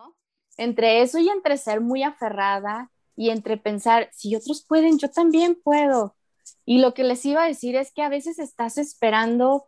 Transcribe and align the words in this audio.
¿no? 0.00 0.16
Entre 0.56 1.02
eso 1.02 1.18
y 1.18 1.28
entre 1.28 1.56
ser 1.56 1.80
muy 1.80 2.02
aferrada 2.02 2.90
y 3.16 3.30
entre 3.30 3.56
pensar, 3.56 4.08
si 4.12 4.34
otros 4.34 4.64
pueden, 4.66 4.98
yo 4.98 5.10
también 5.10 5.54
puedo. 5.62 6.16
Y 6.64 6.78
lo 6.78 6.94
que 6.94 7.04
les 7.04 7.24
iba 7.26 7.42
a 7.42 7.46
decir 7.46 7.76
es 7.76 7.92
que 7.92 8.02
a 8.02 8.08
veces 8.08 8.38
estás 8.38 8.78
esperando, 8.78 9.66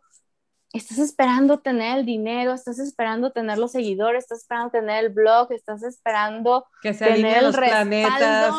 estás 0.71 0.97
esperando 0.99 1.59
tener 1.59 1.99
el 1.99 2.05
dinero, 2.05 2.53
estás 2.53 2.79
esperando 2.79 3.31
tener 3.31 3.57
los 3.57 3.71
seguidores, 3.71 4.23
estás 4.23 4.39
esperando 4.39 4.71
tener 4.71 5.05
el 5.05 5.11
blog, 5.11 5.51
estás 5.51 5.83
esperando 5.83 6.65
que 6.81 6.93
se 6.93 7.05
tener 7.05 7.37
el 7.37 7.43
los 7.45 7.55
planetas. 7.55 8.53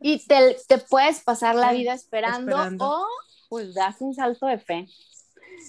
y 0.00 0.26
te, 0.26 0.56
te, 0.68 0.78
puedes 0.78 1.22
pasar 1.22 1.54
la 1.54 1.72
vida 1.72 1.94
esperando, 1.94 2.56
esperando, 2.56 3.00
o 3.00 3.06
pues 3.48 3.74
das 3.74 4.00
un 4.00 4.14
salto 4.14 4.46
de 4.46 4.58
fe 4.58 4.88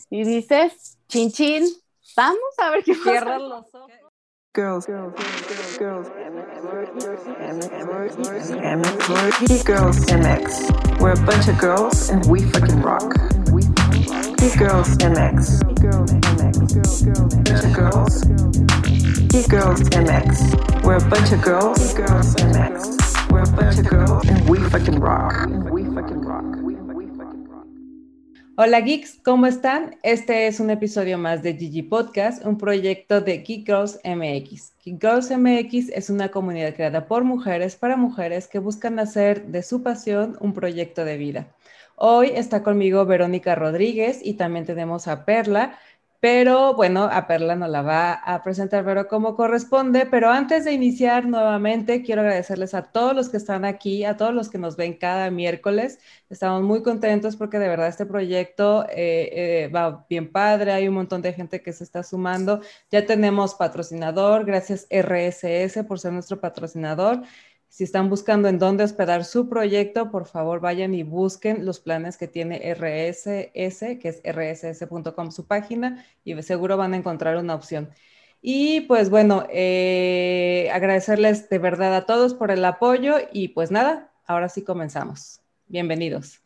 y 0.10 0.24
dices, 0.24 0.98
chin 1.08 1.32
chin, 1.32 1.66
vamos 2.16 2.40
a 2.58 2.70
ver 2.72 2.84
qué 2.84 2.96
Cierra 2.96 3.40
los 3.40 3.74
ojos. 3.74 4.07
Girls, 4.58 4.88
girls, 4.88 5.14
girls, 5.78 5.78
girls, 5.78 6.10
girls, 6.64 6.90
girls, 9.64 10.06
MX. 10.08 11.00
We're 11.00 11.12
a 11.12 11.26
bunch 11.28 11.48
of 11.48 11.60
girls 11.60 12.10
and 12.10 12.26
we 12.26 12.42
fucking 12.42 12.82
rock. 12.82 13.14
Geek 14.40 14.58
Girls 14.58 14.98
MX. 14.98 15.62
Girls 15.80 16.12
of 17.66 17.74
girls. 17.76 18.24
Geek 19.30 19.48
Girls 19.48 19.82
MX. 19.92 20.84
We're 20.84 20.96
a 20.96 21.08
bunch 21.08 21.32
of 21.34 21.44
girls. 21.44 21.94
Girls 21.94 22.34
MX. 22.38 23.30
We're 23.30 23.44
a 23.44 23.52
bunch 23.52 23.78
of 23.78 23.88
girls 23.88 24.28
and 24.28 24.50
we 24.50 24.58
fucking 24.58 25.00
rock. 25.00 25.36
And 25.44 25.70
we 25.70 25.84
fucking 25.84 26.22
rock. 26.22 26.67
Hola 28.60 28.82
geeks, 28.82 29.20
¿cómo 29.24 29.46
están? 29.46 29.98
Este 30.02 30.48
es 30.48 30.60
un 30.60 30.72
episodio 30.72 31.20
más 31.20 31.44
de 31.44 31.54
Gigi 31.54 31.84
Podcast, 31.84 32.44
un 32.44 32.58
proyecto 32.58 33.22
de 33.22 33.44
Geek 33.44 33.68
Girls 33.68 34.00
MX. 34.04 34.74
Geek 34.84 35.00
Girls 35.00 35.30
MX 35.30 35.90
es 35.90 36.10
una 36.10 36.30
comunidad 36.30 36.74
creada 36.74 37.06
por 37.06 37.24
mujeres 37.24 37.76
para 37.76 37.98
mujeres 37.98 38.48
que 38.48 38.58
buscan 38.58 38.98
hacer 38.98 39.46
de 39.46 39.62
su 39.62 39.84
pasión 39.84 40.38
un 40.40 40.54
proyecto 40.54 41.06
de 41.06 41.18
vida. 41.18 41.56
Hoy 41.98 42.32
está 42.34 42.64
conmigo 42.64 43.06
Verónica 43.06 43.54
Rodríguez 43.54 44.22
y 44.24 44.34
también 44.34 44.66
tenemos 44.66 45.08
a 45.08 45.24
Perla, 45.24 45.78
pero 46.20 46.74
bueno, 46.74 47.04
a 47.04 47.28
Perla 47.28 47.56
no 47.56 47.68
la 47.68 47.84
va 47.84 48.14
a 48.14 48.42
presentar, 48.44 48.84
pero 48.84 49.08
como 49.08 49.36
corresponde. 49.36 50.08
Pero 50.08 50.32
antes 50.32 50.66
de 50.66 50.72
iniciar 50.74 51.28
nuevamente, 51.28 52.02
quiero 52.02 52.22
agradecerles 52.22 52.74
a 52.74 52.84
todos 52.92 53.16
los 53.16 53.30
que 53.30 53.38
están 53.38 53.66
aquí, 53.66 54.04
a 54.04 54.18
todos 54.18 54.34
los 54.34 54.50
que 54.50 54.58
nos 54.58 54.76
ven 54.78 54.96
cada 54.98 55.30
miércoles. 55.30 56.00
Estamos 56.30 56.64
muy 56.64 56.82
contentos 56.82 57.36
porque 57.36 57.60
de 57.60 57.68
verdad 57.68 57.88
este 57.88 58.08
proyecto 58.08 58.86
eh, 58.90 59.66
eh, 59.66 59.72
va 59.74 60.06
bien 60.10 60.32
padre. 60.32 60.72
Hay 60.72 60.88
un 60.88 60.96
montón 60.96 61.22
de 61.22 61.34
gente 61.34 61.62
que 61.62 61.72
se 61.72 61.84
está 61.84 62.02
sumando. 62.02 62.62
Ya 62.90 63.06
tenemos 63.06 63.54
patrocinador, 63.54 64.44
gracias 64.46 64.88
RSS 64.90 65.84
por 65.88 66.00
ser 66.00 66.14
nuestro 66.14 66.40
patrocinador. 66.42 67.22
Si 67.70 67.84
están 67.84 68.10
buscando 68.10 68.48
en 68.48 68.60
dónde 68.60 68.84
hospedar 68.84 69.26
su 69.26 69.50
proyecto, 69.50 70.10
por 70.10 70.26
favor 70.26 70.60
vayan 70.60 70.94
y 70.94 71.04
busquen 71.04 71.66
los 71.66 71.80
planes 71.80 72.18
que 72.18 72.28
tiene 72.28 72.74
RSS, 72.74 74.00
que 74.00 74.10
es 74.10 74.22
rss.com 74.24 75.32
su 75.32 75.46
página, 75.46 76.06
y 76.24 76.42
seguro 76.42 76.78
van 76.78 76.94
a 76.94 76.98
encontrar 76.98 77.38
una 77.38 77.56
opción. 77.56 77.90
Y 78.42 78.82
pues 78.82 79.10
bueno, 79.10 79.46
eh, 79.50 80.70
agradecerles 80.74 81.50
de 81.50 81.60
verdad 81.60 81.96
a 81.96 82.06
todos 82.06 82.34
por 82.34 82.52
el 82.52 82.64
apoyo 82.66 83.16
y 83.32 83.50
pues 83.50 83.72
nada, 83.72 84.12
ahora 84.26 84.50
sí 84.50 84.64
comenzamos. 84.64 85.42
Bienvenidos. 85.68 86.42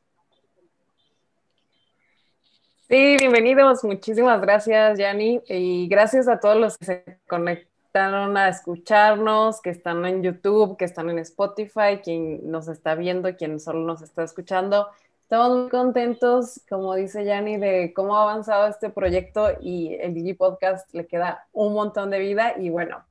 Sí, 2.89 3.16
bienvenidos. 3.19 3.83
Muchísimas 3.83 4.42
gracias, 4.42 4.99
Yanni. 4.99 5.42
Y 5.47 5.88
gracias 5.88 6.27
a 6.27 6.39
todos 6.39 6.58
los 6.58 6.77
que 6.77 6.86
se 6.86 7.19
conectan 7.27 7.70
están 7.94 8.38
a 8.38 8.47
escucharnos, 8.47 9.59
que 9.59 9.70
están 9.70 10.06
en 10.06 10.23
YouTube, 10.23 10.78
que 10.78 10.86
están 10.86 11.09
en 11.09 11.20
Spotify, 11.20 12.00
quien 12.02 12.50
nos 12.50 12.70
está 12.70 12.95
viendo, 12.95 13.36
quien 13.36 13.59
solo 13.59 13.81
nos 13.81 14.02
está 14.02 14.23
escuchando. 14.23 14.88
Estamos 15.23 15.58
muy 15.58 15.70
contentos, 15.70 16.61
como 16.70 16.95
dice 16.95 17.26
Yanni, 17.26 17.58
de 17.58 17.92
cómo 17.93 18.16
ha 18.16 18.21
avanzado 18.21 18.67
este 18.67 18.89
proyecto 18.92 19.49
y 19.60 19.95
el 19.95 20.14
Digi 20.14 20.33
Podcast 20.36 20.88
le 20.93 21.05
queda 21.05 21.45
un 21.52 21.73
montón 21.73 22.11
de 22.11 22.20
vida. 22.20 22.54
Y 22.58 22.70
bueno, 22.70 23.04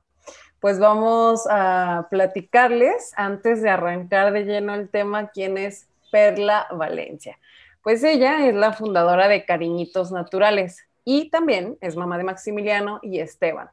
pues 0.59 0.79
vamos 0.79 1.45
a 1.47 2.07
platicarles 2.09 3.13
antes 3.15 3.61
de 3.61 3.69
arrancar 3.69 4.33
de 4.33 4.45
lleno 4.45 4.73
el 4.73 4.89
tema, 4.89 5.29
quién 5.29 5.59
es 5.59 5.85
Perla 6.11 6.65
Valencia. 6.71 7.37
Pues 7.83 8.03
ella 8.03 8.47
es 8.47 8.55
la 8.55 8.73
fundadora 8.73 9.27
de 9.27 9.45
Cariñitos 9.45 10.11
Naturales 10.11 10.87
y 11.05 11.29
también 11.29 11.77
es 11.81 11.95
mamá 11.95 12.17
de 12.17 12.23
Maximiliano 12.23 12.97
y 13.03 13.19
Esteban. 13.19 13.69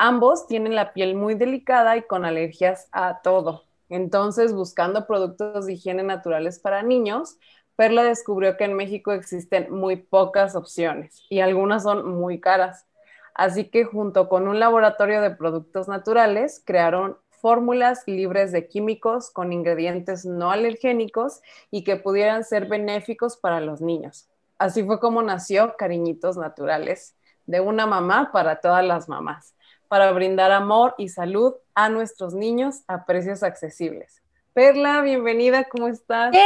Ambos 0.00 0.46
tienen 0.46 0.76
la 0.76 0.92
piel 0.92 1.16
muy 1.16 1.34
delicada 1.34 1.96
y 1.96 2.02
con 2.02 2.24
alergias 2.24 2.88
a 2.92 3.20
todo. 3.20 3.64
Entonces, 3.88 4.54
buscando 4.54 5.08
productos 5.08 5.66
de 5.66 5.72
higiene 5.72 6.04
naturales 6.04 6.60
para 6.60 6.84
niños, 6.84 7.36
Perla 7.74 8.04
descubrió 8.04 8.56
que 8.56 8.62
en 8.62 8.74
México 8.74 9.10
existen 9.10 9.72
muy 9.72 9.96
pocas 9.96 10.54
opciones 10.54 11.24
y 11.28 11.40
algunas 11.40 11.82
son 11.82 12.08
muy 12.08 12.38
caras. 12.40 12.86
Así 13.34 13.70
que 13.70 13.84
junto 13.84 14.28
con 14.28 14.46
un 14.46 14.60
laboratorio 14.60 15.20
de 15.20 15.32
productos 15.32 15.88
naturales, 15.88 16.62
crearon 16.64 17.16
fórmulas 17.30 18.04
libres 18.06 18.52
de 18.52 18.68
químicos 18.68 19.30
con 19.32 19.52
ingredientes 19.52 20.24
no 20.24 20.52
alergénicos 20.52 21.40
y 21.72 21.82
que 21.82 21.96
pudieran 21.96 22.44
ser 22.44 22.66
benéficos 22.66 23.36
para 23.36 23.60
los 23.60 23.80
niños. 23.80 24.28
Así 24.58 24.84
fue 24.84 25.00
como 25.00 25.22
nació 25.22 25.74
Cariñitos 25.76 26.36
Naturales, 26.36 27.16
de 27.46 27.60
una 27.60 27.86
mamá 27.86 28.30
para 28.32 28.60
todas 28.60 28.84
las 28.84 29.08
mamás 29.08 29.56
para 29.88 30.12
brindar 30.12 30.52
amor 30.52 30.94
y 30.98 31.08
salud 31.08 31.54
a 31.74 31.88
nuestros 31.88 32.34
niños 32.34 32.82
a 32.86 33.04
precios 33.06 33.42
accesibles. 33.42 34.22
Perla, 34.52 35.02
bienvenida, 35.02 35.64
¿cómo 35.64 35.88
estás? 35.88 36.34
¡Eh! 36.34 36.40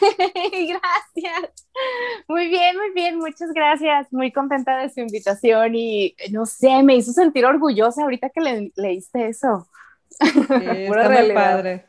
Gracias. 0.68 1.66
Muy 2.28 2.48
bien, 2.48 2.76
muy 2.76 2.92
bien, 2.94 3.18
muchas 3.18 3.50
gracias. 3.52 4.12
Muy 4.12 4.30
contenta 4.30 4.78
de 4.78 4.88
su 4.88 5.00
invitación 5.00 5.74
y 5.74 6.14
no 6.30 6.46
sé, 6.46 6.82
me 6.82 6.94
hizo 6.94 7.12
sentir 7.12 7.44
orgullosa 7.44 8.02
ahorita 8.02 8.30
que 8.30 8.40
le, 8.40 8.72
leíste 8.76 9.26
eso. 9.26 9.66
Sí, 10.10 10.28
está 10.48 11.08
muy 11.08 11.32
padre. 11.32 11.86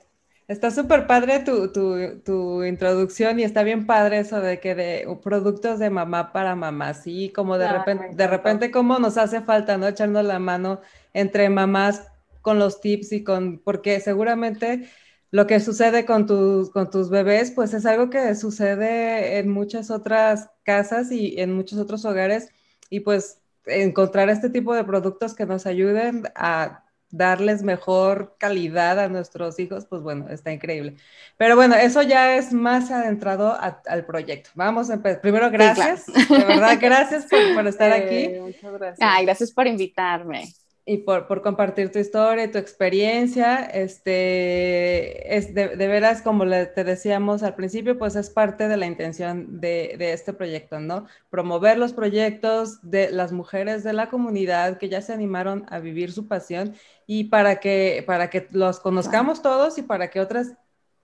Está 0.52 0.70
súper 0.70 1.08
padre 1.08 1.40
tu, 1.40 1.72
tu, 1.72 2.20
tu, 2.26 2.66
introducción 2.66 3.40
y 3.40 3.44
está 3.44 3.64
bien 3.64 3.86
padre 3.88 4.20
eso 4.20 4.42
de 4.42 4.60
que 4.60 4.76
de 4.76 5.08
productos 5.24 5.80
de 5.80 5.90
mamá 5.90 6.34
para 6.34 6.58
mamá, 6.58 6.94
sí, 6.94 7.32
como 7.34 7.58
de 7.58 7.72
repente, 7.72 8.10
de 8.12 8.28
repente 8.28 8.70
como 8.70 9.00
nos 9.00 9.18
hace 9.18 9.40
falta, 9.40 9.78
¿no? 9.78 9.88
Echarnos 9.88 10.26
la 10.26 10.40
mano 10.40 10.82
entre 11.14 11.48
mamás 11.48 12.06
con 12.42 12.60
los 12.60 12.82
tips 12.82 13.14
y 13.14 13.24
con, 13.24 13.60
porque 13.60 14.02
seguramente 14.02 14.90
lo 15.30 15.48
que 15.48 15.62
sucede 15.62 16.06
con 16.06 16.26
tus, 16.26 16.70
con 16.70 16.90
tus 16.90 17.10
bebés, 17.10 17.52
pues 17.52 17.74
es 17.74 17.86
algo 17.86 18.10
que 18.10 18.36
sucede 18.36 19.38
en 19.38 19.50
muchas 19.50 19.90
otras 19.90 20.50
casas 20.64 21.14
y 21.14 21.40
en 21.40 21.54
muchos 21.54 21.80
otros 21.80 22.04
hogares 22.04 22.50
y 22.90 23.00
pues 23.00 23.40
encontrar 23.66 24.30
este 24.30 24.50
tipo 24.50 24.76
de 24.76 24.84
productos 24.84 25.34
que 25.34 25.46
nos 25.46 25.66
ayuden 25.66 26.24
a 26.36 26.84
darles 27.12 27.64
mejor 27.64 28.36
calidad 28.38 29.00
a 29.00 29.10
nuestros 29.10 29.60
hijos, 29.60 29.86
pues 29.86 30.02
bueno, 30.02 30.28
está 30.30 30.52
increíble. 30.52 30.96
Pero 31.38 31.56
bueno, 31.56 31.76
eso 31.76 32.02
ya 32.02 32.36
es 32.36 32.54
más 32.54 32.92
adentrado 32.92 33.58
al 33.60 34.06
proyecto. 34.06 34.50
Vamos 34.56 34.90
a 34.90 34.96
empezar. 34.96 35.22
Primero, 35.22 35.52
gracias. 35.52 36.06
De 36.08 36.46
verdad, 36.46 36.78
gracias 36.82 37.26
por, 37.26 37.40
estar 37.68 37.92
aquí. 37.92 38.30
Muchas 38.40 38.74
gracias. 38.74 39.00
Ay, 39.00 39.26
gracias 39.26 39.52
por 39.52 39.68
invitarme 39.68 40.54
y 40.92 40.98
por, 40.98 41.26
por, 41.26 41.42
compartir 41.42 41.90
tu 41.90 42.00
historia 42.00 42.52
tu 42.52 42.58
experiencia. 42.58 43.64
Este, 43.64 45.38
es 45.38 45.54
de, 45.54 45.78
de 45.78 45.88
veras, 45.88 46.22
como 46.22 46.44
le, 46.44 46.66
te 46.66 46.84
decíamos 46.84 47.44
al 47.44 47.56
principio, 47.56 47.98
pues 47.98 48.18
es 48.18 48.30
parte 48.30 48.68
de 48.68 48.76
la 48.76 48.88
intención 48.88 49.62
de, 49.62 49.96
de, 49.98 50.12
este 50.12 50.34
proyecto, 50.34 50.82
¿no? 50.82 51.06
Promover 51.30 51.78
los 51.78 51.94
proyectos 51.94 52.80
de 52.82 53.10
las 53.10 53.32
mujeres 53.32 53.86
de 53.86 53.94
la 53.94 54.10
comunidad 54.10 54.80
que 54.80 54.90
ya 54.90 55.02
se 55.02 55.14
animaron 55.14 55.66
a 55.70 55.80
vivir 55.80 56.12
su 56.12 56.28
pasión 56.28 56.76
y 57.08 57.26
para 57.26 57.62
que, 57.62 58.04
para 58.06 58.30
que 58.30 58.48
los 58.52 58.82
conozcamos 58.82 59.42
todos 59.42 59.78
y 59.78 59.84
para 59.84 60.10
que 60.10 60.20
otras 60.20 60.56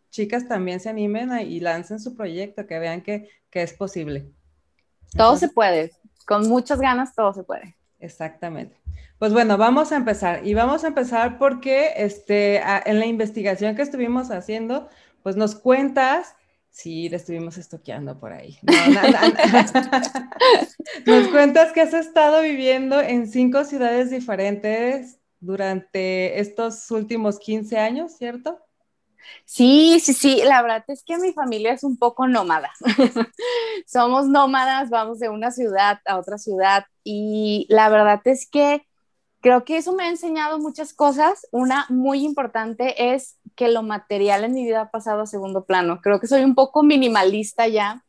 chicas 0.10 0.50
también 0.50 0.82
se 0.82 0.90
animen 0.90 1.32
y 1.48 1.62
lancen 1.62 2.02
su 2.02 2.14
proyecto, 2.14 2.68
que 2.68 2.78
vean 2.78 3.02
que, 3.02 3.30
que 3.50 3.62
es 3.62 3.72
posible. 3.72 4.30
Todo 5.16 5.38
se 5.38 5.48
puede, 5.48 5.94
con 6.26 6.50
muchas 6.50 6.82
ganas 6.82 7.16
todo 7.16 7.32
se 7.32 7.44
puede. 7.44 7.78
Exactamente. 8.00 8.76
Pues 9.20 9.34
bueno, 9.34 9.58
vamos 9.58 9.92
a 9.92 9.96
empezar. 9.96 10.46
Y 10.46 10.54
vamos 10.54 10.84
a 10.84 10.88
empezar 10.88 11.40
porque 11.40 11.94
este, 11.98 12.58
en 12.58 13.00
la 13.00 13.06
investigación 13.06 13.76
que 13.76 13.82
estuvimos 13.82 14.30
haciendo, 14.30 14.88
pues 15.24 15.36
nos 15.36 15.56
cuentas, 15.56 16.36
sí, 16.70 17.10
le 17.10 17.18
estuvimos 17.18 17.58
estoqueando 17.58 18.20
por 18.20 18.32
ahí. 18.32 18.60
nos 21.06 21.28
cuentas 21.30 21.74
que 21.74 21.82
has 21.82 21.94
estado 21.94 22.44
viviendo 22.44 23.02
en 23.02 23.28
cinco 23.28 23.64
ciudades 23.64 24.12
diferentes 24.12 25.18
durante 25.40 26.40
estos 26.40 26.90
últimos 26.92 27.40
15 27.40 27.80
años, 27.80 28.18
¿cierto? 28.18 28.60
Sí, 29.46 30.00
sí, 30.00 30.14
sí, 30.14 30.42
la 30.46 30.62
verdad 30.62 30.84
es 30.88 31.04
que 31.04 31.18
mi 31.18 31.34
familia 31.34 31.74
es 31.74 31.84
un 31.84 31.98
poco 31.98 32.28
nómada. 32.28 32.72
Somos 33.88 34.28
nómadas, 34.28 34.90
vamos 34.90 35.20
de 35.20 35.30
una 35.30 35.52
ciudad 35.52 36.00
a 36.06 36.18
otra 36.18 36.38
ciudad 36.38 36.86
y 37.04 37.66
la 37.70 37.90
verdad 37.90 38.22
es 38.26 38.50
que 38.50 38.86
creo 39.42 39.64
que 39.64 39.78
eso 39.78 39.94
me 39.94 40.04
ha 40.04 40.10
enseñado 40.10 40.60
muchas 40.60 40.94
cosas. 40.94 41.48
Una 41.52 41.86
muy 41.90 42.24
importante 42.24 43.14
es 43.14 43.38
que 43.56 43.68
lo 43.70 43.84
material 43.84 44.44
en 44.44 44.54
mi 44.54 44.66
vida 44.66 44.82
ha 44.82 44.92
pasado 44.92 45.22
a 45.22 45.28
segundo 45.28 45.66
plano. 45.66 46.00
Creo 46.02 46.20
que 46.20 46.28
soy 46.28 46.44
un 46.44 46.56
poco 46.56 46.84
minimalista 46.84 47.68
ya. 47.68 48.04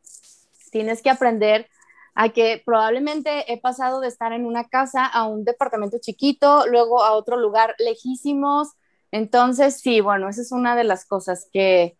Tienes 0.71 1.01
que 1.01 1.09
aprender 1.09 1.67
a 2.15 2.29
que 2.29 2.61
probablemente 2.65 3.51
he 3.51 3.59
pasado 3.59 4.01
de 4.01 4.07
estar 4.07 4.33
en 4.33 4.45
una 4.45 4.67
casa 4.67 5.05
a 5.05 5.25
un 5.25 5.45
departamento 5.45 5.97
chiquito, 6.01 6.67
luego 6.67 7.03
a 7.03 7.13
otro 7.13 7.37
lugar 7.37 7.75
lejísimos. 7.79 8.69
Entonces, 9.11 9.79
sí, 9.79 10.01
bueno, 10.01 10.29
esa 10.29 10.41
es 10.41 10.51
una 10.51 10.75
de 10.75 10.83
las 10.83 11.05
cosas 11.05 11.47
que, 11.51 11.97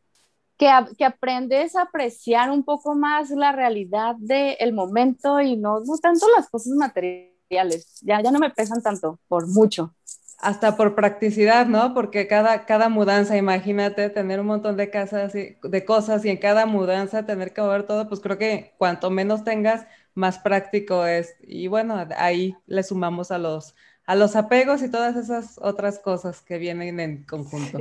que, 0.58 0.70
que 0.98 1.06
aprendes 1.06 1.76
a 1.76 1.84
apreciar 1.84 2.52
un 2.52 2.64
poco 2.64 2.96
más 2.96 3.30
la 3.30 3.52
realidad 3.52 4.16
del 4.20 4.74
momento 4.74 5.40
y 5.42 5.56
no, 5.56 5.80
no 5.80 5.98
tanto 5.98 6.28
las 6.36 6.50
cosas 6.50 6.74
materiales. 6.74 7.39
Ya, 7.50 8.22
ya 8.22 8.32
no 8.32 8.40
me 8.40 8.50
pesan 8.52 8.82
tanto, 8.82 9.20
por 9.28 9.48
mucho. 9.48 9.94
Hasta 10.40 10.78
por 10.78 10.96
practicidad, 10.96 11.66
¿no? 11.66 11.94
Porque 11.94 12.28
cada, 12.28 12.66
cada 12.66 12.88
mudanza, 12.88 13.36
imagínate 13.36 14.10
tener 14.10 14.40
un 14.40 14.46
montón 14.48 14.78
de 14.78 14.90
casas 14.90 15.36
y 15.36 15.58
de 15.62 15.86
cosas 15.86 16.24
y 16.24 16.30
en 16.30 16.38
cada 16.38 16.66
mudanza 16.66 17.26
tener 17.26 17.54
que 17.54 17.62
mover 17.62 17.84
todo, 17.84 18.08
pues 18.08 18.22
creo 18.22 18.38
que 18.38 18.74
cuanto 18.78 19.10
menos 19.10 19.44
tengas, 19.44 19.86
más 20.14 20.40
práctico 20.40 21.06
es. 21.06 21.36
Y 21.42 21.68
bueno, 21.68 22.08
ahí 22.18 22.56
le 22.68 22.84
sumamos 22.84 23.32
a 23.32 23.38
los, 23.38 23.76
a 24.06 24.16
los 24.16 24.36
apegos 24.36 24.82
y 24.82 24.90
todas 24.90 25.16
esas 25.16 25.58
otras 25.62 26.00
cosas 26.00 26.42
que 26.42 26.58
vienen 26.58 27.00
en 27.00 27.24
conjunto. 27.26 27.80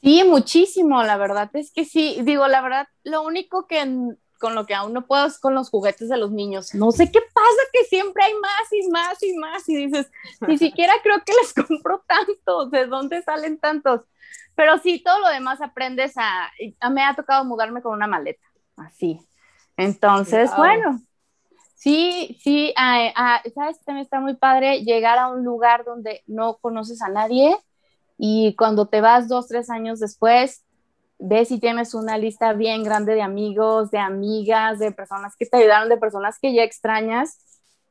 Sí. 0.00 0.24
muchísimo, 0.24 1.02
la 1.02 1.16
verdad 1.16 1.50
es 1.54 1.72
que 1.72 1.84
sí. 1.84 2.18
Digo, 2.22 2.48
la 2.48 2.60
verdad, 2.60 2.86
lo 3.04 3.22
único 3.22 3.66
que 3.66 3.84
con 4.38 4.54
lo 4.54 4.66
que 4.66 4.74
aún 4.74 4.92
no 4.92 5.06
puedo 5.06 5.26
es 5.26 5.38
con 5.38 5.54
los 5.54 5.70
juguetes 5.70 6.08
de 6.08 6.16
los 6.16 6.30
niños. 6.30 6.74
No 6.74 6.92
sé 6.92 7.10
qué 7.10 7.20
pasa, 7.20 7.62
que 7.72 7.84
siempre 7.84 8.24
hay 8.24 8.34
más 8.34 8.72
y 8.72 8.88
más 8.90 9.22
y 9.22 9.36
más. 9.36 9.68
Y 9.68 9.76
dices, 9.86 10.10
ni 10.46 10.58
siquiera 10.58 10.92
creo 11.02 11.22
que 11.24 11.32
les 11.32 11.52
compro 11.66 12.04
tantos. 12.06 12.70
¿De 12.70 12.86
dónde 12.86 13.22
salen 13.22 13.58
tantos? 13.58 14.02
Pero 14.54 14.78
sí, 14.78 15.02
todo 15.02 15.18
lo 15.20 15.28
demás 15.28 15.60
aprendes 15.60 16.16
a... 16.16 16.50
a 16.80 16.90
me 16.90 17.04
ha 17.04 17.14
tocado 17.14 17.44
mudarme 17.44 17.82
con 17.82 17.92
una 17.92 18.06
maleta, 18.06 18.46
así. 18.76 19.20
Entonces, 19.76 20.50
bueno, 20.56 21.00
sí, 21.74 22.38
sí, 22.40 22.72
sabes, 22.74 23.84
también 23.84 24.04
está 24.04 24.20
muy 24.20 24.34
padre 24.34 24.82
llegar 24.82 25.18
a 25.18 25.28
un 25.28 25.44
lugar 25.44 25.84
donde 25.84 26.22
no 26.26 26.56
conoces 26.56 27.02
a 27.02 27.08
nadie 27.08 27.54
y 28.18 28.54
cuando 28.56 28.88
te 28.88 29.00
vas 29.00 29.28
dos, 29.28 29.48
tres 29.48 29.68
años 29.70 30.00
después, 30.00 30.64
ves 31.18 31.48
si 31.48 31.58
tienes 31.58 31.94
una 31.94 32.18
lista 32.18 32.52
bien 32.52 32.82
grande 32.82 33.14
de 33.14 33.22
amigos, 33.22 33.90
de 33.90 33.98
amigas, 33.98 34.78
de 34.78 34.92
personas 34.92 35.34
que 35.36 35.46
te 35.46 35.56
ayudaron, 35.56 35.88
de 35.88 35.96
personas 35.96 36.38
que 36.38 36.54
ya 36.54 36.62
extrañas. 36.62 37.38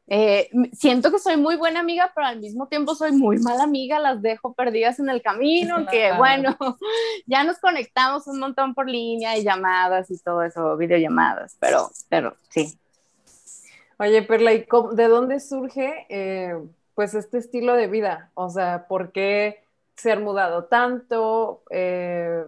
Eh, 0.07 0.49
siento 0.73 1.11
que 1.11 1.17
soy 1.17 1.35
muy 1.35 1.55
buena 1.55 1.79
amiga, 1.79 2.11
pero 2.13 2.27
al 2.27 2.39
mismo 2.39 2.67
tiempo 2.67 2.93
soy 2.93 3.11
muy 3.11 3.39
mala 3.39 3.63
amiga, 3.63 3.99
las 3.99 4.21
dejo 4.21 4.53
perdidas 4.53 4.99
en 4.99 5.09
el 5.09 5.23
camino, 5.23 5.87
que 5.89 6.13
bueno, 6.13 6.55
ya 7.25 7.43
nos 7.43 7.57
conectamos 7.57 8.27
un 8.27 8.39
montón 8.39 8.75
por 8.75 8.87
línea 8.87 9.35
y 9.35 9.43
llamadas 9.43 10.11
y 10.11 10.19
todo 10.19 10.43
eso, 10.43 10.77
videollamadas, 10.77 11.57
pero, 11.59 11.89
pero 12.07 12.35
sí. 12.49 12.77
Oye, 13.97 14.21
Perla, 14.21 14.53
¿y 14.53 14.67
de 14.91 15.07
dónde 15.07 15.39
surge 15.39 16.05
eh, 16.09 16.53
pues 16.93 17.15
este 17.15 17.39
estilo 17.39 17.73
de 17.73 17.87
vida? 17.87 18.29
O 18.35 18.49
sea, 18.49 18.87
¿por 18.87 19.11
qué 19.11 19.63
se 19.95 20.11
han 20.11 20.23
mudado 20.23 20.65
tanto? 20.65 21.63
Eh, 21.71 22.43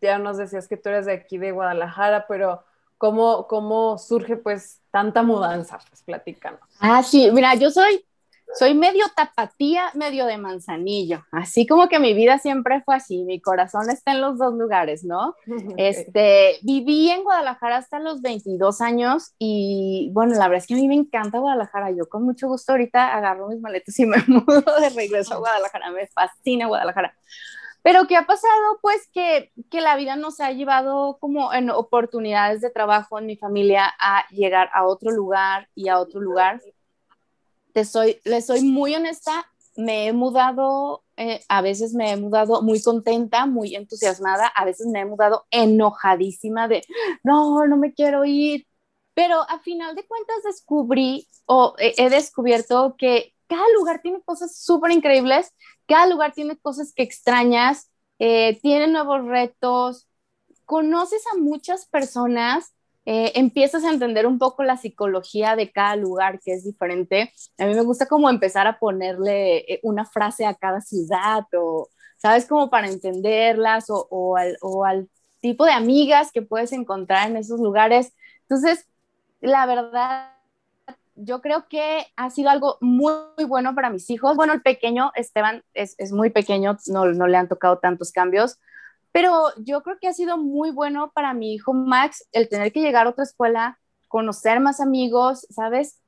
ya 0.00 0.18
nos 0.18 0.36
decías 0.36 0.68
que 0.68 0.76
tú 0.76 0.88
eres 0.88 1.06
de 1.06 1.12
aquí 1.12 1.38
de 1.38 1.52
Guadalajara, 1.52 2.26
pero 2.28 2.64
¿cómo, 2.98 3.46
cómo 3.46 3.98
surge 3.98 4.36
pues 4.36 4.80
tanta 4.90 5.22
mudanza? 5.22 5.78
Pues 5.88 6.02
platícanos. 6.02 6.60
Ah, 6.80 7.02
sí, 7.02 7.30
mira, 7.32 7.54
yo 7.54 7.70
soy, 7.70 8.04
soy 8.58 8.74
medio 8.74 9.04
tapatía, 9.16 9.90
medio 9.94 10.26
de 10.26 10.36
manzanillo, 10.36 11.24
así 11.32 11.66
como 11.66 11.88
que 11.88 11.98
mi 11.98 12.14
vida 12.14 12.38
siempre 12.38 12.82
fue 12.82 12.96
así, 12.96 13.24
mi 13.24 13.40
corazón 13.40 13.88
está 13.90 14.12
en 14.12 14.20
los 14.20 14.38
dos 14.38 14.54
lugares, 14.54 15.04
¿no? 15.04 15.34
Este, 15.78 16.58
viví 16.62 17.10
en 17.10 17.22
Guadalajara 17.22 17.78
hasta 17.78 18.00
los 18.00 18.20
22 18.20 18.80
años 18.80 19.32
y 19.38 20.10
bueno, 20.12 20.34
la 20.34 20.48
verdad 20.48 20.58
es 20.58 20.66
que 20.66 20.74
a 20.74 20.76
mí 20.76 20.88
me 20.88 20.94
encanta 20.94 21.38
Guadalajara, 21.38 21.92
yo 21.92 22.08
con 22.08 22.24
mucho 22.24 22.48
gusto 22.48 22.72
ahorita 22.72 23.16
agarro 23.16 23.48
mis 23.48 23.60
maletas 23.60 23.98
y 23.98 24.06
me 24.06 24.18
mudo 24.26 24.80
de 24.80 24.90
regreso 24.90 25.34
a 25.34 25.38
Guadalajara, 25.38 25.90
me 25.90 26.06
fascina 26.06 26.66
Guadalajara. 26.66 27.14
Pero 27.82 28.06
¿qué 28.06 28.16
ha 28.16 28.26
pasado? 28.26 28.78
Pues 28.82 29.08
que, 29.12 29.52
que 29.70 29.80
la 29.80 29.96
vida 29.96 30.16
nos 30.16 30.40
ha 30.40 30.52
llevado 30.52 31.18
como 31.18 31.52
en 31.52 31.70
oportunidades 31.70 32.60
de 32.60 32.70
trabajo 32.70 33.18
en 33.18 33.26
mi 33.26 33.36
familia 33.36 33.92
a 33.98 34.26
llegar 34.30 34.70
a 34.72 34.84
otro 34.86 35.10
lugar 35.10 35.68
y 35.74 35.88
a 35.88 35.98
otro 35.98 36.20
lugar. 36.20 36.60
Te 37.72 37.84
soy, 37.84 38.20
le 38.24 38.42
soy 38.42 38.62
muy 38.62 38.94
honesta, 38.94 39.46
me 39.76 40.08
he 40.08 40.12
mudado, 40.12 41.04
eh, 41.16 41.40
a 41.48 41.62
veces 41.62 41.94
me 41.94 42.10
he 42.10 42.16
mudado 42.16 42.62
muy 42.62 42.82
contenta, 42.82 43.46
muy 43.46 43.74
entusiasmada, 43.74 44.46
a 44.48 44.64
veces 44.64 44.86
me 44.86 45.00
he 45.00 45.04
mudado 45.04 45.46
enojadísima 45.50 46.68
de, 46.68 46.82
no, 47.22 47.66
no 47.66 47.76
me 47.76 47.94
quiero 47.94 48.24
ir. 48.24 48.66
Pero 49.14 49.40
a 49.48 49.58
final 49.60 49.94
de 49.96 50.06
cuentas 50.06 50.36
descubrí 50.44 51.26
o 51.44 51.74
he 51.78 52.08
descubierto 52.10 52.94
que 52.96 53.34
cada 53.48 53.66
lugar 53.76 54.00
tiene 54.00 54.22
cosas 54.22 54.56
súper 54.56 54.92
increíbles 54.92 55.52
cada 55.90 56.06
lugar 56.06 56.32
tiene 56.32 56.56
cosas 56.56 56.92
que 56.94 57.02
extrañas, 57.02 57.90
eh, 58.20 58.60
tiene 58.62 58.86
nuevos 58.86 59.24
retos, 59.26 60.08
conoces 60.64 61.24
a 61.34 61.36
muchas 61.36 61.84
personas, 61.86 62.76
eh, 63.06 63.32
empiezas 63.34 63.82
a 63.82 63.90
entender 63.90 64.24
un 64.28 64.38
poco 64.38 64.62
la 64.62 64.76
psicología 64.76 65.56
de 65.56 65.72
cada 65.72 65.96
lugar 65.96 66.38
que 66.38 66.52
es 66.52 66.64
diferente. 66.64 67.32
A 67.58 67.66
mí 67.66 67.74
me 67.74 67.82
gusta 67.82 68.06
como 68.06 68.30
empezar 68.30 68.68
a 68.68 68.78
ponerle 68.78 69.58
eh, 69.72 69.80
una 69.82 70.04
frase 70.04 70.46
a 70.46 70.54
cada 70.54 70.80
ciudad 70.80 71.42
o, 71.58 71.88
¿sabes? 72.18 72.46
Como 72.46 72.70
para 72.70 72.88
entenderlas 72.88 73.86
o, 73.88 74.36
al, 74.36 74.56
o 74.62 74.84
al 74.84 75.10
tipo 75.40 75.64
de 75.64 75.72
amigas 75.72 76.30
que 76.30 76.42
puedes 76.42 76.72
encontrar 76.72 77.28
en 77.28 77.36
esos 77.36 77.58
lugares. 77.58 78.14
Entonces, 78.42 78.86
la 79.40 79.66
verdad 79.66 80.39
yo 81.14 81.40
creo 81.40 81.68
que 81.68 82.06
ha 82.16 82.30
sido 82.30 82.50
algo 82.50 82.78
muy, 82.80 83.44
bueno 83.46 83.74
para 83.74 83.90
mis 83.90 84.08
hijos. 84.10 84.36
Bueno, 84.36 84.52
el 84.52 84.62
pequeño 84.62 85.12
Esteban 85.14 85.62
es, 85.74 85.96
muy 86.12 86.30
pequeño, 86.30 86.76
no, 86.88 87.06
no 87.06 87.26
le 87.26 87.36
han 87.36 87.48
tocado 87.48 87.78
tantos 87.78 88.12
cambios, 88.12 88.58
pero 89.12 89.48
yo 89.58 89.82
creo 89.82 89.98
que 90.00 90.08
ha 90.08 90.12
sido 90.12 90.38
muy 90.38 90.70
bueno 90.70 91.12
para 91.14 91.34
mi 91.34 91.54
hijo 91.54 91.72
Max 91.72 92.26
el 92.32 92.48
tener 92.48 92.72
que 92.72 92.80
llegar 92.80 93.06
a 93.06 93.10
otra 93.10 93.24
escuela, 93.24 93.78
conocer 94.08 94.60
más 94.60 94.80
amigos, 94.80 95.46
¿sabes? 95.50 96.00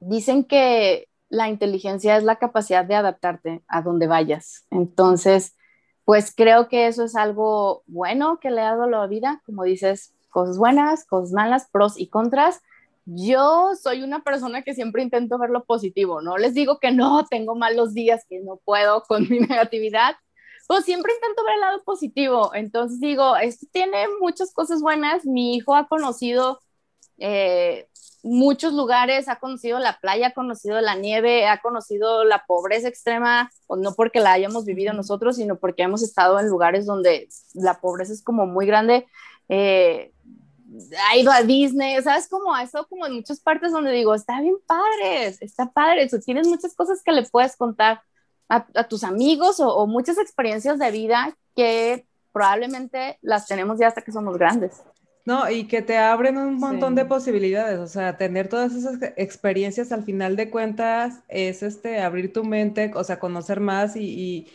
Dicen 0.00 0.44
que 0.44 1.08
la 1.28 1.48
inteligencia 1.48 2.16
es 2.16 2.24
la 2.24 2.36
capacidad 2.36 2.84
de 2.84 2.94
adaptarte 2.94 3.62
a 3.68 3.82
donde 3.82 4.06
vayas. 4.06 4.66
Entonces, 4.70 5.56
pues 6.04 6.32
creo 6.34 6.68
que 6.68 6.86
eso 6.86 7.04
es 7.04 7.16
algo 7.16 7.82
bueno 7.86 8.38
que 8.40 8.50
le 8.50 8.60
ha 8.60 8.70
dado 8.70 8.88
la 8.88 9.06
vida, 9.06 9.42
como 9.44 9.64
dices, 9.64 10.14
cosas 10.30 10.58
buenas, 10.58 11.04
cosas 11.04 11.32
malas, 11.32 11.68
pros 11.70 11.98
y 11.98 12.08
contras 12.08 12.62
yo 13.06 13.70
soy 13.80 14.02
una 14.02 14.22
persona 14.22 14.62
que 14.62 14.74
siempre 14.74 15.02
intento 15.02 15.38
ver 15.38 15.50
lo 15.50 15.64
positivo, 15.64 16.20
no 16.20 16.36
les 16.36 16.54
digo 16.54 16.78
que 16.80 16.92
no, 16.92 17.24
tengo 17.30 17.54
malos 17.54 17.94
días, 17.94 18.24
que 18.28 18.40
no 18.40 18.60
puedo 18.64 19.02
con 19.04 19.28
mi 19.28 19.38
negatividad, 19.40 20.16
pues 20.66 20.84
siempre 20.84 21.12
intento 21.14 21.44
ver 21.44 21.54
el 21.54 21.60
lado 21.60 21.82
positivo. 21.84 22.52
Entonces 22.54 23.00
digo, 23.00 23.36
esto 23.36 23.66
tiene 23.72 24.06
muchas 24.20 24.52
cosas 24.52 24.82
buenas. 24.82 25.24
Mi 25.24 25.54
hijo 25.54 25.76
ha 25.76 25.86
conocido 25.86 26.60
eh, 27.18 27.88
muchos 28.22 28.72
lugares, 28.74 29.28
ha 29.28 29.38
conocido 29.38 29.78
la 29.78 29.98
playa, 30.00 30.28
ha 30.28 30.34
conocido 30.34 30.80
la 30.80 30.96
nieve, 30.96 31.46
ha 31.46 31.60
conocido 31.60 32.24
la 32.24 32.44
pobreza 32.46 32.88
extrema, 32.88 33.50
o 33.68 33.76
no 33.76 33.94
porque 33.94 34.20
la 34.20 34.32
hayamos 34.32 34.64
vivido 34.64 34.92
nosotros, 34.92 35.36
sino 35.36 35.56
porque 35.56 35.84
hemos 35.84 36.02
estado 36.02 36.40
en 36.40 36.48
lugares 36.48 36.86
donde 36.86 37.28
la 37.54 37.80
pobreza 37.80 38.12
es 38.12 38.22
como 38.24 38.46
muy 38.46 38.66
grande. 38.66 39.06
Eh, 39.48 40.12
ha 41.08 41.16
ido 41.16 41.30
a 41.30 41.42
Disney, 41.42 42.00
¿sabes? 42.02 42.28
Como 42.28 42.56
eso, 42.56 42.86
como 42.88 43.06
en 43.06 43.14
muchas 43.14 43.40
partes 43.40 43.72
donde 43.72 43.92
digo, 43.92 44.14
está 44.14 44.40
bien 44.40 44.56
padre, 44.66 45.36
está 45.40 45.70
padre, 45.70 46.04
eso, 46.04 46.18
tienes 46.18 46.46
muchas 46.46 46.74
cosas 46.74 47.02
que 47.02 47.12
le 47.12 47.22
puedes 47.24 47.56
contar 47.56 48.02
a, 48.48 48.84
tus 48.84 49.02
amigos 49.02 49.58
o, 49.58 49.86
muchas 49.86 50.18
experiencias 50.18 50.78
de 50.78 50.90
vida 50.90 51.36
que 51.56 52.06
probablemente 52.32 53.18
las 53.22 53.46
tenemos 53.46 53.78
ya 53.78 53.88
hasta 53.88 54.02
que 54.02 54.12
somos 54.12 54.36
grandes. 54.38 54.82
No, 55.24 55.50
y 55.50 55.66
que 55.66 55.82
te 55.82 55.98
abren 55.98 56.38
un 56.38 56.54
montón 56.54 56.94
de 56.94 57.04
posibilidades, 57.04 57.80
o 57.80 57.88
sea, 57.88 58.16
tener 58.16 58.48
todas 58.48 58.72
esas 58.72 58.98
experiencias 59.16 59.90
al 59.90 60.04
final 60.04 60.36
de 60.36 60.50
cuentas 60.50 61.14
es 61.26 61.64
este, 61.64 62.00
abrir 62.00 62.32
tu 62.32 62.44
mente, 62.44 62.92
o 62.94 63.02
sea, 63.02 63.18
conocer 63.18 63.58
más 63.58 63.96
y 63.96 64.04
y 64.04 64.46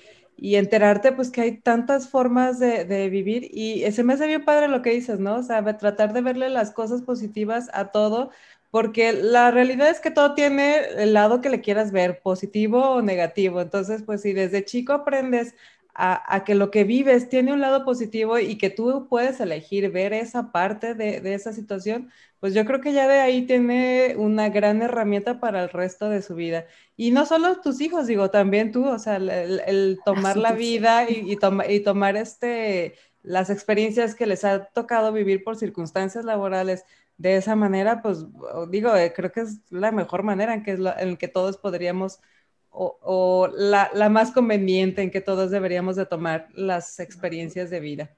enterarte 0.41 1.12
pues 1.12 1.29
que 1.29 1.41
hay 1.41 1.57
tantas 1.57 2.10
formas 2.10 2.60
de, 2.60 2.83
de, 2.86 3.10
vivir 3.10 3.48
y 3.51 3.89
se 3.91 4.03
me 4.03 4.13
hace 4.13 4.25
bien 4.25 4.43
padre 4.43 4.67
lo 4.67 4.81
que 4.81 4.89
dices, 4.89 5.19
¿no? 5.19 5.36
O 5.36 5.43
sea, 5.43 5.63
tratar 5.77 6.13
de 6.13 6.21
verle 6.21 6.50
las 6.50 6.71
cosas 6.71 7.03
positivas 7.03 7.69
a 7.74 7.91
todo, 7.91 8.31
porque 8.71 9.13
la 9.13 9.51
realidad 9.51 9.89
es 9.89 10.00
que 10.00 10.12
todo 10.12 10.33
tiene 10.33 10.79
el 10.98 11.13
lado 11.13 11.41
que 11.41 11.50
le 11.50 11.62
quieras 11.62 11.91
ver, 11.91 12.21
positivo 12.21 12.79
o 12.91 13.01
negativo. 13.03 13.62
Entonces, 13.62 14.01
pues 14.03 14.21
si 14.21 14.33
desde 14.33 14.65
chico 14.65 14.93
aprendes 14.93 15.53
a, 15.93 16.43
que 16.45 16.55
lo 16.55 16.71
que 16.71 16.83
vives 16.83 17.29
tiene 17.29 17.53
un 17.53 17.62
lado 17.62 17.86
positivo 17.86 18.39
y 18.39 18.57
que 18.57 18.69
tú 18.69 19.07
puedes 19.10 19.39
elegir 19.39 19.91
ver 19.91 20.13
esa 20.13 20.51
parte 20.51 20.95
de, 20.95 21.21
de, 21.21 21.33
esa 21.33 21.53
situación, 21.53 22.10
pues 22.39 22.53
yo 22.53 22.65
creo 22.65 22.81
que 22.81 22.93
ya 22.93 23.07
de 23.07 23.19
ahí 23.19 23.45
tiene 23.45 24.15
una 24.17 24.50
gran 24.50 24.81
herramienta 24.81 25.39
para 25.39 25.63
el 25.63 25.69
resto 25.69 26.10
de 26.10 26.21
su 26.21 26.36
vida. 26.36 26.65
Y 26.98 27.12
no 27.12 27.25
solo 27.25 27.62
tus 27.62 27.81
hijos, 27.81 28.07
digo, 28.07 28.29
también 28.31 28.71
tú, 28.71 28.88
o 28.88 29.00
sea, 29.00 29.17
el, 29.17 30.00
tomar 30.05 30.38
la 30.38 30.53
vida 30.53 31.10
y, 31.10 31.31
y, 31.31 31.79
tomar 31.83 32.15
este, 32.15 32.95
las 33.24 33.50
experiencias 33.50 34.15
que 34.15 34.27
les 34.27 34.43
ha 34.45 34.65
tocado 34.65 35.12
vivir 35.12 35.43
por 35.43 35.57
circunstancias 35.57 36.25
laborales 36.25 36.86
de 37.17 37.38
esa 37.38 37.55
manera, 37.55 38.01
pues 38.01 38.25
digo, 38.69 38.95
eh, 38.95 39.13
creo 39.15 39.31
que 39.31 39.41
es 39.41 39.60
la 39.69 39.91
mejor 39.91 40.24
manera 40.24 40.53
en 40.55 40.63
que, 40.63 40.71
es 40.71 40.79
en 40.98 41.17
que 41.17 41.27
todos 41.27 41.57
podríamos 41.57 42.19
o, 42.71 43.49
la, 43.53 43.91
la, 43.93 44.09
más 44.09 44.31
conveniente 44.31 45.01
en 45.01 45.11
que 45.11 45.21
todos 45.21 45.51
deberíamos 45.51 45.95
de 45.95 46.05
tomar 46.05 46.47
las 46.53 46.99
experiencias 46.99 47.69
de 47.69 47.79
vida. 47.79 48.15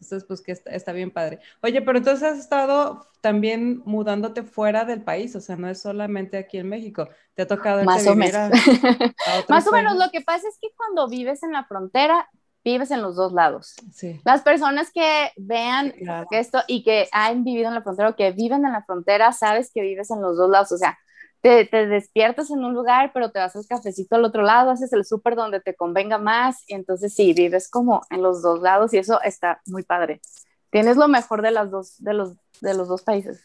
Entonces, 0.00 0.24
pues 0.26 0.42
que 0.42 0.52
está, 0.52 0.92
bien 0.92 1.10
padre. 1.10 1.40
Oye, 1.62 1.80
pero 1.80 1.98
entonces 1.98 2.22
has 2.22 2.38
estado 2.38 3.08
también 3.20 3.82
mudándote 3.86 4.42
fuera 4.42 4.84
del 4.84 5.02
país, 5.02 5.34
o 5.34 5.40
sea, 5.40 5.56
no 5.56 5.68
es 5.68 5.80
solamente 5.80 6.36
aquí 6.36 6.58
en 6.58 6.68
México, 6.68 7.08
te 7.32 7.42
ha 7.42 7.46
tocado 7.46 7.82
más 7.84 8.06
o 8.06 8.14
menos. 8.14 8.50
más 9.48 9.66
o 9.66 9.72
menos, 9.72 9.96
lo 9.96 10.10
que 10.10 10.20
pasa 10.20 10.46
es 10.46 10.58
que 10.60 10.68
cuando 10.76 11.08
vives 11.08 11.42
en 11.42 11.52
la 11.52 11.64
frontera, 11.64 12.28
vives 12.62 12.90
en 12.90 13.00
los 13.00 13.16
dos 13.16 13.32
lados. 13.32 13.76
Sí. 13.92 14.20
Las 14.24 14.42
personas 14.42 14.90
que 14.92 15.32
vean 15.36 15.94
esto 16.30 16.62
y 16.66 16.82
que 16.82 17.08
han 17.12 17.44
vivido 17.44 17.68
en 17.68 17.74
la 17.74 17.82
frontera 17.82 18.10
o 18.10 18.16
que 18.16 18.32
viven 18.32 18.64
en 18.66 18.72
la 18.72 18.84
frontera, 18.84 19.32
sabes 19.32 19.70
que 19.72 19.80
vives 19.80 20.10
en 20.10 20.20
los 20.20 20.36
dos 20.36 20.50
lados, 20.50 20.72
o 20.72 20.76
sea, 20.76 20.98
te, 21.44 21.86
despiertas 21.86 22.50
en 22.50 22.64
un 22.64 22.72
lugar, 22.72 23.10
pero 23.12 23.30
te 23.30 23.38
vas 23.38 23.54
al 23.54 23.66
cafecito 23.66 24.16
al 24.16 24.24
otro 24.24 24.42
lado, 24.42 24.70
haces 24.70 24.94
el 24.94 25.04
súper 25.04 25.36
donde 25.36 25.60
te 25.60 25.74
convenga 25.74 26.16
más, 26.16 26.64
y 26.66 26.74
entonces 26.74 27.12
sí, 27.12 27.34
vives 27.34 27.68
como 27.68 28.00
en 28.08 28.22
los 28.22 28.40
dos 28.40 28.62
lados 28.62 28.94
y 28.94 28.98
eso 28.98 29.20
está 29.20 29.60
muy 29.66 29.82
padre. 29.82 30.22
Tienes 30.70 30.96
lo 30.96 31.06
mejor 31.06 31.42
de, 31.42 31.50
las 31.50 31.70
dos, 31.70 32.02
de, 32.02 32.14
los, 32.14 32.32
de 32.62 32.72
los 32.72 32.88
dos 32.88 33.02
países. 33.02 33.44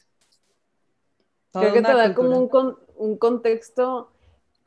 Creo 1.51 1.73
que 1.73 1.81
te 1.81 1.93
da 1.93 2.15
como 2.15 2.39
un, 2.39 2.77
un 2.95 3.17
contexto, 3.17 4.09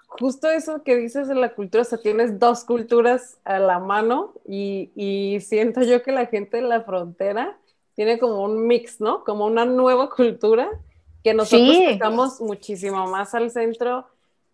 justo 0.08 0.50
eso 0.50 0.82
que 0.82 0.96
dices 0.96 1.26
de 1.26 1.34
la 1.34 1.54
cultura, 1.54 1.82
o 1.82 1.86
sea, 1.86 1.98
tienes 1.98 2.38
dos 2.38 2.64
culturas 2.64 3.38
a 3.44 3.58
la 3.58 3.78
mano 3.78 4.34
y, 4.46 4.92
y 4.94 5.40
siento 5.40 5.80
yo 5.80 6.02
que 6.02 6.12
la 6.12 6.26
gente 6.26 6.58
de 6.58 6.64
la 6.64 6.82
frontera 6.82 7.58
tiene 7.94 8.18
como 8.18 8.44
un 8.44 8.66
mix, 8.66 9.00
¿no? 9.00 9.24
Como 9.24 9.46
una 9.46 9.64
nueva 9.64 10.10
cultura 10.10 10.70
que 11.22 11.34
nosotros 11.34 11.76
estamos 11.76 12.40
muchísimo 12.40 13.06
más 13.06 13.34
al 13.34 13.50
centro 13.50 14.06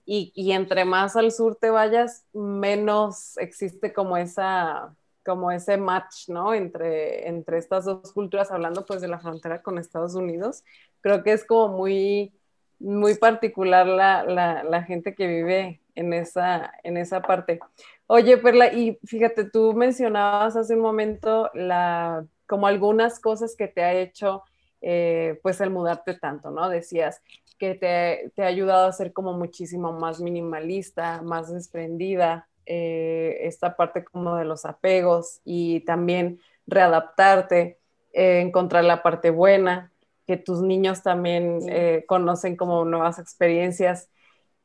y, 0.05 0.33
y, 0.35 0.53
entre 0.53 0.85
más 0.85 1.17
al 1.17 1.33
sur 1.33 1.57
te 1.57 1.71
vayas, 1.71 2.25
menos 2.33 3.37
existe 3.39 3.93
como 3.93 4.17
esa 4.17 4.95
como 5.29 5.51
ese 5.51 5.77
match, 5.77 6.29
¿no? 6.29 6.55
Entre, 6.55 7.29
entre 7.29 7.59
estas 7.59 7.85
dos 7.85 8.15
culturas, 8.15 8.51
hablando 8.51 8.87
pues 8.87 9.03
de 9.03 9.09
la 9.09 9.19
frontera 9.19 9.61
con 9.61 9.77
Estados 9.77 10.15
Unidos. 10.15 10.65
Creo 11.03 11.23
que 11.23 11.33
es 11.33 11.45
como 11.45 11.77
muy, 11.77 12.33
muy 12.79 13.15
particular 13.15 13.87
la, 13.87 14.25
la, 14.25 14.65
la 14.65 14.83
gente 14.85 15.15
que 15.15 15.27
vive 15.27 15.83
en 15.95 16.15
esa, 16.15 16.73
en 16.83 16.97
esa 16.97 17.21
parte. 17.21 17.61
Oye, 18.07 18.39
Perla, 18.39 18.73
y 18.73 18.99
fíjate, 19.05 19.45
tú 19.45 19.75
mencionabas 19.75 20.57
hace 20.57 20.75
un 20.75 20.81
momento 20.81 21.51
la, 21.53 22.25
como 22.47 22.67
algunas 22.67 23.21
cosas 23.21 23.55
que 23.55 23.69
te 23.69 23.83
ha 23.83 23.93
hecho 23.93 24.45
eh, 24.81 25.39
pues 25.43 25.61
el 25.61 25.71
mudarte 25.71 26.15
tanto, 26.15 26.51
¿no? 26.51 26.69
Decías 26.69 27.23
que 27.59 27.75
te, 27.75 28.33
te, 28.35 28.43
ha 28.43 28.47
ayudado 28.47 28.87
a 28.87 28.93
ser 28.93 29.13
como 29.13 29.33
muchísimo 29.33 29.93
más 29.93 30.21
minimalista, 30.21 31.23
más 31.23 31.53
desprendida, 31.53 32.49
eh, 32.67 33.39
esta 33.43 33.77
parte 33.77 34.05
como 34.05 34.37
de 34.37 34.45
los 34.45 34.65
apegos 34.65 35.41
y 35.45 35.81
también 35.81 36.41
readaptarte, 36.67 37.79
eh, 38.13 38.41
encontrar 38.41 38.85
la 38.85 39.03
parte 39.03 39.31
buena, 39.31 39.93
que 40.27 40.37
tus 40.37 40.61
niños 40.61 41.03
también 41.03 41.61
conocen 42.07 42.55
como 42.57 42.85
nuevas 42.85 43.19
experiencias 43.19 44.11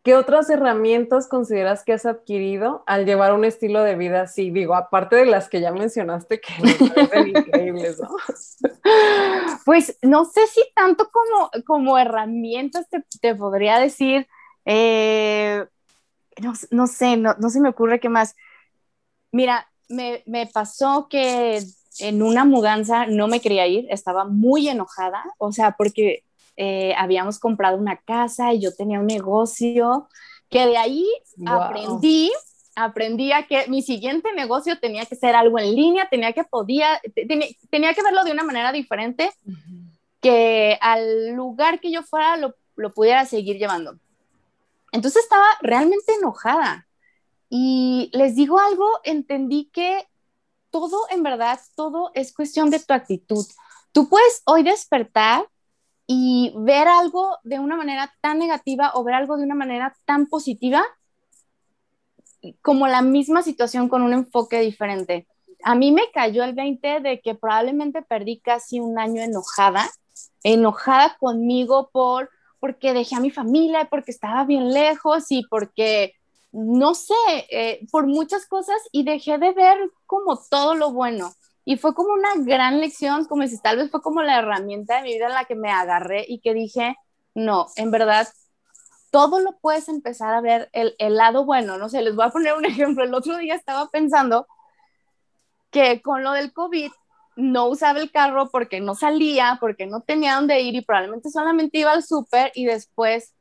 ¿Qué 0.03 0.15
otras 0.15 0.49
herramientas 0.49 1.27
consideras 1.27 1.85
que 1.85 1.93
has 1.93 2.05
adquirido 2.05 2.83
al 2.87 3.05
llevar 3.05 3.33
un 3.33 3.45
estilo 3.45 3.81
de 3.83 3.95
vida 3.95 4.23
así? 4.23 4.51
Digo, 4.51 4.75
aparte 4.75 5.15
de 5.15 5.25
las 5.25 5.47
que 5.47 5.61
ya 5.61 5.71
mencionaste 5.71 6.41
que 6.41 6.53
parecen 6.59 7.27
increíbles, 7.29 7.99
¿no? 7.99 8.09
Pues 9.65 9.97
no 10.01 10.25
sé 10.25 10.45
si 10.47 10.61
tanto 10.75 11.09
como, 11.09 11.49
como 11.65 11.97
herramientas 11.97 12.85
te, 13.21 13.33
podría 13.33 13.79
decir, 13.79 14.27
eh, 14.65 15.65
no, 16.71 16.87
sé, 16.87 17.15
no, 17.15 17.35
no, 17.39 17.49
se 17.49 17.61
me 17.61 17.69
ocurre 17.69 18.01
qué 18.01 18.09
más. 18.09 18.35
Mira, 19.31 19.71
me, 19.87 20.21
me 20.25 20.47
pasó 20.47 21.07
que 21.09 21.63
en 21.99 22.21
una 22.21 22.43
mudanza 22.43 23.05
no 23.05 23.29
me 23.29 23.39
quería 23.39 23.67
ir, 23.67 23.87
estaba 23.89 24.25
muy 24.25 24.67
enojada, 24.67 25.23
o 25.37 25.53
sea, 25.53 25.75
porque 25.77 26.25
eh, 26.55 26.93
habíamos 26.97 27.39
comprado 27.39 27.77
una 27.77 27.97
casa 27.97 28.53
y 28.53 28.61
yo 28.61 28.73
tenía 28.75 28.99
un 28.99 29.07
negocio, 29.07 30.07
que 30.49 30.67
de 30.67 30.77
ahí 30.77 31.07
aprendí, 31.45 32.31
aprendí 32.75 33.31
a 33.31 33.47
que 33.47 33.67
mi 33.67 33.81
siguiente 33.81 34.33
negocio 34.33 34.79
tenía 34.79 35.05
que 35.05 35.15
ser 35.15 35.35
algo 35.35 35.57
en 35.59 35.73
línea, 35.75 36.09
tenía 36.09 36.33
que, 36.33 36.43
podía, 36.43 37.01
tenía, 37.69 37.93
que 37.93 38.03
verlo 38.03 38.23
de 38.23 38.31
una 38.31 38.43
manera 38.43 38.71
diferente, 38.71 39.31
que 40.21 40.77
al 40.79 41.31
lugar 41.31 41.79
que 41.79 41.91
yo 41.91 42.03
fuera 42.03 42.37
lo, 42.37 42.55
lo 42.75 42.93
pudiera 42.93 43.25
seguir 43.25 43.57
llevando. 43.57 43.97
Entonces 44.91 45.23
estaba 45.23 45.47
realmente 45.61 46.13
enojada. 46.13 46.87
Y 47.49 48.09
les 48.13 48.35
digo 48.35 48.59
algo, 48.59 48.87
entendí 49.03 49.69
que 49.73 50.07
todo, 50.69 51.01
en 51.09 51.23
verdad, 51.23 51.59
todo 51.75 52.11
es 52.15 52.33
cuestión 52.33 52.69
de 52.69 52.79
tu 52.79 52.93
actitud. 52.93 53.45
Tú 53.91 54.09
puedes 54.09 54.41
hoy 54.45 54.63
despertar 54.63 55.47
y 56.07 56.53
ver 56.57 56.87
algo 56.87 57.37
de 57.43 57.59
una 57.59 57.75
manera 57.75 58.13
tan 58.21 58.39
negativa 58.39 58.91
o 58.95 59.03
ver 59.03 59.15
algo 59.15 59.37
de 59.37 59.43
una 59.43 59.55
manera 59.55 59.95
tan 60.05 60.27
positiva 60.27 60.83
como 62.61 62.87
la 62.87 63.01
misma 63.01 63.41
situación 63.41 63.87
con 63.87 64.01
un 64.01 64.13
enfoque 64.13 64.59
diferente. 64.59 65.27
A 65.63 65.75
mí 65.75 65.91
me 65.91 66.11
cayó 66.13 66.43
el 66.43 66.53
20 66.53 66.99
de 66.99 67.21
que 67.21 67.35
probablemente 67.35 68.01
perdí 68.01 68.39
casi 68.39 68.79
un 68.79 68.99
año 68.99 69.21
enojada, 69.21 69.89
enojada 70.43 71.15
conmigo 71.19 71.89
por 71.91 72.29
porque 72.63 72.93
dejé 72.93 73.15
a 73.15 73.19
mi 73.19 73.29
familia, 73.29 73.89
porque 73.89 74.11
estaba 74.11 74.45
bien 74.45 74.71
lejos 74.71 75.25
y 75.31 75.43
porque, 75.49 76.13
no 76.53 76.95
sé, 76.95 77.13
eh, 77.49 77.85
por 77.91 78.07
muchas 78.07 78.45
cosas 78.45 78.77
y 78.93 79.03
dejé 79.03 79.37
de 79.37 79.51
ver 79.51 79.77
como 80.05 80.39
todo 80.49 80.73
lo 80.73 80.93
bueno. 80.93 81.33
Y 81.65 81.77
fue 81.77 81.93
como 81.93 82.13
una 82.13 82.31
gran 82.37 82.79
lección, 82.79 83.25
como 83.25 83.47
si 83.47 83.59
tal 83.61 83.77
vez 83.77 83.89
fue 83.89 84.01
como 84.01 84.21
la 84.21 84.39
herramienta 84.39 84.97
de 84.97 85.03
mi 85.03 85.13
vida 85.13 85.27
en 85.27 85.33
la 85.33 85.45
que 85.45 85.55
me 85.55 85.71
agarré 85.71 86.25
y 86.27 86.39
que 86.39 86.53
dije, 86.53 86.97
no, 87.33 87.67
en 87.75 87.91
verdad, 87.91 88.27
todo 89.11 89.39
lo 89.39 89.57
puedes 89.59 89.87
empezar 89.89 90.33
a 90.33 90.41
ver 90.41 90.69
el, 90.73 90.95
el 90.97 91.15
lado 91.15 91.45
bueno. 91.45 91.77
No 91.77 91.87
sé, 91.89 92.01
les 92.01 92.15
voy 92.15 92.25
a 92.25 92.31
poner 92.31 92.53
un 92.53 92.65
ejemplo. 92.65 93.03
El 93.03 93.13
otro 93.13 93.37
día 93.37 93.55
estaba 93.55 93.89
pensando 93.89 94.47
que 95.71 96.01
con 96.01 96.23
lo 96.23 96.33
del 96.33 96.53
COVID 96.53 96.91
no 97.35 97.67
usaba 97.67 97.99
el 97.99 98.11
carro 98.11 98.49
porque 98.51 98.79
no 98.79 98.95
salía, 98.95 99.57
porque 99.59 99.87
no 99.87 100.01
tenía 100.01 100.35
dónde 100.35 100.61
ir 100.61 100.75
y 100.75 100.81
probablemente 100.81 101.29
solamente 101.31 101.79
iba 101.79 101.91
al 101.91 102.03
súper 102.03 102.51
y 102.53 102.65
después 102.65 103.33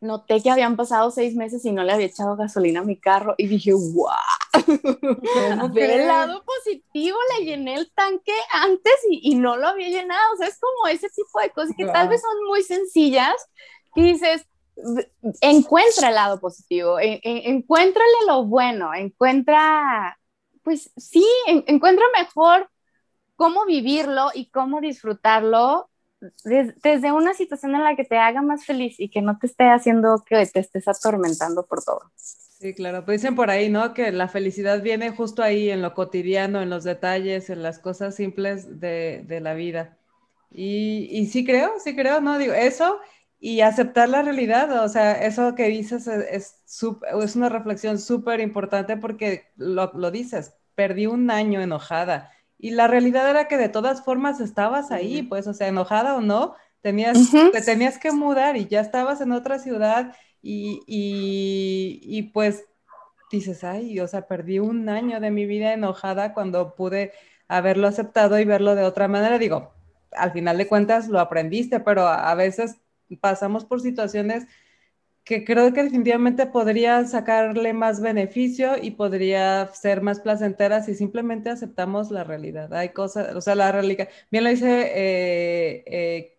noté 0.00 0.42
que 0.42 0.50
habían 0.50 0.76
pasado 0.76 1.10
seis 1.10 1.34
meses 1.36 1.64
y 1.64 1.72
no 1.72 1.84
le 1.84 1.92
había 1.92 2.06
echado 2.06 2.36
gasolina 2.36 2.80
a 2.80 2.84
mi 2.84 2.96
carro 2.96 3.34
y 3.38 3.46
dije, 3.46 3.72
wow, 3.72 4.08
el 4.52 6.06
lado 6.06 6.44
positivo, 6.44 7.18
le 7.38 7.44
llené 7.44 7.74
el 7.74 7.92
tanque 7.92 8.34
antes 8.52 8.94
y, 9.08 9.34
no 9.34 9.56
lo 9.56 9.68
había 9.68 9.88
llenado, 9.88 10.34
o 10.34 10.36
sea, 10.36 10.48
es 10.48 10.58
como 10.58 10.88
ese 10.88 11.08
tipo 11.08 11.40
de 11.40 11.50
cosas 11.50 11.74
que 11.76 11.86
tal 11.86 12.08
vez 12.08 12.20
son 12.20 12.44
muy 12.46 12.62
sencillas, 12.62 13.34
y 13.94 14.02
dices, 14.02 14.46
encuentra 15.40 16.08
el 16.08 16.14
lado 16.14 16.40
positivo, 16.40 16.98
encuéntrale 17.00 18.26
lo 18.26 18.44
bueno, 18.44 18.94
encuentra, 18.94 20.18
pues 20.62 20.92
sí, 20.96 21.26
encuentra 21.46 22.04
mejor 22.16 22.70
cómo 23.36 23.64
vivirlo 23.66 24.30
y 24.34 24.50
cómo 24.50 24.80
disfrutarlo 24.80 25.90
desde 26.44 27.10
una 27.10 27.34
situación 27.34 27.74
en 27.74 27.82
la 27.82 27.96
que 27.96 28.04
te 28.04 28.16
haga 28.16 28.42
más 28.42 28.64
feliz 28.64 29.00
y 29.00 29.10
que 29.10 29.22
no 29.22 29.38
te 29.38 29.48
esté 29.48 29.68
haciendo 29.68 30.22
que 30.24 30.46
te 30.46 30.60
estés 30.60 30.86
atormentando 30.86 31.66
por 31.66 31.82
todo. 31.82 32.02
Sí, 32.62 32.74
claro, 32.74 33.04
pues 33.04 33.20
dicen 33.22 33.34
por 33.34 33.50
ahí, 33.50 33.68
¿no? 33.70 33.92
Que 33.92 34.12
la 34.12 34.28
felicidad 34.28 34.82
viene 34.82 35.10
justo 35.10 35.42
ahí 35.42 35.68
en 35.70 35.82
lo 35.82 35.94
cotidiano, 35.94 36.62
en 36.62 36.70
los 36.70 36.84
detalles, 36.84 37.50
en 37.50 37.62
las 37.62 37.80
cosas 37.80 38.14
simples 38.14 38.78
de, 38.78 39.24
de 39.26 39.40
la 39.40 39.54
vida. 39.54 39.98
Y, 40.50 41.08
y, 41.10 41.26
sí 41.26 41.44
creo, 41.44 41.72
sí 41.82 41.96
creo, 41.96 42.20
¿no? 42.20 42.38
Digo, 42.38 42.52
eso 42.52 43.00
y 43.40 43.62
aceptar 43.62 44.08
la 44.08 44.22
realidad, 44.22 44.84
o 44.84 44.88
sea, 44.88 45.12
eso 45.24 45.54
que 45.56 45.64
dices 45.68 46.06
es, 46.06 46.24
es, 46.30 46.84
es 47.22 47.36
una 47.36 47.48
reflexión 47.48 47.98
súper 47.98 48.38
importante 48.40 48.96
porque 48.96 49.46
lo, 49.56 49.90
lo 49.94 50.10
dices, 50.12 50.54
perdí 50.76 51.06
un 51.06 51.30
año 51.30 51.60
enojada 51.60 52.30
y 52.58 52.70
la 52.72 52.86
realidad 52.86 53.28
era 53.28 53.48
que 53.48 53.56
de 53.56 53.68
todas 53.68 54.04
formas 54.04 54.40
estabas 54.40 54.92
ahí, 54.92 55.22
pues, 55.22 55.46
o 55.48 55.54
sea, 55.54 55.66
enojada 55.68 56.14
o 56.16 56.20
no, 56.20 56.54
tenías, 56.82 57.30
te 57.52 57.62
tenías 57.62 57.98
que 57.98 58.12
mudar 58.12 58.56
y 58.56 58.66
ya 58.66 58.80
estabas 58.80 59.20
en 59.20 59.32
otra 59.32 59.58
ciudad 59.58 60.14
y, 60.42 60.80
y, 60.86 62.00
y, 62.02 62.22
pues 62.24 62.64
dices, 63.30 63.64
ay, 63.64 63.98
o 64.00 64.08
sea, 64.08 64.26
perdí 64.26 64.58
un 64.58 64.88
año 64.88 65.20
de 65.20 65.30
mi 65.30 65.46
vida 65.46 65.72
enojada 65.72 66.34
cuando 66.34 66.74
pude 66.74 67.12
haberlo 67.48 67.86
aceptado 67.86 68.38
y 68.38 68.44
verlo 68.44 68.74
de 68.74 68.82
otra 68.84 69.08
manera. 69.08 69.38
Digo, 69.38 69.72
al 70.12 70.32
final 70.32 70.58
de 70.58 70.68
cuentas 70.68 71.08
lo 71.08 71.20
aprendiste, 71.20 71.80
pero 71.80 72.06
a 72.06 72.34
veces 72.34 72.76
pasamos 73.20 73.64
por 73.64 73.80
situaciones 73.80 74.46
que 75.24 75.44
creo 75.44 75.72
que 75.72 75.84
definitivamente 75.84 76.46
podría 76.46 77.04
sacarle 77.06 77.72
más 77.72 78.00
beneficio 78.00 78.72
y 78.80 78.92
podría 78.92 79.68
ser 79.72 80.02
más 80.02 80.20
placentera 80.20 80.82
si 80.82 80.94
simplemente 80.94 81.50
aceptamos 81.50 82.10
la 82.10 82.24
realidad. 82.24 82.72
Hay 82.74 82.88
cosas, 82.90 83.34
o 83.36 83.40
sea, 83.40 83.54
la 83.54 83.70
realidad, 83.70 84.08
bien 84.30 84.44
lo 84.44 84.50
dice, 84.50 84.90
eh, 84.94 85.84
eh, 85.86 86.38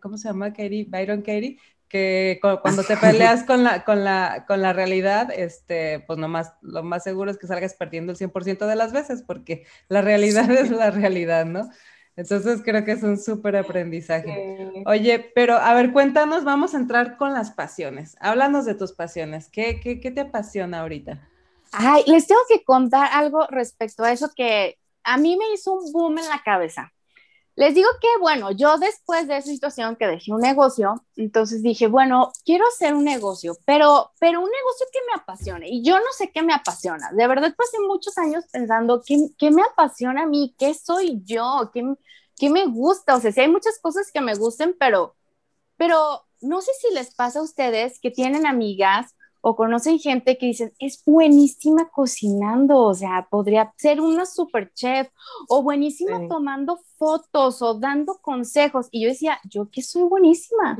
¿cómo 0.00 0.16
se 0.16 0.28
llama? 0.28 0.52
Katie, 0.52 0.86
Byron 0.88 1.20
Katie, 1.20 1.58
que 1.88 2.40
cuando 2.62 2.84
te 2.84 2.96
peleas 2.96 3.44
con 3.44 3.64
la, 3.64 3.84
con 3.84 4.04
la, 4.04 4.44
con 4.46 4.62
la 4.62 4.72
realidad, 4.72 5.30
este, 5.30 6.00
pues 6.06 6.18
nomás, 6.18 6.54
lo 6.62 6.82
más 6.82 7.02
seguro 7.04 7.30
es 7.30 7.38
que 7.38 7.46
salgas 7.46 7.74
perdiendo 7.74 8.12
el 8.12 8.18
100% 8.18 8.66
de 8.66 8.76
las 8.76 8.92
veces, 8.92 9.22
porque 9.22 9.66
la 9.88 10.00
realidad 10.00 10.50
es 10.50 10.70
la 10.70 10.90
realidad, 10.90 11.44
¿no? 11.46 11.68
Entonces 12.16 12.60
creo 12.62 12.84
que 12.84 12.92
es 12.92 13.02
un 13.02 13.18
súper 13.18 13.56
aprendizaje. 13.56 14.84
Oye, 14.84 15.32
pero 15.34 15.56
a 15.56 15.72
ver, 15.74 15.92
cuéntanos, 15.92 16.44
vamos 16.44 16.74
a 16.74 16.76
entrar 16.76 17.16
con 17.16 17.32
las 17.32 17.50
pasiones. 17.50 18.16
Háblanos 18.20 18.66
de 18.66 18.74
tus 18.74 18.92
pasiones. 18.92 19.48
¿Qué, 19.48 19.80
qué, 19.80 20.00
qué 20.00 20.10
te 20.10 20.20
apasiona 20.20 20.80
ahorita? 20.80 21.26
Ay, 21.72 22.02
les 22.06 22.26
tengo 22.26 22.40
que 22.48 22.62
contar 22.62 23.08
algo 23.12 23.46
respecto 23.46 24.04
a 24.04 24.12
eso 24.12 24.30
que 24.34 24.76
a 25.02 25.16
mí 25.16 25.36
me 25.36 25.52
hizo 25.54 25.72
un 25.72 25.92
boom 25.92 26.18
en 26.18 26.28
la 26.28 26.42
cabeza. 26.44 26.92
Les 27.56 27.74
digo 27.74 27.88
que, 28.00 28.08
bueno, 28.20 28.52
yo 28.52 28.78
después 28.78 29.28
de 29.28 29.36
esa 29.36 29.48
situación 29.48 29.96
que 29.96 30.06
dejé 30.06 30.32
un 30.32 30.40
negocio, 30.40 31.04
entonces 31.16 31.62
dije, 31.62 31.88
bueno, 31.88 32.32
quiero 32.44 32.66
hacer 32.66 32.94
un 32.94 33.04
negocio, 33.04 33.56
pero, 33.66 34.12
pero 34.18 34.40
un 34.40 34.48
negocio 34.50 34.86
que 34.92 35.00
me 35.06 35.20
apasione. 35.20 35.68
Y 35.68 35.82
yo 35.82 35.98
no 35.98 36.12
sé 36.16 36.30
qué 36.30 36.42
me 36.42 36.54
apasiona. 36.54 37.10
De 37.12 37.26
verdad, 37.26 37.54
pasé 37.56 37.78
muchos 37.80 38.16
años 38.18 38.44
pensando, 38.50 39.02
¿qué, 39.04 39.18
qué 39.36 39.50
me 39.50 39.62
apasiona 39.62 40.22
a 40.22 40.26
mí? 40.26 40.54
¿Qué 40.58 40.72
soy 40.74 41.20
yo? 41.24 41.70
¿Qué, 41.74 41.84
¿Qué 42.36 42.48
me 42.50 42.66
gusta? 42.66 43.16
O 43.16 43.20
sea, 43.20 43.32
sí 43.32 43.40
hay 43.40 43.48
muchas 43.48 43.78
cosas 43.80 44.10
que 44.12 44.20
me 44.22 44.34
gusten, 44.34 44.74
pero, 44.78 45.14
pero 45.76 46.24
no 46.40 46.62
sé 46.62 46.72
si 46.80 46.94
les 46.94 47.14
pasa 47.14 47.40
a 47.40 47.42
ustedes 47.42 48.00
que 48.00 48.10
tienen 48.10 48.46
amigas 48.46 49.14
o 49.42 49.56
conocen 49.56 49.98
gente 49.98 50.36
que 50.36 50.46
dicen, 50.46 50.72
es 50.78 51.02
buenísima 51.04 51.88
cocinando, 51.90 52.78
o 52.78 52.94
sea, 52.94 53.26
podría 53.30 53.72
ser 53.78 54.00
una 54.00 54.26
super 54.26 54.72
chef, 54.74 55.08
o 55.48 55.62
buenísima 55.62 56.28
tomando 56.28 56.78
fotos 56.98 57.62
o 57.62 57.74
dando 57.74 58.18
consejos. 58.20 58.88
Y 58.90 59.02
yo 59.02 59.08
decía, 59.08 59.40
yo 59.44 59.70
que 59.70 59.82
soy 59.82 60.02
buenísima. 60.02 60.76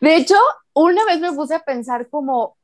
De 0.00 0.16
hecho, 0.16 0.36
una 0.74 1.04
vez 1.04 1.20
me 1.20 1.32
puse 1.32 1.54
a 1.54 1.60
pensar 1.60 2.08
como, 2.08 2.56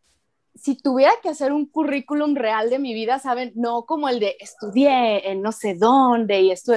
si 0.54 0.76
tuviera 0.76 1.12
que 1.22 1.28
hacer 1.28 1.52
un 1.52 1.66
currículum 1.66 2.34
real 2.34 2.70
de 2.70 2.78
mi 2.78 2.94
vida, 2.94 3.18
¿saben? 3.18 3.52
No 3.54 3.86
como 3.86 4.08
el 4.08 4.20
de 4.20 4.36
estudié 4.38 5.30
en 5.30 5.42
no 5.42 5.52
sé 5.52 5.74
dónde 5.74 6.40
y 6.40 6.50
esto 6.50 6.74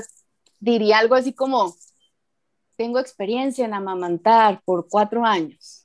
diría 0.59 0.99
algo 0.99 1.15
así 1.15 1.33
como, 1.33 1.75
tengo 2.75 2.99
experiencia 2.99 3.65
en 3.65 3.75
amamantar 3.75 4.61
por 4.65 4.87
cuatro 4.89 5.23
años 5.23 5.80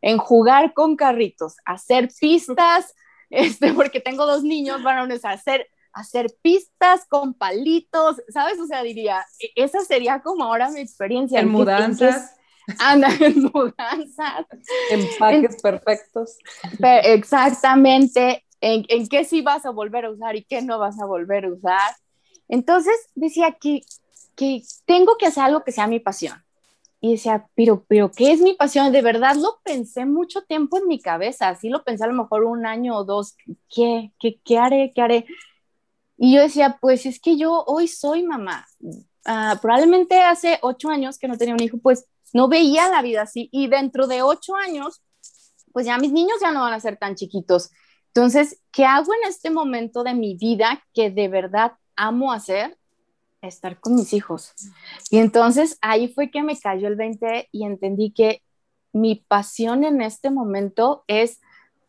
en 0.00 0.18
jugar 0.18 0.74
con 0.74 0.96
carritos, 0.96 1.56
hacer 1.64 2.08
pistas, 2.20 2.94
este, 3.30 3.72
porque 3.72 4.00
tengo 4.00 4.26
dos 4.26 4.42
niños 4.42 4.82
varones, 4.82 5.24
hacer, 5.24 5.68
hacer 5.92 6.34
pistas 6.42 7.06
con 7.08 7.34
palitos, 7.34 8.16
¿sabes? 8.28 8.58
O 8.60 8.66
sea, 8.66 8.82
diría, 8.82 9.24
e, 9.40 9.50
esa 9.56 9.80
sería 9.80 10.20
como 10.20 10.44
ahora 10.44 10.70
mi 10.70 10.80
experiencia. 10.80 11.40
En 11.40 11.48
mudanzas. 11.48 12.34
Anda, 12.78 13.08
en 13.20 13.44
mudanzas. 13.44 14.46
Empaques 14.90 15.60
perfectos. 15.62 16.36
Exactamente. 16.80 18.44
En, 18.60 18.84
en, 18.88 19.08
qué 19.08 19.24
sí 19.24 19.40
vas 19.40 19.64
a 19.66 19.70
volver 19.70 20.04
a 20.04 20.10
usar 20.10 20.36
y 20.36 20.44
qué 20.44 20.62
no 20.62 20.78
vas 20.78 21.00
a 21.00 21.06
volver 21.06 21.44
a 21.44 21.52
usar. 21.52 21.92
Entonces 22.48 22.94
decía 23.14 23.52
que, 23.52 23.82
que 24.34 24.62
tengo 24.84 25.16
que 25.16 25.26
hacer 25.26 25.44
algo 25.44 25.64
que 25.64 25.72
sea 25.72 25.86
mi 25.86 26.00
pasión 26.00 26.42
y 27.00 27.12
decía, 27.12 27.48
pero, 27.54 27.84
pero, 27.88 28.10
¿qué 28.10 28.32
es 28.32 28.40
mi 28.40 28.54
pasión? 28.54 28.92
De 28.92 29.02
verdad 29.02 29.36
lo 29.36 29.60
pensé 29.62 30.04
mucho 30.04 30.42
tiempo 30.42 30.78
en 30.78 30.88
mi 30.88 31.00
cabeza, 31.00 31.48
así 31.48 31.68
lo 31.68 31.84
pensé 31.84 32.04
a 32.04 32.08
lo 32.08 32.14
mejor 32.14 32.44
un 32.44 32.66
año 32.66 32.96
o 32.96 33.04
dos, 33.04 33.36
¿qué, 33.68 34.12
qué, 34.18 34.40
qué 34.44 34.58
haré? 34.58 34.92
¿Qué 34.94 35.02
haré? 35.02 35.26
Y 36.16 36.34
yo 36.34 36.42
decía, 36.42 36.78
pues 36.80 37.06
es 37.06 37.20
que 37.20 37.36
yo 37.36 37.64
hoy 37.66 37.86
soy 37.86 38.24
mamá. 38.24 38.66
Ah, 39.24 39.58
probablemente 39.62 40.20
hace 40.20 40.58
ocho 40.62 40.88
años 40.88 41.18
que 41.18 41.28
no 41.28 41.38
tenía 41.38 41.54
un 41.54 41.62
hijo, 41.62 41.78
pues 41.78 42.06
no 42.32 42.48
veía 42.48 42.88
la 42.88 43.02
vida 43.02 43.22
así. 43.22 43.48
Y 43.52 43.68
dentro 43.68 44.08
de 44.08 44.22
ocho 44.22 44.56
años, 44.56 45.02
pues 45.72 45.86
ya 45.86 45.98
mis 45.98 46.12
niños 46.12 46.38
ya 46.40 46.50
no 46.50 46.62
van 46.62 46.72
a 46.72 46.80
ser 46.80 46.96
tan 46.96 47.14
chiquitos. 47.14 47.70
Entonces, 48.08 48.60
¿qué 48.72 48.84
hago 48.84 49.12
en 49.14 49.28
este 49.28 49.50
momento 49.50 50.02
de 50.02 50.14
mi 50.14 50.34
vida 50.36 50.82
que 50.92 51.10
de 51.10 51.28
verdad 51.28 51.74
amo 51.94 52.32
hacer? 52.32 52.76
Estar 53.42 53.78
con 53.80 53.94
mis 53.94 54.12
hijos. 54.12 54.52
Y 55.10 55.18
entonces 55.18 55.78
ahí 55.80 56.08
fue 56.08 56.30
que 56.30 56.42
me 56.42 56.58
cayó 56.58 56.88
el 56.88 56.96
20 56.96 57.48
y 57.52 57.64
entendí 57.64 58.12
que 58.12 58.42
mi 58.92 59.16
pasión 59.16 59.84
en 59.84 60.02
este 60.02 60.30
momento 60.30 61.04
es 61.06 61.40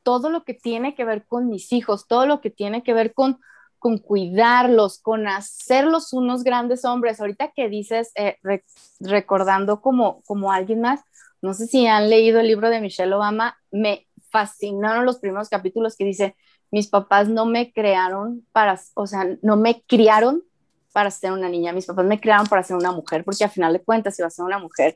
todo 0.04 0.30
lo 0.30 0.44
que 0.44 0.54
tiene 0.54 0.96
que 0.96 1.06
ver 1.06 1.26
con 1.26 1.48
mis 1.50 1.72
hijos, 1.74 2.08
todo 2.08 2.26
lo 2.26 2.42
que 2.42 2.50
tiene 2.50 2.84
que 2.84 2.94
ver 2.94 3.14
con, 3.14 3.40
con 3.78 3.98
cuidarlos, 3.98 5.00
con 5.02 5.28
hacerlos 5.28 6.14
unos 6.14 6.44
grandes 6.44 6.86
hombres. 6.86 7.20
Ahorita 7.20 7.52
que 7.56 7.70
dices, 7.70 8.12
eh, 8.16 8.38
recordando 9.00 9.82
como, 9.82 10.22
como 10.24 10.52
alguien 10.52 10.82
más, 10.82 11.02
no 11.42 11.54
sé 11.54 11.68
si 11.68 11.88
han 11.88 12.10
leído 12.10 12.40
el 12.40 12.48
libro 12.48 12.70
de 12.70 12.82
Michelle 12.82 13.14
Obama, 13.14 13.58
me 13.72 14.08
fascinaron 14.30 15.06
los 15.06 15.20
primeros 15.20 15.50
capítulos 15.50 15.96
que 15.96 16.06
dice, 16.06 16.36
mis 16.72 16.88
papás 16.88 17.30
no 17.30 17.46
me 17.46 17.72
crearon 17.72 18.46
para, 18.52 18.80
o 18.94 19.08
sea, 19.08 19.26
no 19.42 19.58
me 19.58 19.82
criaron 19.88 20.44
para 20.92 21.12
ser 21.12 21.32
una 21.32 21.50
niña, 21.50 21.74
mis 21.74 21.86
papás 21.86 22.06
me 22.06 22.20
crearon 22.20 22.48
para 22.48 22.64
ser 22.64 22.76
una 22.76 22.92
mujer, 22.92 23.24
porque 23.24 23.44
al 23.44 23.50
final 23.50 23.74
de 23.74 23.84
cuentas 23.84 24.18
iba 24.20 24.28
a 24.28 24.32
ser 24.32 24.46
una 24.46 24.60
mujer. 24.60 24.96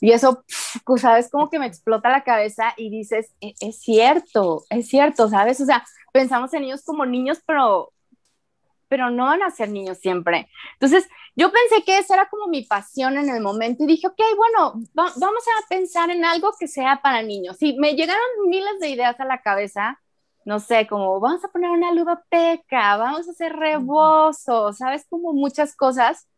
Y 0.00 0.12
eso, 0.12 0.44
pues, 0.84 1.02
sabes, 1.02 1.30
como 1.30 1.50
que 1.50 1.58
me 1.58 1.66
explota 1.66 2.08
la 2.08 2.24
cabeza 2.24 2.74
y 2.76 2.90
dices, 2.90 3.34
e-, 3.40 3.54
es, 3.60 3.78
cierto, 3.80 4.64
es 4.70 4.88
cierto, 4.88 5.28
¿sabes? 5.28 5.60
O 5.60 5.66
sea, 5.66 5.84
pensamos 6.12 6.52
en 6.54 6.62
niños 6.62 6.82
como 6.84 7.04
niños, 7.04 7.40
pero, 7.46 7.92
pero 8.88 9.10
no 9.10 9.24
van 9.24 9.42
a 9.42 9.50
ser 9.50 9.68
niños 9.70 9.98
siempre. 9.98 10.48
Entonces, 10.74 11.06
yo 11.34 11.52
pensé 11.52 11.84
que 11.84 11.98
esa 11.98 12.14
era 12.14 12.28
como 12.28 12.46
mi 12.48 12.62
pasión 12.62 13.18
en 13.18 13.28
el 13.28 13.42
momento 13.42 13.84
y 13.84 13.86
dije, 13.86 14.06
ok, 14.06 14.20
bueno, 14.36 14.74
vamos 14.94 15.44
a 15.46 15.68
pensar 15.68 16.10
en 16.10 16.24
algo 16.24 16.52
que 16.58 16.68
sea 16.68 17.00
para 17.02 17.22
niños. 17.22 17.56
Y 17.60 17.78
me 17.78 17.94
llegaron 17.94 18.24
miles 18.48 18.78
de 18.80 18.88
ideas 18.88 19.20
a 19.20 19.24
la 19.26 19.42
cabeza 19.42 20.00
no 20.46 20.60
sé, 20.60 20.86
como 20.86 21.18
vamos 21.18 21.44
a 21.44 21.48
poner 21.48 21.70
una 21.70 22.22
peca, 22.30 22.96
vamos 22.96 23.26
a 23.26 23.32
hacer 23.32 23.52
rebozo, 23.52 24.72
¿sabes? 24.72 25.04
Como 25.08 25.32
muchas 25.32 25.74
cosas, 25.74 26.28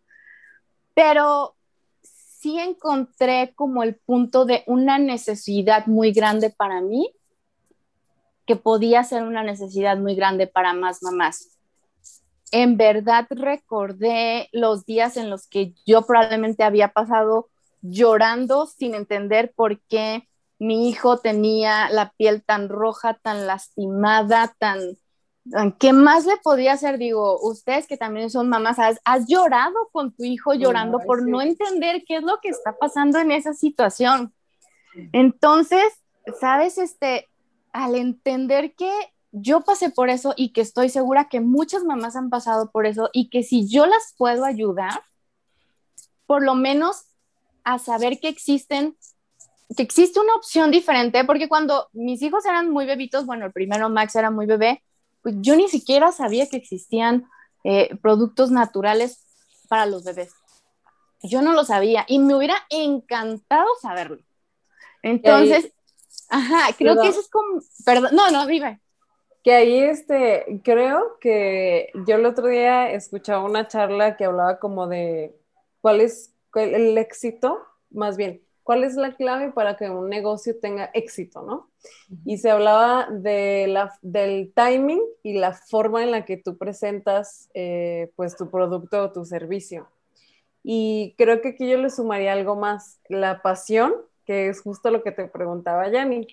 pero 0.94 1.54
sí 2.02 2.58
encontré 2.58 3.52
como 3.54 3.82
el 3.82 3.96
punto 3.96 4.46
de 4.46 4.64
una 4.66 4.98
necesidad 4.98 5.86
muy 5.86 6.12
grande 6.12 6.48
para 6.48 6.80
mí, 6.80 7.12
que 8.46 8.56
podía 8.56 9.04
ser 9.04 9.24
una 9.24 9.42
necesidad 9.42 9.98
muy 9.98 10.14
grande 10.14 10.46
para 10.46 10.72
más 10.72 11.02
mamás. 11.02 11.58
En 12.50 12.78
verdad 12.78 13.26
recordé 13.28 14.48
los 14.52 14.86
días 14.86 15.18
en 15.18 15.28
los 15.28 15.46
que 15.46 15.74
yo 15.84 16.06
probablemente 16.06 16.64
había 16.64 16.88
pasado 16.88 17.50
llorando 17.82 18.66
sin 18.66 18.94
entender 18.94 19.52
por 19.54 19.80
qué 19.82 20.27
mi 20.58 20.88
hijo 20.88 21.18
tenía 21.18 21.88
la 21.90 22.12
piel 22.16 22.42
tan 22.42 22.68
roja, 22.68 23.14
tan 23.14 23.46
lastimada, 23.46 24.54
tan... 24.58 24.80
¿Qué 25.78 25.94
más 25.94 26.26
le 26.26 26.36
podía 26.38 26.74
hacer? 26.74 26.98
Digo, 26.98 27.40
ustedes 27.40 27.86
que 27.86 27.96
también 27.96 28.28
son 28.28 28.50
mamás, 28.50 28.76
¿has, 28.78 29.26
llorado 29.26 29.88
con 29.92 30.12
tu 30.12 30.24
hijo 30.24 30.52
llorando 30.52 30.98
por 30.98 31.26
no 31.26 31.40
entender 31.40 32.04
qué 32.06 32.16
es 32.16 32.22
lo 32.22 32.38
que 32.42 32.50
está 32.50 32.76
pasando 32.76 33.18
en 33.18 33.30
esa 33.30 33.54
situación? 33.54 34.34
Entonces, 35.12 35.84
¿sabes? 36.38 36.76
Este, 36.76 37.28
al 37.72 37.94
entender 37.94 38.74
que 38.74 38.90
yo 39.32 39.62
pasé 39.62 39.90
por 39.90 40.10
eso 40.10 40.34
y 40.36 40.52
que 40.52 40.60
estoy 40.60 40.90
segura 40.90 41.28
que 41.28 41.40
muchas 41.40 41.84
mamás 41.84 42.16
han 42.16 42.28
pasado 42.28 42.70
por 42.70 42.86
eso 42.86 43.08
y 43.12 43.30
que 43.30 43.42
si 43.42 43.68
yo 43.68 43.86
las 43.86 44.14
puedo 44.18 44.44
ayudar, 44.44 45.02
por 46.26 46.42
lo 46.42 46.54
menos 46.54 47.04
a 47.64 47.78
saber 47.78 48.20
que 48.20 48.28
existen 48.28 48.96
que 49.76 49.82
existe 49.82 50.18
una 50.20 50.34
opción 50.34 50.70
diferente, 50.70 51.24
porque 51.24 51.48
cuando 51.48 51.88
mis 51.92 52.22
hijos 52.22 52.44
eran 52.46 52.70
muy 52.70 52.86
bebitos, 52.86 53.26
bueno, 53.26 53.46
el 53.46 53.52
primero 53.52 53.88
Max 53.90 54.16
era 54.16 54.30
muy 54.30 54.46
bebé, 54.46 54.82
pues 55.22 55.34
yo 55.38 55.56
ni 55.56 55.68
siquiera 55.68 56.10
sabía 56.12 56.46
que 56.46 56.56
existían 56.56 57.26
eh, 57.64 57.96
productos 58.00 58.50
naturales 58.50 59.26
para 59.68 59.86
los 59.86 60.04
bebés. 60.04 60.32
Yo 61.22 61.42
no 61.42 61.52
lo 61.52 61.64
sabía 61.64 62.04
y 62.08 62.18
me 62.18 62.34
hubiera 62.34 62.56
encantado 62.70 63.66
saberlo. 63.82 64.18
Entonces, 65.02 65.72
ajá, 66.28 66.74
creo 66.76 67.00
que 67.00 67.08
eso 67.08 67.20
es 67.20 67.28
como, 67.28 67.60
perdón, 67.84 68.10
no, 68.14 68.30
no, 68.30 68.46
dime. 68.46 68.80
Que 69.42 69.52
ahí, 69.54 69.78
este, 69.78 70.60
creo 70.64 71.18
que 71.20 71.90
yo 72.06 72.16
el 72.16 72.26
otro 72.26 72.46
día 72.46 72.90
escuchaba 72.90 73.44
una 73.44 73.68
charla 73.68 74.16
que 74.16 74.24
hablaba 74.24 74.58
como 74.58 74.86
de 74.86 75.36
cuál 75.80 76.00
es 76.00 76.34
el 76.54 76.96
éxito, 76.98 77.58
más 77.90 78.16
bien, 78.16 78.42
¿Cuál 78.68 78.84
es 78.84 78.96
la 78.96 79.16
clave 79.16 79.50
para 79.50 79.78
que 79.78 79.88
un 79.88 80.10
negocio 80.10 80.60
tenga 80.60 80.90
éxito, 80.92 81.40
no? 81.40 81.70
y 82.26 82.36
se 82.36 82.50
hablaba 82.50 83.08
de 83.10 83.66
la, 83.66 83.98
del 84.02 84.52
timing 84.54 85.00
y 85.22 85.38
la 85.38 85.54
forma 85.54 86.02
en 86.02 86.10
la 86.10 86.26
que 86.26 86.36
tú 86.36 86.58
presentas 86.58 87.48
eh, 87.54 88.12
pues 88.14 88.36
tu 88.36 88.50
producto 88.50 89.04
o 89.04 89.10
tu 89.10 89.24
servicio. 89.24 89.88
Y 90.62 91.14
creo 91.16 91.40
que 91.40 91.48
aquí 91.48 91.66
yo 91.66 91.78
le 91.78 91.88
sumaría 91.88 92.34
algo 92.34 92.56
más, 92.56 93.00
la 93.08 93.40
pasión, 93.40 93.94
que 94.26 94.50
es 94.50 94.60
justo 94.60 94.90
lo 94.90 95.02
que 95.02 95.12
te 95.12 95.26
preguntaba 95.28 95.88
Yanni, 95.88 96.26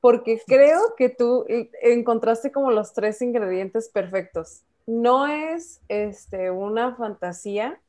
porque 0.00 0.40
creo 0.46 0.94
que 0.96 1.08
tú 1.08 1.46
eh, 1.48 1.68
encontraste 1.82 2.52
como 2.52 2.70
los 2.70 2.92
tres 2.92 3.20
ingredientes 3.22 3.88
perfectos. 3.88 4.62
No 4.86 5.26
es 5.26 5.80
este, 5.88 6.52
una 6.52 6.94
fantasía 6.94 7.80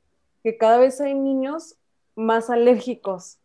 que 0.41 0.57
cada 0.57 0.79
vez 0.79 0.99
hay 0.99 1.13
niños 1.13 1.75
más 2.15 2.49
alérgicos 2.49 3.37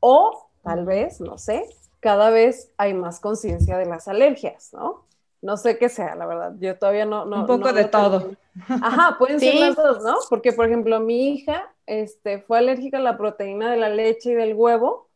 o 0.00 0.48
tal 0.62 0.84
vez, 0.84 1.20
no 1.20 1.38
sé, 1.38 1.64
cada 2.00 2.30
vez 2.30 2.72
hay 2.76 2.94
más 2.94 3.20
conciencia 3.20 3.76
de 3.76 3.86
las 3.86 4.08
alergias, 4.08 4.72
¿no? 4.72 5.04
No 5.42 5.56
sé 5.56 5.78
qué 5.78 5.88
sea, 5.88 6.14
la 6.16 6.26
verdad. 6.26 6.54
Yo 6.58 6.78
todavía 6.78 7.06
no. 7.06 7.24
no 7.24 7.40
Un 7.40 7.46
poco 7.46 7.72
de 7.72 7.84
todo. 7.84 8.32
Ajá, 8.68 9.16
pueden 9.18 9.40
ser 9.40 9.54
las 9.54 9.76
dos, 9.76 10.02
¿no? 10.02 10.16
Porque, 10.28 10.52
por 10.52 10.66
ejemplo, 10.66 11.00
mi 11.00 11.30
hija 11.30 11.72
este, 11.86 12.40
fue 12.40 12.58
alérgica 12.58 12.98
a 12.98 13.00
la 13.00 13.16
proteína 13.16 13.70
de 13.70 13.78
la 13.78 13.88
leche 13.88 14.32
y 14.32 14.34
del 14.34 14.54
huevo, 14.54 15.08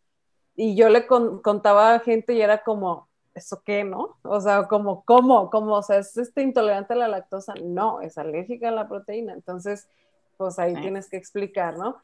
y 0.57 0.77
yo 0.77 0.89
le 0.89 1.07
contaba 1.07 1.95
a 1.95 2.01
gente 2.01 2.33
y 2.33 2.41
era 2.41 2.63
como, 2.63 3.09
¿eso 3.35 3.63
qué, 3.65 3.85
no? 3.85 4.17
O 4.23 4.41
sea, 4.41 4.67
como, 4.67 5.05
¿cómo? 5.05 5.51
¿Cómo? 5.51 5.75
O 5.75 5.83
sea, 5.83 5.99
¿es 5.99 6.17
este, 6.17 6.43
intolerante 6.43 6.95
a 6.95 6.97
la 6.97 7.09
lactosa? 7.09 7.55
No, 7.63 8.01
es 8.01 8.17
alérgica 8.17 8.69
a 8.69 8.73
la 8.73 8.89
proteína. 8.89 9.35
Entonces, 9.35 9.89
pues 10.37 10.59
ahí 10.59 10.75
tienes 10.75 11.11
que 11.11 11.17
explicar, 11.17 11.77
¿no? 11.77 11.99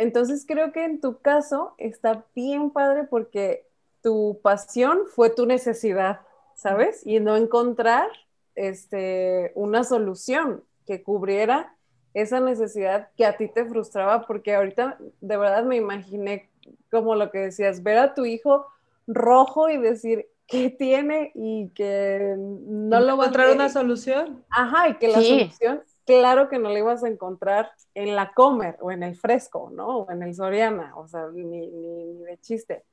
Entonces 0.00 0.46
creo 0.46 0.72
que 0.72 0.84
en 0.84 1.00
tu 1.00 1.20
caso 1.20 1.74
está 1.76 2.24
bien 2.34 2.70
padre 2.70 3.04
porque 3.04 3.66
tu 4.02 4.40
pasión 4.42 5.00
fue 5.14 5.28
tu 5.28 5.44
necesidad, 5.44 6.20
¿sabes? 6.54 7.06
Y 7.06 7.20
no 7.20 7.36
encontrar 7.36 8.08
este, 8.54 9.52
una 9.54 9.84
solución 9.84 10.64
que 10.86 11.02
cubriera 11.02 11.76
esa 12.14 12.40
necesidad 12.40 13.10
que 13.14 13.26
a 13.26 13.36
ti 13.36 13.48
te 13.48 13.66
frustraba, 13.66 14.26
porque 14.26 14.54
ahorita 14.54 14.96
de 15.20 15.36
verdad 15.36 15.64
me 15.64 15.76
imaginé 15.76 16.48
como 16.90 17.14
lo 17.14 17.30
que 17.30 17.38
decías, 17.38 17.82
ver 17.82 17.98
a 17.98 18.14
tu 18.14 18.24
hijo 18.24 18.66
rojo 19.06 19.68
y 19.68 19.76
decir, 19.76 20.28
¿qué 20.46 20.70
tiene? 20.70 21.30
Y 21.34 21.68
que 21.74 22.34
no 22.38 23.00
lo 23.00 23.18
va 23.18 23.24
a 23.24 23.26
encontrar 23.26 23.50
una 23.50 23.68
solución. 23.68 24.44
Ajá, 24.48 24.88
y 24.88 24.94
que 24.94 25.08
la 25.08 25.20
solución 25.20 25.82
claro 26.10 26.48
que 26.48 26.58
no 26.58 26.70
la 26.70 26.80
ibas 26.80 27.04
a 27.04 27.08
encontrar 27.08 27.70
en 27.94 28.16
la 28.16 28.32
Comer 28.32 28.76
o 28.80 28.90
en 28.90 29.04
el 29.04 29.14
Fresco, 29.14 29.70
¿no? 29.72 29.98
O 29.98 30.10
en 30.10 30.24
el 30.24 30.34
Soriana, 30.34 30.96
o 30.96 31.06
sea, 31.06 31.28
ni, 31.32 31.68
de 31.68 32.38
chiste. 32.40 32.84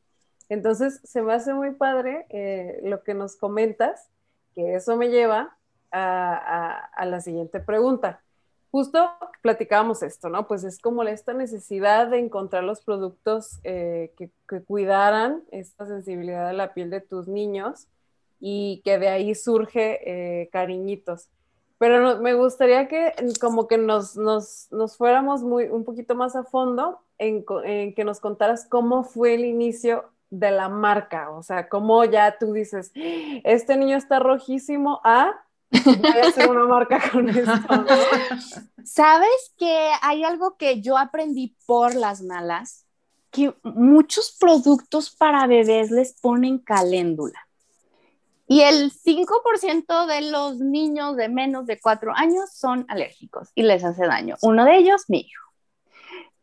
Entonces, 0.50 1.02
se 1.04 1.24
me 1.24 1.34
hace 1.34 1.56
muy 1.56 1.72
padre 1.72 2.28
eh, 2.30 2.80
lo 2.84 3.02
que 3.04 3.16
nos 3.16 3.36
comentas, 3.36 4.08
que 4.54 4.76
eso 4.76 4.96
me 4.98 5.10
lleva 5.10 5.58
a, 5.92 7.06
la 7.06 7.20
siguiente 7.22 7.60
pregunta. 7.60 8.22
Justo 8.70 9.10
platicábamos 9.42 10.04
esto, 10.04 10.30
¿no? 10.30 10.48
Pues 10.48 10.64
es 10.64 10.78
como 10.78 11.02
esta 11.04 11.34
necesidad 11.34 12.08
de 12.08 12.20
encontrar 12.20 12.64
los 12.64 12.82
productos 12.82 13.60
eh, 13.64 14.14
que, 14.16 14.30
cuidaran 14.62 15.44
esta 15.52 15.88
sensibilidad 15.88 16.48
de 16.48 16.54
la 16.54 16.76
piel 16.76 16.92
de 16.92 17.02
tus 17.02 17.28
niños 17.28 17.88
y 18.40 18.82
que 18.86 19.00
de 19.00 19.10
ahí 19.10 19.34
surge 19.34 20.02
eh, 20.06 20.50
cariñitos. 20.52 21.30
Pero 21.78 22.20
me 22.20 22.34
gustaría 22.34 22.88
que 22.88 23.14
como 23.40 23.68
que 23.68 23.78
nos, 23.78 24.18
fuéramos 24.98 25.44
muy, 25.44 25.66
un 25.66 25.84
poquito 25.84 26.16
más 26.16 26.36
a 26.36 26.44
fondo 26.44 27.00
en, 27.18 27.46
que 27.46 28.04
nos 28.04 28.20
contaras 28.20 28.66
cómo 28.68 29.04
fue 29.04 29.36
el 29.36 29.46
inicio 29.46 30.06
de 30.30 30.52
la 30.52 30.70
marca, 30.70 31.30
o 31.32 31.44
sea, 31.44 31.70
cómo 31.70 32.04
ya 32.04 32.38
tú 32.38 32.52
dices, 32.52 32.92
este 32.96 33.78
niño 33.78 33.96
está 33.96 34.20
rojísimo, 34.20 35.00
ah, 35.04 35.34
voy 35.72 36.20
a 36.22 36.28
hacer 36.28 36.50
una 36.50 36.66
marca 36.66 37.02
con 37.12 37.30
esto. 37.30 37.52
Sabes 38.84 39.54
que 39.58 39.92
hay 40.02 40.24
algo 40.24 40.58
que 40.58 40.82
yo 40.82 40.98
aprendí 40.98 41.56
por 41.66 41.96
las 41.96 42.22
malas, 42.22 42.86
que 43.32 43.54
muchos 43.64 44.36
productos 44.40 45.10
para 45.16 45.48
bebés 45.48 45.92
les 45.92 46.14
ponen 46.20 46.58
caléndula. 46.58 47.47
Y 48.48 48.62
el 48.62 48.92
5% 48.92 50.06
de 50.08 50.22
los 50.32 50.60
niños 50.60 51.18
de 51.18 51.28
menos 51.28 51.66
de 51.66 51.80
4 51.80 52.14
años 52.16 52.50
son 52.54 52.86
alérgicos 52.88 53.50
y 53.56 53.64
les 53.64 53.84
hace 53.84 54.06
daño. 54.06 54.36
Uno 54.42 54.64
de 54.64 54.78
ellos, 54.78 55.04
mi 55.10 55.20
hijo. 55.20 55.44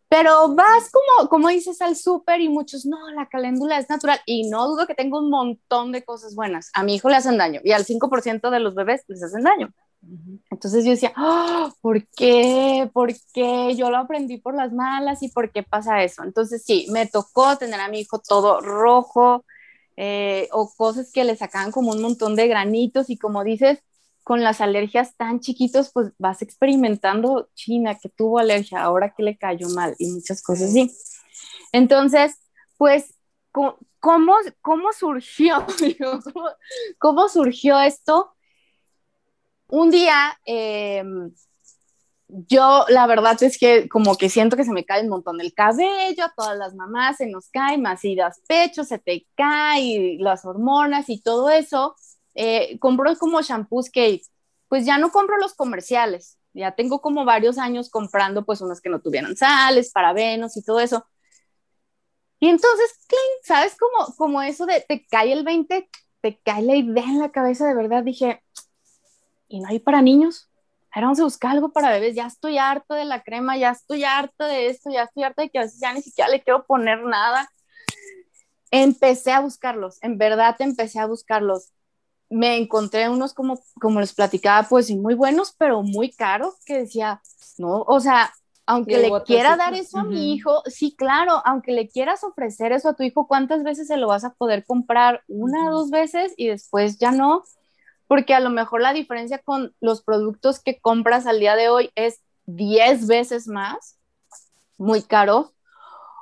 Pero 0.09 0.55
vas 0.55 0.90
como, 0.93 1.29
como 1.29 1.49
dices 1.49 1.81
al 1.81 1.97
súper 1.97 2.40
y 2.40 2.49
muchos, 2.49 2.87
no, 2.87 3.11
la 3.11 3.27
caléndula 3.29 3.79
es 3.79 3.88
natural. 3.88 4.21
Y 4.27 4.49
no 4.49 4.69
dudo 4.69 4.87
que 4.87 4.95
tengo 4.95 5.19
un 5.19 5.31
montón 5.31 5.93
de 5.93 6.05
cosas 6.05 6.35
buenas. 6.35 6.71
A 6.75 6.85
mi 6.85 6.95
hijo 6.95 7.09
le 7.09 7.17
hacen 7.17 7.38
daño 7.38 7.61
y 7.64 7.73
al 7.73 7.85
5% 7.85 8.51
de 8.51 8.61
los 8.61 8.75
bebés 8.75 9.03
les 9.09 9.23
hacen 9.23 9.43
daño. 9.43 9.73
Entonces 10.51 10.85
yo 10.85 10.90
decía, 10.90 11.12
oh, 11.17 11.73
¿por 11.81 12.07
qué? 12.09 12.88
¿Por 12.93 13.12
qué? 13.33 13.75
Yo 13.75 13.90
lo 13.90 13.97
aprendí 13.97 14.37
por 14.37 14.55
las 14.55 14.73
malas 14.73 15.23
y 15.23 15.31
por 15.31 15.51
qué 15.51 15.62
pasa 15.62 16.03
eso. 16.05 16.23
Entonces 16.23 16.62
sí, 16.64 16.87
me 16.93 17.07
tocó 17.07 17.57
tener 17.57 17.81
a 17.81 17.88
mi 17.88 18.01
hijo 18.01 18.21
todo 18.21 18.61
rojo, 18.61 19.45
eh, 19.97 20.49
o 20.53 20.73
cosas 20.77 21.11
que 21.13 21.25
le 21.25 21.37
sacaban 21.37 21.71
como 21.71 21.93
un 21.93 22.03
montón 22.03 22.37
de 22.37 22.49
granitos 22.49 23.11
y 23.11 23.17
como 23.17 23.45
dices, 23.45 23.81
con 24.25 24.43
las 24.43 24.61
alergias 24.61 25.17
tan 25.17 25.41
chiquitos, 25.41 25.91
pues 25.93 26.13
vas 26.19 26.41
experimentando, 26.43 27.51
China, 27.55 27.97
que 28.01 28.09
tuvo 28.09 28.39
alergia, 28.39 28.83
ahora 28.83 29.15
que 29.15 29.23
le 29.23 29.37
cayó 29.37 29.69
mal 29.69 29.95
y 29.99 30.11
muchas 30.11 30.43
cosas 30.43 30.71
así. 30.71 30.91
Entonces, 31.73 32.35
pues, 32.79 33.15
¿cómo, 33.53 34.35
cómo 34.63 34.93
surgió? 34.99 35.67
¿Cómo, 36.99 37.29
surgió 37.29 37.79
esto? 37.81 38.35
Un 39.69 39.91
día, 39.91 40.39
eh, 40.47 41.05
yo 42.29 42.85
la 42.89 43.07
verdad 43.07 43.41
es 43.43 43.59
que 43.59 43.89
como 43.89 44.17
que 44.17 44.29
siento 44.29 44.57
que 44.57 44.65
se 44.65 44.73
me 44.73 44.85
cae 44.85 45.03
un 45.03 45.09
montón 45.09 45.41
el 45.41 45.55
cabello, 45.55 46.25
a 46.25 46.33
todas 46.35 46.57
las 46.57 46.75
mamás 46.75 47.19
se 47.19 47.27
nos 47.27 47.49
cae, 47.51 47.79
más 47.79 48.05
y 48.05 48.17
das 48.17 48.41
pecho, 48.49 48.85
se 48.85 48.99
te 48.99 49.27
cae, 49.37 50.17
las 50.21 50.45
hormonas 50.45 51.09
y 51.09 51.21
todo 51.21 51.51
eso. 51.51 51.95
Eh, 52.35 52.79
compro 52.81 53.15
como 53.17 53.43
shampoos 53.43 53.91
que 53.91 54.23
pues 54.69 54.87
ya 54.87 54.99
no 54.99 55.11
compro 55.13 55.37
los 55.39 55.55
comerciales, 55.55 56.39
ya 56.53 56.73
tengo 56.73 57.01
como 57.01 57.25
varios 57.25 57.59
años 57.59 57.91
comprando 57.91 58.45
pues 58.45 58.61
unos 58.61 58.81
que 58.81 58.91
no 58.91 59.01
tuvieran 59.01 59.37
sales, 59.37 59.93
parabenos 59.93 60.57
y 60.57 60.65
todo 60.65 60.81
eso. 60.81 61.07
Y 62.41 62.49
entonces, 62.49 62.99
¿sabes 63.43 63.77
cómo, 63.79 64.15
como 64.17 64.43
eso 64.43 64.67
de 64.67 64.81
te 64.87 65.07
cae 65.07 65.33
el 65.33 65.45
20, 65.45 65.89
te 66.21 66.41
cae 66.45 66.63
la 66.63 66.77
idea 66.77 67.05
en 67.05 67.19
la 67.21 67.33
cabeza 67.33 67.67
de 67.67 67.75
verdad? 67.75 68.03
Dije, 68.03 68.43
¿y 69.49 69.61
no 69.61 69.69
hay 69.69 69.79
para 69.79 70.03
niños? 70.03 70.51
Ahora 70.95 71.09
vamos 71.09 71.21
a 71.21 71.25
buscar 71.25 71.51
algo 71.51 71.73
para 71.73 71.91
bebés, 71.91 72.15
ya 72.15 72.27
estoy 72.27 72.57
harto 72.57 72.95
de 72.95 73.05
la 73.05 73.23
crema, 73.23 73.57
ya 73.57 73.71
estoy 73.71 74.05
harto 74.05 74.45
de 74.45 74.69
esto, 74.69 74.91
ya 74.91 75.03
estoy 75.03 75.25
harto 75.25 75.43
de 75.43 75.51
que 75.51 75.59
a 75.59 75.63
veces 75.63 75.81
ya 75.81 75.93
ni 75.93 76.03
siquiera 76.03 76.31
le 76.31 76.41
quiero 76.41 76.65
poner 76.67 77.03
nada. 77.03 77.51
Empecé 78.71 79.33
a 79.33 79.41
buscarlos, 79.41 80.01
en 80.03 80.19
verdad 80.19 80.55
empecé 80.61 81.01
a 81.01 81.07
buscarlos. 81.07 81.73
Me 82.31 82.57
encontré 82.57 83.09
unos 83.09 83.35
como, 83.35 83.61
como 83.81 84.01
les 84.01 84.15
platicaba, 84.15 84.69
pues 84.69 84.91
muy 84.91 85.15
buenos, 85.15 85.55
pero 85.59 85.83
muy 85.83 86.13
caros, 86.13 86.55
que 86.65 86.79
decía, 86.79 87.21
no, 87.59 87.83
o 87.83 88.01
sea, 88.01 88.33
aunque 88.67 88.99
le 88.99 89.11
quiera 89.25 89.57
dar 89.57 89.75
eso 89.75 89.99
a 89.99 90.05
mi 90.05 90.33
hijo, 90.33 90.63
sí, 90.67 90.95
claro, 90.97 91.43
aunque 91.45 91.73
le 91.73 91.89
quieras 91.89 92.25
ofrecer 92.25 92.73
eso 92.73 92.89
a 92.89 92.95
tu 92.95 93.03
hijo, 93.03 93.27
¿cuántas 93.27 93.63
veces 93.63 93.89
se 93.89 93.97
lo 93.97 94.07
vas 94.07 94.25
a 94.25 94.33
poder 94.33 94.65
comprar? 94.65 95.23
Una 95.29 95.69
o 95.69 95.73
dos 95.73 95.91
veces 95.91 96.33
y 96.37 96.49
después 96.49 96.99
ya 96.99 97.11
no 97.11 97.43
porque 98.07 98.35
a 98.35 98.40
lo 98.40 98.51
mejor 98.51 98.81
la 98.81 98.93
diferencia 98.93 99.38
con 99.38 99.75
los 99.81 100.03
productos 100.03 100.61
que 100.61 100.81
compras 100.81 101.27
al 101.27 101.40
día 101.40 101.57
de 101.57 101.69
hoy 101.69 101.90
es 101.95 102.21
10 102.47 103.07
veces 103.07 103.49
más, 103.49 103.99
muy 104.77 105.03
caro. 105.03 105.53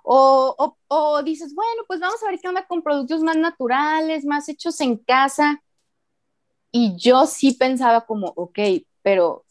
O, 0.04 0.76
o, 0.88 1.22
dices, 1.22 1.54
bueno, 1.54 1.82
pues 1.86 2.00
vamos 2.00 2.22
a 2.22 2.30
ver 2.30 2.40
qué 2.40 2.48
onda 2.48 2.66
con 2.66 2.82
productos 2.82 3.22
más 3.22 3.36
naturales, 3.36 4.24
más 4.24 4.48
hechos 4.48 4.80
en 4.80 4.96
casa. 4.96 5.62
Y 6.70 6.96
yo 6.96 7.26
sí 7.26 7.52
pensaba 7.52 8.06
como, 8.06 8.32
ok, 8.34 8.58
pero 9.02 9.44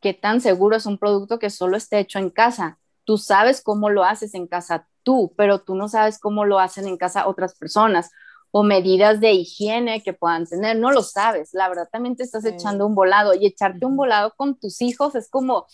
¿qué 0.00 0.12
tan 0.12 0.40
seguro 0.40 0.76
es 0.76 0.86
un 0.86 0.98
producto 0.98 1.38
que 1.38 1.50
solo 1.50 1.76
esté 1.76 2.00
hecho 2.00 2.18
en 2.18 2.30
casa? 2.30 2.78
Tú 3.04 3.16
sabes 3.18 3.62
cómo 3.62 3.90
lo 3.90 4.04
haces 4.04 4.34
en 4.34 4.46
casa 4.46 4.88
tú, 5.02 5.32
pero 5.36 5.60
tú 5.60 5.74
no 5.74 5.88
sabes 5.88 6.18
cómo 6.18 6.44
lo 6.44 6.58
hacen 6.58 6.86
en 6.86 6.96
casa 6.96 7.28
otras 7.28 7.54
personas 7.54 8.10
o 8.56 8.62
medidas 8.62 9.18
de 9.18 9.32
higiene 9.32 10.00
que 10.00 10.12
puedan 10.12 10.46
tener, 10.46 10.78
no 10.78 10.92
lo 10.92 11.02
sabes, 11.02 11.52
la 11.54 11.68
verdad 11.68 11.88
también 11.90 12.14
te 12.14 12.22
estás 12.22 12.44
echando 12.44 12.86
un 12.86 12.94
volado 12.94 13.34
y 13.34 13.46
echarte 13.46 13.84
un 13.84 13.96
volado 13.96 14.32
con 14.36 14.56
tus 14.56 14.80
hijos 14.80 15.16
es 15.16 15.28
como, 15.28 15.66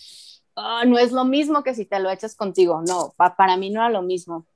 ah, 0.56 0.84
no 0.86 0.98
es 0.98 1.12
lo 1.12 1.26
mismo 1.26 1.62
que 1.62 1.74
si 1.74 1.84
te 1.84 2.00
lo 2.00 2.10
echas 2.10 2.34
contigo, 2.34 2.80
no, 2.88 3.12
para 3.36 3.58
mí 3.58 3.68
no 3.68 3.80
era 3.80 3.90
lo 3.90 4.00
mismo. 4.00 4.46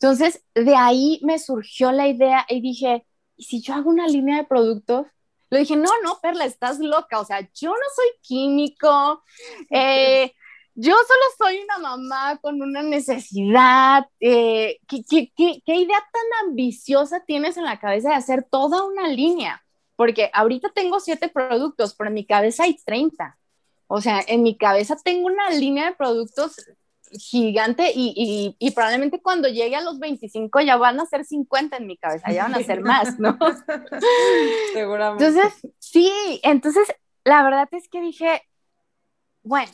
Entonces, 0.00 0.42
de 0.54 0.76
ahí 0.76 1.20
me 1.22 1.38
surgió 1.38 1.92
la 1.92 2.08
idea 2.08 2.46
y 2.48 2.62
dije, 2.62 3.06
¿y 3.36 3.44
si 3.44 3.60
yo 3.60 3.74
hago 3.74 3.90
una 3.90 4.06
línea 4.06 4.38
de 4.38 4.44
productos? 4.44 5.04
Le 5.50 5.58
dije, 5.58 5.76
no, 5.76 5.90
no, 6.02 6.20
Perla, 6.22 6.46
estás 6.46 6.78
loca, 6.78 7.20
o 7.20 7.24
sea, 7.26 7.40
yo 7.52 7.68
no 7.68 7.86
soy 7.94 8.08
químico, 8.22 9.22
eh, 9.68 10.32
yo 10.80 10.92
solo 10.94 11.20
soy 11.36 11.60
una 11.60 11.78
mamá 11.78 12.38
con 12.40 12.62
una 12.62 12.82
necesidad. 12.82 14.06
Eh, 14.20 14.78
¿qué, 14.86 15.02
qué, 15.02 15.32
qué, 15.36 15.60
qué 15.66 15.74
idea 15.74 15.98
tan 16.12 16.48
ambiciosa 16.48 17.24
tienes 17.26 17.56
en 17.56 17.64
la 17.64 17.80
cabeza 17.80 18.10
de 18.10 18.14
hacer 18.14 18.46
toda 18.48 18.84
una 18.84 19.08
línea? 19.08 19.60
Porque 19.96 20.30
ahorita 20.32 20.70
tengo 20.72 21.00
siete 21.00 21.28
productos, 21.28 21.96
pero 21.96 22.08
en 22.08 22.14
mi 22.14 22.24
cabeza 22.24 22.62
hay 22.62 22.76
30. 22.76 23.36
O 23.88 24.00
sea, 24.00 24.20
en 24.24 24.44
mi 24.44 24.56
cabeza 24.56 24.96
tengo 25.02 25.26
una 25.26 25.50
línea 25.50 25.86
de 25.86 25.96
productos 25.96 26.54
gigante 27.10 27.90
y, 27.92 28.14
y, 28.14 28.56
y, 28.64 28.70
probablemente 28.70 29.20
cuando 29.20 29.48
llegue 29.48 29.74
a 29.74 29.80
los 29.80 29.98
25 29.98 30.60
ya 30.60 30.76
van 30.76 31.00
a 31.00 31.06
ser 31.06 31.24
50 31.24 31.78
en 31.78 31.86
mi 31.88 31.96
cabeza, 31.96 32.30
ya 32.30 32.44
van 32.44 32.54
a 32.54 32.62
ser 32.62 32.82
más, 32.82 33.18
¿no? 33.18 33.36
Seguramente. 34.74 35.24
Entonces, 35.24 35.72
sí, 35.78 36.12
entonces 36.44 36.86
la 37.24 37.42
verdad 37.42 37.66
es 37.72 37.88
que 37.88 38.00
dije, 38.00 38.42
bueno, 39.42 39.72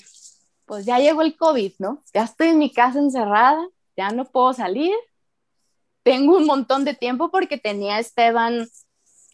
pues 0.74 0.86
ya 0.86 0.98
llegó 0.98 1.22
el 1.22 1.36
COVID, 1.36 1.74
¿no? 1.78 2.02
Ya 2.12 2.24
estoy 2.24 2.48
en 2.48 2.58
mi 2.58 2.68
casa 2.68 2.98
encerrada, 2.98 3.64
ya 3.96 4.10
no 4.10 4.24
puedo 4.24 4.52
salir, 4.54 4.92
tengo 6.02 6.36
un 6.36 6.46
montón 6.46 6.84
de 6.84 6.94
tiempo 6.94 7.30
porque 7.30 7.58
tenía 7.58 8.00
Esteban, 8.00 8.66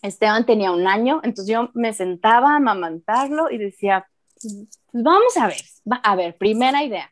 Esteban 0.03 0.45
tenía 0.45 0.71
un 0.71 0.87
año, 0.87 1.23
entonces 1.23 1.51
yo 1.51 1.71
me 1.73 1.95
sentaba 1.95 2.53
a 2.53 2.57
amamantarlo 2.57 3.51
y 3.51 3.57
decía, 3.57 4.07
pues 4.35 4.55
vamos 4.93 5.35
a 5.39 5.47
ver, 5.47 5.63
a 6.03 6.15
ver, 6.15 6.37
primera 6.37 6.85
idea, 6.85 7.11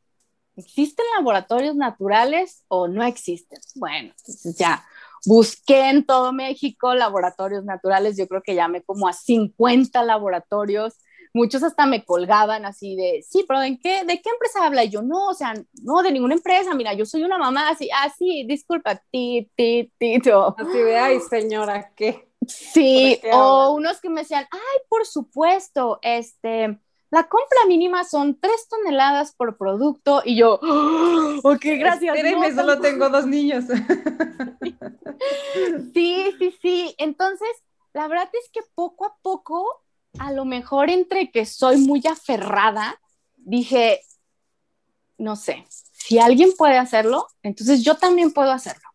¿existen 0.57 1.07
laboratorios 1.17 1.75
naturales 1.75 2.65
o 2.69 2.87
no 2.87 3.05
existen? 3.05 3.61
Bueno, 3.77 4.13
entonces 4.19 4.59
ya 4.59 4.85
busqué 5.25 5.89
en 5.89 6.05
todo 6.05 6.35
México 6.35 6.95
laboratorios 6.95 7.65
naturales, 7.65 8.19
yo 8.19 8.29
creo 8.29 8.43
que 8.43 8.55
llamé 8.55 8.83
como 8.83 9.09
a 9.09 9.15
50 9.15 10.03
laboratorios, 10.03 10.99
muchos 11.39 11.63
hasta 11.63 11.87
me 11.87 12.05
colgaban 12.05 12.67
así 12.67 12.97
de, 12.97 13.25
sí, 13.27 13.45
pero 13.47 13.61
¿de 13.61 13.79
qué, 13.79 14.05
¿de 14.05 14.21
qué 14.21 14.31
empresa 14.31 14.67
habla? 14.67 14.85
Y 14.85 14.91
yo, 14.91 15.03
no, 15.03 15.29
o 15.29 15.35
sea, 15.35 15.55
no, 15.83 16.03
de 16.03 16.13
ninguna 16.13 16.35
empresa, 16.35 16.75
mira, 16.75 16.93
yo 16.93 17.07
soy 17.07 17.23
una 17.23 17.39
mamá, 17.39 17.71
así, 17.71 17.89
ah, 17.95 18.13
sí, 18.17 18.45
disculpa, 18.47 18.97
ti, 19.11 19.51
ti, 19.57 19.91
ti, 19.99 20.21
yo. 20.23 20.55
Así 20.59 20.79
de, 20.79 20.99
ay, 20.99 21.21
señora, 21.21 21.93
¿qué? 21.95 22.29
Sí, 22.47 23.21
o 23.33 23.73
unos 23.73 24.01
que 24.01 24.09
me 24.09 24.23
decían, 24.23 24.47
ay, 24.51 24.81
por 24.89 25.07
supuesto, 25.07 25.99
este, 26.03 26.79
la 27.11 27.29
compra 27.29 27.67
mínima 27.67 28.05
son 28.05 28.39
tres 28.39 28.69
toneladas 28.69 29.35
por 29.35 29.57
producto 29.57 30.23
y 30.25 30.37
yo, 30.37 30.59
oh, 30.63 31.41
ok, 31.43 31.65
gracias. 31.79 32.17
Espérenme, 32.17 32.51
no, 32.51 32.63
solo 32.63 32.81
tengo 32.81 33.09
dos 33.09 33.27
niños. 33.27 33.65
sí, 35.95 36.35
sí, 36.39 36.59
sí. 36.61 36.95
Entonces, 36.99 37.49
la 37.93 38.09
verdad 38.09 38.29
es 38.33 38.51
que 38.53 38.61
poco 38.75 39.07
a 39.07 39.17
poco, 39.23 39.83
a 40.19 40.33
lo 40.33 40.45
mejor 40.45 40.91
entre 40.91 41.31
que 41.31 41.47
soy 41.47 41.79
muy 41.79 42.03
aferrada, 42.07 43.01
dije, 43.37 44.01
no 45.17 45.37
sé, 45.37 45.65
si 45.93 46.19
alguien 46.19 46.51
puede 46.57 46.79
hacerlo, 46.79 47.27
entonces 47.43 47.83
yo 47.83 47.97
también 47.97 48.33
puedo 48.33 48.53
hacerlo. 48.53 48.89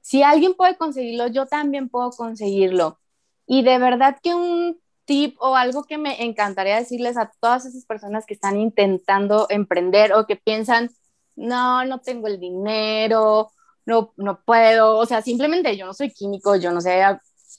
Si 0.00 0.22
alguien 0.22 0.54
puede 0.54 0.76
conseguirlo, 0.76 1.28
yo 1.28 1.46
también 1.46 1.88
puedo 1.88 2.10
conseguirlo. 2.10 2.98
Y 3.46 3.62
de 3.62 3.78
verdad 3.78 4.18
que 4.22 4.34
un 4.34 4.80
tip 5.04 5.36
o 5.40 5.56
algo 5.56 5.84
que 5.84 5.98
me 5.98 6.24
encantaría 6.24 6.76
decirles 6.76 7.16
a 7.16 7.30
todas 7.40 7.66
esas 7.66 7.84
personas 7.84 8.26
que 8.26 8.34
están 8.34 8.58
intentando 8.58 9.46
emprender 9.50 10.12
o 10.12 10.26
que 10.26 10.36
piensan, 10.36 10.90
no, 11.36 11.84
no 11.84 12.00
tengo 12.00 12.28
el 12.28 12.38
dinero, 12.38 13.52
no, 13.86 14.12
no 14.16 14.42
puedo, 14.44 14.98
o 14.98 15.06
sea, 15.06 15.22
simplemente 15.22 15.76
yo 15.76 15.86
no 15.86 15.94
soy 15.94 16.12
químico, 16.12 16.56
yo 16.56 16.70
no 16.70 16.80
sé, 16.80 17.02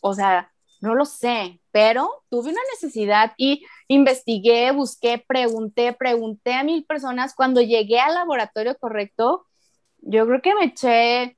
o 0.01 0.13
sea, 0.13 0.50
no 0.81 0.95
lo 0.95 1.05
sé, 1.05 1.61
pero 1.71 2.23
tuve 2.29 2.49
una 2.51 2.61
necesidad 2.73 3.33
y 3.37 3.65
investigué, 3.87 4.71
busqué, 4.71 5.23
pregunté, 5.25 5.93
pregunté 5.93 6.53
a 6.53 6.63
mil 6.63 6.83
personas. 6.85 7.35
Cuando 7.35 7.61
llegué 7.61 7.99
al 7.99 8.15
laboratorio 8.15 8.75
correcto, 8.79 9.45
yo 9.99 10.25
creo 10.25 10.41
que 10.41 10.55
me 10.55 10.65
eché 10.65 11.37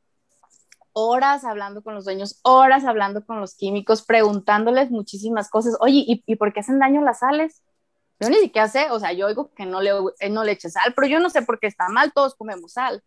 horas 0.94 1.44
hablando 1.44 1.84
con 1.84 1.94
los 1.94 2.06
dueños, 2.06 2.40
horas 2.44 2.86
hablando 2.86 3.26
con 3.26 3.42
los 3.42 3.56
químicos, 3.56 4.04
preguntándoles 4.06 4.92
muchísimas 4.92 5.50
cosas. 5.50 5.76
Oye, 5.82 6.04
¿y, 6.08 6.24
¿y, 6.26 6.36
por 6.38 6.54
qué 6.54 6.62
hacen 6.62 6.80
daño 6.80 7.02
las 7.02 7.20
sales? 7.20 7.64
Yo 8.22 8.30
ni 8.30 8.38
siquiera 8.38 8.70
sé, 8.70 8.92
o 8.92 9.00
sea, 9.00 9.12
yo 9.12 9.28
oigo 9.28 9.54
que 9.54 9.66
no 9.66 9.82
le, 9.82 9.92
eh, 10.20 10.30
no 10.30 10.46
le 10.46 10.54
eche 10.54 10.70
sal, 10.70 10.94
pero 10.96 11.08
yo 11.08 11.20
no 11.20 11.30
sé 11.30 11.42
por 11.42 11.60
qué 11.60 11.68
está 11.68 11.90
mal, 11.90 12.14
todos 12.14 12.36
comemos 12.36 12.74
sal. 12.74 13.04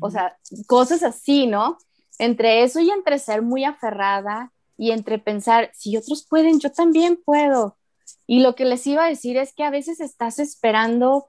O 0.00 0.10
sea, 0.10 0.36
cosas 0.66 1.02
así, 1.02 1.46
¿no? 1.46 1.78
Entre 2.18 2.62
eso 2.62 2.78
y 2.80 2.90
entre 2.90 3.18
ser 3.18 3.40
muy 3.40 3.64
aferrada 3.64 4.52
y 4.78 4.92
entre 4.92 5.18
pensar, 5.18 5.70
si 5.74 5.96
otros 5.96 6.26
pueden, 6.26 6.60
yo 6.60 6.72
también 6.72 7.20
puedo. 7.22 7.76
Y 8.26 8.40
lo 8.40 8.54
que 8.54 8.64
les 8.64 8.86
iba 8.86 9.04
a 9.04 9.08
decir 9.08 9.36
es 9.36 9.52
que 9.52 9.64
a 9.64 9.70
veces 9.70 10.00
estás 10.00 10.38
esperando 10.38 11.28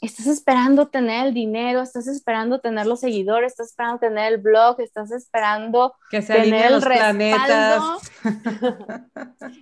estás 0.00 0.28
esperando 0.28 0.86
tener 0.86 1.26
el 1.26 1.34
dinero, 1.34 1.82
estás 1.82 2.06
esperando 2.06 2.60
tener 2.60 2.86
los 2.86 3.00
seguidores, 3.00 3.50
estás 3.50 3.70
esperando 3.70 3.98
tener 3.98 4.32
el 4.32 4.38
blog, 4.38 4.80
estás 4.80 5.10
esperando 5.10 5.92
que 6.08 6.22
se 6.22 6.34
tener 6.34 6.66
el 6.66 6.72
los 6.74 6.84
planetas. 6.84 7.82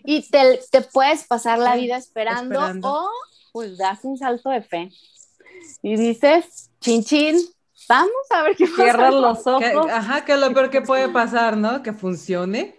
y 0.05 0.29
te, 0.29 0.61
te, 0.70 0.83
puedes 0.83 1.24
pasar 1.24 1.59
la 1.59 1.74
vida 1.74 1.96
esperando, 1.96 2.61
esperando, 2.61 2.92
o 2.92 3.11
pues 3.52 3.79
das 3.79 4.00
un 4.05 4.18
salto 4.18 4.50
de 4.50 4.61
fe 4.61 4.90
y 5.83 5.96
dices, 5.96 6.70
chin 6.81 7.02
chin, 7.02 7.37
vamos 7.88 8.11
a 8.31 8.42
ver 8.42 8.57
qué 8.57 8.66
Cierras 8.66 9.14
los 9.14 9.46
ojos. 9.46 9.61
Que, 9.61 9.90
ajá, 9.90 10.24
que 10.24 10.33
es 10.33 10.40
lo 10.40 10.52
peor 10.52 10.70
que 10.70 10.83
puede 10.83 11.09
pasar, 11.09 11.57
¿no? 11.57 11.83
Que 11.83 11.92
funcione. 11.92 12.75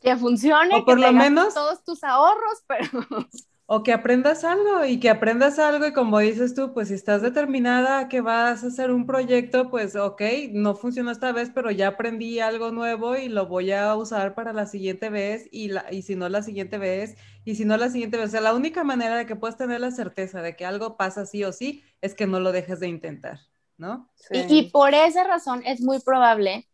Que 0.00 0.16
funcione, 0.16 0.76
o 0.76 0.84
por 0.84 0.96
que 0.98 1.06
lo 1.06 1.12
menos 1.12 1.54
todos 1.54 1.84
tus 1.84 2.02
ahorros, 2.04 2.62
pero 2.66 3.28
o 3.72 3.84
que 3.84 3.92
aprendas 3.92 4.42
algo 4.42 4.84
y 4.84 4.98
que 4.98 5.08
aprendas 5.08 5.60
algo 5.60 5.86
y 5.86 5.92
como 5.92 6.18
dices 6.18 6.56
tú, 6.56 6.74
pues 6.74 6.88
si 6.88 6.94
estás 6.94 7.22
determinada 7.22 8.00
a 8.00 8.08
que 8.08 8.20
vas 8.20 8.64
a 8.64 8.66
hacer 8.66 8.90
un 8.90 9.06
proyecto, 9.06 9.70
pues 9.70 9.94
ok, 9.94 10.20
no 10.50 10.74
funcionó 10.74 11.12
esta 11.12 11.30
vez, 11.30 11.52
pero 11.54 11.70
ya 11.70 11.86
aprendí 11.86 12.40
algo 12.40 12.72
nuevo 12.72 13.14
y 13.14 13.28
lo 13.28 13.46
voy 13.46 13.70
a 13.70 13.94
usar 13.94 14.34
para 14.34 14.52
la 14.52 14.66
siguiente 14.66 15.08
vez 15.08 15.48
y, 15.52 15.68
la, 15.68 15.86
y 15.92 16.02
si 16.02 16.16
no 16.16 16.28
la 16.28 16.42
siguiente 16.42 16.78
vez 16.78 17.14
y 17.44 17.54
si 17.54 17.64
no 17.64 17.76
la 17.76 17.90
siguiente 17.90 18.16
vez. 18.16 18.26
O 18.26 18.32
sea, 18.32 18.40
la 18.40 18.54
única 18.54 18.82
manera 18.82 19.16
de 19.16 19.26
que 19.26 19.36
puedas 19.36 19.56
tener 19.56 19.80
la 19.80 19.92
certeza 19.92 20.42
de 20.42 20.56
que 20.56 20.66
algo 20.66 20.96
pasa 20.96 21.24
sí 21.24 21.44
o 21.44 21.52
sí 21.52 21.84
es 22.00 22.16
que 22.16 22.26
no 22.26 22.40
lo 22.40 22.50
dejes 22.50 22.80
de 22.80 22.88
intentar, 22.88 23.38
¿no? 23.76 24.10
Sí. 24.16 24.46
Y, 24.48 24.58
y 24.58 24.70
por 24.72 24.94
esa 24.94 25.22
razón 25.22 25.62
es 25.64 25.80
muy 25.80 26.00
probable 26.00 26.66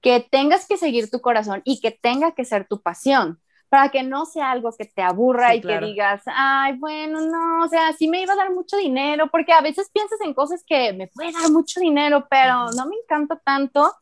que 0.00 0.20
tengas 0.30 0.66
que 0.66 0.76
seguir 0.76 1.10
tu 1.10 1.20
corazón 1.20 1.62
y 1.64 1.80
que 1.80 1.90
tenga 1.90 2.32
que 2.32 2.44
ser 2.44 2.66
tu 2.68 2.82
pasión 2.82 3.40
para 3.68 3.90
que 3.90 4.02
no 4.02 4.24
sea 4.24 4.50
algo 4.52 4.70
que 4.78 4.86
te 4.86 5.02
aburra 5.02 5.54
Sí, 5.54 5.56
y 5.56 5.60
claro. 5.60 5.86
que 5.86 5.86
digas, 5.88 6.22
ay, 6.26 6.76
bueno, 6.78 7.20
no, 7.20 7.64
o 7.64 7.68
sea, 7.68 7.92
sí 7.92 8.08
me 8.08 8.22
iba 8.22 8.32
a 8.32 8.36
dar 8.36 8.52
mucho 8.54 8.76
dinero, 8.78 9.28
porque 9.30 9.52
a 9.52 9.60
veces 9.60 9.90
piensas 9.92 10.20
en 10.22 10.32
cosas 10.34 10.64
que 10.66 10.92
me 10.94 11.08
puede 11.08 11.32
dar 11.32 11.50
mucho 11.50 11.78
dinero, 11.80 12.26
pero 12.30 12.72
no 12.72 12.86
me 12.86 12.96
encanta 12.96 13.38
tanto, 13.44 13.92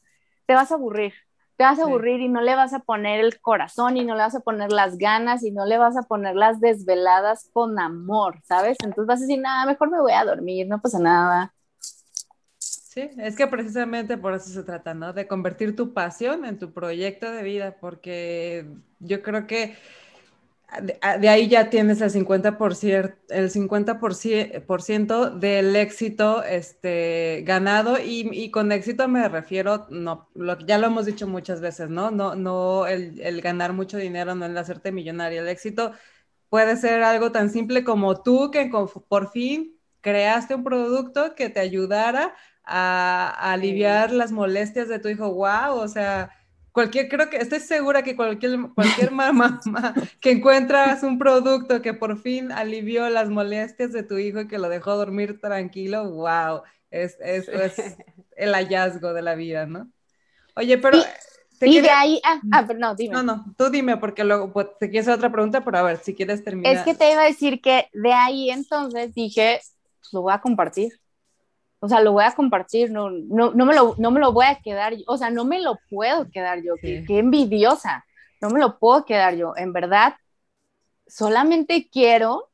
te 0.47 0.55
vas 0.55 0.71
a 0.71 0.75
aburrir, 0.77 1.15
te 1.57 1.65
vas 1.65 1.79
a 1.81 1.83
Sí. 1.83 1.85
aburrir 1.85 2.21
y 2.21 2.29
no 2.29 2.41
le 2.43 2.55
vas 2.55 2.75
a 2.75 2.81
poner 2.81 3.21
el 3.21 3.41
corazón 3.41 3.97
y 3.97 4.05
no 4.05 4.15
le 4.15 4.23
vas 4.23 4.35
a 4.37 4.41
poner 4.41 4.71
las 4.73 4.99
ganas 4.99 5.43
y 5.45 5.51
no 5.51 5.65
le 5.67 5.79
vas 5.79 5.97
a 5.97 6.03
poner 6.03 6.37
las 6.37 6.61
desveladas 6.61 7.51
con 7.53 7.79
amor, 7.81 8.41
¿sabes? 8.45 8.77
Entonces 8.83 9.07
vas 9.09 9.19
a 9.21 9.23
decir, 9.23 9.41
nada, 9.41 9.67
mejor 9.67 9.91
me 9.91 10.01
voy 10.01 10.13
a 10.13 10.25
dormir, 10.25 10.69
no 10.69 10.81
pasa 10.81 10.99
nada. 11.01 11.53
Sí, 12.97 13.11
es 13.19 13.37
que 13.37 13.47
precisamente 13.47 14.17
por 14.17 14.33
eso 14.35 14.49
se 14.49 14.63
trata, 14.63 14.95
¿no? 14.95 15.13
De 15.13 15.29
convertir 15.29 15.77
tu 15.77 15.93
pasión 15.93 16.47
en 16.47 16.59
tu 16.59 16.73
proyecto 16.73 17.31
de 17.31 17.43
vida, 17.43 17.77
porque 17.79 18.67
yo 19.01 19.21
creo 19.23 19.47
que 19.47 19.77
de, 20.83 20.99
de 21.21 21.29
ahí 21.29 21.49
ya 21.49 21.71
tienes 21.71 22.01
el 22.01 22.11
50%, 22.11 23.15
el 23.29 23.51
50% 23.51 25.31
del 25.31 25.77
éxito 25.77 26.43
este, 26.43 27.43
ganado 27.47 27.99
y, 28.01 28.29
y, 28.33 28.51
con 28.51 28.73
éxito 28.73 29.07
me 29.09 29.29
refiero, 29.29 29.87
no, 29.91 30.29
lo, 30.35 30.59
ya 30.61 30.79
lo 30.79 30.89
hemos 30.89 31.07
dicho 31.07 31.29
muchas 31.29 31.61
veces, 31.61 31.89
¿no? 31.91 32.11
No, 32.11 32.35
no 32.35 32.87
el, 32.87 33.21
el 33.21 33.41
ganar 33.43 33.73
mucho 33.75 33.97
dinero, 33.99 34.35
no 34.35 34.47
el 34.47 34.57
hacerte 34.59 34.91
millonario, 34.93 35.43
el 35.43 35.49
éxito 35.49 35.93
puede 36.49 36.77
ser 36.77 37.03
algo 37.03 37.33
tan 37.33 37.51
simple 37.51 37.85
como 37.85 38.23
tú 38.23 38.51
que 38.51 38.71
por 39.09 39.31
fin 39.31 39.79
creaste 40.01 40.55
un 40.55 40.65
producto 40.65 41.35
que 41.35 41.49
te 41.51 41.61
ayudara 41.61 42.35
a, 42.67 43.35
a 43.39 43.53
aliviar 43.53 44.13
las 44.13 44.33
molestias 44.33 44.89
de 44.89 44.99
tu 44.99 45.09
hijo. 45.09 45.33
Wow, 45.33 45.79
o 45.79 45.89
sea, 45.89 46.31
cualquier, 46.77 47.09
creo 47.09 47.31
que 47.31 47.39
estoy 47.39 47.61
segura 47.61 48.03
que 48.03 48.15
cualquier, 48.15 48.59
cualquier 48.75 49.11
mamá 49.13 49.61
que 50.21 50.33
encuentras 50.33 51.03
un 51.03 51.19
producto 51.19 51.81
que 51.81 51.95
por 51.95 52.19
fin 52.19 52.53
alivió 52.53 53.09
las 53.09 53.31
molestias 53.31 53.93
de 53.93 54.03
tu 54.03 54.19
hijo 54.19 54.41
y 54.41 54.47
que 54.47 54.59
lo 54.59 54.69
dejó 54.69 54.95
dormir 54.95 55.41
tranquilo, 55.41 56.11
wow, 56.11 56.61
es, 56.91 57.17
es, 57.21 57.49
es 57.49 57.97
el 58.37 58.53
hallazgo 58.53 59.15
de 59.15 59.23
la 59.23 59.35
vida, 59.35 59.65
¿no? 59.65 59.91
Oye, 60.55 60.77
pero... 60.77 60.99
Y 60.99 61.59
quería... 61.59 61.83
de 61.83 61.89
ahí, 61.89 62.21
ah, 62.23 62.41
ah, 62.53 62.65
pero 62.67 62.79
no, 62.79 62.95
dime. 62.95 63.15
No, 63.15 63.23
no, 63.23 63.47
tú 63.57 63.71
dime, 63.71 63.97
porque 63.97 64.23
luego 64.23 64.53
pues, 64.53 64.67
te 64.79 64.91
quieres 64.91 65.09
hacer 65.09 65.17
otra 65.17 65.33
pregunta, 65.33 65.65
pero 65.65 65.79
a 65.79 65.83
ver, 65.83 65.97
si 65.97 66.15
quieres 66.15 66.45
terminar. 66.45 66.75
Es 66.75 66.83
que 66.83 66.95
te 66.95 67.11
iba 67.11 67.23
a 67.23 67.25
decir 67.27 67.63
que 67.63 67.89
de 67.95 68.13
ahí 68.13 68.51
entonces 68.51 69.15
dije, 69.15 69.61
pues 70.01 70.13
lo 70.13 70.21
voy 70.21 70.35
a 70.35 70.43
compartir. 70.43 71.01
O 71.81 71.89
sea, 71.89 72.01
lo 72.01 72.13
voy 72.13 72.25
a 72.25 72.35
compartir, 72.35 72.91
no, 72.91 73.11
no, 73.11 73.53
no, 73.53 73.67
me, 73.67 73.75
lo, 73.75 73.95
no 73.99 74.11
me 74.11 74.21
lo 74.21 74.33
voy 74.33 74.47
a 74.47 74.61
quedar, 74.61 74.95
o 75.07 75.17
sea, 75.17 75.31
no 75.31 75.45
me 75.45 75.61
lo 75.61 75.79
puedo 75.91 76.31
quedar 76.31 76.63
yo, 76.63 76.75
sí. 76.77 76.81
qué, 76.83 77.05
qué 77.07 77.19
envidiosa, 77.19 78.05
no 78.41 78.51
me 78.51 78.61
lo 78.61 78.79
puedo 78.79 79.05
quedar 79.05 79.35
yo, 79.37 79.53
en 79.57 79.73
verdad, 79.73 80.15
solamente 81.07 81.89
quiero, 81.91 82.51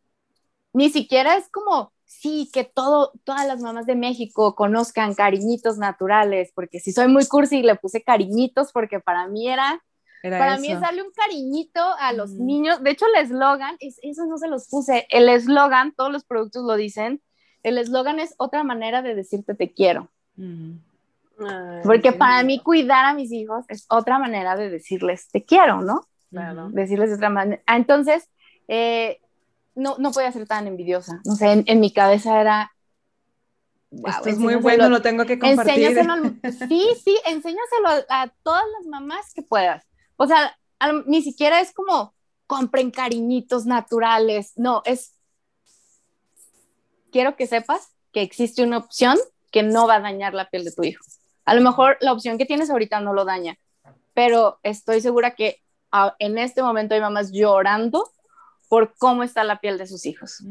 ni 0.73 0.91
siquiera 0.91 1.37
es 1.37 1.49
como, 1.51 1.93
sí, 2.05 2.51
que 2.53 2.65
todo, 2.65 3.13
todas 3.25 3.47
las 3.47 3.61
mamás 3.61 3.87
de 3.87 3.95
México 3.95 4.55
conozcan 4.55 5.15
cariñitos 5.15 5.79
naturales, 5.79 6.53
porque 6.55 6.81
si 6.81 6.93
soy 6.93 7.09
muy 7.09 7.27
cursi 7.27 7.63
le 7.63 7.77
puse 7.77 8.03
cariñitos 8.03 8.73
porque 8.73 9.01
para 9.01 9.27
mí 9.29 9.49
era, 9.49 9.83
para 10.23 10.59
mí 10.59 10.71
es 10.71 10.81
darle 10.81 11.03
un 11.03 11.11
cariñito 11.11 11.81
a 11.99 12.13
los 12.13 12.31
niños. 12.31 12.83
De 12.83 12.91
hecho, 12.91 13.07
el 13.07 13.25
eslogan, 13.25 13.77
eso 13.81 14.27
no 14.27 14.39
se 14.39 14.49
los 14.49 14.69
puse, 14.69 15.07
el 15.11 15.29
eslogan, 15.29 15.93
todos 15.95 16.13
los 16.13 16.25
productos 16.25 16.65
lo 16.65 16.77
dicen, 16.77 17.21
el 17.63 17.79
eslogan 17.79 18.19
es 18.21 18.35
otra 18.39 18.65
manera 18.65 19.03
de 19.03 19.15
decirte 19.15 19.55
te 19.55 19.73
quiero. 19.73 20.09
porque 21.85 22.13
para 22.13 22.43
mí 22.43 22.61
cuidar 22.61 23.05
a 23.05 23.15
mis 23.15 23.33
hijos 23.33 23.65
es 23.69 23.87
otra 23.89 24.19
manera 24.19 24.57
de 24.57 24.71
decirles 24.71 25.29
te 25.31 25.45
quiero, 25.45 25.83
¿no? 25.83 26.07
Claro. 26.31 26.71
Decirles 26.71 27.11
de 27.11 27.17
otra 27.17 27.31
manera. 27.31 27.63
Ah, 27.67 27.77
entonces, 27.77 28.29
eh, 28.69 29.21
no, 29.75 29.97
no 29.99 30.13
podía 30.13 30.33
ser 30.33 30.47
tan 30.47 30.67
envidiosa. 30.67 31.21
No 31.25 31.35
sé, 31.35 31.65
en, 31.67 31.81
mi 31.81 31.93
cabeza 31.93 32.41
era. 32.41 32.73
Esto 33.91 34.31
es 34.31 34.39
muy 34.39 34.55
bueno, 34.55 34.89
lo 34.89 35.03
tengo 35.03 35.27
que 35.27 35.39
compartir. 35.39 35.95
sí, 36.69 36.87
sí, 37.05 37.19
enséñaselo 37.27 37.89
a, 38.09 38.33
todas 38.43 38.65
las 38.79 38.87
mamás 38.87 39.35
que 39.35 39.43
puedas. 39.43 39.85
O 40.17 40.27
sea, 40.27 40.57
ni 41.07 41.23
siquiera 41.23 41.61
es 41.61 41.73
como 41.73 42.15
compren 42.47 42.91
cariñitos 42.91 43.67
naturales. 43.67 44.53
No, 44.57 44.83
es. 44.85 45.15
Quiero 47.13 47.37
que 47.37 47.47
sepas 47.47 47.93
que 48.13 48.23
existe 48.23 48.65
una 48.65 48.79
opción 48.79 49.17
que 49.53 49.63
no 49.63 49.87
va 49.87 49.97
a 49.97 50.01
dañar 50.01 50.35
la 50.35 50.49
piel 50.49 50.65
de 50.65 50.73
tu 50.73 50.83
hijo. 50.83 51.05
A 51.45 51.55
lo 51.55 51.61
mejor 51.61 51.99
la 52.01 52.13
opción 52.13 52.39
que 52.39 52.47
tienes 52.47 52.71
ahorita 52.71 53.01
no 53.01 53.13
lo 53.13 53.25
daña, 53.25 53.59
pero 54.15 54.59
estoy 54.63 55.01
segura 55.01 55.35
que 55.35 55.61
en 56.19 56.39
este 56.39 56.63
momento 56.63 56.95
hay 56.95 57.01
mamás 57.01 57.31
llorando 57.33 58.11
por 58.69 58.95
cómo 58.97 59.23
está 59.23 59.45
la 59.45 59.61
piel 59.61 59.77
de 59.79 59.87
sus 59.87 60.07
hijos. 60.07 60.43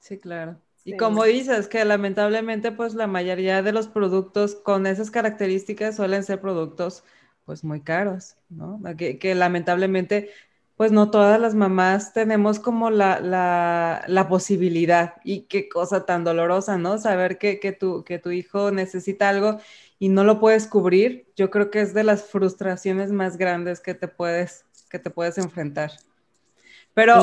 Sí, 0.00 0.18
claro. 0.18 0.56
Y 0.84 0.96
como 0.96 1.24
dices, 1.24 1.68
que 1.68 1.84
lamentablemente 1.84 2.72
pues 2.72 2.94
la 2.94 3.06
mayoría 3.06 3.62
de 3.62 3.72
los 3.72 3.88
productos 3.88 4.54
con 4.54 4.86
esas 4.86 5.10
características 5.10 5.96
suelen 5.96 6.24
ser 6.24 6.40
productos 6.40 7.04
pues 7.44 7.64
muy 7.64 7.80
caros, 7.80 8.36
¿no? 8.48 8.80
Que, 8.96 9.34
lamentablemente 9.34 10.30
pues 10.76 10.90
no 10.90 11.10
todas 11.10 11.40
las 11.40 11.54
mamás 11.54 12.12
tenemos 12.12 12.58
como 12.58 12.90
la, 12.90 13.20
la, 13.20 14.28
posibilidad 14.28 15.14
y 15.22 15.42
qué 15.42 15.68
cosa 15.68 16.04
tan 16.04 16.24
dolorosa, 16.24 16.78
¿no? 16.78 16.98
Saber 16.98 17.38
que, 17.38 17.60
que, 17.60 17.72
tu, 17.72 18.02
que 18.04 18.18
tu 18.18 18.30
hijo 18.30 18.70
necesita 18.72 19.28
algo 19.28 19.58
y 19.98 20.08
no 20.08 20.24
lo 20.24 20.40
puedes 20.40 20.66
cubrir, 20.66 21.26
yo 21.36 21.50
creo 21.50 21.70
que 21.70 21.80
es 21.80 21.94
de 21.94 22.02
las 22.02 22.24
frustraciones 22.24 23.12
más 23.12 23.36
grandes 23.36 23.80
que 23.80 23.94
te 23.94 24.08
puedes, 24.08 24.64
que 24.90 24.98
te 24.98 25.10
puedes 25.10 25.38
enfrentar. 25.38 25.92
Pero 26.92 27.22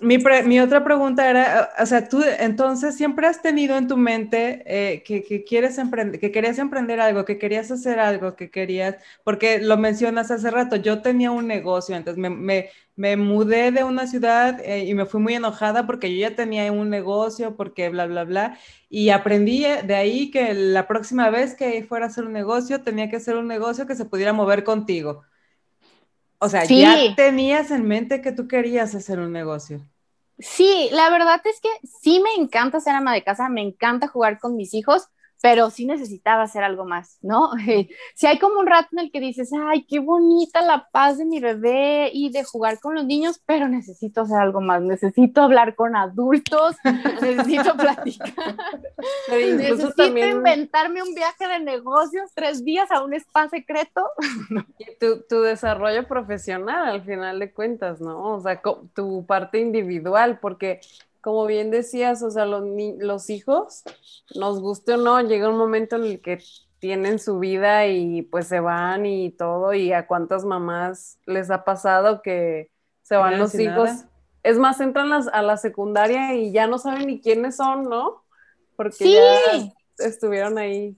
mi, 0.00 0.18
mi, 0.46 0.60
otra 0.60 0.84
pregunta 0.84 1.28
era, 1.28 1.70
o 1.78 1.86
sea, 1.86 2.08
tú 2.08 2.22
entonces 2.38 2.96
siempre 2.96 3.26
has 3.26 3.42
tenido 3.42 3.76
en 3.76 3.88
tu 3.88 3.96
mente 3.96 4.62
eh, 4.66 5.02
que, 5.02 5.44
quieres 5.44 5.78
emprender, 5.78 6.20
que 6.20 6.32
querías 6.32 6.58
emprender 6.58 7.00
algo, 7.00 7.24
que 7.24 7.38
querías 7.38 7.70
hacer 7.70 7.98
algo, 7.98 8.36
que 8.36 8.50
querías, 8.50 8.96
porque 9.24 9.58
lo 9.60 9.76
mencionas 9.76 10.30
hace 10.30 10.50
rato, 10.50 10.76
yo 10.76 11.02
tenía 11.02 11.30
un 11.30 11.46
negocio, 11.46 11.96
entonces 11.96 12.20
me, 12.20 12.30
me, 12.30 12.70
me 12.96 13.16
mudé 13.16 13.72
de 13.72 13.84
una 13.84 14.06
ciudad 14.06 14.60
eh, 14.64 14.84
y 14.86 14.94
me 14.94 15.06
fui 15.06 15.20
muy 15.20 15.34
enojada 15.34 15.86
porque 15.86 16.14
yo 16.14 16.20
ya 16.28 16.34
tenía 16.36 16.70
un 16.72 16.90
negocio, 16.90 17.56
porque 17.56 17.88
bla, 17.88 18.06
bla, 18.06 18.24
bla, 18.24 18.58
y 18.88 19.10
aprendí 19.10 19.64
eh, 19.64 19.82
de 19.82 19.94
ahí 19.94 20.30
que 20.30 20.54
la 20.54 20.86
próxima 20.88 21.30
vez 21.30 21.54
que 21.54 21.82
fuera 21.84 22.06
a 22.06 22.08
hacer 22.08 22.24
un 22.24 22.32
negocio, 22.32 22.82
tenía 22.82 23.08
que 23.10 23.16
hacer 23.16 23.36
un 23.36 23.48
negocio 23.48 23.86
que 23.86 23.96
se 23.96 24.04
pudiera 24.04 24.32
mover 24.32 24.64
contigo. 24.64 25.22
O 26.40 26.48
sea, 26.48 26.64
ya 26.64 27.14
tenías 27.14 27.70
en 27.70 27.86
mente 27.86 28.22
que 28.22 28.32
tú 28.32 28.48
querías 28.48 28.94
hacer 28.94 29.20
un 29.20 29.32
negocio. 29.32 29.82
Sí, 30.38 30.88
la 30.92 31.10
verdad 31.10 31.40
es 31.44 31.60
que 31.60 31.68
sí 31.86 32.20
me 32.20 32.42
encanta 32.42 32.80
ser 32.80 32.94
ama 32.94 33.12
de 33.12 33.22
casa, 33.22 33.50
me 33.50 33.60
encanta 33.60 34.08
jugar 34.08 34.38
con 34.38 34.56
mis 34.56 34.72
hijos, 34.72 35.08
pero 35.42 35.70
sí 35.70 35.86
necesitaba 35.86 36.42
hacer 36.42 36.62
algo 36.62 36.84
más, 36.84 37.18
¿no? 37.22 37.50
Si 38.14 38.26
hay 38.26 38.38
como 38.38 38.60
un 38.60 38.66
rato 38.66 38.88
en 38.92 38.98
el 38.98 39.10
que 39.10 39.20
dices, 39.20 39.50
ay, 39.52 39.84
qué 39.84 39.98
bonita 39.98 40.60
la 40.62 40.88
paz 40.92 41.18
de 41.18 41.24
mi 41.24 41.40
bebé 41.40 42.10
y 42.12 42.30
de 42.30 42.44
jugar 42.44 42.78
con 42.80 42.94
los 42.94 43.04
niños, 43.04 43.40
pero 43.46 43.68
necesito 43.68 44.22
hacer 44.22 44.38
algo 44.38 44.60
más, 44.60 44.82
necesito 44.82 45.42
hablar 45.42 45.74
con 45.74 45.96
adultos, 45.96 46.76
necesito 47.22 47.76
platicar, 47.76 48.32
necesito 49.30 50.06
inventarme 50.06 51.02
un 51.02 51.14
viaje 51.14 51.46
de 51.46 51.60
negocios, 51.60 52.30
tres 52.34 52.64
días 52.64 52.90
a 52.90 53.02
un 53.02 53.14
spa 53.14 53.48
secreto. 53.48 54.06
Y 54.78 54.96
tu, 54.98 55.22
tu 55.22 55.40
desarrollo 55.40 56.06
profesional 56.06 56.88
al 56.88 57.02
final 57.02 57.38
de 57.38 57.52
cuentas, 57.52 58.00
¿no? 58.00 58.34
O 58.34 58.40
sea, 58.40 58.60
tu 58.94 59.24
parte 59.26 59.60
individual, 59.60 60.38
porque 60.40 60.80
como 61.20 61.46
bien 61.46 61.70
decías, 61.70 62.22
o 62.22 62.30
sea, 62.30 62.46
los, 62.46 62.64
los 62.98 63.30
hijos, 63.30 63.82
nos 64.34 64.60
guste 64.60 64.94
o 64.94 64.96
no, 64.96 65.20
llega 65.20 65.48
un 65.48 65.58
momento 65.58 65.96
en 65.96 66.04
el 66.04 66.20
que 66.20 66.38
tienen 66.78 67.18
su 67.18 67.38
vida 67.38 67.86
y 67.86 68.22
pues 68.22 68.48
se 68.48 68.60
van 68.60 69.06
y 69.06 69.30
todo, 69.30 69.74
y 69.74 69.92
a 69.92 70.06
cuántas 70.06 70.44
mamás 70.44 71.18
les 71.26 71.50
ha 71.50 71.64
pasado 71.64 72.22
que 72.22 72.70
se 73.02 73.16
van 73.16 73.38
los 73.38 73.54
hijos. 73.54 73.90
Es 74.42 74.56
más, 74.56 74.80
entran 74.80 75.12
a 75.12 75.42
la 75.42 75.56
secundaria 75.58 76.34
y 76.34 76.52
ya 76.52 76.66
no 76.66 76.78
saben 76.78 77.06
ni 77.06 77.20
quiénes 77.20 77.56
son, 77.56 77.84
¿no? 77.84 78.24
Porque 78.76 79.12
ya 79.12 79.72
estuvieron 79.98 80.56
ahí. 80.56 80.96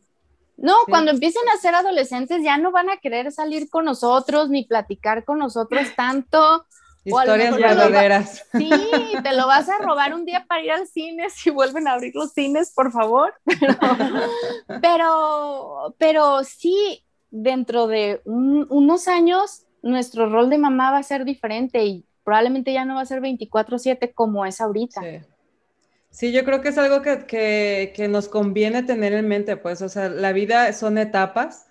No, 0.56 0.74
cuando 0.88 1.10
empiecen 1.10 1.42
a 1.48 1.60
ser 1.60 1.74
adolescentes 1.74 2.42
ya 2.44 2.56
no 2.58 2.70
van 2.70 2.88
a 2.88 2.98
querer 2.98 3.32
salir 3.32 3.68
con 3.68 3.84
nosotros 3.84 4.48
ni 4.48 4.64
platicar 4.64 5.24
con 5.24 5.38
nosotros 5.38 5.82
tanto. 5.96 6.66
Historias 7.04 7.56
verdaderas. 7.56 8.46
Sí, 8.52 8.70
te 9.22 9.34
lo 9.34 9.46
vas 9.46 9.68
a 9.68 9.78
robar 9.78 10.14
un 10.14 10.24
día 10.24 10.44
para 10.46 10.62
ir 10.62 10.70
al 10.70 10.86
cine 10.86 11.30
si 11.30 11.50
vuelven 11.50 11.88
a 11.88 11.94
abrir 11.94 12.14
los 12.14 12.32
cines, 12.32 12.72
por 12.72 12.92
favor. 12.92 13.34
Pero, 14.80 15.94
pero, 15.98 16.44
sí, 16.44 17.04
dentro 17.30 17.86
de 17.86 18.20
unos 18.24 19.08
años, 19.08 19.64
nuestro 19.82 20.28
rol 20.28 20.50
de 20.50 20.58
mamá 20.58 20.92
va 20.92 20.98
a 20.98 21.02
ser 21.02 21.24
diferente 21.24 21.84
y 21.84 22.04
probablemente 22.24 22.72
ya 22.72 22.84
no 22.84 22.94
va 22.94 23.02
a 23.02 23.06
ser 23.06 23.20
24/7 23.20 24.12
como 24.14 24.46
es 24.46 24.60
ahorita. 24.60 25.00
Sí. 26.10 26.32
yo 26.32 26.44
creo 26.44 26.60
que 26.60 26.68
es 26.68 26.78
algo 26.78 27.02
que, 27.02 27.92
que, 27.94 28.08
nos 28.08 28.28
conviene 28.28 28.82
tener 28.82 29.12
en 29.12 29.28
mente, 29.28 29.56
pues, 29.56 29.82
o 29.82 29.88
sea, 29.88 30.08
la 30.08 30.32
vida 30.32 30.72
son 30.72 30.98
etapas. 30.98 31.66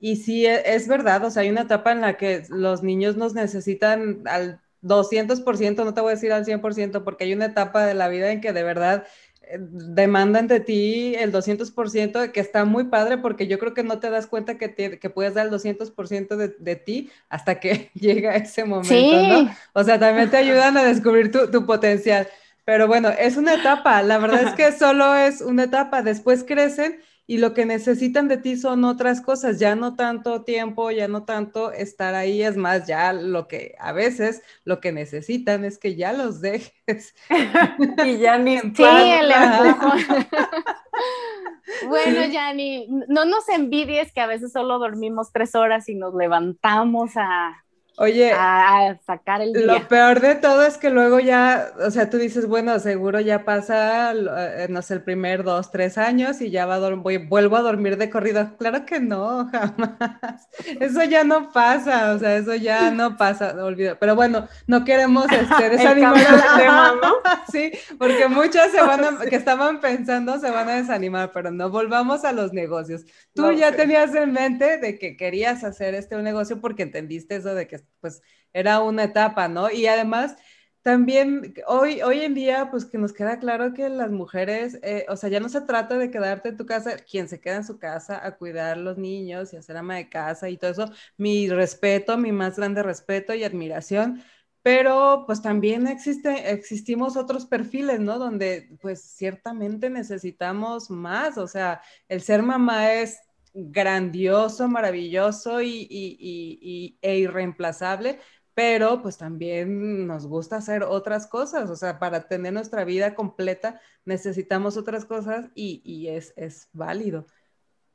Y 0.00 0.16
sí, 0.16 0.46
e, 0.46 0.74
es 0.74 0.88
verdad, 0.88 1.24
o 1.24 1.30
sea, 1.30 1.42
hay 1.42 1.50
una 1.50 1.62
etapa 1.62 1.92
en 1.92 2.00
la 2.00 2.16
que 2.16 2.42
los 2.48 2.82
niños 2.82 3.16
nos 3.16 3.34
necesitan 3.34 4.22
al 4.26 4.60
200%, 4.82 5.84
no 5.84 5.94
te 5.94 6.00
voy 6.00 6.10
a 6.10 6.14
decir 6.14 6.32
al 6.32 6.44
100%, 6.44 7.04
porque 7.04 7.24
hay 7.24 7.32
una 7.32 7.46
etapa 7.46 7.86
de 7.86 7.94
la 7.94 8.08
vida 8.08 8.30
en 8.32 8.40
que 8.40 8.52
de 8.52 8.62
verdad 8.62 9.06
eh, 9.42 9.58
demandan 9.60 10.48
de 10.48 10.60
ti 10.60 11.14
el 11.16 11.32
200%, 11.32 12.32
que 12.32 12.40
está 12.40 12.64
muy 12.64 12.84
padre 12.84 13.18
porque 13.18 13.46
yo 13.46 13.58
creo 13.58 13.74
que 13.74 13.82
no 13.82 13.98
te 13.98 14.10
das 14.10 14.26
cuenta 14.26 14.58
que, 14.58 14.74
que 14.98 15.10
puedes 15.10 15.34
dar 15.34 15.46
el 15.46 15.52
200% 15.52 16.36
de, 16.36 16.48
de, 16.58 16.76
ti 16.76 17.10
hasta 17.28 17.60
que 17.60 17.90
llega 17.94 18.36
ese 18.36 18.64
momento, 18.64 19.22
¿no? 19.22 19.54
O 19.72 19.84
sea, 19.84 19.98
también 19.98 20.30
te 20.30 20.36
ayudan 20.36 20.76
a 20.76 20.84
descubrir 20.84 21.30
tu, 21.30 21.50
tu 21.50 21.64
potencial. 21.64 22.28
Pero 22.64 22.86
bueno, 22.86 23.08
es 23.08 23.36
una 23.36 23.54
etapa, 23.54 24.02
la 24.02 24.18
verdad 24.18 24.42
es 24.44 24.54
que 24.54 24.70
solo 24.70 25.16
es 25.16 25.40
una 25.40 25.64
etapa, 25.64 26.02
después 26.02 26.44
crecen 26.44 27.00
y 27.26 27.38
lo 27.38 27.54
que 27.54 27.64
necesitan 27.64 28.28
de 28.28 28.36
ti 28.36 28.56
son 28.56 28.84
otras 28.84 29.20
cosas, 29.20 29.58
ya 29.58 29.74
no 29.74 29.94
tanto 29.94 30.42
tiempo, 30.42 30.90
ya 30.90 31.08
no 31.08 31.24
tanto 31.24 31.72
estar 31.72 32.14
ahí, 32.14 32.42
es 32.42 32.56
más, 32.56 32.86
ya 32.86 33.12
lo 33.12 33.48
que 33.48 33.74
a 33.78 33.92
veces 33.92 34.42
lo 34.64 34.80
que 34.80 34.92
necesitan 34.92 35.64
es 35.64 35.78
que 35.78 35.96
ya 35.96 36.12
los 36.12 36.40
dejes. 36.40 37.14
Y 38.04 38.18
ya 38.18 38.38
ni 38.38 38.58
Sí, 38.60 38.82
bueno, 41.88 42.26
Yanni, 42.26 42.86
no 43.08 43.24
nos 43.24 43.48
envidies 43.48 44.12
que 44.12 44.20
a 44.20 44.26
veces 44.26 44.52
solo 44.52 44.78
dormimos 44.78 45.32
tres 45.32 45.54
horas 45.54 45.88
y 45.88 45.94
nos 45.94 46.14
levantamos 46.14 47.12
a 47.16 47.64
Oye, 48.02 48.32
a 48.32 48.98
sacar 49.06 49.42
el 49.42 49.52
día. 49.52 49.64
Lo 49.64 49.86
peor 49.86 50.18
de 50.18 50.34
todo 50.34 50.66
es 50.66 50.76
que 50.76 50.90
luego 50.90 51.20
ya, 51.20 51.70
o 51.78 51.88
sea, 51.92 52.10
tú 52.10 52.16
dices, 52.16 52.48
bueno, 52.48 52.76
seguro 52.80 53.20
ya 53.20 53.44
pasa, 53.44 54.10
eh, 54.10 54.66
no 54.68 54.82
sé, 54.82 54.94
el 54.94 55.04
primer 55.04 55.44
dos, 55.44 55.70
tres 55.70 55.96
años 55.96 56.40
y 56.40 56.50
ya 56.50 56.66
va 56.66 56.74
a 56.84 56.94
voy, 56.96 57.18
vuelvo 57.18 57.54
a 57.54 57.60
dormir 57.60 57.98
de 57.98 58.10
corrido. 58.10 58.56
Claro 58.58 58.84
que 58.86 58.98
no, 58.98 59.48
jamás. 59.52 60.48
Eso 60.80 61.04
ya 61.04 61.22
no 61.22 61.52
pasa, 61.52 62.12
o 62.14 62.18
sea, 62.18 62.34
eso 62.38 62.56
ya 62.56 62.90
no 62.90 63.16
pasa, 63.16 63.54
olvido. 63.64 63.96
Pero 64.00 64.16
bueno, 64.16 64.48
no 64.66 64.84
queremos 64.84 65.26
este, 65.30 65.70
desanimar 65.70 66.16
el 66.18 66.60
tema, 66.60 66.94
¿no? 67.00 67.14
sí, 67.52 67.70
porque 68.00 68.26
muchos 68.26 68.72
se 68.72 68.82
van 68.82 69.04
a, 69.04 69.18
que 69.30 69.36
estaban 69.36 69.80
pensando 69.80 70.40
se 70.40 70.50
van 70.50 70.68
a 70.68 70.74
desanimar, 70.74 71.30
pero 71.32 71.52
no 71.52 71.70
volvamos 71.70 72.24
a 72.24 72.32
los 72.32 72.52
negocios. 72.52 73.04
Tú 73.32 73.52
ya 73.52 73.76
tenías 73.76 74.12
en 74.16 74.32
mente 74.32 74.78
de 74.78 74.98
que 74.98 75.16
querías 75.16 75.62
hacer 75.62 75.94
este 75.94 76.16
un 76.16 76.24
negocio 76.24 76.60
porque 76.60 76.82
entendiste 76.82 77.36
eso 77.36 77.54
de 77.54 77.68
que 77.68 77.91
pues 78.00 78.22
era 78.52 78.80
una 78.82 79.04
etapa, 79.04 79.48
¿no? 79.48 79.70
Y 79.70 79.86
además, 79.86 80.36
también 80.82 81.54
hoy, 81.66 82.02
hoy 82.02 82.20
en 82.22 82.34
día, 82.34 82.68
pues 82.70 82.84
que 82.84 82.98
nos 82.98 83.12
queda 83.12 83.38
claro 83.38 83.72
que 83.72 83.88
las 83.88 84.10
mujeres, 84.10 84.78
eh, 84.82 85.06
o 85.08 85.16
sea, 85.16 85.30
ya 85.30 85.38
no 85.40 85.48
se 85.48 85.60
trata 85.60 85.96
de 85.96 86.10
quedarte 86.10 86.48
en 86.50 86.56
tu 86.56 86.66
casa, 86.66 86.96
quien 86.98 87.28
se 87.28 87.40
queda 87.40 87.56
en 87.56 87.64
su 87.64 87.78
casa 87.78 88.24
a 88.26 88.36
cuidar 88.36 88.78
los 88.78 88.98
niños 88.98 89.52
y 89.52 89.56
a 89.56 89.62
ser 89.62 89.76
ama 89.76 89.96
de 89.96 90.08
casa 90.08 90.48
y 90.50 90.56
todo 90.58 90.72
eso, 90.72 90.90
mi 91.16 91.48
respeto, 91.48 92.18
mi 92.18 92.32
más 92.32 92.56
grande 92.56 92.82
respeto 92.82 93.32
y 93.34 93.44
admiración, 93.44 94.22
pero 94.62 95.24
pues 95.26 95.42
también 95.42 95.86
existe, 95.86 96.50
existimos 96.52 97.16
otros 97.16 97.46
perfiles, 97.46 98.00
¿no? 98.00 98.18
Donde 98.18 98.76
pues 98.80 99.02
ciertamente 99.02 99.90
necesitamos 99.90 100.90
más, 100.90 101.38
o 101.38 101.46
sea, 101.48 101.80
el 102.08 102.22
ser 102.22 102.42
mamá 102.42 102.92
es 102.92 103.20
grandioso, 103.54 104.68
maravilloso 104.68 105.60
y, 105.60 105.86
y, 105.90 106.98
e 107.02 107.18
irreemplazable, 107.18 108.18
pero 108.54 109.02
pues 109.02 109.18
también 109.18 110.06
nos 110.06 110.26
gusta 110.26 110.56
hacer 110.56 110.82
otras 110.82 111.26
cosas, 111.26 111.70
o 111.70 111.76
sea, 111.76 111.98
para 111.98 112.28
tener 112.28 112.52
nuestra 112.52 112.84
vida 112.84 113.14
completa 113.14 113.80
necesitamos 114.04 114.76
otras 114.76 115.04
cosas 115.04 115.48
y, 115.54 116.08
es, 116.08 116.32
es, 116.36 116.68
válido, 116.72 117.26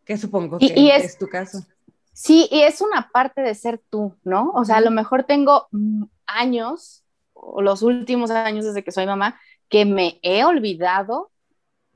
que 0.06 0.18
supongo 0.18 0.58
que 0.58 0.74
es, 0.96 1.04
es, 1.04 1.18
tu 1.18 1.28
caso. 1.28 1.60
Sí, 2.14 2.48
y 2.52 2.62
es 2.62 2.82
una 2.82 3.10
parte 3.12 3.42
de 3.42 3.54
ser 3.54 3.80
tú, 3.90 4.16
¿no? 4.24 4.52
O 4.56 4.66
sea, 4.66 4.78
a 4.78 4.82
lo 4.82 4.90
mejor 4.90 5.26
tengo 5.26 5.68
años, 6.26 7.04
o 7.34 7.62
los 7.62 7.84
últimos 7.84 8.32
años 8.32 8.66
desde 8.66 8.84
que 8.84 8.92
soy 8.92 9.06
mamá, 9.06 9.40
que 9.70 9.86
me 9.86 10.20
he 10.24 10.44
olvidado 10.44 11.32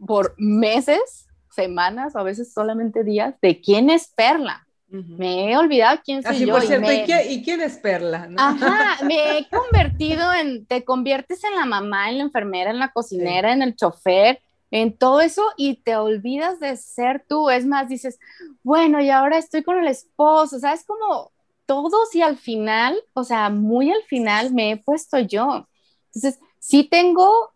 por 0.05 0.36
meses, 0.38 1.28
semanas, 1.52 2.16
o 2.16 2.20
a 2.20 2.24
veces 2.24 2.54
solamente 2.54 3.04
días, 3.04 3.36
de 3.41 3.62
quién 3.62 3.89
es 3.89 4.08
Perla. 4.08 4.68
Me 4.88 5.49
he 5.49 5.58
olvidado 5.58 6.02
quién 6.04 6.22
soy 6.22 6.45
yo. 6.45 6.54
Por 6.54 6.64
cierto, 6.64 6.91
y, 6.91 7.41
quién 7.43 7.62
es 7.62 7.78
Perla? 7.78 8.30
Ajá, 8.36 8.97
me 9.06 9.38
he 9.38 9.47
convertido 9.47 10.34
en, 10.34 10.66
te 10.66 10.84
conviertes 10.84 11.45
en 11.45 11.56
la 11.56 11.66
mamá, 11.66 12.10
en 12.10 12.18
la 12.18 12.24
enfermera, 12.26 12.72
en 12.72 12.80
la 12.80 12.91
cocinera, 12.91 13.54
en 13.54 13.62
el 13.62 13.76
chofer, 13.78 14.41
en 14.70 14.97
todo 14.97 15.22
eso 15.22 15.43
y 15.56 15.76
te 15.76 15.95
olvidas 15.95 16.60
de 16.60 16.76
ser 16.76 17.24
tú. 17.28 17.49
Es 17.49 17.66
más, 17.66 17.88
dices, 17.88 18.20
bueno, 18.64 19.02
y 19.02 19.10
ahora 19.10 19.38
estoy 19.38 19.64
con 19.64 19.78
el 19.78 19.88
esposo, 19.88 20.60
¿sabes? 20.60 20.84
Como 20.86 21.32
todos 21.66 22.14
y 22.16 22.22
al 22.22 22.38
final, 22.38 23.02
o 23.14 23.24
sea, 23.24 23.49
muy 23.49 23.91
al 23.91 24.04
final 24.04 24.54
me 24.54 24.72
he 24.72 24.78
puesto 24.78 25.20
yo. 25.20 25.68
Entonces, 26.08 26.41
sí 26.60 26.84
tengo, 26.84 27.52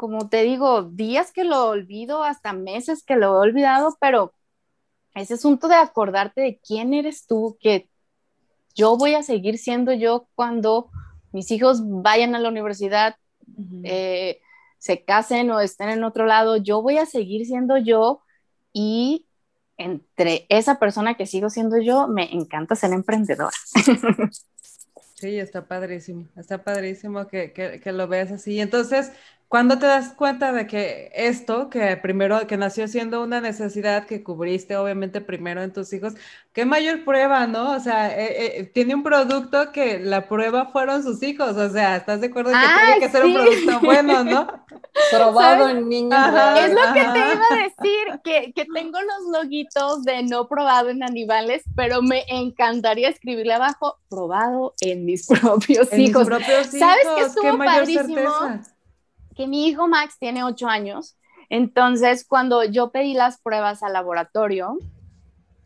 como 0.00 0.30
te 0.30 0.44
digo, 0.44 0.84
días 0.84 1.30
que 1.30 1.44
lo 1.44 1.66
olvido, 1.66 2.24
hasta 2.24 2.54
meses 2.54 3.04
que 3.04 3.16
lo 3.16 3.26
he 3.26 3.48
olvidado, 3.48 3.98
pero 4.00 4.32
ese 5.14 5.34
asunto 5.34 5.68
de 5.68 5.74
acordarte 5.74 6.40
de 6.40 6.58
quién 6.66 6.94
eres 6.94 7.26
tú, 7.26 7.58
que 7.60 7.86
yo 8.74 8.96
voy 8.96 9.12
a 9.12 9.22
seguir 9.22 9.58
siendo 9.58 9.92
yo 9.92 10.26
cuando 10.34 10.88
mis 11.32 11.50
hijos 11.50 11.82
vayan 11.84 12.34
a 12.34 12.38
la 12.38 12.48
universidad, 12.48 13.16
eh, 13.82 14.40
se 14.78 15.04
casen 15.04 15.50
o 15.50 15.60
estén 15.60 15.90
en 15.90 16.02
otro 16.02 16.24
lado, 16.24 16.56
yo 16.56 16.80
voy 16.80 16.96
a 16.96 17.04
seguir 17.04 17.44
siendo 17.44 17.76
yo 17.76 18.22
y 18.72 19.26
entre 19.76 20.46
esa 20.48 20.78
persona 20.78 21.14
que 21.18 21.26
sigo 21.26 21.50
siendo 21.50 21.76
yo, 21.78 22.08
me 22.08 22.32
encanta 22.32 22.74
ser 22.74 22.94
emprendedora. 22.94 23.52
Sí, 25.20 25.38
está 25.38 25.66
padrísimo, 25.66 26.28
está 26.34 26.64
padrísimo 26.64 27.26
que, 27.26 27.52
que, 27.52 27.92
lo 27.92 28.08
veas 28.08 28.32
así. 28.32 28.58
Entonces, 28.58 29.12
¿Cuándo 29.50 29.80
te 29.80 29.86
das 29.86 30.14
cuenta 30.14 30.52
de 30.52 30.68
que 30.68 31.10
esto, 31.12 31.70
que 31.70 31.96
primero, 31.96 32.46
que 32.46 32.56
nació 32.56 32.86
siendo 32.86 33.20
una 33.20 33.40
necesidad 33.40 34.06
que 34.06 34.22
cubriste 34.22 34.76
obviamente 34.76 35.20
primero 35.20 35.60
en 35.60 35.72
tus 35.72 35.92
hijos, 35.92 36.14
qué 36.52 36.64
mayor 36.64 37.04
prueba, 37.04 37.48
¿no? 37.48 37.72
O 37.72 37.80
sea, 37.80 38.16
eh, 38.16 38.60
eh, 38.60 38.70
tiene 38.72 38.94
un 38.94 39.02
producto 39.02 39.72
que 39.72 39.98
la 39.98 40.28
prueba 40.28 40.66
fueron 40.66 41.02
sus 41.02 41.20
hijos, 41.24 41.56
o 41.56 41.68
sea, 41.68 41.96
¿estás 41.96 42.20
de 42.20 42.28
acuerdo 42.28 42.52
que 42.52 42.58
tiene 42.58 43.00
que 43.00 43.08
ser 43.08 43.24
un 43.24 43.34
producto 43.34 43.80
bueno, 43.80 44.22
¿no? 44.22 44.46
Probado 45.10 45.68
en 45.68 45.88
niños. 45.88 46.28
es 46.56 46.72
lo 46.72 46.94
que 46.94 47.00
te 47.00 47.18
iba 47.18 47.44
a 47.50 47.56
decir, 47.56 48.20
que, 48.22 48.52
que 48.52 48.66
tengo 48.72 49.00
los 49.00 49.42
loguitos 49.42 50.04
de 50.04 50.22
no 50.22 50.46
probado 50.46 50.90
en 50.90 51.02
animales, 51.02 51.64
pero 51.74 52.02
me 52.02 52.22
encantaría 52.28 53.08
escribirle 53.08 53.54
abajo, 53.54 53.98
probado 54.08 54.74
en 54.80 55.04
mis 55.06 55.26
propios 55.40 55.92
hijos. 55.92 56.24
propios 56.24 56.72
hijos. 56.72 56.78
¿Sabes 56.78 57.08
qué 57.16 57.22
estuvo 57.22 57.50
qué 57.50 57.52
mayor 57.56 57.86
Certeza? 57.86 58.60
Que 59.40 59.46
mi 59.46 59.66
hijo 59.66 59.88
Max 59.88 60.16
tiene 60.18 60.44
ocho 60.44 60.68
años, 60.68 61.16
entonces 61.48 62.26
cuando 62.28 62.62
yo 62.62 62.90
pedí 62.90 63.14
las 63.14 63.40
pruebas 63.40 63.82
al 63.82 63.94
laboratorio, 63.94 64.76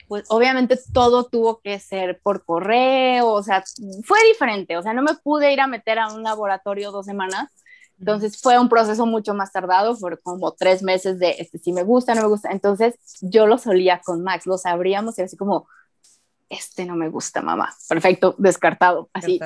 pues 0.06 0.26
obviamente 0.28 0.78
todo 0.92 1.24
tuvo 1.24 1.58
que 1.58 1.80
ser 1.80 2.20
por 2.22 2.44
correo, 2.44 3.26
o 3.26 3.42
sea, 3.42 3.64
fue 4.04 4.18
diferente, 4.28 4.76
o 4.76 4.82
sea, 4.82 4.92
no 4.92 5.02
me 5.02 5.16
pude 5.16 5.52
ir 5.52 5.60
a 5.60 5.66
meter 5.66 5.98
a 5.98 6.06
un 6.14 6.22
laboratorio 6.22 6.92
dos 6.92 7.04
semanas, 7.04 7.50
entonces 7.98 8.40
fue 8.40 8.60
un 8.60 8.68
proceso 8.68 9.06
mucho 9.06 9.34
más 9.34 9.50
tardado, 9.50 9.96
fue 9.96 10.20
como 10.20 10.52
tres 10.52 10.84
meses 10.84 11.18
de, 11.18 11.30
este, 11.40 11.58
si 11.58 11.72
me 11.72 11.82
gusta, 11.82 12.14
no 12.14 12.22
me 12.22 12.28
gusta, 12.28 12.52
entonces 12.52 12.94
yo 13.22 13.48
lo 13.48 13.58
solía 13.58 14.00
con 14.04 14.22
Max, 14.22 14.46
lo 14.46 14.56
sabríamos 14.56 15.18
y 15.18 15.22
así 15.22 15.36
como, 15.36 15.66
este 16.54 16.84
no 16.84 16.96
me 16.96 17.08
gusta, 17.08 17.42
mamá. 17.42 17.74
Perfecto, 17.88 18.34
descartado. 18.38 19.10
Así, 19.12 19.40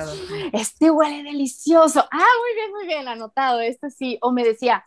este 0.53 0.91
huele 0.91 1.23
delicioso. 1.23 1.99
Ah, 2.11 2.17
muy 2.17 2.55
bien, 2.55 2.71
muy 2.71 2.87
bien, 2.87 3.07
anotado. 3.07 3.59
Este 3.59 3.89
sí. 3.89 4.17
O 4.21 4.31
me 4.31 4.43
decía, 4.43 4.83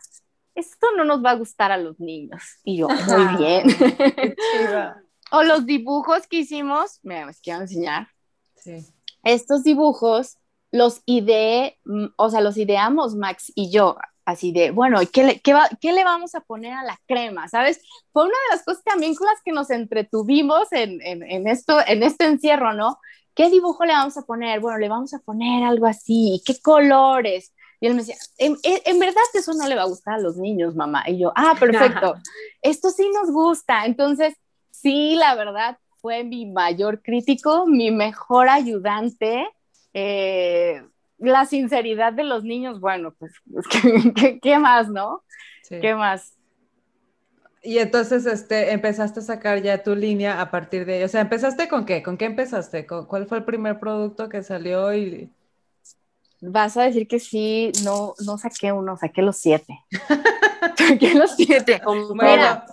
esto 0.55 0.87
no 0.97 1.05
nos 1.05 1.23
va 1.23 1.31
a 1.31 1.35
gustar 1.35 1.71
a 1.71 1.77
los 1.77 1.99
niños. 1.99 2.41
Y 2.63 2.77
yo, 2.77 2.87
muy 2.87 3.37
bien. 3.37 3.67
o 5.31 5.43
los 5.43 5.65
dibujos 5.65 6.27
que 6.27 6.37
hicimos, 6.37 6.99
me 7.03 7.25
les 7.25 7.39
quiero 7.39 7.61
enseñar. 7.61 8.07
Sí. 8.55 8.85
Estos 9.23 9.63
dibujos 9.63 10.37
los 10.71 11.01
ideé, 11.05 11.79
mm, 11.85 12.07
o 12.15 12.29
sea, 12.29 12.41
los 12.41 12.57
ideamos 12.57 13.15
Max 13.15 13.51
y 13.55 13.69
yo 13.69 13.97
así 14.25 14.51
de, 14.51 14.71
bueno, 14.71 14.99
¿qué 15.11 15.23
le, 15.23 15.39
qué, 15.41 15.55
¿qué 15.81 15.91
le 15.91 16.03
vamos 16.03 16.35
a 16.35 16.41
poner 16.41 16.73
a 16.73 16.83
la 16.83 16.99
crema? 17.07 17.47
¿Sabes? 17.49 17.81
Fue 18.11 18.23
una 18.23 18.37
de 18.49 18.55
las 18.55 18.65
cosas 18.65 18.83
también 18.83 19.15
con 19.15 19.27
las 19.27 19.41
que 19.43 19.51
nos 19.51 19.69
entretuvimos 19.69 20.71
en, 20.71 21.01
en, 21.01 21.23
en, 21.23 21.47
esto, 21.47 21.79
en 21.85 22.03
este 22.03 22.25
encierro, 22.25 22.73
¿no? 22.73 22.97
¿Qué 23.35 23.49
dibujo 23.49 23.85
le 23.85 23.93
vamos 23.93 24.17
a 24.17 24.21
poner? 24.23 24.59
Bueno, 24.59 24.77
le 24.77 24.89
vamos 24.89 25.13
a 25.13 25.19
poner 25.19 25.63
algo 25.63 25.87
así, 25.87 26.41
¿qué 26.45 26.59
colores? 26.61 27.53
Y 27.79 27.87
él 27.87 27.95
me 27.95 27.99
decía, 27.99 28.15
en, 28.37 28.55
en, 28.63 28.99
verdad 28.99 29.21
eso 29.33 29.53
no 29.53 29.67
le 29.67 29.75
va 29.75 29.81
a 29.81 29.87
gustar 29.87 30.13
a 30.13 30.19
los 30.19 30.37
niños, 30.37 30.73
mamá. 30.73 31.03
Y 31.07 31.19
yo, 31.19 31.33
ah, 31.35 31.53
perfecto, 31.59 32.15
esto 32.61 32.91
sí 32.91 33.09
nos 33.13 33.29
gusta. 33.29 33.85
Entonces, 33.85 34.35
sí, 34.71 35.15
la 35.15 35.35
verdad, 35.35 35.77
fue 35.97 36.23
mi 36.23 36.45
mayor 36.45 37.01
crítico, 37.01 37.65
mi 37.65 37.91
mejor 37.91 38.47
ayudante. 38.47 39.47
Eh, 39.93 40.81
la 41.23 41.45
sinceridad 41.45 42.13
de 42.13 42.23
los 42.23 42.43
niños, 42.43 42.79
bueno, 42.79 43.13
pues, 43.17 43.33
¿qué, 44.41 44.59
más, 44.59 44.89
no? 44.89 45.23
¿Qué 45.69 45.95
más? 45.95 46.33
Y 47.61 47.77
entonces 47.77 48.25
este, 48.25 48.73
empezaste 48.73 49.21
a 49.21 49.23
sacar 49.23 49.61
ya 49.61 49.81
tu 49.81 49.95
línea 49.95 50.41
a 50.41 50.51
partir 50.51 50.85
de, 50.85 51.05
o 51.05 51.07
sea, 51.07 51.21
¿empezaste 51.21 51.69
con 51.69 51.85
qué? 51.85 52.03
¿Con 52.03 52.17
qué 52.17 52.25
empezaste? 52.25 52.85
¿Cuál 52.85 53.25
fue 53.25 53.37
el 53.37 53.45
primer 53.45 53.79
producto 53.79 54.27
que 54.27 54.43
salió 54.43 54.93
y...? 54.93 55.31
Vas 56.41 56.75
a 56.75 56.83
decir 56.83 57.07
que 57.07 57.19
sí, 57.19 57.71
no, 57.85 58.15
no 58.25 58.37
saqué 58.37 58.73
uno, 58.73 58.97
saqué 58.97 59.21
los 59.21 59.37
siete. 59.37 59.79
saqué 60.77 61.13
los 61.13 61.37
siete. 61.37 61.81
Mira, 62.15 62.65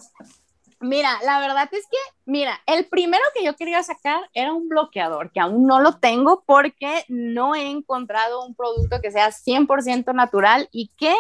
Mira, 0.83 1.19
la 1.25 1.41
verdad 1.41 1.69
es 1.73 1.87
que, 1.91 1.99
mira, 2.25 2.59
el 2.67 2.87
primero 2.87 3.23
que 3.35 3.45
yo 3.45 3.55
quería 3.55 3.83
sacar 3.83 4.23
era 4.33 4.55
un 4.55 4.67
bloqueador, 4.69 5.31
que 5.31 5.39
aún 5.39 5.67
no 5.67 5.81
lo 5.81 5.99
tengo 5.99 6.43
porque 6.47 7.05
no 7.09 7.55
he 7.55 7.69
encontrado 7.71 8.47
un 8.47 8.55
producto 8.55 9.01
que 9.03 9.11
sea 9.11 9.31
100% 9.31 10.15
natural 10.15 10.71
y 10.73 10.91
que 10.97 11.15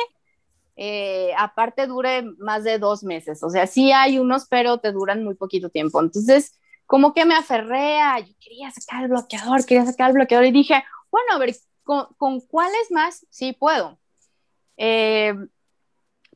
eh, 0.76 1.32
aparte 1.36 1.86
dure 1.86 2.22
más 2.38 2.64
de 2.64 2.78
dos 2.78 3.02
meses. 3.02 3.42
O 3.42 3.50
sea, 3.50 3.66
sí 3.66 3.92
hay 3.92 4.18
unos, 4.18 4.46
pero 4.48 4.78
te 4.78 4.92
duran 4.92 5.24
muy 5.24 5.34
poquito 5.34 5.68
tiempo. 5.68 6.00
Entonces, 6.00 6.58
como 6.86 7.12
que 7.12 7.26
me 7.26 7.34
aferré 7.34 8.00
a, 8.00 8.18
yo 8.18 8.32
quería 8.40 8.70
sacar 8.70 9.02
el 9.04 9.10
bloqueador, 9.10 9.66
quería 9.66 9.84
sacar 9.84 10.08
el 10.08 10.14
bloqueador 10.14 10.46
y 10.46 10.52
dije, 10.52 10.82
bueno, 11.10 11.34
a 11.34 11.38
ver, 11.38 11.54
¿con, 11.82 12.06
con 12.16 12.40
cuáles 12.40 12.90
más? 12.90 13.26
Sí 13.28 13.52
puedo. 13.52 13.98
Eh, 14.78 15.34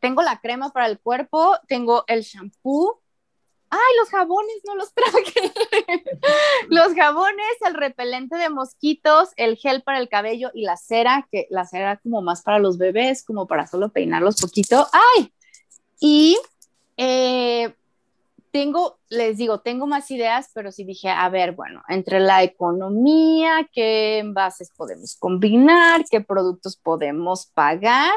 tengo 0.01 0.21
la 0.21 0.41
crema 0.41 0.71
para 0.71 0.89
el 0.89 1.01
cuerpo, 1.01 1.57
tengo 1.67 2.05
el 2.07 2.21
shampoo, 2.21 3.01
ay, 3.71 3.81
los 3.99 4.09
jabones 4.11 4.57
no 4.67 4.75
los 4.77 4.93
traje. 4.93 5.53
los 6.69 6.95
jabones, 6.95 7.57
el 7.67 7.75
repelente 7.75 8.37
de 8.37 8.51
mosquitos, 8.51 9.31
el 9.37 9.57
gel 9.57 9.83
para 9.83 9.99
el 9.99 10.09
cabello 10.09 10.51
y 10.55 10.63
la 10.63 10.77
cera, 10.77 11.29
que 11.31 11.47
la 11.51 11.65
cera 11.65 11.99
como 11.99 12.23
más 12.23 12.43
para 12.43 12.59
los 12.59 12.79
bebés, 12.79 13.25
como 13.25 13.47
para 13.47 13.67
solo 13.67 13.91
peinarlos 13.91 14.41
poquito. 14.41 14.87
Ay, 14.93 15.33
y 16.01 16.39
eh, 16.97 17.75
tengo, 18.55 19.01
les 19.09 19.37
digo, 19.37 19.61
tengo 19.61 19.87
más 19.87 20.11
ideas, 20.13 20.51
pero 20.55 20.71
sí 20.71 20.85
dije, 20.85 21.09
a 21.09 21.29
ver, 21.29 21.53
bueno, 21.53 21.83
entre 21.89 22.21
la 22.21 22.45
economía, 22.45 23.69
qué 23.73 24.19
envases 24.19 24.71
podemos 24.77 25.17
combinar, 25.17 26.05
qué 26.09 26.21
productos 26.21 26.77
podemos 26.77 27.47
pagar. 27.47 28.13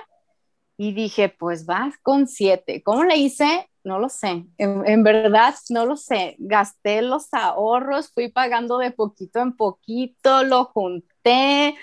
Y 0.78 0.94
dije, 0.94 1.30
pues 1.30 1.66
vas 1.66 1.96
con 2.04 2.28
siete. 2.28 2.84
¿Cómo 2.84 3.04
le 3.04 3.18
hice? 3.18 3.68
No 3.88 4.00
lo 4.00 4.10
sé, 4.10 4.46
en, 4.58 5.04
verdad 5.04 5.56
no 5.70 5.86
lo 5.86 5.96
sé. 5.96 6.36
Gasté 6.38 7.02
los 7.02 7.34
ahorros, 7.34 8.12
fui 8.12 8.30
pagando 8.30 8.78
de 8.78 8.92
poquito 8.92 9.40
en 9.40 9.56
poquito, 9.56 10.44
lo 10.44 10.66
junté, 10.66 11.76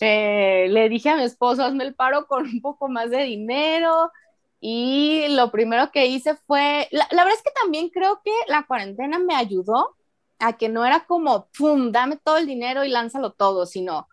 eh, 0.00 0.66
le 0.68 0.88
dije 0.88 1.10
a 1.10 1.16
mi 1.16 1.22
esposo, 1.22 1.62
hazme 1.62 1.84
el 1.84 1.94
paro 1.94 2.26
con 2.26 2.46
un 2.46 2.60
poco 2.60 2.88
más 2.88 3.10
de 3.10 3.24
dinero. 3.24 4.10
Y 4.58 5.26
lo 5.28 5.50
primero 5.50 5.90
que 5.90 6.06
hice 6.06 6.34
fue, 6.34 6.88
la, 6.90 7.06
verdad 7.10 7.32
es 7.34 7.42
que 7.42 7.52
también 7.62 7.88
creo 7.90 8.20
que 8.24 8.32
la 8.48 8.64
cuarentena 8.66 9.18
me 9.18 9.34
ayudó 9.34 9.96
a 10.38 10.54
que 10.54 10.68
no 10.68 10.84
era 10.84 11.06
como, 11.06 11.48
¡pum!, 11.56 11.92
dame 11.92 12.16
todo 12.16 12.38
el 12.38 12.46
dinero 12.46 12.84
y 12.84 12.88
lánzalo 12.88 13.32
todo, 13.32 13.64
sino, 13.66 14.08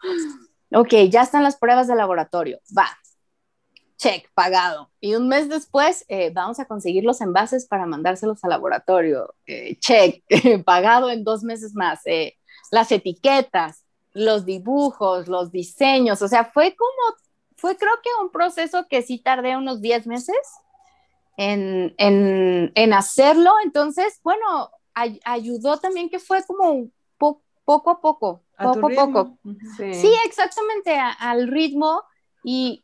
Ok, 0.73 0.93
ya 1.09 1.21
están 1.21 1.43
las 1.43 1.57
pruebas 1.57 1.87
de 1.87 1.95
laboratorio. 1.95 2.59
Va. 2.77 2.89
Check, 3.97 4.29
pagado. 4.33 4.91
Y 5.01 5.15
un 5.15 5.27
mes 5.27 5.49
después, 5.49 6.05
eh, 6.07 6.31
vamos 6.33 6.59
a 6.59 6.65
conseguir 6.65 7.03
los 7.03 7.19
envases 7.21 7.65
para 7.67 7.85
mandárselos 7.85 8.43
al 8.43 8.51
laboratorio. 8.51 9.33
Eh, 9.47 9.77
check, 9.79 10.23
pagado 10.65 11.09
en 11.09 11.23
dos 11.23 11.43
meses 11.43 11.73
más. 11.73 12.01
Eh, 12.05 12.35
las 12.71 12.91
etiquetas, 12.91 13.83
los 14.13 14.45
dibujos, 14.45 15.27
los 15.27 15.51
diseños. 15.51 16.21
O 16.21 16.27
sea, 16.27 16.45
fue 16.45 16.75
como, 16.75 17.17
fue 17.55 17.75
creo 17.75 17.93
que 18.03 18.09
un 18.21 18.29
proceso 18.31 18.85
que 18.87 19.01
sí 19.01 19.17
tardé 19.19 19.57
unos 19.57 19.81
10 19.81 20.05
meses 20.05 20.37
en, 21.37 21.93
en, 21.97 22.71
en 22.75 22.93
hacerlo. 22.93 23.51
Entonces, 23.63 24.19
bueno, 24.23 24.71
ay- 24.93 25.19
ayudó 25.25 25.77
también 25.77 26.09
que 26.09 26.19
fue 26.19 26.43
como 26.45 26.87
po- 27.17 27.41
poco 27.65 27.89
a 27.89 28.01
poco, 28.01 28.43
A 28.57 28.71
poco 28.73 28.87
a 28.87 28.89
poco. 29.05 29.37
Sí. 29.77 29.93
Sí, 29.93 30.11
exactamente, 30.25 30.95
a- 30.97 31.11
al 31.13 31.47
ritmo 31.47 32.03
y, 32.43 32.83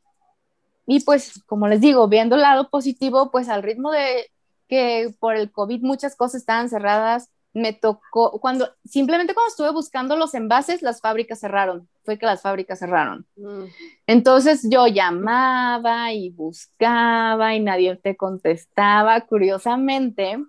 y 0.85 0.99
pues, 1.01 1.41
como 1.45 1.67
les 1.67 1.81
digo, 1.81 2.07
viendo 2.07 2.35
el 2.35 2.41
lado 2.41 2.69
positivo, 2.69 3.31
pues 3.31 3.49
al 3.49 3.63
ritmo 3.63 3.91
de 3.91 4.29
que 4.67 5.13
por 5.19 5.35
el 5.35 5.51
COVID 5.51 5.81
muchas 5.81 6.15
cosas 6.15 6.41
estaban 6.41 6.69
cerradas, 6.69 7.29
me 7.53 7.71
tocó, 7.71 8.39
cuando, 8.39 8.69
simplemente 8.83 9.33
cuando 9.33 9.49
estuve 9.49 9.71
buscando 9.71 10.17
los 10.17 10.33
envases, 10.33 10.81
las 10.81 11.01
fábricas 11.01 11.39
cerraron, 11.39 11.87
fue 12.03 12.17
que 12.17 12.25
las 12.25 12.41
fábricas 12.41 12.79
cerraron. 12.79 13.27
Mm. 13.35 13.65
Entonces 14.07 14.67
yo 14.69 14.87
llamaba 14.87 16.11
y 16.11 16.31
buscaba 16.31 17.53
y 17.55 17.59
nadie 17.59 17.95
te 17.95 18.17
contestaba. 18.17 19.21
Curiosamente, 19.21 20.43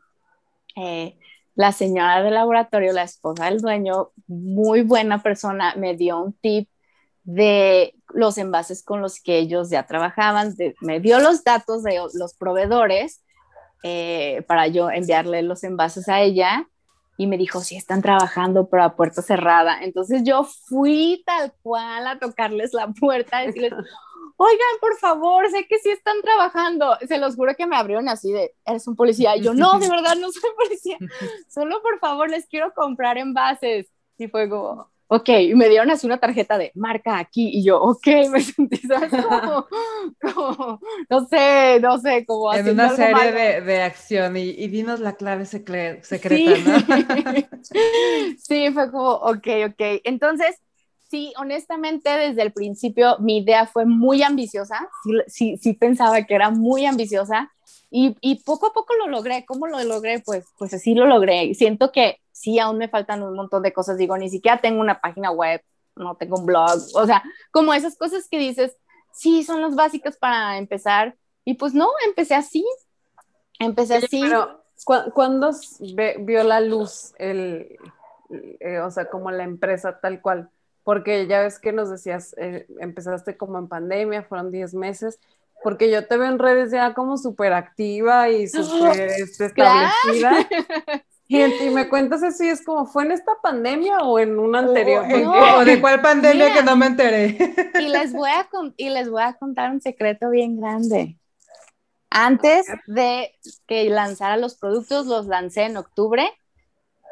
eh, 0.77 1.19
la 1.55 1.73
señora 1.73 2.23
del 2.23 2.35
laboratorio, 2.35 2.93
la 2.93 3.03
esposa 3.03 3.45
del 3.45 3.61
dueño, 3.61 4.11
muy 4.27 4.81
buena 4.81 5.23
persona, 5.23 5.75
me 5.77 5.95
dio 5.95 6.19
un 6.21 6.33
tip 6.33 6.69
de 7.25 7.95
los 8.13 8.39
envases 8.39 8.83
con 8.85 9.01
los 9.01 9.21
que 9.21 9.39
ellos 9.39 9.71
ya 9.71 9.87
trabajaban, 9.87 10.55
de- 10.55 10.75
me 10.81 11.01
dio 11.01 11.19
los 11.21 11.43
datos 11.43 11.83
de 11.83 12.01
los 12.15 12.35
proveedores 12.35 13.23
eh, 13.83 14.43
para 14.47 14.67
yo 14.69 14.91
enviarle 14.91 15.43
los 15.43 15.65
envases 15.65 16.09
a 16.09 16.21
ella 16.21 16.69
y 17.17 17.27
me 17.27 17.39
dijo, 17.39 17.61
sí, 17.61 17.77
están 17.77 18.03
trabajando, 18.03 18.69
pero 18.69 18.83
a 18.83 18.97
puerta 18.97 19.23
cerrada. 19.23 19.83
Entonces 19.83 20.23
yo 20.25 20.45
fui 20.45 21.23
tal 21.27 21.53
cual 21.63 22.07
a 22.07 22.19
tocarles 22.19 22.73
la 22.75 22.89
puerta, 22.89 23.39
a 23.39 23.47
decirles, 23.47 23.73
oigan, 24.37 24.79
por 24.81 24.97
favor, 24.99 25.49
sé 25.51 25.67
que 25.69 25.79
sí 25.79 25.91
están 25.91 26.21
trabajando. 26.23 26.97
Se 27.07 27.19
los 27.19 27.37
juro 27.37 27.55
que 27.55 27.67
me 27.67 27.77
abrieron 27.77 28.09
así 28.09 28.33
de, 28.33 28.55
eres 28.67 28.89
un 28.89 28.97
policía. 28.97 29.37
Y 29.37 29.43
yo, 29.43 29.55
no, 29.55 29.79
de 29.79 29.89
verdad, 29.91 30.17
no 30.17 30.31
soy 30.33 30.51
policía. 30.57 30.99
Solo, 31.49 31.81
por 31.83 31.99
favor, 32.01 32.29
les 32.31 32.47
quiero 32.47 32.73
comprar 32.75 33.17
envases. 33.17 33.87
Y 34.19 34.29
fue 34.29 34.49
como, 34.49 34.91
ok, 35.09 35.29
y 35.29 35.55
me 35.55 35.69
dieron 35.69 35.91
así 35.91 36.07
una 36.07 36.19
tarjeta 36.21 36.59
de 36.59 36.73
marca 36.75 37.19
aquí. 37.19 37.51
Y 37.53 37.65
yo, 37.65 37.81
ok, 37.81 38.07
me 38.31 38.41
sentí, 38.41 38.77
¿sabes? 38.79 39.13
Como, 39.17 39.67
como, 40.21 40.81
no 41.11 41.27
sé, 41.27 41.79
no 41.81 41.99
sé, 41.99 42.25
como 42.27 42.51
En 42.51 42.69
una 42.69 42.85
algo 42.85 42.97
serie 42.97 43.33
de, 43.33 43.61
de 43.61 43.83
acción 43.83 44.37
y, 44.37 44.43
y 44.51 44.69
dinos 44.69 45.01
la 45.01 45.15
clave 45.17 45.45
secre- 45.45 46.03
Sí. 46.03 46.09
secreta, 46.09 46.57
¿no? 46.59 46.73
sí, 48.39 48.71
fue 48.73 48.91
como, 48.91 49.11
ok, 49.15 49.47
ok. 49.71 49.81
Entonces, 50.05 50.57
sí, 51.11 51.33
honestamente, 51.39 52.11
desde 52.11 52.43
el 52.43 52.53
principio 52.53 53.17
mi 53.21 53.39
idea 53.39 53.67
fue 53.67 53.85
muy 53.87 54.23
ambiciosa, 54.23 54.89
sí, 55.05 55.13
sí, 55.27 55.57
sí 55.59 55.73
pensaba 55.75 56.23
que 56.25 56.35
era 56.35 56.51
muy 56.51 56.87
ambiciosa 56.87 57.51
y, 57.91 58.17
y 58.21 58.43
poco 58.45 58.67
a 58.69 58.73
poco 58.73 58.95
lo 58.97 59.09
logré. 59.09 59.45
¿Cómo 59.47 59.67
lo 59.67 59.83
logré? 59.85 60.21
Pues, 60.21 60.45
pues 60.59 60.75
así 60.75 60.95
lo 60.95 61.07
logré. 61.07 61.55
Siento 61.55 61.93
que 61.93 62.19
sí, 62.35 62.59
aún 62.59 62.79
me 62.79 62.89
faltan 62.89 63.23
un 63.23 63.35
montón 63.35 63.63
de 63.63 63.73
cosas. 63.73 63.97
Digo, 63.97 64.19
ni 64.19 64.29
siquiera 64.29 64.61
tengo 64.61 64.81
una 64.81 65.01
página 65.01 65.31
web, 65.31 65.63
no 65.97 66.17
tengo 66.17 66.37
un 66.39 66.47
blog, 66.47 66.79
o 66.95 67.07
sea, 67.07 67.23
como 67.53 67.73
esas 67.73 67.97
cosas 67.97 68.27
que 68.29 68.37
dices, 68.39 68.77
sí, 69.13 69.45
son 69.45 69.63
las 69.63 69.77
básicas 69.77 70.17
para 70.17 70.59
empezar. 70.59 71.15
Y 71.45 71.55
pues 71.55 71.73
no, 71.73 71.89
empecé 72.07 72.35
así. 72.35 72.65
Empecé 73.61 73.95
así. 73.97 74.21
Pero, 74.23 74.65
¿cu- 74.85 75.13
¿cuándo 75.15 75.51
vio 76.19 76.43
la 76.43 76.61
luz 76.61 77.15
el, 77.19 77.79
eh, 78.61 78.81
o 78.81 78.91
sea, 78.91 79.09
como 79.09 79.31
la 79.31 79.45
empresa 79.45 80.01
tal 80.01 80.21
cual? 80.21 80.51
Porque 80.83 81.27
ya 81.27 81.41
ves 81.43 81.59
que 81.61 81.73
nos 81.73 81.91
decías, 81.91 82.35
eh, 82.39 82.67
empezaste 82.81 83.37
como 83.37 83.59
en 83.59 83.69
pandemia, 83.69 84.25
fueron 84.25 84.51
10 84.51 84.75
meses, 84.75 85.21
porque 85.63 85.91
yo 85.91 86.07
te 86.07 86.17
veo 86.17 86.29
en 86.29 86.39
redes 86.39 86.73
ya 86.73 86.93
como 86.93 87.17
súper 87.17 87.53
activa 87.53 88.29
y 88.29 88.49
súper 88.49 89.11
este, 89.11 89.53
Claro. 89.53 89.89
Y, 91.27 91.41
y 91.43 91.71
me 91.71 91.89
cuentas 91.89 92.23
eso 92.23 92.45
y 92.45 92.49
es 92.49 92.63
como, 92.65 92.85
¿fue 92.87 93.05
en 93.05 93.13
esta 93.13 93.33
pandemia 93.43 93.99
o 94.01 94.19
en 94.19 94.39
una 94.39 94.59
anterior? 94.59 95.05
O- 95.05 95.09
Porque- 95.09 95.23
no. 95.25 95.57
¿O 95.59 95.65
de 95.65 95.81
cuál 95.81 96.03
pandemia 96.03 96.45
Mira. 96.49 96.55
que 96.57 96.63
no 96.63 96.77
me 96.77 96.87
enteré? 96.87 97.39
Y 97.81 97.89
les 97.89 98.13
voy 98.13 98.31
a 98.31 98.45
con- 98.45 98.75
y 98.77 98.91
les 98.91 99.09
voy 99.11 99.23
a 99.23 99.33
contar 99.35 99.71
un 99.71 99.81
secreto 99.81 100.29
bien 100.31 100.61
grande. 100.61 101.17
Antes 102.11 102.67
de 102.87 103.35
que 103.67 103.89
lanzara 103.91 104.37
los 104.37 104.57
productos, 104.57 105.07
los 105.07 105.27
lancé 105.27 105.63
en 105.65 105.77
octubre. 105.77 106.31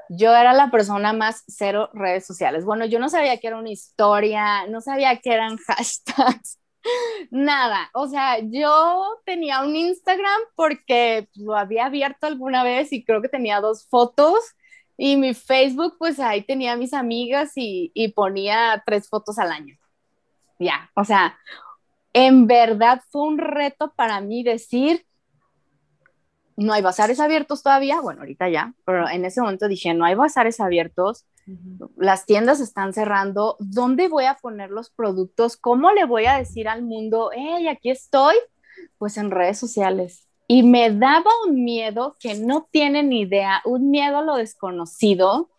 Yo 0.08 0.34
era 0.36 0.52
la 0.52 0.70
persona 0.70 1.12
más 1.14 1.42
cero 1.48 1.88
redes 1.94 2.26
sociales. 2.26 2.64
Bueno, 2.64 2.84
yo 2.84 2.98
no 2.98 3.08
sabía 3.08 3.38
que 3.38 3.46
era 3.48 3.56
una 3.58 3.70
historia, 3.70 4.66
no 4.68 4.80
sabía 4.82 5.16
que 5.18 5.32
eran 5.32 5.56
hashtags, 5.66 6.58
nada. 7.30 7.90
O 7.94 8.08
sea, 8.08 8.38
yo 8.40 9.20
tenía 9.24 9.62
un 9.62 9.76
Instagram 9.76 10.40
porque 10.54 11.28
lo 11.34 11.56
había 11.56 11.86
abierto 11.86 12.26
alguna 12.26 12.64
vez 12.64 12.92
y 12.92 13.04
creo 13.04 13.22
que 13.22 13.28
tenía 13.28 13.60
dos 13.60 13.86
fotos. 13.88 14.38
Y 14.96 15.16
mi 15.16 15.34
Facebook, 15.34 15.96
pues 15.98 16.20
ahí 16.20 16.42
tenía 16.42 16.76
mis 16.76 16.94
amigas 16.94 17.52
y, 17.56 17.92
ponía 18.14 18.82
tres 18.86 19.08
fotos 19.08 19.38
al 19.38 19.50
año 19.50 19.76
ya, 20.62 20.90
o 20.94 21.04
sea, 21.04 21.38
en 22.12 22.46
verdad 22.46 23.02
fue 23.10 23.22
un 23.22 23.38
reto 23.38 23.92
para 23.94 24.20
mí 24.20 24.42
decir, 24.42 25.04
no 26.56 26.72
hay 26.72 26.82
bazares 26.82 27.20
abiertos 27.20 27.62
todavía, 27.62 28.00
bueno, 28.00 28.20
ahorita 28.20 28.48
ya, 28.48 28.74
pero 28.84 29.08
en 29.08 29.24
ese 29.24 29.40
momento 29.40 29.68
dije, 29.68 29.94
no 29.94 30.04
hay 30.04 30.14
bazares 30.14 30.60
abiertos, 30.60 31.26
las 31.96 32.26
tiendas 32.26 32.60
están 32.60 32.92
cerrando, 32.92 33.56
¿dónde 33.58 34.08
voy 34.08 34.24
a 34.24 34.34
poner 34.34 34.70
los 34.70 34.90
productos? 34.90 35.56
¿Cómo 35.56 35.90
le 35.92 36.04
voy 36.04 36.26
a 36.26 36.38
decir 36.38 36.68
al 36.68 36.82
mundo, 36.82 37.30
hey, 37.34 37.68
aquí 37.68 37.90
estoy? 37.90 38.36
Pues 38.98 39.16
en 39.16 39.30
redes 39.30 39.58
sociales. 39.58 40.28
Y 40.46 40.62
me 40.62 40.90
daba 40.90 41.30
un 41.46 41.64
miedo 41.64 42.16
que 42.20 42.34
no 42.34 42.68
tienen 42.70 43.12
idea, 43.12 43.62
un 43.64 43.90
miedo 43.90 44.18
a 44.18 44.22
lo 44.22 44.36
desconocido 44.36 45.50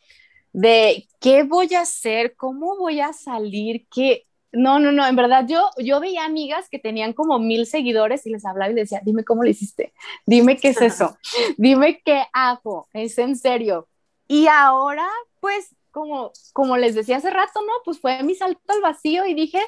de 0.53 1.07
qué 1.19 1.43
voy 1.43 1.73
a 1.73 1.81
hacer, 1.81 2.35
cómo 2.35 2.77
voy 2.77 2.99
a 2.99 3.11
salir, 3.11 3.87
qué, 3.91 4.27
no, 4.51 4.79
no, 4.79 4.91
no, 4.91 5.05
en 5.05 5.15
verdad 5.15 5.45
yo, 5.47 5.67
yo 5.79 5.99
veía 5.99 6.25
amigas 6.25 6.69
que 6.69 6.77
tenían 6.77 7.13
como 7.13 7.39
mil 7.39 7.65
seguidores 7.65 8.25
y 8.27 8.29
les 8.29 8.45
hablaba 8.45 8.71
y 8.71 8.75
les 8.75 8.89
decía, 8.89 9.01
dime 9.03 9.23
cómo 9.23 9.43
lo 9.43 9.49
hiciste, 9.49 9.93
dime 10.27 10.57
qué 10.57 10.69
es 10.69 10.81
eso, 10.81 11.17
dime 11.57 12.01
qué 12.05 12.23
hago, 12.31 12.87
es 12.93 13.17
en 13.17 13.35
serio. 13.35 13.89
Y 14.33 14.47
ahora, 14.47 15.07
pues, 15.41 15.75
como, 15.91 16.31
como 16.53 16.75
les 16.75 16.95
decía 16.95 17.17
hace 17.17 17.29
rato, 17.29 17.61
¿no? 17.61 17.71
Pues 17.85 17.99
fue 17.99 18.23
mi 18.23 18.33
salto 18.33 18.59
al 18.69 18.81
vacío 18.81 19.27
y 19.27 19.35
dije, 19.35 19.61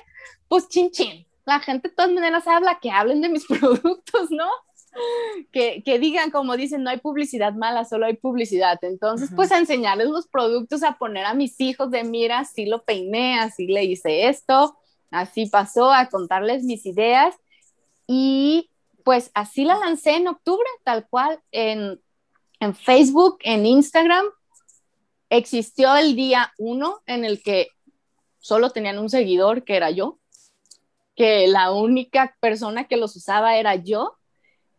pues 0.48 0.68
chin 0.70 0.90
chin, 0.90 1.28
la 1.46 1.60
gente 1.60 1.90
de 1.90 1.94
todas 1.94 2.12
maneras 2.12 2.48
habla, 2.48 2.80
que 2.82 2.90
hablen 2.90 3.22
de 3.22 3.30
mis 3.30 3.46
productos, 3.48 4.32
¿no? 4.32 4.50
Que, 5.52 5.84
que, 5.86 6.00
digan, 6.00 6.32
como 6.32 6.58
dicen, 6.58 6.82
no 6.82 6.90
hay 6.90 6.98
publicidad 6.98 7.54
mala, 7.54 7.86
solo 7.86 8.08
hay 8.08 8.16
publicidad. 8.16 8.80
Entonces, 8.82 9.30
pues 9.36 9.52
a 9.52 9.60
enseñarles 9.60 10.08
los 10.08 10.28
productos, 10.28 10.82
a 10.82 10.98
poner 10.98 11.26
a 11.26 11.36
mis 11.36 11.62
hijos 11.62 11.92
de 11.92 12.04
mira, 12.04 12.40
así 12.40 12.66
lo 12.66 12.84
peiné, 12.86 13.40
así 13.40 13.68
le 13.68 13.84
hice 13.84 14.30
esto, 14.30 14.80
así 15.12 15.46
pasó, 15.46 15.92
a 15.92 16.10
contarles 16.10 16.64
mis 16.64 16.88
ideas. 16.88 17.36
Y 18.08 18.72
pues 19.04 19.30
así 19.36 19.64
la 19.64 19.78
lancé 19.78 20.16
en 20.16 20.28
octubre, 20.28 20.68
tal 20.84 21.08
cual, 21.08 21.40
en, 21.52 22.02
en 22.60 22.74
Facebook, 22.74 23.38
en 23.44 23.68
Instagram. 23.68 24.26
Existió 25.30 25.96
el 25.96 26.16
día 26.16 26.54
uno 26.58 27.02
en 27.06 27.26
el 27.26 27.42
que 27.42 27.70
solo 28.40 28.70
tenían 28.70 29.00
un 29.00 29.10
seguidor, 29.10 29.64
que 29.64 29.76
era 29.76 29.90
yo, 29.90 30.20
que 31.16 31.48
la 31.48 31.72
única 31.72 32.36
persona 32.40 32.88
que 32.88 32.98
los 32.98 33.16
usaba 33.16 33.58
era 33.58 33.76
yo. 33.76 34.18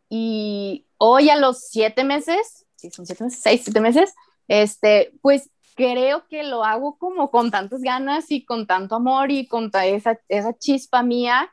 Y 0.09 0.87
hoy 0.99 1.31
a 1.31 1.37
los 1.37 1.69
siete 1.69 2.05
meses, 2.05 2.67
sí, 2.77 2.91
son 2.91 3.07
siete 3.07 3.25
meses, 3.25 3.41
seis, 3.43 3.63
siete 3.65 3.81
meses, 3.81 4.15
este, 4.47 5.13
pues 5.21 5.51
creo 5.75 6.27
que 6.29 6.43
lo 6.43 6.65
hago 6.65 6.97
como 6.97 7.31
con 7.31 7.51
tantas 7.51 7.83
ganas 7.83 8.31
y 8.31 8.45
con 8.45 8.67
tanto 8.67 8.95
amor 8.95 9.31
y 9.31 9.47
con 9.47 9.71
esa, 9.75 10.19
esa 10.29 10.57
chispa 10.57 11.03
mía 11.03 11.53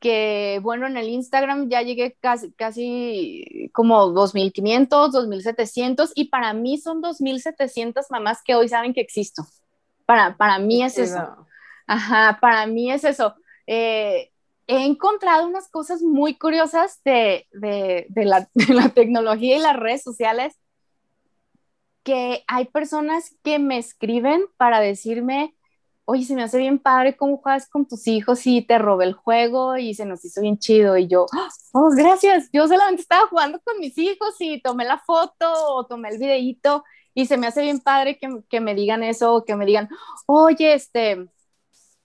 que, 0.00 0.58
bueno, 0.62 0.86
en 0.86 0.96
el 0.96 1.08
Instagram 1.08 1.68
ya 1.68 1.82
llegué 1.82 2.16
casi, 2.20 2.50
casi 2.52 3.70
como 3.72 4.08
2.500, 4.08 4.88
2.700 4.88 6.12
y 6.14 6.24
para 6.30 6.54
mí 6.54 6.78
son 6.78 7.02
2.700 7.02 8.06
mamás 8.10 8.42
que 8.42 8.54
hoy 8.54 8.68
saben 8.68 8.94
que 8.94 9.02
existo. 9.02 9.46
Para, 10.06 10.36
para 10.36 10.58
mí 10.58 10.82
es 10.82 10.98
eso. 10.98 11.46
Ajá, 11.86 12.38
para 12.40 12.66
mí 12.66 12.90
es 12.90 13.04
eso. 13.04 13.34
Eh, 13.66 14.30
he 14.66 14.86
encontrado 14.86 15.46
unas 15.46 15.68
cosas 15.68 16.00
muy 16.00 16.38
curiosas 16.38 17.00
de, 17.04 17.46
de, 17.52 18.06
de, 18.08 18.24
la, 18.24 18.48
de, 18.54 18.74
la, 18.74 18.88
tecnología 18.88 19.56
y 19.56 19.60
las 19.60 19.76
redes 19.76 20.02
sociales, 20.02 20.56
que 22.02 22.42
hay 22.46 22.64
personas 22.66 23.36
que 23.42 23.58
me 23.58 23.76
escriben 23.76 24.46
para 24.56 24.80
decirme, 24.80 25.54
oye, 26.10 26.24
se 26.24 26.34
me 26.34 26.42
hace 26.42 26.58
bien 26.58 26.78
padre 26.78 27.16
cómo 27.16 27.36
juegas 27.36 27.68
con 27.68 27.86
tus 27.86 28.08
hijos 28.08 28.44
y 28.46 28.62
te 28.62 28.78
robé 28.78 29.04
el 29.04 29.12
juego 29.12 29.76
y 29.76 29.94
se 29.94 30.04
nos 30.04 30.24
hizo 30.24 30.40
bien 30.40 30.58
chido. 30.58 30.96
Y 30.96 31.06
yo, 31.06 31.26
oh, 31.72 31.90
gracias, 31.90 32.48
yo 32.52 32.66
solamente 32.66 33.02
estaba 33.02 33.28
jugando 33.28 33.60
con 33.60 33.78
mis 33.78 33.96
hijos 33.96 34.34
y 34.40 34.60
tomé 34.60 34.84
la 34.84 34.98
foto 34.98 35.52
o 35.74 35.86
tomé 35.86 36.08
el 36.08 36.18
videíto 36.18 36.84
y 37.14 37.26
se 37.26 37.36
me 37.36 37.46
hace 37.46 37.62
bien 37.62 37.80
padre 37.80 38.18
que, 38.18 38.28
que 38.48 38.60
me 38.60 38.74
digan 38.74 39.04
eso, 39.04 39.44
que 39.46 39.54
me 39.54 39.66
digan, 39.66 39.88
oye, 40.26 40.74
este, 40.74 41.28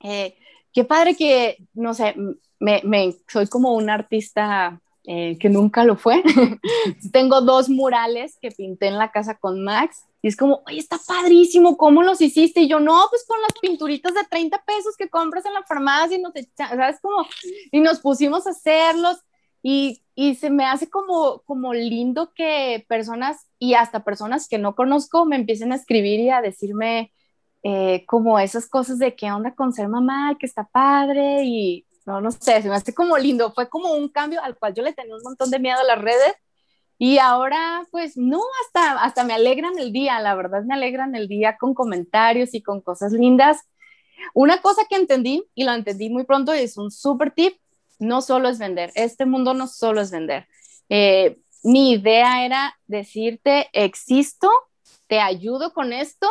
eh, 0.03 0.35
qué 0.71 0.83
padre 0.83 1.15
que, 1.15 1.57
no 1.73 1.95
sé, 1.95 2.15
me, 2.59 2.81
me 2.83 3.15
soy 3.27 3.47
como 3.47 3.73
un 3.73 3.89
artista 3.89 4.81
eh, 5.07 5.37
que 5.39 5.49
nunca 5.49 5.83
lo 5.83 5.95
fue. 5.95 6.23
Tengo 7.11 7.41
dos 7.41 7.69
murales 7.69 8.37
que 8.41 8.51
pinté 8.51 8.87
en 8.87 8.97
la 8.97 9.11
casa 9.11 9.37
con 9.37 9.63
Max 9.63 10.03
y 10.25 10.27
es 10.27 10.35
como, 10.35 10.63
oye, 10.65 10.79
está 10.79 10.97
padrísimo, 10.97 11.77
¿cómo 11.77 12.01
los 12.01 12.19
hiciste? 12.19 12.61
Y 12.61 12.67
yo, 12.67 12.79
no, 12.79 13.05
pues 13.11 13.23
con 13.27 13.39
las 13.43 13.51
pinturitas 13.61 14.15
de 14.15 14.23
30 14.23 14.59
pesos 14.65 14.97
que 14.97 15.07
compras 15.07 15.45
en 15.45 15.53
la 15.53 15.61
farmacia 15.61 16.17
y 16.17 16.19
nos, 16.19 16.33
¿sabes? 16.55 16.99
Como, 16.99 17.27
y 17.71 17.79
nos 17.79 17.99
pusimos 17.99 18.47
a 18.47 18.49
hacerlos 18.49 19.19
y, 19.61 20.01
y, 20.15 20.33
se 20.33 20.49
me 20.49 20.65
hace 20.65 20.89
como, 20.89 21.43
como 21.45 21.75
lindo 21.75 22.33
que 22.33 22.83
personas 22.89 23.45
y 23.59 23.75
hasta 23.75 24.03
personas 24.03 24.47
que 24.47 24.57
no 24.57 24.73
conozco 24.73 25.25
me 25.25 25.35
empiecen 25.35 25.71
a 25.71 25.75
escribir 25.75 26.19
y 26.19 26.31
a 26.31 26.41
decirme 26.41 27.13
eh, 27.61 28.03
como 28.07 28.39
esas 28.39 28.67
cosas 28.67 28.97
de 28.97 29.15
qué 29.15 29.31
onda 29.31 29.53
con 29.53 29.73
ser 29.73 29.89
mamá, 29.89 30.37
que 30.39 30.47
está 30.47 30.63
padre 30.63 31.43
y 31.43 31.85
no, 32.07 32.19
no 32.19 32.31
sé, 32.31 32.63
se 32.63 32.69
me 32.69 32.73
hace 32.73 32.95
como 32.95 33.19
lindo, 33.19 33.51
fue 33.53 33.69
como 33.69 33.93
un 33.93 34.09
cambio 34.09 34.41
al 34.41 34.57
cual 34.57 34.73
yo 34.73 34.81
le 34.81 34.93
tenía 34.93 35.15
un 35.15 35.21
montón 35.21 35.51
de 35.51 35.59
miedo 35.59 35.79
a 35.79 35.83
las 35.83 36.01
redes 36.01 36.33
y 36.97 37.17
ahora, 37.17 37.85
pues 37.91 38.15
no, 38.17 38.41
hasta, 38.65 39.03
hasta 39.03 39.23
me 39.23 39.33
alegran 39.33 39.77
el 39.77 39.91
día, 39.91 40.19
la 40.21 40.35
verdad 40.35 40.63
me 40.63 40.75
alegran 40.75 41.15
el 41.15 41.27
día 41.27 41.57
con 41.57 41.73
comentarios 41.73 42.53
y 42.53 42.61
con 42.61 42.81
cosas 42.81 43.11
lindas. 43.11 43.61
Una 44.33 44.61
cosa 44.61 44.83
que 44.89 44.95
entendí, 44.95 45.43
y 45.55 45.65
lo 45.65 45.73
entendí 45.73 46.09
muy 46.09 46.23
pronto, 46.23 46.53
es 46.53 46.77
un 46.77 46.91
super 46.91 47.31
tip, 47.31 47.57
no 47.99 48.21
solo 48.21 48.49
es 48.49 48.59
vender, 48.59 48.91
este 48.95 49.25
mundo 49.25 49.53
no 49.53 49.67
solo 49.67 50.01
es 50.01 50.11
vender. 50.11 50.47
Eh, 50.89 51.37
mi 51.63 51.91
idea 51.91 52.45
era 52.45 52.77
decirte, 52.87 53.69
existo, 53.73 54.49
te 55.07 55.19
ayudo 55.19 55.73
con 55.73 55.93
esto 55.93 56.27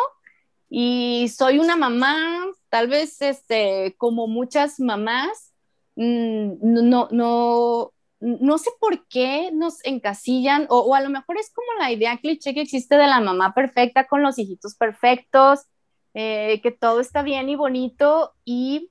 y 0.71 1.29
soy 1.29 1.59
una 1.59 1.77
mamá, 1.77 2.47
tal 2.69 2.89
vez 2.89 3.21
este, 3.21 3.95
como 3.99 4.27
muchas 4.27 4.81
mamás, 4.81 5.53
mm, 5.97 6.53
no, 6.63 7.09
no, 7.11 7.94
no 8.25 8.57
sé 8.57 8.71
por 8.81 9.07
qué 9.07 9.51
nos 9.53 9.85
encasillan, 9.85 10.67
o, 10.71 10.95
a 10.95 11.03
lo 11.03 11.11
mejor 11.11 11.37
es 11.37 11.53
como 11.53 11.67
la 11.79 11.93
idea 11.93 12.17
cliché 12.17 12.55
que 12.55 12.63
existe 12.63 12.97
de 12.97 13.07
la 13.07 13.21
mamá 13.21 13.53
perfecta 13.53 14.07
con 14.07 14.23
los 14.23 14.39
hijitos 14.39 14.75
perfectos, 14.77 15.67
eh, 16.15 16.61
que 16.63 16.71
todo 16.71 17.01
está 17.01 17.23
bien 17.23 17.51
y 17.51 17.57
bonito, 17.57 18.33
y 18.45 18.91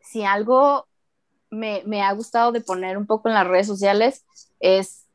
si 0.00 0.24
algo 0.24 0.88
me, 1.50 2.02
ha 2.02 2.12
gustado 2.12 2.52
de 2.52 2.62
poner 2.62 2.96
un 2.96 3.06
poco 3.06 3.28
en 3.28 3.34
las 3.34 3.46
redes 3.46 3.66
sociales 3.66 4.24
es, 4.60 5.06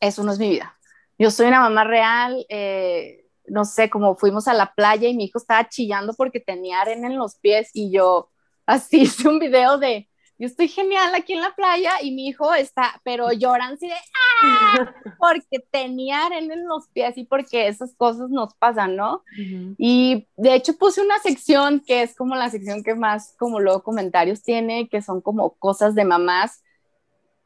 eso 0.00 0.22
no 0.22 0.32
es 0.32 0.38
mi 0.38 0.50
vida. 0.50 0.78
Yo 1.18 1.30
soy 1.30 1.46
una 1.46 1.60
mamá 1.60 1.84
real, 1.84 2.44
eh, 2.50 3.24
no 3.46 3.64
sé, 3.64 3.88
como 3.88 4.16
fuimos 4.16 4.48
a 4.48 4.54
la 4.54 4.74
playa 4.74 5.08
y 5.08 5.16
mi 5.16 5.24
hijo 5.24 5.38
estaba 5.38 5.66
chillando 5.66 6.12
porque 6.12 6.40
tenía 6.40 6.80
arena 6.82 7.06
en 7.06 7.16
los 7.16 7.36
pies 7.36 7.70
y 7.72 7.90
yo 7.90 8.30
así 8.66 9.02
hice 9.02 9.28
un 9.28 9.38
video 9.38 9.78
de 9.78 10.10
yo 10.42 10.48
estoy 10.48 10.66
genial 10.66 11.14
aquí 11.14 11.34
en 11.34 11.40
la 11.40 11.54
playa 11.54 12.02
y 12.02 12.10
mi 12.10 12.26
hijo 12.26 12.52
está, 12.52 13.00
pero 13.04 13.30
lloran 13.32 13.74
así 13.74 13.86
de, 13.86 13.94
¡ah! 14.42 14.92
Porque 15.16 15.64
tenía 15.70 16.26
arena 16.26 16.54
en 16.54 16.66
los 16.66 16.88
pies 16.88 17.16
y 17.16 17.24
porque 17.24 17.68
esas 17.68 17.94
cosas 17.94 18.28
nos 18.28 18.52
pasan, 18.54 18.96
¿no? 18.96 19.22
Y 19.78 20.26
de 20.36 20.56
hecho 20.56 20.76
puse 20.76 21.00
una 21.00 21.20
sección 21.20 21.78
que 21.86 22.02
es 22.02 22.16
como 22.16 22.34
la 22.34 22.50
sección 22.50 22.82
que 22.82 22.96
más, 22.96 23.36
como 23.38 23.60
luego 23.60 23.84
comentarios 23.84 24.42
tiene, 24.42 24.88
que 24.88 25.00
son 25.00 25.20
como 25.20 25.54
cosas 25.60 25.94
de 25.94 26.04
mamás, 26.04 26.64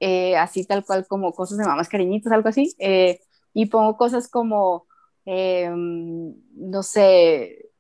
eh, 0.01 0.39
así 0.39 0.65
tal 0.65 0.83
cual 0.83 1.07
como 1.07 1.35
cosas 1.35 1.59
de 1.59 1.67
mamás 1.67 1.91
cariñitas, 1.91 2.33
algo 2.33 2.49
así. 2.49 2.75
Eh, 2.79 3.21
y 3.53 3.67
pongo 3.67 3.99
cosas 3.99 4.27
como, 4.27 4.87
em, 5.27 6.35
no 6.55 6.83
sé, 6.83 7.73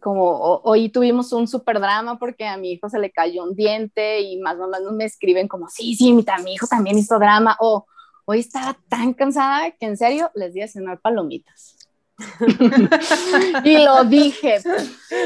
como 0.00 0.60
hoy 0.64 0.88
tuvimos 0.88 1.32
un 1.32 1.46
super 1.46 1.80
drama 1.80 2.18
porque 2.18 2.46
a 2.46 2.56
mi 2.56 2.72
hijo 2.72 2.88
se 2.88 2.98
le 2.98 3.10
cayó 3.10 3.44
un 3.44 3.54
diente 3.54 4.20
y 4.20 4.38
más 4.38 4.56
menos 4.56 4.92
me 4.92 5.04
escriben 5.04 5.48
como, 5.48 5.68
sí, 5.68 5.94
sí, 5.94 6.12
mi, 6.12 6.24
mi 6.44 6.54
hijo 6.54 6.66
también 6.66 6.98
hizo 6.98 7.18
drama, 7.18 7.56
o 7.60 7.86
hoy 8.24 8.40
estaba 8.40 8.76
tan 8.88 9.14
cansada 9.14 9.70
que 9.70 9.86
en 9.86 9.96
serio 9.96 10.30
les 10.34 10.54
di 10.54 10.62
a 10.62 10.68
cenar 10.68 11.00
palomitas. 11.00 11.76
y 13.64 13.84
lo 13.84 14.04
dije. 14.04 14.60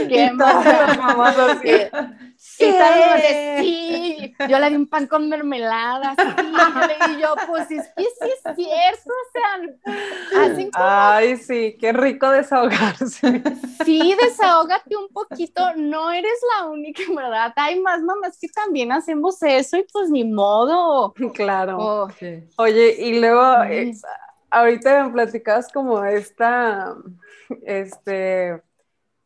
Qué 0.09 0.33
Sí, 2.61 2.75
sí, 3.61 4.35
yo 4.49 4.59
le 4.59 4.71
di 4.71 4.77
un 4.77 4.87
pan 4.87 5.07
con 5.07 5.29
mermelada, 5.29 6.15
sí, 6.17 7.13
y 7.13 7.21
yo, 7.21 7.35
pues 7.47 7.71
es 7.71 7.89
que 7.97 8.05
sí 8.05 8.31
es 8.31 8.57
cierto, 8.57 9.11
o 9.11 9.27
sea, 9.33 10.43
hacen 10.43 10.71
como... 10.71 10.85
Ay, 10.85 11.37
sí, 11.37 11.77
qué 11.81 11.93
rico 11.93 12.31
desahogarse. 12.31 13.43
Sí, 13.85 14.15
desahógate 14.21 14.97
un 14.97 15.09
poquito, 15.09 15.63
no 15.77 16.11
eres 16.11 16.39
la 16.57 16.69
única, 16.69 17.03
¿verdad? 17.15 17.53
Hay 17.57 17.81
más 17.81 18.03
mamás 18.03 18.39
que 18.39 18.49
también 18.49 18.93
hacemos 18.93 19.43
eso 19.43 19.79
y 19.79 19.87
pues 19.93 20.11
ni 20.11 20.25
modo. 20.25 21.15
Claro. 21.35 21.79
Oh. 21.79 22.09
Oye, 22.57 22.97
y 22.99 23.21
luego, 23.21 23.63
eh, 23.65 23.93
ahorita 24.51 25.05
me 25.05 25.13
platicabas 25.13 25.73
como 25.73 26.05
esta, 26.05 26.95
este 27.63 28.63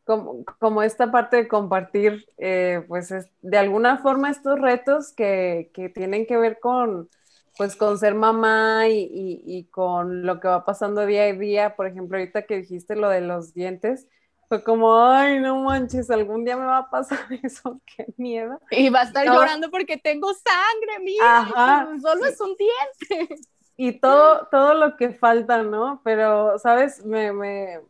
como, 0.05 0.83
esta 0.83 1.11
parte 1.11 1.37
de 1.37 1.47
compartir, 1.47 2.27
eh, 2.37 2.83
pues 2.87 3.13
de 3.41 3.57
alguna 3.57 3.97
forma 3.97 4.29
estos 4.29 4.59
retos 4.59 5.11
que, 5.11 5.71
tienen 5.95 6.27
que 6.27 6.37
ver 6.37 6.59
con, 6.59 7.09
pues 7.57 7.75
con 7.75 7.97
ser 7.97 8.13
mamá 8.13 8.87
y, 8.87 9.67
con 9.71 10.23
lo 10.25 10.39
que 10.39 10.47
va 10.47 10.63
pasando 10.63 11.05
día 11.05 11.23
a 11.23 11.33
día. 11.33 11.75
Por 11.75 11.87
ejemplo, 11.87 12.17
ahorita 12.17 12.43
que 12.43 12.57
dijiste 12.57 12.95
lo 12.95 13.09
de 13.09 13.21
los 13.21 13.53
dientes, 13.53 14.07
fue 14.47 14.63
como, 14.63 14.95
ay, 14.95 15.39
no 15.39 15.63
manches, 15.63 16.11
algún 16.11 16.45
día 16.45 16.55
me 16.55 16.65
va 16.65 16.77
a 16.77 16.89
pasar 16.89 17.19
eso, 17.43 17.81
qué 17.85 18.05
miedo. 18.17 18.61
Y 18.69 18.89
va 18.89 19.01
a 19.01 19.03
estar 19.05 19.25
llorando 19.25 19.71
porque 19.71 19.97
tengo 19.97 20.31
sangre, 20.33 20.99
mira, 21.03 21.89
solo 21.99 22.25
es 22.25 22.39
un 22.39 22.55
diente. 22.55 23.35
Y 23.75 23.99
todo, 23.99 24.47
todo 24.51 24.75
lo 24.75 24.95
que 24.97 25.09
falta, 25.09 25.63
¿no? 25.63 25.99
Pero, 26.03 26.59
¿sabes? 26.59 27.03
me, 27.03 27.33
me 27.33 27.81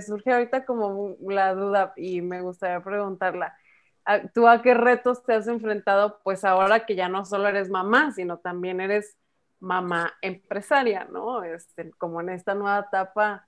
surge 0.00 0.32
ahorita 0.32 0.64
como 0.64 1.16
la 1.20 1.54
duda 1.54 1.92
y 1.96 2.20
me 2.20 2.40
gustaría 2.40 2.82
preguntarla. 2.82 3.56
¿Tú 4.34 4.46
a 4.46 4.60
qué 4.60 4.74
retos 4.74 5.24
te 5.24 5.34
has 5.34 5.48
enfrentado? 5.48 6.20
Pues 6.22 6.44
ahora 6.44 6.84
que 6.84 6.94
ya 6.94 7.08
no 7.08 7.24
solo 7.24 7.48
eres 7.48 7.70
mamá, 7.70 8.12
sino 8.12 8.38
también 8.38 8.80
eres 8.80 9.16
mamá 9.60 10.12
empresaria, 10.20 11.08
¿no? 11.10 11.42
Este, 11.42 11.90
como 11.92 12.20
en 12.20 12.28
esta 12.30 12.54
nueva 12.54 12.80
etapa. 12.80 13.46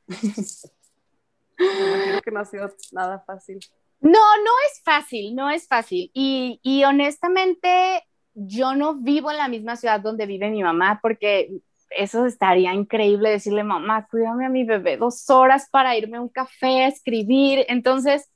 imagino 1.58 2.20
que 2.22 2.30
no 2.30 2.40
ha 2.40 2.44
sido 2.44 2.70
nada 2.92 3.22
fácil. 3.26 3.58
No, 4.00 4.10
no 4.10 4.50
es 4.70 4.82
fácil, 4.82 5.34
no 5.34 5.50
es 5.50 5.68
fácil. 5.68 6.10
Y, 6.14 6.60
y 6.62 6.84
honestamente, 6.84 8.02
yo 8.34 8.74
no 8.74 8.96
vivo 8.96 9.30
en 9.30 9.38
la 9.38 9.48
misma 9.48 9.76
ciudad 9.76 10.00
donde 10.00 10.26
vive 10.26 10.50
mi 10.50 10.62
mamá 10.62 11.00
porque 11.02 11.50
eso 11.90 12.26
estaría 12.26 12.74
increíble 12.74 13.30
decirle, 13.30 13.64
mamá, 13.64 14.06
cuídame 14.08 14.46
a 14.46 14.50
mi 14.50 14.64
bebé 14.64 14.96
dos 14.96 15.28
horas 15.30 15.68
para 15.70 15.96
irme 15.96 16.16
a 16.18 16.22
un 16.22 16.28
café 16.28 16.84
a 16.84 16.88
escribir. 16.88 17.64
Entonces, 17.68 18.30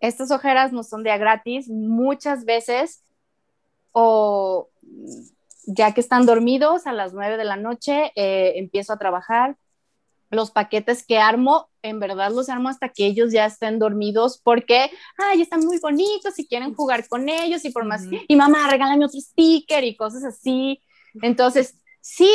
estas 0.00 0.30
ojeras 0.30 0.72
no 0.72 0.82
son 0.82 1.02
de 1.02 1.10
a 1.10 1.18
gratis 1.18 1.68
muchas 1.68 2.44
veces 2.44 3.02
o 3.92 4.68
ya 5.66 5.92
que 5.92 6.00
están 6.00 6.24
dormidos 6.24 6.86
a 6.86 6.92
las 6.92 7.12
nueve 7.12 7.36
de 7.36 7.44
la 7.44 7.56
noche, 7.56 8.12
eh, 8.14 8.54
empiezo 8.56 8.92
a 8.92 8.98
trabajar. 8.98 9.56
Los 10.30 10.50
paquetes 10.50 11.06
que 11.06 11.18
armo, 11.18 11.70
en 11.82 12.00
verdad 12.00 12.30
los 12.30 12.50
armo 12.50 12.68
hasta 12.68 12.90
que 12.90 13.06
ellos 13.06 13.32
ya 13.32 13.46
estén 13.46 13.78
dormidos 13.78 14.40
porque, 14.42 14.90
ay, 15.16 15.40
están 15.40 15.60
muy 15.64 15.78
bonitos 15.78 16.38
y 16.38 16.46
quieren 16.46 16.74
jugar 16.74 17.08
con 17.08 17.28
ellos 17.28 17.64
y 17.64 17.70
por 17.70 17.86
más, 17.86 18.02
y 18.10 18.36
mamá, 18.36 18.68
regálame 18.70 19.06
otro 19.06 19.20
sticker 19.20 19.84
y 19.84 19.96
cosas 19.96 20.24
así. 20.24 20.82
Entonces, 21.22 21.78
Sí, 22.10 22.26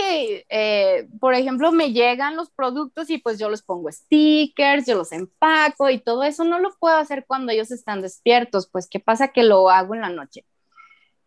eh, 0.50 1.08
por 1.20 1.34
ejemplo, 1.34 1.72
me 1.72 1.94
llegan 1.94 2.36
los 2.36 2.52
productos 2.52 3.10
y 3.10 3.18
pues 3.18 3.40
yo 3.40 3.50
les 3.50 3.64
pongo 3.64 3.92
stickers, 3.92 4.86
yo 4.86 4.96
los 4.96 5.12
empaco 5.12 5.90
y 5.90 6.00
todo 6.00 6.24
eso 6.24 6.44
no 6.44 6.60
lo 6.60 6.70
puedo 6.80 6.96
hacer 6.96 7.26
cuando 7.28 7.52
ellos 7.52 7.72
están 7.72 8.04
despiertos, 8.04 8.70
pues 8.72 8.88
qué 8.88 9.00
pasa 9.00 9.30
que 9.30 9.42
lo 9.42 9.72
hago 9.72 9.96
en 9.96 10.02
la 10.02 10.10
noche. 10.10 10.46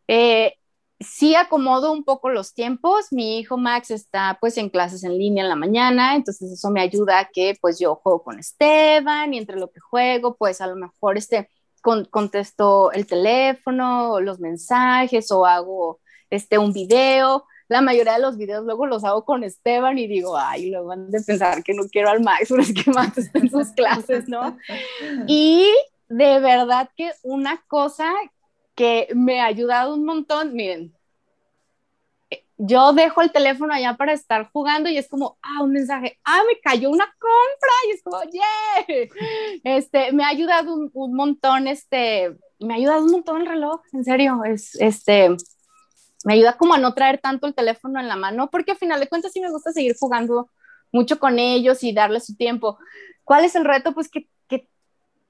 Eh, 0.06 0.54
sí 1.00 1.34
acomodo 1.34 1.90
un 1.90 2.04
poco 2.04 2.28
los 2.30 2.54
tiempos, 2.54 3.06
mi 3.10 3.40
hijo 3.40 3.56
Max 3.58 3.90
está 3.90 4.38
pues 4.40 4.56
en 4.58 4.70
clases 4.70 5.02
en 5.02 5.18
línea 5.18 5.42
en 5.42 5.50
la 5.50 5.56
mañana, 5.56 6.14
entonces 6.14 6.52
eso 6.52 6.70
me 6.70 6.80
ayuda 6.82 7.18
a 7.18 7.28
que 7.32 7.58
pues 7.60 7.80
yo 7.80 7.96
juego 7.96 8.22
con 8.22 8.38
Esteban 8.38 9.34
y 9.34 9.38
entre 9.38 9.56
lo 9.58 9.72
que 9.72 9.80
juego 9.80 10.36
pues 10.36 10.60
a 10.60 10.68
lo 10.68 10.76
mejor 10.76 11.18
este 11.18 11.50
contesto 11.82 12.92
el 12.92 13.06
teléfono, 13.08 14.20
los 14.20 14.38
mensajes 14.38 15.32
o 15.32 15.44
hago 15.46 16.00
este 16.30 16.58
un 16.58 16.72
video 16.72 17.44
la 17.68 17.80
mayoría 17.80 18.14
de 18.14 18.20
los 18.20 18.36
videos 18.36 18.64
luego 18.64 18.86
los 18.86 19.04
hago 19.04 19.24
con 19.24 19.42
Esteban 19.44 19.98
y 19.98 20.06
digo, 20.06 20.36
ay, 20.36 20.70
luego 20.70 20.88
van 20.88 21.10
de 21.10 21.20
pensar 21.20 21.62
que 21.62 21.74
no 21.74 21.84
quiero 21.90 22.10
al 22.10 22.22
Max, 22.22 22.50
es 22.50 22.72
que 22.72 22.90
Max 22.90 23.18
está 23.18 23.38
en 23.38 23.50
sus 23.50 23.68
clases, 23.72 24.28
¿no? 24.28 24.56
Y 25.26 25.68
de 26.08 26.38
verdad 26.40 26.88
que 26.96 27.10
una 27.22 27.62
cosa 27.66 28.12
que 28.74 29.08
me 29.14 29.40
ha 29.40 29.46
ayudado 29.46 29.94
un 29.94 30.04
montón, 30.04 30.54
miren, 30.54 30.94
yo 32.58 32.92
dejo 32.92 33.20
el 33.20 33.32
teléfono 33.32 33.74
allá 33.74 33.94
para 33.94 34.12
estar 34.12 34.50
jugando 34.50 34.88
y 34.88 34.96
es 34.96 35.08
como, 35.08 35.38
ah, 35.42 35.62
un 35.62 35.72
mensaje, 35.72 36.18
ah, 36.24 36.40
me 36.46 36.58
cayó 36.60 36.90
una 36.90 37.04
compra 37.04 37.72
y 37.86 37.90
es 37.90 38.02
como, 38.02 38.22
yeah, 38.30 39.08
este, 39.64 40.12
me 40.12 40.24
ha 40.24 40.28
ayudado 40.28 40.74
un, 40.74 40.90
un 40.94 41.14
montón, 41.14 41.66
este, 41.66 42.36
me 42.58 42.74
ha 42.74 42.76
ayudado 42.76 43.04
un 43.04 43.10
montón 43.10 43.40
el 43.42 43.46
reloj, 43.46 43.80
en 43.92 44.04
serio, 44.04 44.42
es, 44.44 44.74
este, 44.80 45.36
me 46.24 46.34
ayuda 46.34 46.56
como 46.56 46.74
a 46.74 46.78
no 46.78 46.94
traer 46.94 47.20
tanto 47.20 47.46
el 47.46 47.54
teléfono 47.54 48.00
en 48.00 48.08
la 48.08 48.16
mano, 48.16 48.50
porque 48.50 48.72
al 48.72 48.78
final 48.78 49.00
de 49.00 49.08
cuentas 49.08 49.32
sí 49.32 49.40
me 49.40 49.50
gusta 49.50 49.72
seguir 49.72 49.96
jugando 49.98 50.50
mucho 50.92 51.18
con 51.18 51.38
ellos 51.38 51.82
y 51.82 51.92
darles 51.92 52.26
su 52.26 52.36
tiempo. 52.36 52.78
¿Cuál 53.24 53.44
es 53.44 53.54
el 53.54 53.64
reto? 53.64 53.92
Pues 53.92 54.08
que, 54.08 54.28
que 54.48 54.68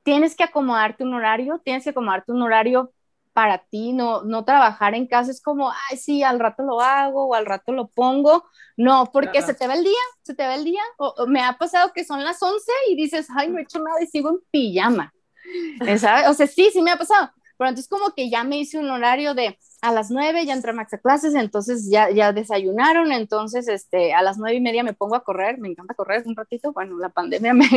tienes 0.03 0.37
que 0.37 0.45
acomodarte 0.45 1.05
un 1.05 1.15
horario, 1.15 1.61
tienes 1.65 1.85
que 1.85 1.91
acomodarte 1.91 2.33
un 2.33 2.43
horario 2.43 2.93
para 3.37 3.59
ti, 3.59 3.93
no, 3.93 4.23
no 4.23 4.47
trabajar 4.47 4.95
en 4.95 5.07
casa 5.07 5.31
es 5.31 5.43
como, 5.43 5.71
ay, 5.71 5.99
sí, 5.99 6.23
al 6.23 6.41
rato 6.41 6.63
lo 6.63 6.81
hago 6.81 7.27
o 7.27 7.35
al 7.35 7.45
rato 7.45 7.71
lo 7.71 7.89
pongo. 7.89 8.47
No, 8.79 9.11
porque 9.13 9.43
se 9.43 9.53
te 9.53 9.67
va 9.67 9.75
el 9.75 9.85
día, 9.85 9.93
se 10.23 10.35
te 10.35 10.47
va 10.47 10.55
el 10.55 10.65
día. 10.65 10.81
O, 10.97 11.27
me 11.27 11.43
ha 11.43 11.59
pasado 11.59 11.93
que 11.95 12.03
son 12.03 12.25
las 12.25 12.43
11 12.43 12.73
y 12.89 12.97
dices, 12.97 13.27
ay, 13.37 13.51
no 13.51 13.59
he 13.59 13.63
hecho 13.63 13.79
nada 13.79 14.03
y 14.03 14.07
sigo 14.07 14.31
en 14.31 14.39
pijama. 14.51 15.13
¿Sabes? 15.99 16.29
O 16.29 16.33
sea, 16.33 16.47
sí, 16.47 16.71
sí 16.73 16.81
me 16.81 16.93
ha 16.93 16.97
pasado. 16.97 17.31
Pero 17.59 17.69
entonces 17.71 17.89
como 17.89 18.13
que 18.15 18.31
ya 18.31 18.45
me 18.45 18.59
hice 18.59 18.79
un 18.79 18.91
horario 18.91 19.35
de 19.35 19.59
a 19.83 19.93
las 19.93 20.11
nueve 20.11 20.45
ya 20.47 20.55
entré 20.55 20.71
a 20.71 20.75
Max 20.75 20.95
a 20.95 20.99
clases, 20.99 21.35
entonces 21.35 21.89
ya, 21.91 22.11
ya 22.11 22.33
desayunaron, 22.33 23.13
entonces 23.13 23.69
este, 23.69 24.15
a 24.15 24.23
las 24.23 24.39
nueve 24.39 24.57
y 24.57 24.61
media 24.61 24.83
me 24.83 24.95
pongo 24.95 25.17
a 25.17 25.25
correr, 25.25 25.59
me 25.59 25.69
encanta 25.69 25.95
correr 25.95 26.23
un 26.27 26.37
ratito, 26.37 26.73
bueno, 26.73 26.99
la 26.99 27.11
pandemia 27.11 27.55
me, 27.55 27.69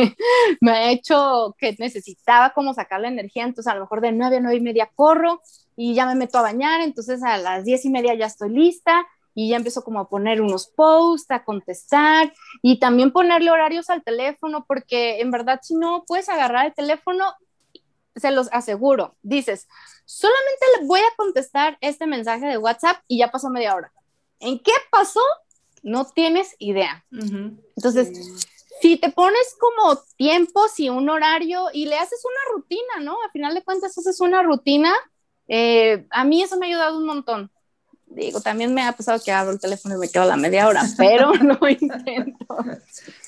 me 0.60 0.70
ha 0.70 0.90
hecho 0.90 1.54
que 1.58 1.76
necesitaba 1.78 2.50
como 2.50 2.74
sacar 2.74 3.00
la 3.00 3.08
energía, 3.08 3.44
entonces 3.44 3.70
a 3.70 3.74
lo 3.74 3.82
mejor 3.82 4.00
de 4.00 4.12
nueve 4.12 4.38
a 4.38 4.40
nueve 4.40 4.56
y 4.56 4.60
media 4.60 4.90
corro 4.94 5.40
y 5.76 5.94
ya 5.94 6.06
me 6.06 6.14
meto 6.14 6.38
a 6.38 6.42
bañar, 6.42 6.80
entonces 6.80 7.22
a 7.22 7.38
las 7.38 7.64
diez 7.64 7.84
y 7.84 7.90
media 7.90 8.14
ya 8.14 8.26
estoy 8.26 8.50
lista 8.50 9.06
y 9.34 9.50
ya 9.50 9.56
empiezo 9.56 9.82
como 9.82 10.00
a 10.00 10.08
poner 10.08 10.42
unos 10.42 10.66
posts, 10.68 11.30
a 11.30 11.44
contestar 11.44 12.32
y 12.62 12.78
también 12.78 13.12
ponerle 13.12 13.50
horarios 13.50 13.88
al 13.90 14.02
teléfono, 14.02 14.64
porque 14.66 15.20
en 15.20 15.30
verdad 15.30 15.60
si 15.62 15.74
no 15.76 16.04
puedes 16.06 16.28
agarrar 16.28 16.66
el 16.66 16.74
teléfono, 16.74 17.24
se 18.20 18.30
los 18.30 18.48
aseguro, 18.52 19.16
dices, 19.22 19.68
solamente 20.04 20.66
le 20.78 20.86
voy 20.86 21.00
a 21.00 21.16
contestar 21.16 21.78
este 21.80 22.06
mensaje 22.06 22.46
de 22.46 22.58
WhatsApp 22.58 22.98
y 23.08 23.18
ya 23.18 23.30
pasó 23.30 23.50
media 23.50 23.74
hora. 23.74 23.92
¿En 24.38 24.58
qué 24.58 24.72
pasó? 24.90 25.20
No 25.82 26.06
tienes 26.06 26.54
idea. 26.58 27.04
Entonces, 27.10 28.46
si 28.80 28.96
te 28.96 29.10
pones 29.10 29.56
como 29.58 29.96
tiempos 30.16 30.78
y 30.80 30.88
un 30.88 31.08
horario 31.08 31.66
y 31.72 31.86
le 31.86 31.96
haces 31.96 32.22
una 32.24 32.56
rutina, 32.56 33.00
¿no? 33.00 33.16
A 33.22 33.30
final 33.30 33.54
de 33.54 33.62
cuentas, 33.62 33.96
haces 33.96 34.20
una 34.20 34.42
rutina. 34.42 34.94
Eh, 35.48 36.06
a 36.10 36.24
mí 36.24 36.42
eso 36.42 36.56
me 36.56 36.66
ha 36.66 36.68
ayudado 36.68 36.98
un 36.98 37.06
montón. 37.06 37.50
Digo, 38.10 38.40
también 38.40 38.74
me 38.74 38.82
ha 38.82 38.92
pasado 38.92 39.20
que 39.24 39.30
abro 39.30 39.52
el 39.52 39.60
teléfono 39.60 39.94
y 39.94 39.98
me 39.98 40.08
quedo 40.08 40.24
la 40.24 40.36
media 40.36 40.66
hora, 40.66 40.82
pero 40.98 41.32
lo 41.34 41.68
intento. 41.68 42.56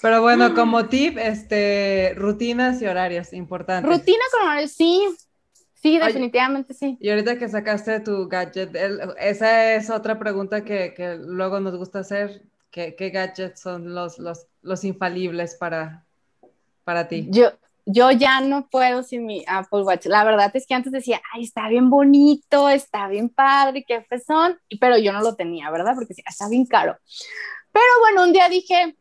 Pero 0.03 0.21
bueno, 0.21 0.55
como 0.55 0.87
tip, 0.87 1.19
este, 1.19 2.15
rutinas 2.17 2.83
y 2.83 2.87
horarios, 2.87 3.33
importantes. 3.33 3.91
Rutina 3.91 4.25
con 4.33 4.43
horarios, 4.43 4.73
sí. 4.73 5.03
Sí, 5.75 5.99
definitivamente 5.99 6.75
sí. 6.75 6.97
Y 7.01 7.11
ahorita 7.11 7.39
que 7.39 7.49
sacaste 7.49 7.99
tu 8.01 8.29
gadget, 8.29 8.75
esa 9.19 9.75
es 9.75 9.91
otra 9.91 10.19
pregunta 10.19 10.65
que, 10.65 10.95
que 10.95 11.17
luego 11.17 11.59
nos 11.59 11.77
gusta 11.77 12.01
hacer. 12.01 12.43
¿Qué, 12.71 12.95
qué 12.97 13.11
gadgets 13.11 13.61
son 13.61 13.93
los, 13.95 14.19
los, 14.19 14.47
los 14.63 14.85
infalibles 14.85 15.57
para, 15.57 16.05
para 16.85 17.09
ti? 17.09 17.27
Yo, 17.31 17.51
yo 17.85 18.11
ya 18.11 18.41
no 18.41 18.69
puedo 18.69 19.03
sin 19.03 19.27
mi 19.27 19.45
Apple 19.47 19.83
Watch. 19.83 20.07
La 20.07 20.25
verdad 20.25 20.51
es 20.55 20.67
que 20.67 20.75
antes 20.75 20.93
decía, 20.93 21.21
ay, 21.33 21.45
está 21.45 21.69
bien 21.69 21.91
bonito, 21.91 22.69
está 22.69 23.09
bien 23.09 23.29
padre, 23.29 23.85
qué 23.87 24.03
fresón, 24.03 24.59
pero 24.81 24.99
yo 24.99 25.13
no 25.13 25.21
lo 25.21 25.35
tenía, 25.35 25.71
¿verdad? 25.71 25.95
Porque 25.95 26.15
está 26.17 26.49
bien 26.49 26.67
caro. 26.67 26.97
Pero 27.73 27.85
bueno, 28.01 28.25
un 28.25 28.33
día 28.33 28.49
dije, 28.49 28.97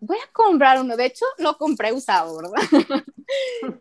voy 0.00 0.16
a 0.16 0.32
comprar 0.32 0.80
uno. 0.80 0.96
De 0.96 1.06
hecho, 1.06 1.26
lo 1.38 1.56
compré 1.56 1.92
usado, 1.92 2.36
¿verdad? 2.36 2.62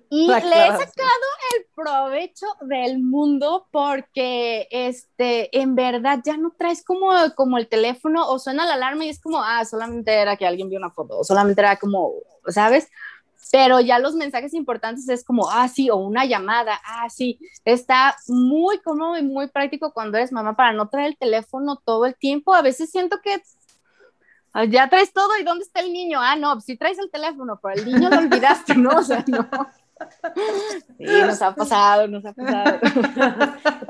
y 0.10 0.28
le 0.28 0.34
he 0.34 0.72
sacado 0.72 1.28
el 1.56 1.66
provecho 1.76 2.48
del 2.62 3.00
mundo 3.00 3.68
porque, 3.72 4.68
este, 4.72 5.58
en 5.58 5.76
verdad, 5.76 6.20
ya 6.26 6.38
no 6.38 6.54
traes 6.58 6.84
como, 6.84 7.10
como 7.36 7.58
el 7.58 7.68
teléfono 7.68 8.28
o 8.28 8.40
suena 8.40 8.66
la 8.66 8.74
alarma 8.74 9.06
y 9.06 9.10
es 9.10 9.22
como, 9.22 9.42
ah, 9.42 9.64
solamente 9.66 10.14
era 10.14 10.38
que 10.38 10.48
alguien 10.48 10.70
vio 10.70 10.80
una 10.80 10.92
foto, 10.92 11.20
o 11.20 11.24
solamente 11.24 11.62
era 11.62 11.78
como, 11.78 12.14
¿sabes? 12.48 12.90
Pero 13.52 13.80
ya 13.80 14.00
los 14.00 14.16
mensajes 14.16 14.54
importantes 14.54 15.08
es 15.10 15.24
como, 15.24 15.50
ah, 15.50 15.68
sí, 15.68 15.90
o 15.90 15.98
una 15.98 16.26
llamada, 16.26 16.80
ah, 16.86 17.10
sí, 17.10 17.40
está 17.64 18.16
muy 18.28 18.80
cómodo 18.80 19.18
y 19.18 19.24
muy 19.24 19.48
práctico 19.48 19.94
cuando 19.94 20.18
eres 20.18 20.32
mamá 20.32 20.56
para 20.56 20.74
no 20.74 20.90
traer 20.90 21.10
el 21.10 21.18
teléfono 21.18 21.82
todo 21.84 22.06
el 22.06 22.16
tiempo. 22.16 22.54
A 22.54 22.62
veces 22.62 22.90
siento 22.90 23.20
que 23.24 23.42
ah, 24.54 24.66
ya 24.66 24.90
traes 24.90 25.14
todo 25.14 25.38
y 25.40 25.44
¿dónde 25.44 25.64
está 25.64 25.82
el 25.82 25.94
niño? 25.94 26.20
Ah, 26.22 26.36
no, 26.36 26.60
si 26.60 26.78
traes 26.78 26.98
el 26.98 27.12
teléfono, 27.12 27.60
pero 27.62 27.76
el 27.76 27.86
niño 27.86 28.10
lo 28.10 28.18
olvidaste, 28.18 28.76
¿no? 28.76 28.90
O 28.90 29.04
sea, 29.04 29.24
no. 29.28 29.48
Sí, 30.98 31.06
nos 31.06 31.42
ha 31.42 31.56
pasado, 31.56 32.06
nos 32.10 32.26
ha 32.26 32.34
pasado. 32.34 32.80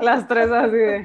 Las 0.00 0.28
tres 0.28 0.52
así 0.52 0.76
de. 0.76 1.04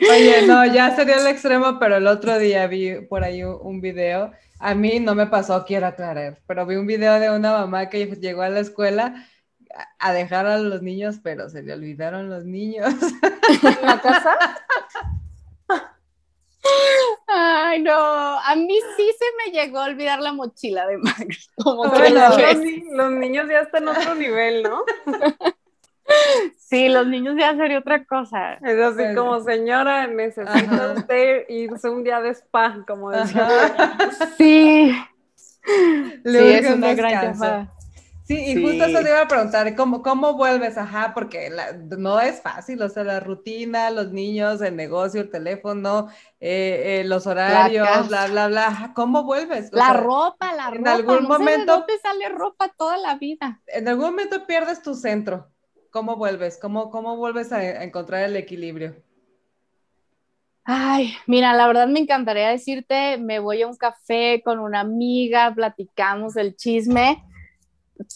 Oye, 0.10 0.46
no, 0.46 0.66
ya 0.66 0.94
sería 0.94 1.16
el 1.16 1.26
extremo, 1.26 1.78
pero 1.78 1.96
el 1.96 2.06
otro 2.06 2.38
día 2.38 2.66
vi 2.66 3.00
por 3.06 3.24
ahí 3.24 3.42
un 3.42 3.80
video 3.80 4.32
a 4.58 4.74
mí 4.74 5.00
no 5.00 5.14
me 5.14 5.26
pasó, 5.26 5.64
quiero 5.64 5.86
aclarar, 5.86 6.40
pero 6.46 6.66
vi 6.66 6.76
un 6.76 6.86
video 6.86 7.18
de 7.20 7.30
una 7.30 7.52
mamá 7.52 7.88
que 7.88 8.06
llegó 8.06 8.42
a 8.42 8.48
la 8.48 8.60
escuela 8.60 9.26
a 9.98 10.12
dejar 10.12 10.46
a 10.46 10.58
los 10.58 10.82
niños, 10.82 11.20
pero 11.22 11.48
se 11.48 11.62
le 11.62 11.72
olvidaron 11.72 12.28
los 12.30 12.44
niños. 12.44 12.92
¿En 12.92 13.86
la 13.86 14.00
casa? 14.00 14.36
Ay, 17.26 17.82
no, 17.82 17.92
a 17.92 18.54
mí 18.56 18.78
sí 18.96 19.10
se 19.18 19.26
me 19.36 19.52
llegó 19.52 19.78
a 19.78 19.84
olvidar 19.84 20.20
la 20.20 20.32
mochila 20.32 20.86
de 20.86 20.98
Max. 20.98 21.50
Como 21.56 21.84
los, 21.84 23.10
niños 23.10 23.46
ya 23.48 23.60
están 23.60 23.82
en 23.84 23.88
otro 23.88 24.14
nivel, 24.14 24.62
¿no? 24.62 24.84
Sí, 26.56 26.90
los 26.90 27.06
niños 27.06 27.34
ya 27.38 27.56
sería 27.56 27.78
otra 27.78 28.04
cosa. 28.04 28.54
Es 28.54 28.78
así 28.78 29.14
como, 29.14 29.40
señora, 29.40 30.06
necesita 30.06 30.92
usted 30.94 31.48
irse 31.48 31.88
un 31.88 32.04
día 32.04 32.20
de 32.20 32.34
spa, 32.34 32.84
como 32.86 33.10
decía. 33.10 33.48
Sí. 34.36 34.94
Le 36.24 36.38
sí, 36.38 36.66
es 36.66 36.74
una 36.74 36.92
gran 36.92 37.22
llamada. 37.22 37.72
Sí, 38.28 38.36
y 38.36 38.62
justo 38.62 38.84
eso 38.84 39.02
te 39.02 39.08
iba 39.08 39.22
a 39.22 39.26
preguntar, 39.26 39.74
¿cómo, 39.74 40.02
cómo 40.02 40.34
vuelves? 40.34 40.76
Ajá, 40.76 41.12
porque 41.14 41.50
no 41.96 42.20
es 42.20 42.42
fácil, 42.42 42.82
o 42.82 42.90
sea, 42.90 43.02
la 43.02 43.20
rutina, 43.20 43.90
los 43.90 44.12
niños, 44.12 44.60
el 44.60 44.76
negocio, 44.76 45.22
el 45.22 45.30
teléfono, 45.30 46.08
eh, 46.38 47.00
eh, 47.00 47.04
los 47.04 47.26
horarios, 47.26 48.06
bla, 48.08 48.26
bla, 48.26 48.48
bla. 48.48 48.92
¿Cómo 48.94 49.24
vuelves? 49.24 49.70
la 49.72 49.94
ropa, 49.94 50.52
la 50.52 50.68
ropa. 50.68 50.76
En 50.76 50.88
algún 50.88 51.26
momento. 51.26 51.86
te 51.86 51.98
sale 52.00 52.28
ropa 52.28 52.68
toda 52.76 52.98
la 52.98 53.14
vida. 53.14 53.62
En 53.66 53.88
algún 53.88 54.10
momento 54.10 54.46
pierdes 54.46 54.82
tu 54.82 54.94
centro. 54.94 55.50
¿Cómo 55.90 56.16
vuelves? 56.16 56.58
¿Cómo, 56.60 56.90
cómo 56.90 57.16
vuelves 57.16 57.52
a, 57.52 57.82
encontrar 57.82 58.24
el 58.24 58.36
equilibrio? 58.36 58.96
Ay, 60.64 61.14
mira, 61.26 61.54
la 61.54 61.66
verdad 61.66 61.88
me 61.88 62.00
encantaría 62.00 62.50
decirte, 62.50 63.16
me 63.16 63.38
voy 63.38 63.62
a 63.62 63.66
un 63.66 63.76
café 63.76 64.42
con 64.44 64.58
una 64.58 64.80
amiga, 64.80 65.52
platicamos 65.54 66.36
el 66.36 66.56
chisme. 66.56 67.24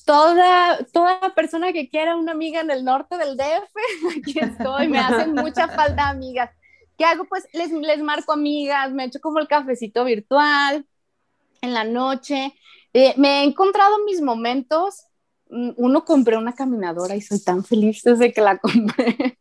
Toda, 0.04 0.78
toda 0.92 1.34
persona 1.34 1.72
que 1.72 1.88
quiera 1.88 2.14
una 2.14 2.32
amiga 2.32 2.60
en 2.60 2.70
el 2.70 2.84
norte 2.84 3.16
del 3.16 3.36
DF, 3.36 3.72
aquí 4.18 4.38
estoy, 4.38 4.88
me 4.88 4.98
hacen 4.98 5.32
mucha 5.32 5.66
falta 5.68 6.08
amigas. 6.08 6.50
¿Qué 6.98 7.06
hago? 7.06 7.24
Pues 7.24 7.48
les, 7.54 7.72
les 7.72 8.02
marco 8.02 8.32
amigas, 8.32 8.92
me 8.92 9.04
echo 9.04 9.18
como 9.20 9.38
el 9.38 9.48
cafecito 9.48 10.04
virtual 10.04 10.86
en 11.62 11.72
la 11.72 11.84
noche. 11.84 12.54
Eh, 12.92 13.14
me 13.16 13.40
he 13.40 13.44
encontrado 13.44 14.04
mis 14.04 14.20
momentos 14.20 15.06
uno 15.52 16.04
compré 16.04 16.36
una 16.36 16.54
caminadora 16.54 17.14
y 17.14 17.20
soy 17.20 17.40
tan 17.40 17.64
feliz 17.64 18.02
desde 18.02 18.32
que 18.32 18.40
la 18.40 18.58
compré. 18.58 19.38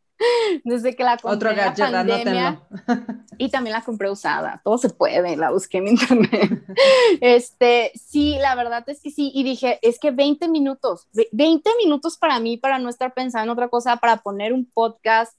desde 0.64 0.96
que 0.96 1.04
la 1.04 1.18
compré 1.18 1.50
Otro 1.50 1.56
gadget, 1.56 1.90
la 1.90 2.06
pandemia. 2.06 2.62
y 3.38 3.50
también 3.50 3.74
la 3.74 3.82
compré 3.82 4.10
usada. 4.10 4.62
Todo 4.64 4.78
se 4.78 4.90
puede, 4.90 5.36
la 5.38 5.52
busqué 5.52 5.78
en 5.78 5.88
internet. 5.88 6.64
este, 7.22 7.92
sí, 7.96 8.38
la 8.40 8.56
verdad 8.56 8.84
es 8.88 9.02
que 9.02 9.10
sí. 9.10 9.32
Y 9.34 9.44
dije, 9.44 9.80
es 9.82 10.00
que 10.00 10.12
20 10.12 10.48
minutos, 10.50 11.08
20 11.32 11.70
minutos 11.78 12.18
para 12.18 12.40
mí, 12.40 12.58
para 12.58 12.78
no 12.78 12.90
estar 12.90 13.14
pensando 13.14 13.46
en 13.46 13.58
otra 13.58 13.70
cosa, 13.70 13.98
para 13.98 14.18
poner 14.18 14.54
un 14.54 14.70
podcast, 14.70 15.34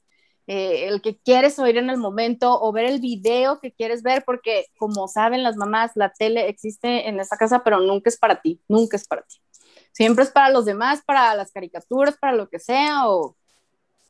eh, 0.48 0.88
el 0.88 1.02
que 1.02 1.18
quieres 1.18 1.58
oír 1.60 1.76
en 1.76 1.90
el 1.90 1.98
momento 1.98 2.60
o 2.60 2.72
ver 2.72 2.86
el 2.86 2.98
video 2.98 3.60
que 3.60 3.72
quieres 3.72 4.02
ver, 4.02 4.24
porque 4.24 4.66
como 4.76 5.06
saben 5.06 5.44
las 5.44 5.56
mamás, 5.56 5.92
la 5.94 6.12
tele 6.12 6.48
existe 6.48 7.08
en 7.08 7.20
esa 7.20 7.36
casa, 7.36 7.62
pero 7.62 7.78
nunca 7.78 8.08
es 8.10 8.16
para 8.16 8.40
ti, 8.40 8.60
nunca 8.66 8.96
es 8.96 9.06
para 9.06 9.22
ti 9.22 9.36
siempre 9.92 10.24
es 10.24 10.30
para 10.30 10.50
los 10.50 10.64
demás, 10.64 11.02
para 11.04 11.34
las 11.34 11.52
caricaturas, 11.52 12.16
para 12.18 12.34
lo 12.34 12.48
que 12.48 12.58
sea, 12.58 13.08
o... 13.08 13.36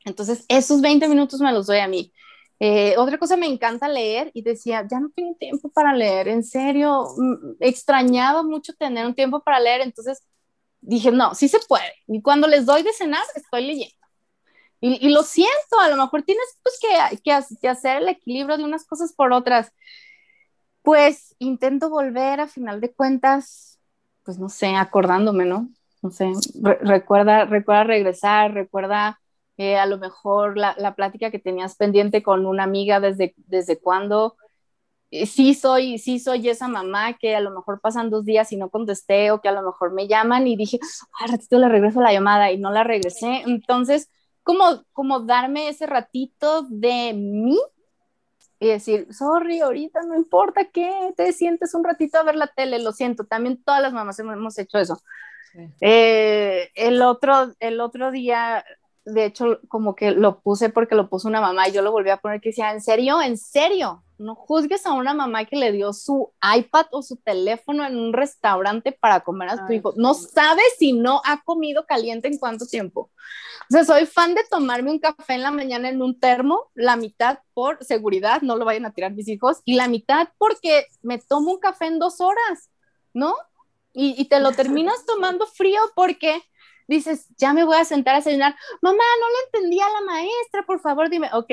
Entonces, 0.05 0.43
esos 0.49 0.81
20 0.81 1.07
minutos 1.07 1.39
me 1.39 1.53
los 1.53 1.67
doy 1.67 1.79
a 1.79 1.87
mí. 1.87 2.11
Eh, 2.59 2.95
otra 2.97 3.17
cosa, 3.17 3.37
me 3.37 3.47
encanta 3.47 3.87
leer 3.87 4.31
y 4.33 4.41
decía, 4.41 4.85
ya 4.89 4.99
no 4.99 5.09
tengo 5.15 5.35
tiempo 5.35 5.69
para 5.69 5.93
leer, 5.93 6.27
en 6.27 6.43
serio, 6.43 7.05
mm, 7.17 7.55
extrañaba 7.59 8.43
mucho 8.43 8.73
tener 8.73 9.05
un 9.05 9.15
tiempo 9.15 9.41
para 9.41 9.59
leer, 9.59 9.81
entonces 9.81 10.23
dije, 10.81 11.11
no, 11.11 11.35
sí 11.35 11.47
se 11.47 11.59
puede. 11.67 11.93
Y 12.07 12.21
cuando 12.21 12.47
les 12.47 12.65
doy 12.65 12.83
de 12.83 12.93
cenar, 12.93 13.23
estoy 13.35 13.65
leyendo. 13.65 13.95
Y, 14.85 15.09
lo 15.09 15.23
siento, 15.23 15.79
a 15.79 15.87
lo 15.87 15.95
mejor 15.95 16.23
tienes 16.23 16.43
pues, 16.61 16.77
que, 16.77 17.21
que, 17.61 17.69
hacer 17.69 18.01
el 18.01 18.09
equilibrio 18.09 18.57
de 18.57 18.65
unas 18.65 18.85
cosas 18.85 19.13
por 19.13 19.31
otras. 19.31 19.71
Pues 20.81 21.35
intento 21.39 21.89
volver 21.89 22.41
a 22.41 22.49
final 22.49 22.81
de 22.81 22.93
cuentas, 22.93 23.72
pues 24.23 24.39
no 24.39 24.49
sé, 24.49 24.75
acordándome, 24.75 25.45
¿no? 25.45 25.69
No 26.01 26.11
sé, 26.11 26.31
recuerda, 26.81 27.45
recuerda 27.45 27.83
regresar, 27.83 28.53
recuerda 28.53 29.19
eh, 29.57 29.77
a 29.77 29.85
lo 29.85 29.97
mejor 29.97 30.57
la, 30.57 30.75
la, 30.77 30.95
plática 30.95 31.31
que 31.31 31.39
tenías 31.39 31.75
pendiente 31.75 32.23
con 32.23 32.45
una 32.45 32.63
amiga 32.63 32.99
desde, 32.99 33.33
desde 33.37 33.79
cuándo, 33.79 34.35
sí 35.25 35.53
soy, 35.53 35.97
sí 35.99 36.19
soy 36.19 36.49
esa 36.49 36.67
mamá 36.67 37.13
que 37.13 37.35
a 37.35 37.39
lo 37.39 37.51
mejor 37.51 37.79
pasan 37.79 38.09
dos 38.09 38.25
días 38.25 38.51
y 38.51 38.57
no 38.57 38.69
contesté 38.69 39.31
o 39.31 39.41
que 39.41 39.49
a 39.49 39.51
lo 39.51 39.61
mejor 39.61 39.93
me 39.93 40.07
llaman 40.07 40.47
y 40.47 40.55
dije, 40.55 40.79
al 41.19 41.29
ratito 41.29 41.59
le 41.59 41.69
regreso 41.69 42.01
la 42.01 42.11
llamada 42.11 42.51
y 42.51 42.57
no 42.57 42.71
la 42.71 42.83
regresé. 42.83 43.43
Entonces, 43.45 44.09
como, 44.43 44.83
como 44.91 45.21
darme 45.21 45.69
ese 45.69 45.85
ratito 45.85 46.63
de 46.69 47.13
mí 47.13 47.59
y 48.63 48.67
decir, 48.69 49.13
sorry, 49.13 49.59
ahorita 49.59 50.03
no 50.03 50.15
importa 50.15 50.65
qué, 50.65 51.13
te 51.17 51.33
sientes 51.33 51.73
un 51.73 51.83
ratito 51.83 52.17
a 52.17 52.23
ver 52.23 52.35
la 52.35 52.47
tele, 52.47 52.79
lo 52.79 52.93
siento, 52.93 53.25
también 53.25 53.61
todas 53.61 53.81
las 53.81 53.91
mamás 53.91 54.17
hemos 54.19 54.57
hecho 54.57 54.77
eso. 54.77 55.01
Eh, 55.81 56.69
el, 56.75 57.01
otro, 57.01 57.53
el 57.59 57.81
otro 57.81 58.09
día 58.11 58.63
de 59.05 59.25
hecho, 59.25 59.59
como 59.67 59.95
que 59.95 60.11
lo 60.11 60.39
puse 60.39 60.69
porque 60.69 60.95
lo 60.95 61.09
puso 61.09 61.27
una 61.27 61.41
mamá 61.41 61.67
y 61.67 61.73
yo 61.73 61.81
lo 61.81 61.91
volví 61.91 62.09
a 62.09 62.17
poner 62.17 62.39
que 62.39 62.49
decía, 62.49 62.71
¿en 62.71 62.81
serio? 62.81 63.21
¿En 63.21 63.37
serio? 63.37 64.03
No 64.17 64.35
juzgues 64.35 64.85
a 64.85 64.93
una 64.93 65.13
mamá 65.13 65.43
que 65.45 65.57
le 65.57 65.71
dio 65.73 65.91
su 65.91 66.31
iPad 66.57 66.85
o 66.91 67.01
su 67.01 67.17
teléfono 67.17 67.85
en 67.85 67.97
un 67.97 68.13
restaurante 68.13 68.93
para 68.93 69.19
comer 69.21 69.49
a 69.49 69.67
tu 69.67 69.73
hijo. 69.73 69.93
No 69.97 70.13
sabes 70.13 70.63
si 70.77 70.93
no 70.93 71.21
ha 71.25 71.43
comido 71.43 71.85
caliente 71.85 72.29
en 72.29 72.37
cuánto 72.37 72.65
tiempo. 72.65 73.11
O 73.69 73.73
sea, 73.73 73.83
soy 73.83 74.05
fan 74.05 74.35
de 74.35 74.43
tomarme 74.49 74.91
un 74.91 74.99
café 74.99 75.33
en 75.33 75.41
la 75.41 75.51
mañana 75.51 75.89
en 75.89 76.01
un 76.01 76.19
termo, 76.19 76.71
la 76.73 76.95
mitad 76.95 77.39
por 77.53 77.83
seguridad, 77.83 78.41
no 78.41 78.55
lo 78.55 78.65
vayan 78.65 78.85
a 78.85 78.93
tirar 78.93 79.13
mis 79.13 79.27
hijos, 79.27 79.61
y 79.65 79.75
la 79.75 79.87
mitad 79.87 80.29
porque 80.37 80.85
me 81.01 81.17
tomo 81.17 81.51
un 81.51 81.59
café 81.59 81.87
en 81.87 81.99
dos 81.99 82.21
horas, 82.21 82.69
¿no? 83.13 83.35
Y, 83.91 84.19
y 84.19 84.25
te 84.25 84.39
lo 84.39 84.51
terminas 84.53 85.05
tomando 85.07 85.45
frío 85.47 85.81
porque 85.95 86.41
dices, 86.87 87.27
ya 87.37 87.53
me 87.53 87.63
voy 87.63 87.77
a 87.77 87.85
sentar 87.85 88.15
a 88.15 88.17
desayunar, 88.17 88.55
mamá, 88.81 89.03
no 89.19 89.27
le 89.27 89.59
entendí 89.59 89.79
a 89.79 89.89
la 89.89 90.01
maestra, 90.01 90.63
por 90.65 90.79
favor, 90.79 91.09
dime, 91.09 91.29
ok, 91.33 91.51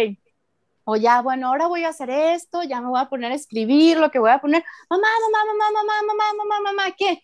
o 0.85 0.97
ya, 0.97 1.23
bueno, 1.23 1.49
ahora 1.49 1.67
voy 1.67 1.85
a 1.85 1.91
hacer 1.91 2.11
esto, 2.11 2.63
ya 2.63 2.81
me 2.81 2.89
voy 2.89 3.01
a 3.01 3.09
poner 3.09 3.33
a 3.33 3.37
escribir 3.37 3.99
lo 3.99 4.11
que 4.11 4.19
voy 4.19 4.31
a 4.31 4.41
poner, 4.41 4.65
mamá, 4.89 5.09
mamá, 5.23 5.45
mamá, 5.53 5.71
mamá, 5.73 6.03
mamá, 6.07 6.25
mamá, 6.37 6.61
mamá, 6.73 6.95
¿qué? 6.97 7.23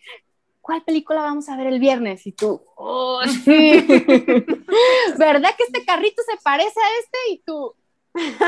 ¿Cuál 0.61 0.83
película 0.83 1.23
vamos 1.23 1.49
a 1.49 1.57
ver 1.57 1.69
el 1.69 1.79
viernes? 1.79 2.27
Y 2.27 2.33
tú, 2.33 2.61
oh, 2.75 3.23
sí. 3.45 3.87
¿Verdad 5.19 5.55
que 5.57 5.63
este 5.63 5.85
carrito 5.85 6.23
se 6.29 6.37
parece 6.43 6.81
a 6.81 6.99
este? 6.99 7.19
Y 7.31 7.39
tú, 7.39 7.75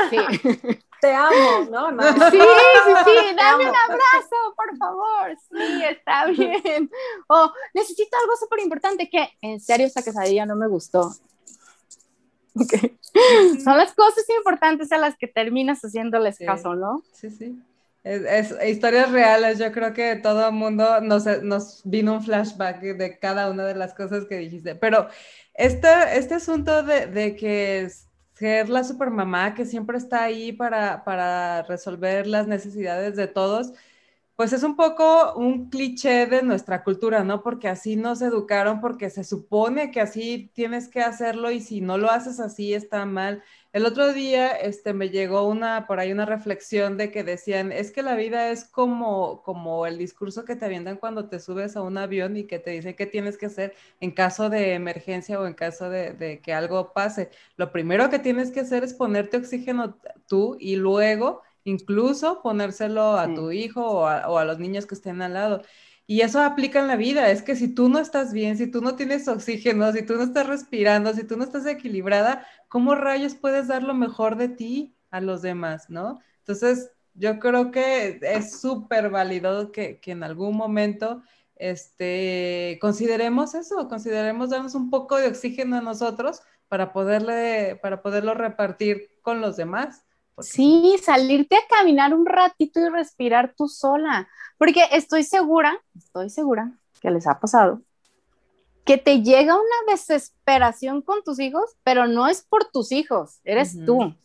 sí 0.09 0.79
te 0.99 1.13
amo, 1.13 1.69
¿no? 1.71 1.91
no. 1.91 2.03
Sí, 2.03 2.37
sí, 2.37 2.93
sí, 3.05 3.35
dame 3.35 3.69
un 3.69 3.75
abrazo, 3.75 4.55
por 4.55 4.77
favor. 4.77 5.37
Sí, 5.51 5.83
está 5.85 6.25
bien. 6.27 6.89
O 7.27 7.51
necesito 7.73 8.17
algo 8.17 8.35
súper 8.37 8.59
importante 8.59 9.09
que, 9.09 9.29
en 9.41 9.59
serio, 9.59 9.87
esta 9.87 10.03
quesadilla 10.03 10.45
no 10.45 10.55
me 10.55 10.67
gustó. 10.67 11.11
Okay. 12.55 12.97
Son 13.63 13.77
las 13.77 13.93
cosas 13.93 14.25
importantes 14.37 14.91
a 14.91 14.97
las 14.97 15.17
que 15.17 15.27
terminas 15.27 15.81
haciéndoles 15.81 16.37
caso, 16.39 16.75
¿no? 16.75 17.03
Sí, 17.13 17.29
sí. 17.29 17.61
Es, 18.03 18.55
historias 18.65 19.11
reales, 19.11 19.59
yo 19.59 19.71
creo 19.71 19.93
que 19.93 20.15
todo 20.15 20.47
el 20.47 20.53
mundo 20.53 21.01
nos, 21.01 21.25
nos, 21.43 21.81
vino 21.83 22.13
un 22.13 22.23
flashback 22.23 22.79
de 22.81 23.19
cada 23.19 23.49
una 23.49 23.65
de 23.65 23.75
las 23.75 23.93
cosas 23.93 24.25
que 24.25 24.37
dijiste, 24.37 24.75
pero 24.75 25.09
este, 25.53 25.89
este 26.13 26.35
asunto 26.35 26.81
de, 26.83 27.07
de 27.07 27.35
que 27.35 27.89
ser 28.39 28.69
la 28.69 28.83
supermamá 28.85 29.53
que 29.53 29.65
siempre 29.65 29.97
está 29.97 30.23
ahí 30.23 30.53
para, 30.53 31.03
para 31.03 31.63
resolver 31.63 32.25
las 32.25 32.47
necesidades 32.47 33.15
de 33.17 33.27
todos, 33.27 33.73
pues 34.39 34.53
es 34.53 34.63
un 34.63 34.77
poco 34.77 35.33
un 35.33 35.69
cliché 35.69 36.25
de 36.25 36.43
nuestra 36.43 36.81
cultura, 36.85 37.25
¿no? 37.25 37.43
Porque 37.43 37.67
así 37.67 37.97
nos 37.97 38.21
educaron, 38.21 38.79
porque 38.79 39.09
se 39.09 39.25
supone 39.25 39.91
que 39.91 39.99
así 39.99 40.49
tienes 40.53 40.87
que 40.87 41.01
hacerlo 41.01 41.51
y 41.51 41.59
si 41.59 41.81
no 41.81 41.97
lo 41.97 42.09
haces 42.09 42.39
así 42.39 42.73
está 42.73 43.05
mal. 43.05 43.43
El 43.73 43.85
otro 43.85 44.13
día 44.13 44.51
este, 44.51 44.93
me 44.93 45.09
llegó 45.09 45.45
una, 45.45 45.85
por 45.87 45.99
ahí 45.99 46.13
una 46.13 46.25
reflexión 46.25 46.95
de 46.95 47.11
que 47.11 47.25
decían, 47.25 47.73
es 47.73 47.91
que 47.91 48.01
la 48.01 48.15
vida 48.15 48.49
es 48.49 48.63
como, 48.63 49.43
como 49.43 49.85
el 49.85 49.97
discurso 49.97 50.45
que 50.45 50.55
te 50.55 50.63
avientan 50.63 50.95
cuando 50.95 51.27
te 51.27 51.41
subes 51.41 51.75
a 51.75 51.81
un 51.81 51.97
avión 51.97 52.37
y 52.37 52.45
que 52.45 52.59
te 52.59 52.71
dicen 52.71 52.95
qué 52.95 53.07
tienes 53.07 53.37
que 53.37 53.47
hacer 53.47 53.75
en 53.99 54.11
caso 54.11 54.49
de 54.49 54.73
emergencia 54.73 55.37
o 55.37 55.47
en 55.47 55.53
caso 55.53 55.89
de, 55.89 56.39
que 56.41 56.53
algo 56.53 56.93
pase. 56.93 57.29
Lo 57.57 57.73
primero 57.73 58.09
que 58.09 58.19
tienes 58.19 58.51
que 58.51 58.61
hacer 58.61 58.85
es 58.85 58.93
ponerte 58.93 59.35
oxígeno 59.35 59.97
tú 60.27 60.55
y 60.61 60.77
luego 60.77 61.41
incluso 61.63 62.41
ponérselo 62.41 63.17
a 63.17 63.33
tu 63.33 63.51
hijo 63.51 63.85
o 63.85 64.05
a, 64.07 64.29
o 64.29 64.37
a 64.37 64.45
los 64.45 64.59
niños 64.59 64.85
que 64.85 64.95
estén 64.95 65.21
al 65.21 65.33
lado. 65.33 65.61
Y 66.07 66.21
eso 66.21 66.41
aplica 66.41 66.79
en 66.79 66.87
la 66.87 66.95
vida, 66.95 67.29
es 67.29 67.43
que 67.43 67.55
si 67.55 67.67
tú 67.67 67.87
no 67.87 67.99
estás 67.99 68.33
bien, 68.33 68.57
si 68.57 68.65
tú 68.65 68.81
no 68.81 68.95
tienes 68.95 69.27
oxígeno, 69.27 69.91
si 69.93 70.01
tú 70.01 70.15
no 70.15 70.23
estás 70.23 70.47
respirando, 70.47 71.13
si 71.13 71.23
tú 71.23 71.37
no 71.37 71.43
estás 71.43 71.67
equilibrada, 71.67 72.47
¿cómo 72.67 72.95
rayos 72.95 73.35
puedes 73.35 73.67
dar 73.67 73.83
lo 73.83 73.93
mejor 73.93 74.35
de 74.35 74.49
ti 74.49 74.95
a 75.11 75.21
los 75.21 75.43
demás, 75.43 75.89
no? 75.89 76.19
Entonces, 76.39 76.91
yo 77.13 77.37
creo 77.37 77.69
que 77.69 78.19
es 78.23 78.59
súper 78.59 79.11
válido 79.11 79.71
que, 79.71 79.99
que, 79.99 80.11
en 80.11 80.23
algún 80.23 80.57
momento 80.57 81.21
este, 81.59 82.79
consideremos 82.81 83.53
eso, 83.53 83.87
consideremos 83.87 84.49
darnos 84.49 84.73
un 84.75 84.89
poco 84.89 85.17
de 85.17 85.27
oxígeno 85.27 85.75
a 85.75 85.81
nosotros 85.81 86.41
para, 86.69 86.91
poderle, 86.93 87.77
para 87.81 88.01
poderlo 88.01 88.33
repartir 88.33 89.11
con 89.21 89.41
los 89.41 89.57
demás. 89.57 90.05
Sí, 90.41 90.95
salirte 91.01 91.55
a 91.55 91.67
caminar 91.67 92.13
un 92.13 92.25
ratito 92.25 92.79
y 92.79 92.89
respirar 92.89 93.53
tú 93.57 93.67
sola, 93.67 94.27
porque 94.57 94.83
estoy 94.91 95.23
segura, 95.23 95.81
estoy 95.97 96.29
segura 96.29 96.71
que 97.01 97.11
les 97.11 97.27
ha 97.27 97.39
pasado, 97.39 97.81
que 98.85 98.97
te 98.97 99.21
llega 99.21 99.55
una 99.55 99.91
desesperación 99.91 101.01
con 101.01 101.23
tus 101.23 101.39
hijos, 101.39 101.75
pero 101.83 102.07
no 102.07 102.27
es 102.27 102.41
por 102.41 102.65
tus 102.65 102.91
hijos, 102.91 103.39
eres 103.43 103.77
tú. 103.85 104.15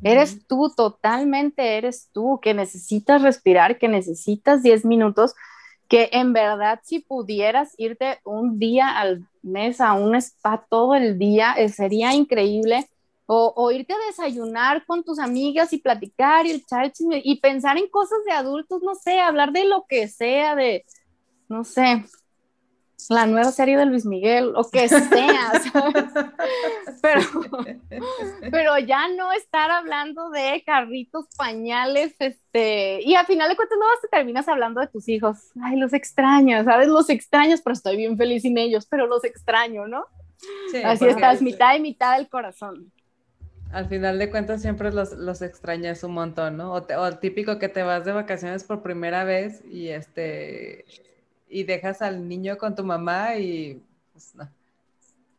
Eres 0.00 0.46
tú, 0.46 0.72
totalmente 0.76 1.76
eres 1.76 2.08
tú, 2.12 2.38
que 2.40 2.54
necesitas 2.54 3.22
respirar, 3.22 3.78
que 3.78 3.88
necesitas 3.88 4.62
10 4.62 4.84
minutos, 4.84 5.34
que 5.88 6.10
en 6.12 6.32
verdad 6.32 6.80
si 6.84 7.00
pudieras 7.00 7.74
irte 7.78 8.20
un 8.24 8.60
día 8.60 8.96
al 8.96 9.26
mes 9.42 9.80
a 9.80 9.94
un 9.94 10.14
spa 10.14 10.64
todo 10.70 10.94
el 10.94 11.18
día, 11.18 11.54
eh, 11.54 11.68
sería 11.68 12.14
increíble 12.14 12.88
o, 13.30 13.70
irte 13.70 13.92
a 13.92 14.06
desayunar 14.06 14.86
con 14.86 15.04
tus 15.04 15.18
amigas 15.18 15.74
y 15.74 15.78
platicar 15.78 16.46
y 16.46 16.52
echar 16.52 16.90
y 17.10 17.40
pensar 17.40 17.76
en 17.76 17.86
cosas 17.88 18.18
de 18.26 18.32
adultos, 18.32 18.82
no 18.82 18.94
sé, 18.94 19.20
hablar 19.20 19.52
de 19.52 19.66
lo 19.66 19.84
que 19.86 20.08
sea, 20.08 20.56
de, 20.56 20.86
no 21.46 21.62
sé, 21.62 22.06
la 23.10 23.26
nueva 23.26 23.52
serie 23.52 23.76
de 23.76 23.84
Luis 23.84 24.06
Miguel, 24.06 24.54
o 24.56 24.68
que 24.70 24.88
sea, 24.88 25.52
Pero, 27.02 27.20
pero 28.50 28.78
ya 28.78 29.08
no 29.08 29.30
estar 29.32 29.70
hablando 29.70 30.30
de 30.30 30.62
carritos, 30.64 31.26
pañales, 31.36 32.16
este, 32.18 33.00
y 33.02 33.14
al 33.14 33.26
final 33.26 33.48
de 33.48 33.56
cuentas 33.56 33.78
no 33.78 33.86
vas 33.86 34.00
te 34.00 34.08
terminas 34.08 34.48
hablando 34.48 34.80
de 34.80 34.88
tus 34.88 35.08
hijos. 35.08 35.36
Ay, 35.62 35.76
los 35.76 35.92
extraños, 35.92 36.64
¿sabes? 36.64 36.88
Los 36.88 37.08
extraños, 37.08 37.60
pero 37.62 37.74
estoy 37.74 37.96
bien 37.96 38.16
feliz 38.16 38.42
sin 38.42 38.58
ellos, 38.58 38.86
pero 38.86 39.06
los 39.06 39.22
extraño, 39.24 39.86
¿no? 39.86 40.06
Así 40.82 41.06
estás, 41.06 41.42
mitad 41.42 41.76
y 41.76 41.80
mitad 41.80 42.16
del 42.16 42.28
corazón 42.28 42.90
al 43.72 43.88
final 43.88 44.18
de 44.18 44.30
cuentas 44.30 44.62
siempre 44.62 44.92
los, 44.92 45.12
los 45.12 45.42
extrañas 45.42 46.02
un 46.02 46.12
montón, 46.12 46.56
¿no? 46.56 46.72
O, 46.72 47.06
el 47.06 47.18
típico 47.18 47.58
que 47.58 47.68
te 47.68 47.82
vas 47.82 48.04
de 48.04 48.12
vacaciones 48.12 48.64
por 48.64 48.82
primera 48.82 49.24
vez 49.24 49.62
y 49.70 49.88
este 49.88 50.84
y 51.48 51.64
dejas 51.64 52.02
al 52.02 52.28
niño 52.28 52.58
con 52.58 52.74
tu 52.74 52.84
mamá 52.84 53.36
y 53.36 53.82
pues 54.12 54.34
no. 54.34 54.48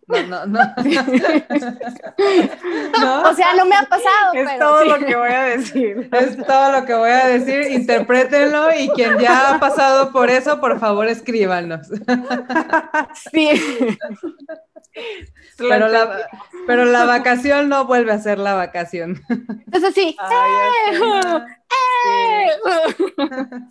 No, 0.10 0.24
no, 0.24 0.46
no. 0.48 0.60
O 3.30 3.34
sea, 3.34 3.54
no 3.56 3.66
me 3.66 3.76
ha 3.76 3.84
pasado. 3.84 4.34
Es 4.34 4.58
todo 4.58 4.84
lo 4.84 4.98
que 5.06 5.16
voy 5.16 5.32
a 5.32 5.44
decir. 5.44 6.10
Es 6.14 6.36
todo 6.46 6.80
lo 6.80 6.86
que 6.86 6.96
voy 6.96 7.12
a 7.12 7.28
decir. 7.28 7.72
Interprétenlo 7.72 8.74
y 8.76 8.90
quien 8.90 9.20
ya 9.20 9.54
ha 9.54 9.60
pasado 9.60 10.12
por 10.12 10.32
eso, 10.32 10.60
por 10.60 10.80
favor, 10.80 11.08
escríbanos. 11.08 11.88
Sí. 13.32 13.52
Pero 15.58 15.88
la, 15.88 16.30
pero 16.68 16.86
la 16.86 17.06
vacación 17.06 17.70
no 17.70 17.86
vuelve 17.86 18.12
a 18.12 18.20
ser 18.20 18.40
la 18.40 18.54
vacación. 18.54 19.22
Entonces 19.66 19.94
sí. 19.96 20.16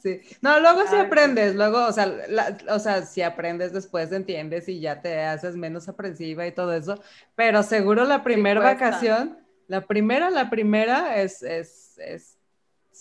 sí. 0.03 0.21
No, 0.43 0.61
luego 0.61 0.87
sí 0.89 0.97
aprendes, 0.97 1.55
luego, 1.55 1.87
o 1.87 1.93
sea, 1.93 2.13
o 2.71 2.79
sea, 2.79 3.03
si 3.03 3.23
aprendes 3.23 3.73
después 3.73 4.13
entiendes 4.13 4.69
y 4.69 4.81
ya 4.81 5.01
te 5.01 5.23
haces 5.23 5.57
menos 5.57 5.89
aprensiva 5.89 6.47
y 6.47 6.53
todo 6.53 6.75
eso, 6.75 7.01
pero 7.35 7.63
seguro 7.63 8.05
la 8.05 8.23
primera 8.23 8.61
vacación, 8.61 9.39
la 9.67 9.87
primera, 9.87 10.31
la 10.31 10.51
primera 10.51 11.21
es, 11.21 11.43
es, 11.43 11.99
es, 11.99 12.39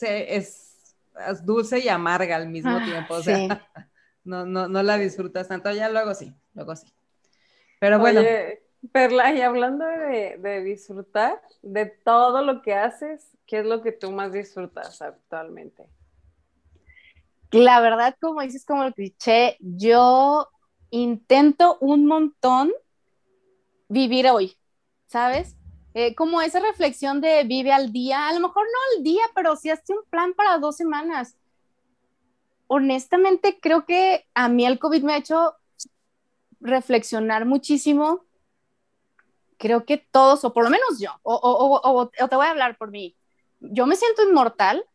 es, 0.01 0.95
es, 1.29 1.45
dulce 1.45 1.79
y 1.79 1.89
amarga 1.89 2.35
al 2.35 2.49
mismo 2.49 2.77
ah, 2.77 2.85
tiempo, 2.85 3.15
o 3.15 3.23
sea. 3.23 3.67
no, 4.23 4.45
no, 4.45 4.67
no 4.67 4.83
la 4.83 4.97
disfrutas 4.97 5.47
tanto, 5.47 5.71
ya 5.71 5.89
luego 5.89 6.13
sí, 6.13 6.33
luego 6.53 6.75
sí. 6.75 6.93
Pero 7.79 7.99
bueno. 7.99 8.21
Oye, 8.21 8.63
Perla, 8.91 9.33
y 9.33 9.41
hablando 9.41 9.85
de, 9.85 10.37
de 10.37 10.63
disfrutar, 10.63 11.41
de 11.61 11.85
todo 11.85 12.41
lo 12.41 12.61
que 12.61 12.73
haces, 12.73 13.31
¿qué 13.45 13.59
es 13.59 13.65
lo 13.65 13.81
que 13.81 13.91
tú 13.91 14.11
más 14.11 14.31
disfrutas 14.31 15.01
actualmente? 15.01 15.85
La 17.51 17.79
verdad, 17.79 18.15
como 18.19 18.41
dices, 18.41 18.65
como 18.65 18.83
el 18.83 18.93
cliché, 18.93 19.57
yo 19.59 20.49
intento 20.89 21.77
un 21.79 22.05
montón 22.05 22.71
vivir 23.87 24.27
hoy, 24.29 24.57
¿sabes? 25.07 25.55
Eh, 25.93 26.13
como 26.13 26.41
esa 26.41 26.59
reflexión 26.59 27.21
de 27.21 27.43
vive 27.45 27.71
al 27.71 27.91
día, 27.91 28.27
a 28.27 28.33
lo 28.33 28.41
mejor 28.41 28.65
no 28.65 28.97
al 28.97 29.03
día, 29.03 29.23
pero 29.33 29.55
sí 29.55 29.69
hazte 29.69 29.93
un 29.93 30.03
plan 30.09 30.33
para 30.33 30.57
dos 30.59 30.75
semanas. 30.75 31.37
Honestamente, 32.67 33.59
creo 33.61 33.85
que 33.85 34.25
a 34.33 34.49
mí 34.49 34.65
el 34.65 34.77
COVID 34.77 35.03
me 35.03 35.13
ha 35.13 35.17
hecho 35.17 35.55
reflexionar 36.59 37.45
muchísimo. 37.45 38.25
Creo 39.57 39.85
que 39.85 39.97
todos, 39.97 40.43
o 40.43 40.53
por 40.53 40.63
lo 40.63 40.69
menos 40.69 40.99
yo, 40.99 41.11
o, 41.23 41.33
o, 41.33 41.77
o, 41.77 42.01
o 42.01 42.27
te 42.27 42.35
voy 42.35 42.45
a 42.45 42.51
hablar 42.51 42.77
por 42.77 42.91
mí, 42.91 43.15
yo 43.59 43.87
me 43.87 43.95
siento 43.95 44.23
inmortal, 44.23 44.85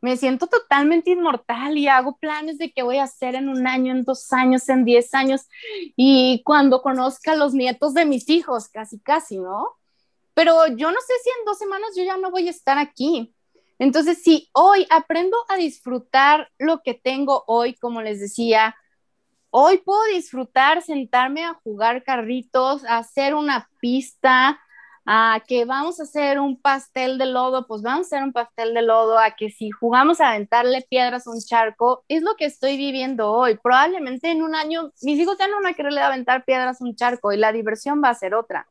me 0.00 0.16
siento 0.16 0.46
totalmente 0.46 1.10
inmortal 1.10 1.78
y 1.78 1.88
hago 1.88 2.16
planes 2.18 2.58
de 2.58 2.70
qué 2.72 2.82
voy 2.82 2.98
a 2.98 3.04
hacer 3.04 3.34
en 3.34 3.48
un 3.48 3.66
año, 3.66 3.92
en 3.92 4.04
dos 4.04 4.32
años, 4.32 4.68
en 4.68 4.84
diez 4.84 5.14
años 5.14 5.48
y 5.96 6.42
cuando 6.44 6.82
conozca 6.82 7.32
a 7.32 7.36
los 7.36 7.54
nietos 7.54 7.94
de 7.94 8.04
mis 8.04 8.28
hijos, 8.28 8.68
casi, 8.68 9.00
casi, 9.00 9.38
¿no? 9.38 9.68
Pero 10.34 10.66
yo 10.68 10.90
no 10.90 11.00
sé 11.00 11.14
si 11.22 11.30
en 11.30 11.44
dos 11.46 11.58
semanas 11.58 11.90
yo 11.96 12.04
ya 12.04 12.18
no 12.18 12.30
voy 12.30 12.46
a 12.46 12.50
estar 12.50 12.76
aquí. 12.76 13.34
Entonces, 13.78 14.22
si 14.22 14.48
hoy 14.52 14.86
aprendo 14.90 15.36
a 15.48 15.56
disfrutar 15.56 16.50
lo 16.58 16.82
que 16.82 16.94
tengo 16.94 17.44
hoy, 17.46 17.74
como 17.74 18.02
les 18.02 18.20
decía, 18.20 18.76
hoy 19.50 19.78
puedo 19.78 20.02
disfrutar 20.14 20.82
sentarme 20.82 21.44
a 21.44 21.54
jugar 21.54 22.04
carritos, 22.04 22.84
a 22.84 22.98
hacer 22.98 23.34
una 23.34 23.68
pista, 23.80 24.60
a 25.06 25.40
que 25.46 25.64
vamos 25.64 26.00
a 26.00 26.02
hacer 26.02 26.40
un 26.40 26.60
pastel 26.60 27.16
de 27.16 27.26
lodo, 27.26 27.66
pues 27.68 27.80
vamos 27.80 28.06
a 28.06 28.16
hacer 28.16 28.24
un 28.24 28.32
pastel 28.32 28.74
de 28.74 28.82
lodo, 28.82 29.18
a 29.18 29.30
que 29.30 29.50
si 29.50 29.70
jugamos 29.70 30.20
a 30.20 30.30
aventarle 30.30 30.84
piedras 30.90 31.26
a 31.26 31.30
un 31.30 31.40
charco, 31.40 32.04
es 32.08 32.22
lo 32.22 32.34
que 32.34 32.44
estoy 32.44 32.76
viviendo 32.76 33.30
hoy. 33.30 33.56
Probablemente 33.56 34.32
en 34.32 34.42
un 34.42 34.56
año 34.56 34.92
mis 35.02 35.18
hijos 35.20 35.38
ya 35.38 35.46
no 35.46 35.56
van 35.56 35.66
a 35.66 35.74
quererle 35.74 36.00
aventar 36.00 36.44
piedras 36.44 36.80
a 36.80 36.84
un 36.84 36.96
charco 36.96 37.32
y 37.32 37.36
la 37.36 37.52
diversión 37.52 38.02
va 38.02 38.10
a 38.10 38.14
ser 38.14 38.34
otra. 38.34 38.68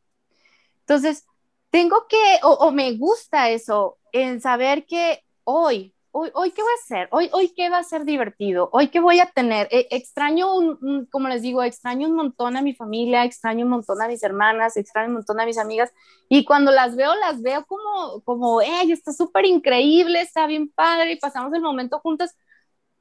Entonces, 0.81 1.25
tengo 1.69 2.05
que, 2.07 2.39
o, 2.43 2.49
o 2.51 2.71
me 2.71 2.97
gusta 2.97 3.49
eso, 3.49 3.97
en 4.11 4.41
saber 4.41 4.85
que 4.85 5.23
hoy 5.45 5.94
hoy, 6.17 6.31
hoy 6.33 6.51
qué 6.51 6.61
voy 6.61 6.71
a 6.71 6.81
hacer, 6.81 7.09
hoy, 7.11 7.29
hoy 7.33 7.53
qué 7.53 7.69
va 7.69 7.79
a 7.79 7.83
ser 7.83 8.05
divertido, 8.05 8.69
hoy 8.71 8.87
qué 8.87 9.01
voy 9.01 9.19
a 9.19 9.25
tener. 9.25 9.67
Eh, 9.69 9.87
extraño, 9.91 10.55
un, 10.55 11.07
como 11.11 11.27
les 11.27 11.41
digo, 11.41 11.61
extraño 11.61 12.07
un 12.07 12.15
montón 12.15 12.55
a 12.55 12.61
mi 12.61 12.73
familia, 12.73 13.25
extraño 13.25 13.65
un 13.65 13.71
montón 13.71 14.01
a 14.01 14.07
mis 14.07 14.23
hermanas, 14.23 14.77
extraño 14.77 15.09
un 15.09 15.15
montón 15.15 15.41
a 15.41 15.45
mis 15.45 15.57
amigas 15.57 15.91
y 16.29 16.45
cuando 16.45 16.71
las 16.71 16.95
veo, 16.95 17.13
las 17.15 17.41
veo 17.41 17.65
como, 17.65 18.21
como, 18.23 18.61
hey, 18.61 18.93
está 18.93 19.11
súper 19.11 19.45
increíble, 19.45 20.21
está 20.21 20.47
bien 20.47 20.69
padre 20.69 21.11
y 21.11 21.19
pasamos 21.19 21.53
el 21.53 21.61
momento 21.61 21.99
juntas, 21.99 22.33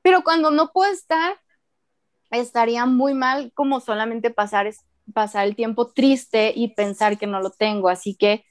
pero 0.03 0.25
cuando 0.25 0.51
no 0.51 0.73
puedo 0.73 0.93
estar, 0.93 1.37
estaría 2.33 2.85
muy 2.85 3.15
mal 3.15 3.53
como 3.55 3.79
solamente 3.79 4.31
pasar, 4.31 4.69
pasar 5.13 5.47
el 5.47 5.55
tiempo 5.55 5.93
triste 5.93 6.53
y 6.55 6.75
pensar 6.75 7.17
que 7.17 7.29
no 7.29 7.41
lo 7.41 7.51
tengo, 7.51 7.89
así 7.89 8.17
que 8.17 8.45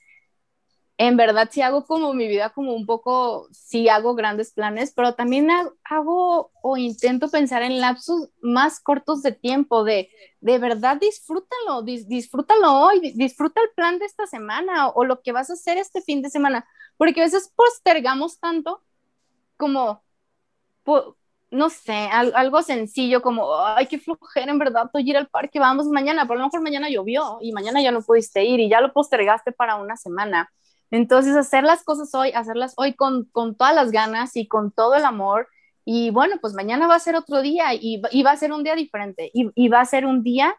en 0.96 1.16
verdad 1.16 1.48
sí 1.50 1.60
hago 1.60 1.84
como 1.86 2.14
mi 2.14 2.28
vida 2.28 2.50
como 2.50 2.74
un 2.74 2.86
poco, 2.86 3.48
sí 3.50 3.88
hago 3.88 4.14
grandes 4.14 4.52
planes, 4.52 4.92
pero 4.94 5.14
también 5.14 5.48
hago 5.84 6.52
o 6.62 6.76
intento 6.76 7.28
pensar 7.28 7.62
en 7.62 7.80
lapsos 7.80 8.30
más 8.40 8.80
cortos 8.80 9.22
de 9.22 9.32
tiempo, 9.32 9.82
de 9.84 10.08
de 10.40 10.58
verdad 10.58 10.98
disfrútalo, 11.00 11.82
disfrútalo 11.82 12.72
hoy, 12.80 13.12
disfruta 13.14 13.62
el 13.62 13.70
plan 13.74 13.98
de 13.98 14.04
esta 14.04 14.26
semana 14.26 14.88
o, 14.88 15.04
lo 15.04 15.22
que 15.22 15.32
vas 15.32 15.48
a 15.48 15.54
hacer 15.54 15.78
este 15.78 16.02
fin 16.02 16.20
de 16.22 16.30
semana, 16.30 16.68
porque 16.98 17.20
a 17.20 17.24
veces 17.24 17.50
postergamos 17.56 18.38
tanto 18.38 18.82
como, 19.56 20.04
no 21.50 21.70
sé, 21.70 22.08
algo 22.12 22.62
sencillo 22.62 23.22
como, 23.22 23.56
ay, 23.64 23.86
qué 23.86 23.98
flojera 23.98 24.52
en 24.52 24.58
verdad, 24.58 24.90
ir 24.94 25.16
al 25.16 25.28
parque, 25.28 25.58
vamos 25.58 25.86
mañana, 25.86 26.26
por 26.26 26.36
lo 26.36 26.44
mejor 26.44 26.60
mañana 26.60 26.90
llovió 26.90 27.38
y 27.40 27.52
mañana 27.52 27.80
ya 27.82 27.90
no 27.90 28.02
pudiste 28.02 28.44
ir 28.44 28.60
y 28.60 28.68
ya 28.68 28.82
lo 28.82 28.92
postergaste 28.92 29.50
para 29.50 29.76
una 29.76 29.96
semana 29.96 30.52
entonces, 30.90 31.36
hacer 31.36 31.64
las 31.64 31.82
cosas 31.82 32.14
hoy, 32.14 32.30
hacerlas 32.32 32.74
hoy 32.76 32.94
con, 32.94 33.28
todas 33.56 33.74
las 33.74 33.90
ganas 33.90 34.36
y 34.36 34.46
con 34.46 34.70
todo 34.72 34.94
el 34.94 35.04
amor. 35.04 35.48
Y 35.84 36.10
bueno, 36.10 36.36
pues 36.40 36.54
mañana 36.54 36.86
va 36.86 36.94
a 36.94 37.00
ser 37.00 37.16
otro 37.16 37.42
día 37.42 37.74
y, 37.74 38.00
va 38.22 38.30
a 38.30 38.36
ser 38.36 38.52
un 38.52 38.64
día 38.64 38.74
diferente 38.74 39.30
y, 39.34 39.68
va 39.68 39.80
a 39.80 39.86
ser 39.86 40.06
un 40.06 40.22
día 40.22 40.56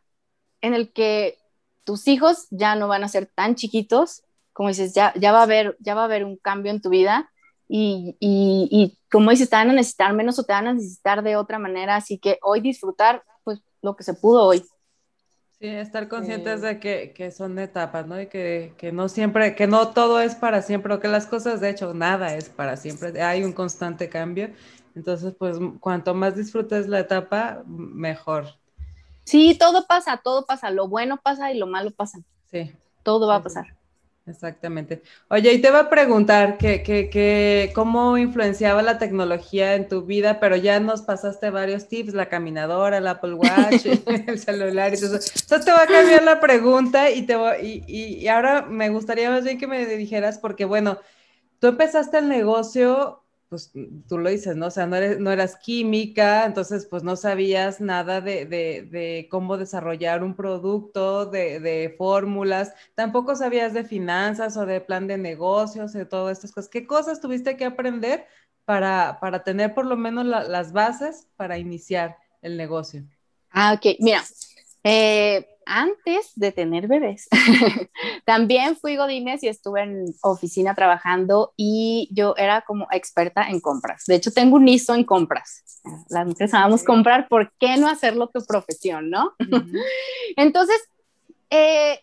en 0.61 0.73
el 0.73 0.91
que 0.93 1.37
tus 1.83 2.07
hijos 2.07 2.47
ya 2.51 2.75
no 2.75 2.87
van 2.87 3.03
a 3.03 3.07
ser 3.07 3.27
tan 3.27 3.55
chiquitos, 3.55 4.23
como 4.53 4.69
dices, 4.69 4.93
ya, 4.93 5.13
ya, 5.15 5.31
va, 5.31 5.39
a 5.39 5.43
haber, 5.43 5.77
ya 5.79 5.95
va 5.95 6.01
a 6.01 6.05
haber 6.05 6.25
un 6.25 6.37
cambio 6.37 6.71
en 6.71 6.81
tu 6.81 6.89
vida 6.89 7.29
y, 7.67 8.15
y, 8.19 8.97
como 9.11 9.31
dices, 9.31 9.49
te 9.49 9.55
van 9.55 9.69
a 9.69 9.73
necesitar 9.73 10.13
menos 10.13 10.37
o 10.39 10.43
te 10.43 10.53
van 10.53 10.67
a 10.67 10.73
necesitar 10.73 11.23
de 11.23 11.35
otra 11.35 11.59
manera, 11.59 11.95
así 11.95 12.19
que 12.19 12.37
hoy 12.41 12.61
disfrutar 12.61 13.23
pues 13.43 13.61
lo 13.81 13.95
que 13.95 14.03
se 14.03 14.13
pudo 14.13 14.45
hoy. 14.45 14.63
Sí, 15.65 15.71
estar 15.71 16.07
conscientes 16.07 16.61
de 16.61 16.79
que, 16.79 17.11
que, 17.15 17.31
son 17.31 17.57
etapas, 17.57 18.05
¿no? 18.05 18.21
Y 18.21 18.27
que, 18.27 18.75
que, 18.77 18.91
no 18.91 19.09
siempre, 19.09 19.55
que 19.55 19.65
no 19.65 19.87
todo 19.87 20.19
es 20.19 20.35
para 20.35 20.61
siempre, 20.61 20.93
o 20.93 20.99
que 20.99 21.07
las 21.07 21.25
cosas, 21.25 21.59
de 21.59 21.71
hecho, 21.71 21.95
nada 21.95 22.35
es 22.35 22.49
para 22.49 22.77
siempre, 22.77 23.19
hay 23.19 23.43
un 23.43 23.51
constante 23.51 24.07
cambio. 24.07 24.51
Entonces, 24.93 25.33
pues, 25.33 25.57
cuanto 25.79 26.13
más 26.13 26.35
disfrutes 26.35 26.87
la 26.87 26.99
etapa, 26.99 27.63
mejor. 27.65 28.45
Sí, 29.23 29.57
todo 29.57 29.87
pasa, 29.87 30.21
todo 30.23 30.45
pasa, 30.45 30.69
lo 30.69 30.87
bueno 30.87 31.17
pasa 31.17 31.51
y 31.51 31.57
lo 31.57 31.65
malo 31.65 31.89
pasa. 31.89 32.19
Sí. 32.45 32.71
Todo 33.01 33.27
va 33.27 33.37
a 33.37 33.43
pasar. 33.43 33.75
Exactamente. 34.27 35.03
Oye, 35.29 35.53
y 35.53 35.61
te 35.61 35.69
va 35.69 35.81
a 35.81 35.89
preguntar 35.89 36.57
que, 36.57 36.81
que, 36.81 37.11
que, 37.11 37.71
cómo 37.75 38.17
influenciaba 38.17 38.81
la 38.81 38.97
tecnología 38.97 39.75
en 39.75 39.87
tu 39.87 40.03
vida, 40.03 40.39
pero 40.39 40.55
ya 40.55 40.79
nos 40.79 41.03
pasaste 41.03 41.51
varios 41.51 41.87
tips, 41.87 42.15
la 42.15 42.27
caminadora, 42.27 42.97
el 42.97 43.07
Apple 43.07 43.35
Watch, 43.35 43.85
el 44.27 44.39
celular 44.39 44.95
y 44.95 44.99
todo 44.99 45.17
eso. 45.17 45.31
Entonces 45.39 45.65
te 45.65 45.71
va 45.71 45.83
a 45.83 45.87
cambiar 45.87 46.23
la 46.23 46.39
pregunta 46.39 47.11
y, 47.11 47.27
te 47.27 47.35
y, 47.61 47.83
y, 47.87 48.27
ahora 48.27 48.63
me 48.63 48.89
gustaría 48.89 49.29
más 49.29 49.43
bien 49.43 49.59
que 49.59 49.67
me 49.67 49.85
dijeras, 49.85 50.39
porque 50.39 50.65
bueno, 50.65 50.97
tú 51.59 51.67
empezaste 51.67 52.17
el 52.17 52.27
negocio 52.27 53.24
pues 53.49 53.71
tú 54.07 54.17
lo 54.17 54.29
dices, 54.29 54.55
¿no? 54.55 54.67
O 54.67 54.71
sea, 54.71 54.87
no, 54.87 54.95
eres, 54.95 55.19
no 55.19 55.31
eras 55.31 55.55
química, 55.57 56.45
entonces 56.45 56.85
pues 56.85 57.03
no 57.03 57.15
sabías 57.15 57.79
nada 57.79 58.21
de, 58.21 59.27
cómo 59.29 59.57
desarrollar 59.57 60.23
un 60.23 60.35
producto, 60.35 61.25
de, 61.25 61.93
fórmulas, 61.97 62.73
tampoco 62.95 63.35
sabías 63.35 63.73
de 63.73 63.83
finanzas 63.83 64.57
o 64.57 64.65
de 64.65 64.81
plan 64.81 65.07
de 65.07 65.17
negocios, 65.17 65.93
de 65.93 66.05
todas 66.05 66.37
estas 66.37 66.51
cosas. 66.51 66.69
¿Qué 66.69 66.87
cosas 66.87 67.21
tuviste 67.21 67.55
que 67.55 67.65
aprender 67.65 68.25
para, 68.65 69.43
tener 69.43 69.73
por 69.73 69.85
lo 69.85 69.95
menos 69.95 70.25
la, 70.25 70.43
las 70.43 70.73
bases 70.73 71.27
para 71.35 71.57
iniciar 71.57 72.17
el 72.41 72.57
negocio? 72.57 73.03
Ah, 73.51 73.73
ok, 73.73 73.97
mira, 73.99 74.23
eh, 74.83 75.47
antes 75.65 76.31
de 76.35 76.51
tener 76.51 76.87
bebés, 76.87 77.27
también 78.25 78.75
fui 78.75 78.95
Godínez 78.95 79.43
y 79.43 79.47
estuve 79.47 79.81
en 79.81 80.05
oficina 80.21 80.75
trabajando 80.75 81.53
y 81.57 82.09
yo 82.11 82.35
era 82.37 82.61
como 82.61 82.87
experta 82.91 83.49
en 83.49 83.59
compras. 83.59 84.05
De 84.07 84.15
hecho, 84.15 84.31
tengo 84.31 84.55
un 84.55 84.67
ISO 84.67 84.95
en 84.95 85.03
compras. 85.03 85.63
Las 86.09 86.25
mujeres 86.25 86.51
sabemos 86.51 86.83
comprar, 86.83 87.27
¿por 87.27 87.53
qué 87.59 87.77
no 87.77 87.87
hacerlo 87.87 88.27
tu 88.27 88.43
profesión, 88.45 89.09
no? 89.09 89.33
Entonces, 90.35 90.81
eh, 91.49 91.99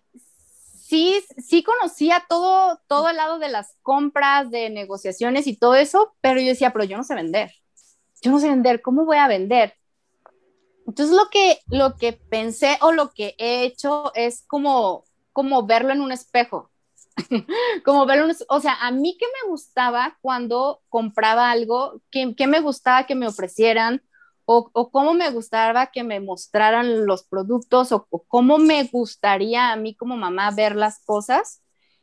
sí, 0.93 1.23
sí 1.39 1.63
conocía 1.63 2.25
todo, 2.29 2.81
todo 2.87 3.09
el 3.09 3.17
lado 3.17 3.39
de 3.39 3.49
las 3.49 3.77
compras, 3.83 4.51
de 4.51 4.71
negociaciones 4.71 5.47
y 5.47 5.57
todo 5.57 5.75
eso, 5.75 6.15
pero 6.21 6.41
yo 6.41 6.49
decía, 6.49 6.73
pero 6.73 6.85
yo 6.85 6.97
no 6.97 7.05
sé 7.05 7.15
vender. 7.15 7.53
Yo 8.23 8.31
no 8.31 8.39
sé 8.39 8.49
vender, 8.49 8.83
¿cómo 8.83 9.05
voy 9.05 9.17
a 9.17 9.27
vender? 9.27 9.75
Entonces 10.87 11.15
lo 11.15 11.29
que, 11.31 11.61
lo 11.69 11.97
que 11.97 12.13
pensé 12.13 12.79
o 12.81 12.93
lo 12.93 13.11
que 13.11 13.35
he 13.39 13.65
hecho 13.65 14.13
es 14.15 14.45
como, 14.47 15.05
como 15.33 15.67
verlo 15.67 15.93
en 15.93 16.01
un 16.01 16.13
espejo. 16.13 16.71
como 17.85 18.07
verlo, 18.07 18.33
o 18.49 18.61
sea, 18.61 18.75
a 18.81 18.91
mí 18.91 19.17
que 19.19 19.27
me 19.27 19.51
gustaba 19.51 20.19
cuando 20.23 20.81
compraba 20.89 21.51
algo, 21.51 22.01
que, 22.11 22.35
me 22.47 22.61
gustaba 22.61 23.07
que 23.07 23.15
me 23.15 23.27
ofrecieran 23.27 24.03
o, 24.45 24.71
o, 24.73 24.91
cómo 24.91 25.15
me 25.15 25.31
gustaba 25.31 25.93
que 25.93 26.03
me 26.03 26.21
mostraran 26.21 27.07
los 27.07 27.23
productos 27.25 27.93
o, 27.93 28.07
o, 28.11 28.25
cómo 28.25 28.59
me 28.59 28.85
gustaría 28.85 29.73
a 29.73 29.77
mí 29.77 29.95
como 29.95 30.17
mamá 30.17 30.51
ver 30.51 30.75
las 30.75 31.05
cosas 31.05 31.63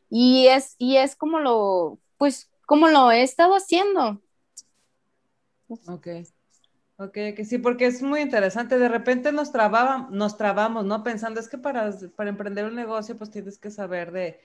y 0.09 0.47
es, 0.47 0.75
y 0.77 0.97
es 0.97 1.15
como 1.15 1.39
lo, 1.39 1.99
pues, 2.17 2.49
como 2.65 2.87
lo 2.87 3.11
he 3.11 3.23
estado 3.23 3.53
haciendo. 3.55 4.21
Ok. 5.87 6.07
Ok, 6.99 7.13
que 7.13 7.45
sí, 7.45 7.57
porque 7.57 7.85
es 7.85 8.01
muy 8.01 8.19
interesante. 8.19 8.77
De 8.77 8.89
repente 8.89 9.31
nos, 9.31 9.53
trababa, 9.53 10.09
nos 10.11 10.35
trabamos, 10.35 10.83
¿no? 10.83 11.01
Pensando, 11.01 11.39
es 11.39 11.47
que 11.47 11.57
para, 11.57 11.91
para 12.15 12.29
emprender 12.29 12.65
un 12.65 12.75
negocio, 12.75 13.17
pues 13.17 13.31
tienes 13.31 13.57
que 13.57 13.71
saber 13.71 14.11
de, 14.11 14.41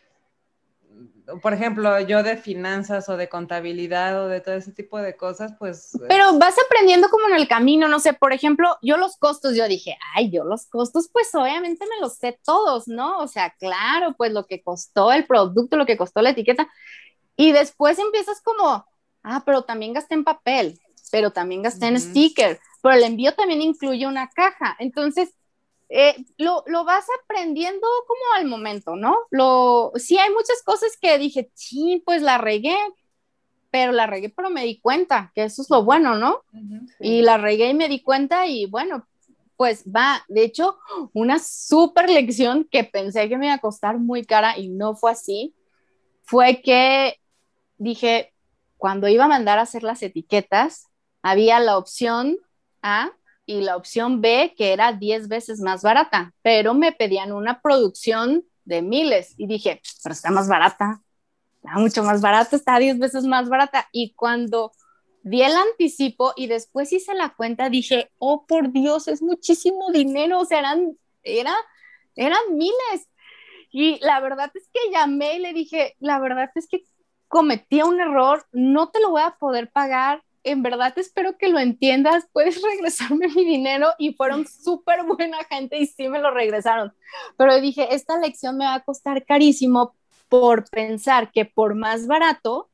por 1.43 1.53
ejemplo, 1.53 1.99
yo 2.01 2.23
de 2.23 2.37
finanzas 2.37 3.09
o 3.09 3.17
de 3.17 3.29
contabilidad 3.29 4.25
o 4.25 4.29
de 4.29 4.41
todo 4.41 4.55
ese 4.55 4.73
tipo 4.73 4.99
de 4.99 5.17
cosas, 5.17 5.55
pues... 5.59 5.99
Pero 6.09 6.39
vas 6.39 6.55
aprendiendo 6.65 7.09
como 7.09 7.29
en 7.29 7.35
el 7.35 7.49
camino, 7.49 7.89
no 7.89 7.99
sé, 7.99 8.13
por 8.13 8.33
ejemplo, 8.33 8.77
yo 8.83 8.99
los 8.99 9.17
costos, 9.17 9.57
yo 9.57 9.67
dije, 9.67 9.97
ay, 10.15 10.31
yo 10.31 10.45
los 10.45 10.67
costos, 10.67 11.09
pues 11.13 11.35
obviamente 11.35 11.87
me 11.87 12.01
los 12.01 12.19
sé 12.19 12.39
todos, 12.45 12.87
¿no? 12.87 13.19
O 13.19 13.27
sea, 13.27 13.55
claro, 13.59 14.15
pues 14.17 14.33
lo 14.33 14.47
que 14.47 14.63
costó 14.63 15.13
el 15.13 15.27
producto, 15.27 15.77
lo 15.77 15.87
que 15.87 15.97
costó 15.97 16.23
la 16.23 16.31
etiqueta. 16.31 16.69
Y 17.37 17.53
después 17.53 17.99
empiezas 17.99 18.41
como, 18.43 18.87
ah, 19.23 19.43
pero 19.45 19.63
también 19.63 19.95
gasté 19.95 20.15
en 20.15 20.25
papel, 20.25 20.79
pero 21.15 21.31
también 21.31 21.63
gasté 21.63 21.87
en 21.87 22.01
sticker, 22.01 22.59
pero 22.83 22.97
el 22.97 23.05
envío 23.05 23.33
también 23.37 23.63
incluye 23.63 24.05
una 24.05 24.29
caja. 24.31 24.75
Entonces, 24.81 25.33
eh, 25.89 26.17
lo, 26.39 26.65
lo, 26.67 26.85
vas 26.85 27.07
aprendiendo 27.23 27.87
como 28.09 28.21
al 28.35 28.47
momento, 28.47 28.97
¿no? 28.97 29.17
Lo, 29.31 29.93
sí 29.95 30.19
hay 30.19 30.33
muchas 30.33 30.61
cosas 30.65 30.97
que 31.01 31.17
dije, 31.19 31.53
sí, 31.55 32.03
pues 32.05 32.21
la 32.21 32.39
regué, 32.39 32.77
pero 33.71 33.93
la 33.93 34.09
regué, 34.09 34.29
pero 34.29 34.51
me 34.51 34.65
di 34.65 34.81
cuenta, 34.81 35.31
que 35.37 35.45
eso 35.45 35.63
es 35.63 35.71
lo 35.71 35.85
bueno, 35.85 36.17
¿no? 36.17 36.43
Y 36.99 37.23
la 37.23 37.37
regué 37.37 37.69
y 37.69 37.75
me 37.75 37.89
di 37.89 38.03
cuenta 38.03 38.49
y 38.49 38.67
bueno, 38.67 39.07
pues 39.57 39.85
va, 39.85 40.25
de 40.27 40.43
hecho, 40.43 40.79
una 41.13 41.39
súper 41.39 42.11
lección 42.11 42.67
que 42.69 42.83
pensé 42.83 43.29
que 43.29 43.39
me 43.39 43.47
iba 43.47 43.55
a 43.55 43.61
costar 43.61 43.99
muy 44.01 44.25
cara 44.25 44.59
y 44.59 44.69
no 44.69 44.97
fue 44.97 45.13
así, 45.13 45.55
fue 46.25 46.61
que 46.61 47.21
dije, 47.79 48.33
cuando 48.79 49.07
iba 49.07 49.27
a 49.27 49.29
mandar 49.29 49.61
a 49.61 49.63
hacer 49.63 49.85
las 49.85 50.03
etiquetas, 50.03 50.89
había 51.25 51.59
la 51.59 51.79
opción 51.79 52.37
A 52.83 53.11
y 53.47 53.63
la 53.63 53.77
opción 53.77 54.21
B, 54.21 54.55
que 54.57 54.75
era 54.75 54.93
10 54.93 55.29
veces 55.29 55.59
más 55.61 55.83
barata, 55.83 56.35
pero 56.43 56.75
me 56.75 56.93
pedían 56.93 57.33
una 57.33 57.63
producción 57.63 58.45
de 58.67 58.83
miles 58.83 59.35
y 59.39 59.47
dije, 59.47 59.81
pero 60.03 60.13
está 60.13 60.31
más 60.31 60.49
barata, 60.49 61.01
está 61.57 61.79
mucho 61.79 62.03
más 62.03 62.21
barata, 62.21 62.57
está 62.57 62.79
10 62.79 62.99
veces 62.99 63.25
más 63.25 63.49
barata. 63.49 63.89
Y 63.91 64.13
cuando 64.13 64.73
di 65.23 65.41
el 65.43 65.57
anticipo 65.57 66.35
y 66.37 66.47
después 66.47 66.93
hice 66.93 67.15
la 67.15 67.31
cuenta, 67.31 67.71
dije, 67.71 68.11
oh 68.19 68.45
por 68.47 68.71
Dios, 68.71 69.09
es 69.09 69.23
muchísimo 69.23 69.91
dinero, 69.93 70.41
o 70.41 70.45
sea, 70.45 70.59
eran, 70.59 70.99
era, 71.23 71.55
eran 72.17 72.41
miles. 72.51 73.09
Y 73.71 73.99
la 74.05 74.21
verdad 74.21 74.51
es 74.55 74.69
que 74.71 74.93
llamé 74.93 75.37
y 75.37 75.39
le 75.39 75.55
dije, 75.55 75.97
la 76.01 76.19
verdad 76.19 76.51
es 76.55 76.69
que 76.69 76.85
cometí 77.29 77.81
un 77.81 77.99
error, 77.99 78.45
no 78.53 78.91
te 78.91 79.01
lo 79.01 79.09
voy 79.09 79.23
a 79.23 79.37
poder 79.39 79.71
pagar, 79.71 80.23
en 80.45 80.63
verdad 80.63 80.93
espero 80.97 81.37
que 81.37 81.49
lo 81.49 81.59
entiendas, 81.59 82.29
puedes 82.33 82.61
regresarme 82.71 83.29
mi 83.29 83.45
dinero 83.45 83.89
y 83.99 84.15
fueron 84.15 84.47
súper 84.47 85.03
buena 85.05 85.43
gente 85.45 85.79
y 85.79 85.87
sí 85.87 86.09
me 86.09 86.21
lo 86.21 86.31
regresaron. 86.31 86.95
Pero 87.37 87.61
dije, 87.61 87.95
esta 87.95 88.19
lección 88.19 88.59
me 88.59 88.67
va 88.67 88.75
a 88.75 88.85
costar 88.85 89.25
carísimo 89.25 89.97
por 90.29 90.69
pensar 90.71 91.33
que 91.33 91.45
por 91.45 91.75
más 91.75 92.07
barato 92.07 92.71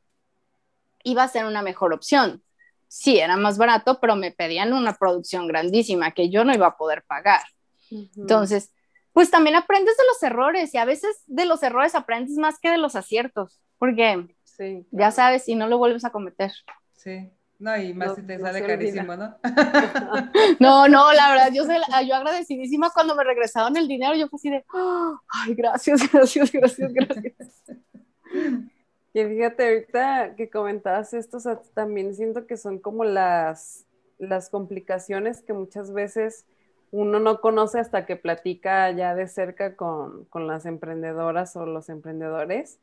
iba 1.04 1.22
a 1.22 1.28
ser 1.28 1.46
una 1.46 1.62
mejor 1.62 1.92
opción. 1.92 2.42
Sí, 2.88 3.18
era 3.18 3.36
más 3.36 3.56
barato, 3.56 4.00
pero 4.00 4.16
me 4.16 4.32
pedían 4.32 4.72
una 4.72 4.94
producción 4.94 5.46
grandísima 5.46 6.10
que 6.10 6.28
yo 6.28 6.44
no 6.44 6.52
iba 6.52 6.66
a 6.66 6.76
poder 6.76 7.04
pagar. 7.04 7.42
Entonces, 7.90 8.72
pues 9.12 9.30
también 9.30 9.56
aprendes 9.56 9.96
de 9.96 10.04
los 10.04 10.22
errores 10.22 10.74
y 10.74 10.78
a 10.78 10.84
veces 10.84 11.22
de 11.26 11.44
los 11.44 11.62
errores 11.62 11.94
aprendes 11.94 12.36
más 12.36 12.58
que 12.60 12.70
de 12.70 12.78
los 12.78 12.96
aciertos, 12.96 13.60
porque 13.78 14.34
sí, 14.44 14.86
ya 14.90 15.10
sabes 15.10 15.48
y 15.48 15.54
no 15.54 15.68
lo 15.68 15.78
vuelves 15.78 16.04
a 16.04 16.10
cometer. 16.10 16.52
Sí. 16.96 17.30
No, 17.60 17.76
y 17.76 17.92
más 17.92 18.14
si 18.14 18.22
te 18.22 18.38
sale 18.38 18.66
carísimo, 18.66 19.14
¿no? 19.16 19.36
no, 20.60 20.88
no, 20.88 21.12
la 21.12 21.30
verdad, 21.30 21.52
yo, 21.52 21.62
yo 22.06 22.16
agradecidísima 22.16 22.88
cuando 22.90 23.14
me 23.14 23.22
regresaron 23.22 23.76
el 23.76 23.86
dinero, 23.86 24.14
yo 24.14 24.28
fui 24.28 24.38
así 24.38 24.50
de, 24.50 24.64
ay, 25.28 25.54
gracias, 25.56 26.10
gracias, 26.10 26.50
gracias, 26.50 26.92
gracias. 26.94 27.62
Y 29.12 29.24
fíjate, 29.24 29.68
ahorita 29.68 30.36
que 30.36 30.48
comentabas 30.48 31.12
esto, 31.12 31.36
también 31.74 32.14
siento 32.14 32.46
que 32.46 32.56
son 32.56 32.78
como 32.78 33.04
las, 33.04 33.84
las 34.18 34.48
complicaciones 34.48 35.42
que 35.42 35.52
muchas 35.52 35.92
veces 35.92 36.46
uno 36.92 37.20
no 37.20 37.42
conoce 37.42 37.78
hasta 37.78 38.06
que 38.06 38.16
platica 38.16 38.90
ya 38.92 39.14
de 39.14 39.28
cerca 39.28 39.76
con, 39.76 40.24
con 40.26 40.46
las 40.46 40.64
emprendedoras 40.64 41.54
o 41.56 41.66
los 41.66 41.90
emprendedores 41.90 42.80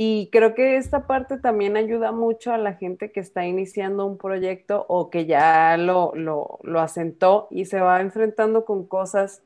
y 0.00 0.28
creo 0.30 0.54
que 0.54 0.76
esta 0.76 1.08
parte 1.08 1.38
también 1.38 1.76
ayuda 1.76 2.12
mucho 2.12 2.52
a 2.52 2.56
la 2.56 2.74
gente 2.74 3.10
que 3.10 3.18
está 3.18 3.46
iniciando 3.46 4.06
un 4.06 4.16
proyecto 4.16 4.86
o 4.86 5.10
que 5.10 5.26
ya 5.26 5.76
lo, 5.76 6.12
lo, 6.14 6.60
lo 6.62 6.78
asentó 6.78 7.48
y 7.50 7.64
se 7.64 7.80
va 7.80 8.00
enfrentando 8.00 8.64
con 8.64 8.86
cosas. 8.86 9.42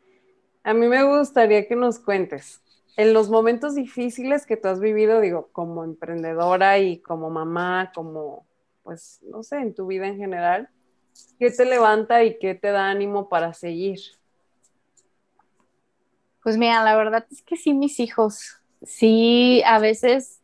A 0.63 0.75
mí 0.75 0.89
me 0.89 1.05
gustaría 1.05 1.67
que 1.67 1.75
nos 1.75 1.99
cuentes, 1.99 2.61
en 2.99 3.15
los 3.15 3.31
momentos 3.31 3.75
difíciles 3.77 4.45
que 4.45 4.59
tú 4.59 4.69
has 4.69 4.79
vivido, 4.79 5.23
digo, 5.23 5.49
como 5.53 5.85
emprendedora 5.85 6.79
y 6.79 6.99
como 6.99 7.31
mamá, 7.31 7.91
como, 7.95 8.45
pues, 8.83 9.21
no 9.23 9.43
sé, 9.43 9.57
en 9.57 9.75
tu 9.75 9.87
vida 9.87 10.07
en 10.07 10.19
general, 10.19 10.69
¿qué 11.39 11.51
te 11.51 11.65
levanta 11.65 12.25
y 12.25 12.39
qué 12.39 12.55
te 12.55 12.73
da 12.73 12.91
ánimo 12.91 13.31
para 13.31 13.55
seguir? 13.55 14.01
Pues 16.43 16.59
mira, 16.59 16.85
la 16.85 16.95
verdad 16.95 17.27
es 17.31 17.41
que 17.41 17.57
sí, 17.57 17.73
mis 17.73 17.99
hijos, 18.01 18.61
sí, 18.83 19.63
a 19.65 19.79
veces 19.79 20.41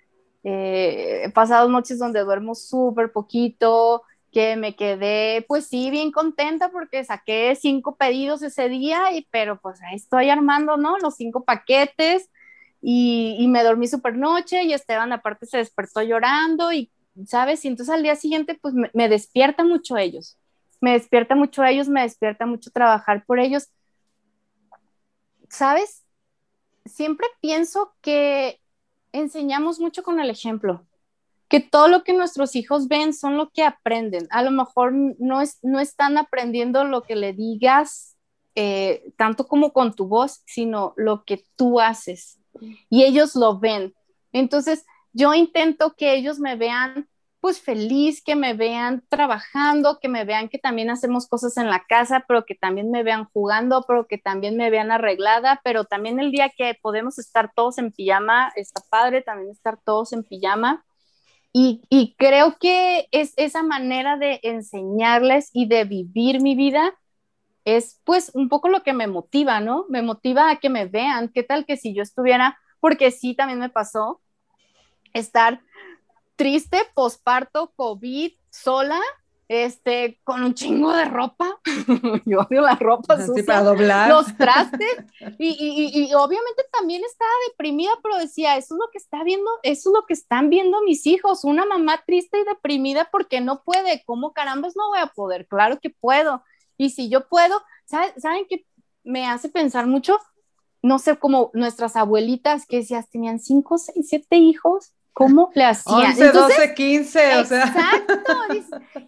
eh, 0.51 1.25
he 1.25 1.31
pasado 1.31 1.69
noches 1.69 1.99
donde 1.99 2.25
duermo 2.25 2.55
súper 2.55 3.13
poquito, 3.13 4.03
que 4.33 4.57
me 4.57 4.77
quedé, 4.77 5.45
pues 5.47 5.67
sí, 5.67 5.91
bien 5.91 6.11
contenta 6.11 6.71
porque 6.71 7.05
saqué 7.05 7.55
cinco 7.55 7.97
pedidos 7.97 8.43
ese 8.43 8.71
día, 8.71 9.13
y, 9.13 9.27
pero 9.31 9.61
pues 9.61 9.83
ahí 9.83 9.97
estoy 9.97 10.31
armando, 10.31 10.79
¿no? 10.79 10.97
Los 10.99 11.17
cinco 11.17 11.45
paquetes 11.45 12.31
y, 12.81 13.37
y 13.39 13.49
me 13.49 13.63
dormí 13.63 13.89
súper 13.89 14.17
noche 14.17 14.63
y 14.63 14.73
Esteban 14.73 15.13
aparte 15.13 15.45
se 15.45 15.59
despertó 15.59 16.01
llorando 16.03 16.73
y, 16.73 16.91
¿sabes? 17.27 17.63
Y 17.65 17.69
entonces 17.69 17.95
al 17.95 18.03
día 18.03 18.17
siguiente 18.17 18.55
pues 18.55 18.73
me, 18.73 18.91
me 18.95 19.09
despierta 19.11 19.65
mucho 19.65 19.99
ellos, 19.99 20.39
me 20.81 20.93
despierta 20.93 21.35
mucho 21.35 21.63
ellos, 21.63 21.89
me 21.89 22.03
despierta 22.03 22.47
mucho 22.47 22.71
trabajar 22.71 23.25
por 23.27 23.39
ellos. 23.39 23.69
¿Sabes? 25.51 26.05
Siempre 26.87 27.27
pienso 27.43 27.93
que 28.01 28.61
enseñamos 29.13 29.81
mucho 29.81 30.03
con 30.03 30.21
el 30.21 30.31
ejemplo, 30.31 30.85
que 31.49 31.61
todo 31.61 31.89
lo 31.89 32.05
que 32.05 32.13
nuestros 32.13 32.55
hijos 32.57 32.89
ven 32.89 33.13
son 33.15 33.37
lo 33.37 33.51
que 33.51 33.65
aprenden. 33.65 34.27
A 34.31 34.43
lo 34.43 34.51
mejor 34.51 34.93
no, 34.93 35.41
es, 35.41 35.59
no 35.63 35.81
están 35.81 36.19
aprendiendo 36.19 36.85
lo 36.85 37.03
que 37.03 37.17
le 37.17 37.33
digas 37.33 38.17
eh, 38.55 39.13
tanto 39.17 39.47
como 39.47 39.73
con 39.73 39.95
tu 39.95 40.07
voz, 40.07 40.43
sino 40.45 40.93
lo 40.97 41.25
que 41.25 41.45
tú 41.57 41.81
haces. 41.81 42.39
Y 42.91 43.05
ellos 43.05 43.35
lo 43.35 43.59
ven. 43.59 43.95
Entonces, 44.33 44.85
yo 45.13 45.33
intento 45.33 45.95
que 45.97 46.15
ellos 46.15 46.39
me 46.39 46.57
vean 46.57 47.09
pues 47.41 47.61
feliz 47.61 48.23
que 48.23 48.35
me 48.35 48.55
vean 48.55 49.05
trabajando, 49.09 49.99
que 50.01 50.09
me 50.09 50.25
vean 50.25 50.49
que 50.49 50.59
también 50.59 50.91
hacemos 50.91 51.29
cosas 51.29 51.57
en 51.57 51.69
la 51.69 51.85
casa, 51.89 52.25
pero 52.27 52.45
que 52.45 52.55
también 52.55 52.91
me 52.91 53.03
vean 53.03 53.27
jugando, 53.27 53.85
pero 53.87 54.07
que 54.07 54.19
también 54.19 54.57
me 54.57 54.71
vean 54.71 54.91
arreglada, 54.91 55.61
pero 55.65 55.85
también 55.85 56.19
el 56.19 56.33
día 56.33 56.51
que 56.51 56.77
podemos 56.81 57.19
estar 57.19 57.53
todos 57.55 57.79
en 57.79 57.93
pijama, 57.93 58.53
está 58.57 58.83
padre 58.91 59.23
también 59.23 59.51
estar 59.51 59.79
todos 59.85 60.13
en 60.13 60.25
pijama. 60.25 60.85
Y, 61.53 61.83
y 61.89 62.15
creo 62.19 62.59
que 62.59 63.09
es 63.13 63.33
esa 63.37 63.63
manera 63.63 64.17
de 64.17 64.41
enseñarles 64.43 65.51
y 65.53 65.67
de 65.67 65.85
vivir 65.85 66.43
mi 66.43 66.55
vida 66.55 66.95
es 67.65 68.01
pues 68.05 68.31
un 68.35 68.49
poco 68.49 68.69
lo 68.69 68.83
que 68.83 68.93
me 68.95 69.07
motiva, 69.07 69.61
¿no? 69.61 69.85
Me 69.89 70.03
motiva 70.03 70.51
a 70.51 70.57
que 70.57 70.71
me 70.71 70.87
vean, 70.87 71.29
qué 71.29 71.43
tal 71.43 71.67
que 71.67 71.77
si 71.77 71.95
yo 71.95 72.03
estuviera, 72.03 72.59
porque 72.81 73.11
sí, 73.11 73.35
también 73.35 73.59
me 73.59 73.69
pasó 73.69 74.23
estar 75.13 75.61
triste, 76.39 76.79
posparto, 76.95 77.73
COVID, 77.75 78.33
sola, 78.49 79.01
este, 79.49 80.21
con 80.23 80.45
un 80.45 80.55
chingo 80.55 80.93
de 80.93 81.05
ropa. 81.05 81.59
Yo 82.25 82.41
odio 82.41 82.61
la 82.61 82.77
ropa 82.77 83.21
sucia. 83.27 83.45
para 83.45 83.63
doblar. 83.65 84.09
Los 84.09 84.37
trastes. 84.37 85.05
Y, 85.39 85.49
y, 85.49 86.05
y, 86.05 86.15
obviamente 86.15 86.63
también 86.73 87.03
estaba 87.05 87.31
deprimida, 87.49 87.91
pero 88.03 88.19
decía, 88.19 88.57
eso 88.57 88.75
es 88.75 88.79
lo 88.79 88.89
que 88.93 88.99
está 88.99 89.25
viendo, 89.25 89.51
eso 89.65 89.91
es 89.91 89.95
lo 89.95 90.07
que 90.07 90.15
están 90.15 90.49
viendo 90.49 90.81
mis 90.83 91.07
hijos, 91.07 91.43
una 91.43 91.67
mamá 91.67 92.03
triste 92.07 92.39
y 92.39 92.45
deprimida 92.45 93.09
porque 93.11 93.41
no 93.41 93.65
puede. 93.65 94.05
¿Cómo 94.07 94.33
carambas 94.33 94.77
no 94.77 94.89
voy 94.91 95.01
a 95.01 95.09
poder? 95.09 95.49
Claro 95.49 95.81
que 95.81 95.91
puedo. 95.91 96.45
Y 96.77 96.91
si 96.91 97.09
yo 97.09 97.29
puedo, 97.29 97.61
¿saben, 97.85 98.13
¿saben 98.21 98.47
qué 98.49 98.65
me 99.03 99.27
hace 99.27 99.49
pensar 99.49 99.89
mucho? 99.89 100.19
No 100.83 101.01
sé, 101.01 101.17
como 101.19 101.51
nuestras 101.55 101.97
abuelitas 101.97 102.65
que 102.65 102.77
decías, 102.77 103.11
tenían 103.11 103.41
cinco, 103.41 103.79
seis, 103.79 104.07
siete 104.09 104.37
hijos 104.37 104.93
¿Cómo 105.19 105.51
le 105.53 105.65
hacían? 105.65 106.13
11, 106.13 106.31
12, 106.31 106.75
15, 106.75 107.39
o 107.39 107.45
sea. 107.45 107.65
Exacto. 107.65 108.33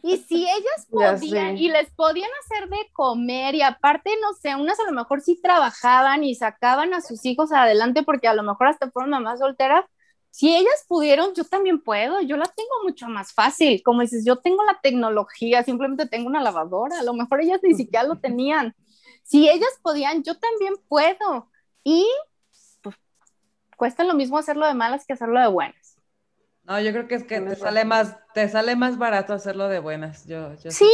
Y, 0.03 0.17
si 0.17 0.43
ellas 0.43 0.87
podían 0.91 1.57
y 1.57 1.71
les 1.71 1.89
podían 1.93 2.29
hacer 2.43 2.69
de 2.69 2.79
comer 2.93 3.55
y 3.55 3.63
aparte, 3.63 4.11
no 4.21 4.33
sé, 4.33 4.57
unas 4.57 4.81
a 4.81 4.87
lo 4.87 4.91
mejor 4.91 5.21
sí 5.21 5.39
trabajaban 5.41 6.25
y 6.25 6.35
sacaban 6.35 6.95
a 6.95 7.01
sus 7.01 7.25
hijos 7.25 7.53
adelante 7.53 8.03
porque 8.03 8.27
a 8.27 8.35
lo 8.35 8.43
mejor 8.43 8.67
hasta 8.67 8.91
fueron 8.91 9.11
mamás 9.11 9.39
solteras. 9.39 9.85
Si 10.31 10.53
ellas 10.53 10.85
pudieron, 10.89 11.33
yo 11.33 11.45
también 11.45 11.81
puedo, 11.81 12.21
yo 12.23 12.37
la 12.37 12.47
tengo 12.47 12.83
mucho 12.83 13.07
más 13.07 13.33
fácil. 13.33 13.81
Como 13.85 14.01
dices, 14.01 14.25
yo 14.25 14.35
tengo 14.35 14.65
la 14.65 14.81
tecnología, 14.83 15.63
simplemente 15.63 16.09
tengo 16.09 16.27
una 16.27 16.43
lavadora, 16.43 16.99
a 16.99 17.05
lo 17.05 17.15
mejor 17.15 17.41
ellas 17.41 17.61
ni 17.63 17.75
siquiera 17.75 18.05
lo 18.05 18.19
tenían. 18.19 18.75
Si 19.23 19.49
ellas 19.49 19.79
podían, 19.81 20.25
yo 20.25 20.37
también 20.37 20.75
puedo. 20.89 21.49
Y 21.85 22.05
cuesta 23.77 24.03
lo 24.03 24.15
mismo 24.15 24.39
hacerlo 24.39 24.67
de 24.67 24.75
malas 24.75 25.07
que 25.07 25.13
hacerlo 25.13 25.41
de 25.41 25.47
buenas. 25.47 25.80
No, 26.71 26.79
yo 26.79 26.93
creo 26.93 27.09
que 27.09 27.17
es 27.17 27.25
que 27.25 27.41
te 27.41 27.57
sale 27.57 27.85
más, 27.85 28.17
te 28.33 28.49
sale 28.49 28.77
más 28.77 28.97
barato 28.97 29.33
hacerlo 29.33 29.67
de 29.67 29.81
buenas. 29.81 30.25
Yo, 30.25 30.55
yo 30.63 30.71
sí, 30.71 30.89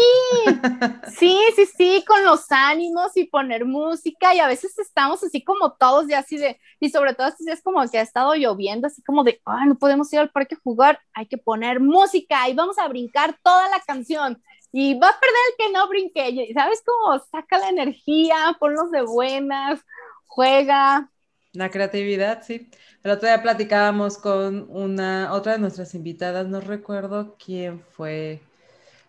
sí, 1.19 1.39
sí, 1.55 1.67
sí, 1.67 2.05
con 2.09 2.25
los 2.25 2.51
ánimos 2.51 3.15
y 3.15 3.25
poner 3.25 3.67
música 3.67 4.35
y 4.35 4.41
a 4.41 4.47
veces 4.47 4.79
estamos 4.79 5.23
así 5.23 5.45
como 5.45 5.75
todos 5.75 6.07
ya 6.09 6.21
así 6.21 6.39
de, 6.39 6.59
y 6.81 6.89
sobre 6.89 7.13
todo 7.13 7.27
así 7.27 7.45
es 7.51 7.63
como 7.63 7.87
que 7.91 7.99
ha 7.99 8.01
estado 8.01 8.35
lloviendo, 8.37 8.87
así 8.87 9.03
como 9.03 9.23
de, 9.23 9.39
ah, 9.45 9.67
no 9.67 9.77
podemos 9.77 10.11
ir 10.15 10.21
al 10.21 10.31
parque 10.31 10.55
a 10.55 10.61
jugar, 10.65 10.99
hay 11.13 11.27
que 11.27 11.37
poner 11.37 11.79
música 11.79 12.49
y 12.49 12.55
vamos 12.55 12.79
a 12.79 12.89
brincar 12.89 13.39
toda 13.43 13.69
la 13.69 13.81
canción 13.81 14.43
y 14.73 14.99
va 14.99 15.11
a 15.11 15.21
perder 15.21 15.37
el 15.51 15.67
que 15.67 15.73
no 15.75 15.89
brinque, 15.89 16.55
¿sabes 16.55 16.83
cómo? 16.87 17.19
Saca 17.19 17.59
la 17.59 17.69
energía, 17.69 18.57
ponlos 18.59 18.91
de 18.91 19.03
buenas, 19.03 19.81
juega. 20.25 21.11
La 21.57 21.71
creatividad, 21.71 22.43
sí. 22.43 22.69
El 23.03 23.11
otro 23.13 23.29
día 23.29 23.43
platicábamos 23.43 24.19
con 24.19 24.67
una, 24.71 25.33
otra 25.33 25.53
de 25.53 25.59
nuestras 25.59 25.95
invitadas, 25.95 26.47
no 26.47 26.61
recuerdo 26.61 27.37
quién 27.39 27.81
fue, 27.81 28.43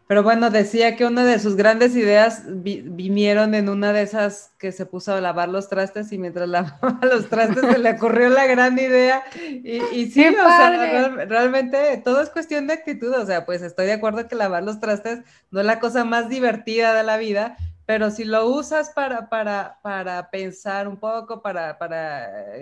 pero 0.08 0.24
bueno, 0.24 0.50
decía 0.50 0.96
que 0.96 1.06
una 1.06 1.26
de 1.26 1.38
sus 1.38 1.58
grandes 1.58 1.94
ideas 1.94 2.44
vinieron 2.48 3.54
en 3.54 3.68
una 3.68 3.92
de 3.92 4.04
esas 4.04 4.54
que 4.58 4.72
se 4.72 4.86
puso 4.86 5.14
a 5.14 5.20
lavar 5.20 5.50
los 5.50 5.68
trastes 5.68 6.14
y 6.14 6.18
mientras 6.18 6.48
lavaba 6.50 7.00
los 7.02 7.28
trastes 7.28 7.66
se 7.66 7.78
le 7.78 7.92
ocurrió 7.92 8.30
la 8.30 8.48
gran 8.48 8.80
idea. 8.80 9.24
Y, 9.36 9.82
y 9.92 10.10
sí, 10.10 10.26
o 10.26 10.32
sea, 10.32 11.10
realmente 11.26 12.02
todo 12.06 12.22
es 12.22 12.30
cuestión 12.30 12.68
de 12.68 12.74
actitud. 12.74 13.14
O 13.14 13.26
sea, 13.26 13.46
pues 13.46 13.62
estoy 13.62 13.86
de 13.88 13.94
acuerdo 13.94 14.30
que 14.30 14.36
lavar 14.36 14.64
los 14.64 14.80
trastes 14.80 15.20
no 15.52 15.60
es 15.60 15.66
la 15.66 15.82
cosa 15.82 16.06
más 16.06 16.30
divertida 16.30 16.94
de 16.94 17.04
la 17.04 17.18
vida, 17.18 17.58
pero 17.88 18.12
si 18.12 18.26
lo 18.26 18.48
usas 18.50 18.92
para, 18.92 19.30
para, 19.30 19.80
para 19.84 20.30
pensar 20.32 20.88
un 20.90 20.98
poco, 21.00 21.42
para, 21.42 21.80
para 21.80 22.56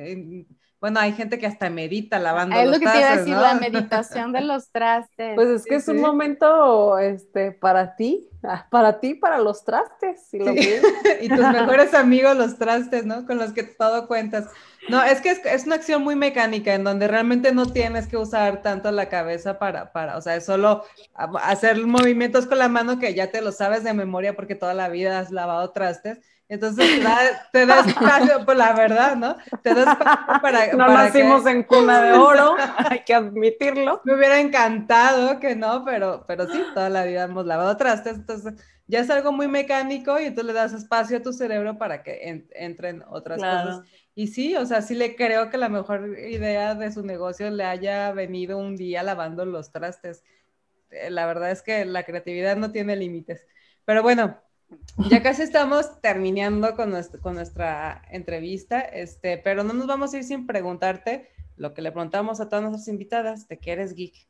bueno, 0.81 0.99
hay 0.99 1.13
gente 1.13 1.39
que 1.39 1.47
hasta 1.47 1.69
medita 1.69 2.19
lavando 2.19 2.55
es 2.55 2.67
lo 2.67 2.73
que 2.73 2.85
te 2.85 2.97
iba 2.99 3.11
a 3.11 3.17
decir, 3.17 3.35
la 3.35 3.55
meditación 3.55 4.31
de 4.31 4.41
los 4.41 4.69
trastes. 4.69 5.35
Pues 5.35 5.47
es 5.47 5.65
que 5.65 5.75
es 5.75 5.87
un 5.87 6.01
momento 6.01 6.99
este, 6.99 7.51
para 7.51 7.95
ti, 7.95 8.29
ah, 8.43 8.67
para 8.69 8.99
ti, 8.99 9.15
para 9.15 9.39
los 9.39 9.63
trastes. 9.63 10.27
y 10.33 11.29
tus 11.29 11.39
mejores 11.51 11.93
amigos 11.93 12.35
los 12.37 12.57
trastes, 12.57 13.05
¿no? 13.05 13.25
Con 13.25 13.37
los 13.37 13.53
que 13.53 13.63
todo 13.63 14.07
cuentas. 14.07 14.49
No, 14.89 15.01
es 15.03 15.21
que 15.21 15.31
es, 15.31 15.65
una 15.65 15.75
acción 15.75 16.03
muy 16.03 16.15
mecánica 16.15 16.75
en 16.75 16.83
donde 16.83 17.07
realmente 17.07 17.51
no 17.51 17.65
tienes 17.65 18.07
que 18.07 18.17
usar 18.17 18.61
tanto 18.61 18.91
la 18.91 19.09
cabeza 19.09 19.57
para, 19.57 19.91
para, 19.91 20.17
o 20.17 20.21
sea, 20.21 20.35
es 20.35 20.45
solo 20.45 20.83
hacer 21.41 21.83
movimientos 21.87 22.45
con 22.45 22.59
la 22.59 22.67
mano 22.67 22.99
que 22.99 23.15
ya 23.15 23.31
te 23.31 23.41
lo 23.41 23.51
sabes 23.51 23.83
de 23.83 23.93
memoria 23.93 24.35
porque 24.35 24.53
toda 24.53 24.75
la 24.75 24.89
vida 24.89 25.17
has 25.17 25.31
lavado 25.31 25.71
trastes 25.71 26.19
entonces 26.47 27.01
te 27.51 27.65
das 27.65 27.87
espacio, 27.87 28.41
pues, 28.45 28.57
la 28.57 28.73
verdad, 28.73 29.15
¿no? 29.15 29.35
Te 29.63 29.73
das 29.73 29.87
espacio 29.87 30.41
para. 30.41 30.67
No 30.75 30.87
nacimos 30.87 31.45
en 31.47 31.63
cuna 31.63 32.01
de 32.01 32.13
oro, 32.13 32.55
hay 32.77 33.03
que 33.03 33.13
admitirlo. 33.13 34.01
Me 34.03 34.15
hubiera 34.15 34.39
encantado 34.39 35.39
que 35.39 35.55
no, 35.55 35.83
pero, 35.83 36.23
pero 36.27 36.47
sí, 36.47 36.61
toda 36.73 36.89
la 36.89 37.03
vida 37.05 37.23
hemos 37.23 37.45
lavado 37.45 37.75
trastes, 37.77 38.15
entonces 38.15 38.53
ya 38.87 38.99
es 38.99 39.09
algo 39.09 39.31
muy 39.31 39.47
mecánico 39.47 40.19
y 40.19 40.29
tú 40.33 40.43
le 40.43 40.53
das 40.53 40.73
espacio 40.73 41.17
a 41.17 41.21
tu 41.21 41.33
cerebro 41.33 41.77
para 41.77 42.03
que 42.03 42.45
entren 42.53 43.03
otras 43.09 43.39
cosas. 43.39 43.81
Y 44.13 44.27
sí, 44.27 44.55
o 44.55 44.65
sea, 44.65 44.81
sí 44.81 44.93
le 44.95 45.15
creo 45.15 45.49
que 45.49 45.57
la 45.57 45.69
mejor 45.69 46.17
idea 46.19 46.75
de 46.75 46.91
su 46.91 47.03
negocio 47.03 47.49
le 47.49 47.65
haya 47.65 48.11
venido 48.11 48.57
un 48.57 48.77
día 48.77 49.01
lavando 49.01 49.45
los 49.45 49.71
trastes. 49.71 50.23
Eh, 50.91 51.09
la 51.09 51.25
verdad 51.25 51.51
es 51.51 51.63
que 51.63 51.83
la 51.85 52.03
creatividad 52.03 52.55
no 52.55 52.71
tiene 52.71 52.95
límites. 52.95 53.45
Pero 53.83 54.03
bueno, 54.03 54.39
ya 55.09 55.21
casi 55.21 55.43
estamos 55.43 56.01
terminando 56.01 56.75
con, 56.75 56.91
nuestra 56.91 58.01
entrevista, 58.09 58.79
este, 58.79 59.37
pero 59.37 59.63
no 59.63 59.73
nos 59.73 59.87
vamos 59.87 60.13
a 60.13 60.17
ir 60.17 60.23
sin 60.23 60.47
preguntarte 60.47 61.29
lo 61.57 61.73
que 61.73 61.81
le 61.81 61.91
preguntamos 61.91 62.39
a 62.39 62.49
todas 62.49 62.63
nuestras 62.63 62.87
invitadas, 62.87 63.47
¿de 63.47 63.57
qué 63.59 63.71
eres 63.71 63.93
geek? 63.93 64.27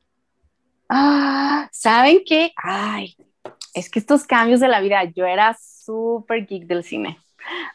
Ah, 0.89 1.67
¿saben 1.71 2.21
qué? 2.25 2.51
Ay, 2.55 3.15
es 3.73 3.89
que 3.89 3.99
estos 3.99 4.25
cambios 4.25 4.59
de 4.59 4.67
la 4.67 4.79
vida, 4.79 5.03
yo 5.03 5.25
era 5.25 5.57
súper 5.59 6.45
geek 6.45 6.65
del 6.65 6.83
cine. 6.83 7.19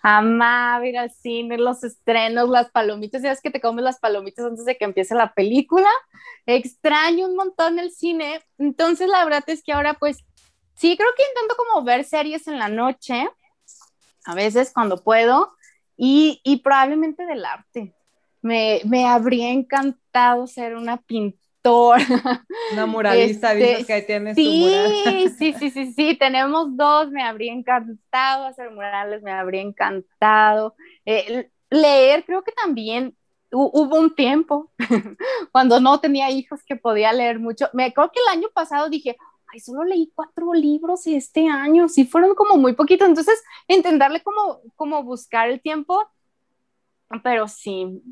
Amaba 0.02 0.86
ir 0.86 0.98
al 0.98 1.10
cine, 1.10 1.58
los 1.58 1.84
estrenos, 1.84 2.48
las 2.48 2.70
palomitas, 2.70 3.22
ya 3.22 3.32
es 3.32 3.40
que 3.40 3.50
te 3.50 3.60
comes 3.60 3.84
las 3.84 4.00
palomitas 4.00 4.44
antes 4.44 4.64
de 4.64 4.76
que 4.76 4.84
empiece 4.84 5.14
la 5.14 5.32
película. 5.32 5.88
Extraño 6.46 7.26
un 7.26 7.36
montón 7.36 7.78
el 7.78 7.92
cine. 7.92 8.40
Entonces, 8.58 9.08
la 9.08 9.24
verdad 9.24 9.44
es 9.46 9.62
que 9.62 9.72
ahora 9.72 9.94
pues 9.94 10.24
Sí, 10.80 10.96
creo 10.96 11.10
que 11.14 11.22
intento 11.28 11.56
como 11.56 11.84
ver 11.84 12.04
series 12.04 12.48
en 12.48 12.58
la 12.58 12.70
noche, 12.70 13.28
a 14.24 14.34
veces 14.34 14.72
cuando 14.72 15.04
puedo, 15.04 15.52
y, 15.94 16.40
y 16.42 16.60
probablemente 16.60 17.26
del 17.26 17.44
arte. 17.44 17.94
Me, 18.40 18.80
me, 18.86 19.04
habría 19.06 19.50
encantado 19.50 20.46
ser 20.46 20.74
una 20.74 20.96
pintora. 20.96 22.02
Una 22.72 22.86
muralista, 22.86 23.52
este, 23.52 23.66
dices 23.66 23.86
que 23.86 23.92
ahí 23.92 24.06
tienes 24.06 24.34
sí, 24.34 24.44
tu 24.44 24.52
mural. 24.52 25.32
Sí, 25.38 25.52
sí, 25.52 25.70
sí, 25.70 25.92
sí, 25.92 26.16
tenemos 26.16 26.74
dos, 26.74 27.10
me 27.10 27.22
habría 27.22 27.52
encantado 27.52 28.46
hacer 28.46 28.70
murales, 28.70 29.22
me 29.22 29.32
habría 29.32 29.60
encantado. 29.60 30.74
Eh, 31.04 31.50
leer, 31.68 32.24
creo 32.24 32.42
que 32.42 32.52
también 32.52 33.14
hubo 33.52 33.96
un 33.96 34.14
tiempo 34.14 34.72
cuando 35.52 35.78
no 35.78 36.00
tenía 36.00 36.30
hijos 36.30 36.62
que 36.64 36.76
podía 36.76 37.12
leer 37.12 37.38
mucho. 37.38 37.68
Me 37.74 37.92
creo 37.92 38.10
que 38.10 38.20
el 38.20 38.38
año 38.38 38.48
pasado 38.54 38.88
dije, 38.88 39.18
ay, 39.52 39.60
solo 39.60 39.84
leí 39.84 40.10
cuatro 40.14 40.52
libros 40.54 41.06
este 41.06 41.48
año, 41.48 41.88
sí 41.88 42.04
fueron 42.04 42.34
como 42.34 42.56
muy 42.56 42.74
poquitos, 42.74 43.08
entonces 43.08 43.42
intentarle 43.68 44.22
como, 44.22 44.60
como 44.76 45.02
buscar 45.02 45.48
el 45.48 45.60
tiempo, 45.60 46.00
pero 47.24 47.48
sí, 47.48 48.02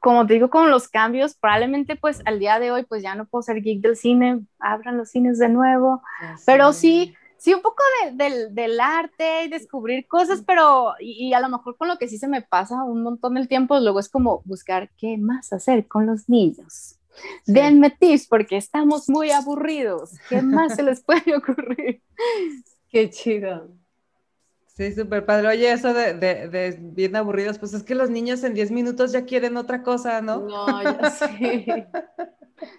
como 0.00 0.26
te 0.26 0.34
digo, 0.34 0.48
con 0.48 0.70
los 0.70 0.88
cambios, 0.88 1.34
probablemente 1.34 1.96
pues 1.96 2.22
al 2.24 2.38
día 2.38 2.58
de 2.58 2.70
hoy 2.70 2.84
pues 2.84 3.02
ya 3.02 3.14
no 3.14 3.26
puedo 3.26 3.42
ser 3.42 3.60
geek 3.62 3.80
del 3.80 3.96
cine, 3.96 4.40
abran 4.58 4.96
los 4.96 5.10
cines 5.10 5.38
de 5.38 5.50
nuevo, 5.50 6.02
pero 6.46 6.72
sí, 6.72 7.14
sí, 7.36 7.52
un 7.52 7.60
poco 7.60 7.82
del 8.12 8.80
arte 8.80 9.44
y 9.44 9.48
descubrir 9.48 10.06
cosas, 10.08 10.42
pero 10.46 10.94
y, 10.98 11.32
a 11.34 11.40
lo 11.40 11.48
mejor 11.50 11.76
con 11.76 11.88
lo 11.88 11.98
que 11.98 12.08
sí 12.08 12.16
se 12.16 12.28
me 12.28 12.42
pasa 12.42 12.82
un 12.84 13.02
montón 13.02 13.34
del 13.34 13.48
tiempo, 13.48 13.78
luego 13.78 14.00
es 14.00 14.08
como 14.08 14.42
buscar 14.44 14.90
qué 14.96 15.18
más 15.18 15.52
hacer 15.52 15.86
con 15.86 16.06
los 16.06 16.28
niños. 16.28 16.97
Denme 17.46 17.90
tips 17.90 18.26
porque 18.26 18.56
estamos 18.56 19.08
muy 19.08 19.30
aburridos. 19.30 20.12
¿Qué 20.28 20.42
más 20.42 20.76
se 20.76 20.82
les 20.82 21.02
puede 21.02 21.36
ocurrir? 21.36 22.02
Qué 22.90 23.10
chido. 23.10 23.68
Sí, 24.66 24.94
súper 24.94 25.26
padre. 25.26 25.48
Oye, 25.48 25.72
eso 25.72 25.92
de, 25.92 26.14
de, 26.14 26.78
bien 26.80 27.16
aburridos, 27.16 27.58
pues 27.58 27.74
es 27.74 27.82
que 27.82 27.96
los 27.96 28.10
niños 28.10 28.44
en 28.44 28.54
10 28.54 28.70
minutos 28.70 29.10
ya 29.10 29.24
quieren 29.24 29.56
otra 29.56 29.82
cosa, 29.82 30.20
¿no? 30.20 30.40
No, 30.40 30.82
ya 30.82 31.10
sí. 31.10 31.66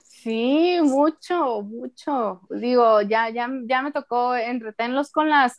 Sí, 0.04 0.80
mucho, 0.82 1.62
mucho. 1.62 2.42
Digo, 2.50 3.02
ya, 3.02 3.30
ya, 3.30 3.50
ya 3.66 3.82
me 3.82 3.92
tocó 3.92 4.36
entretenerlos 4.36 5.12
con 5.12 5.30
las, 5.30 5.58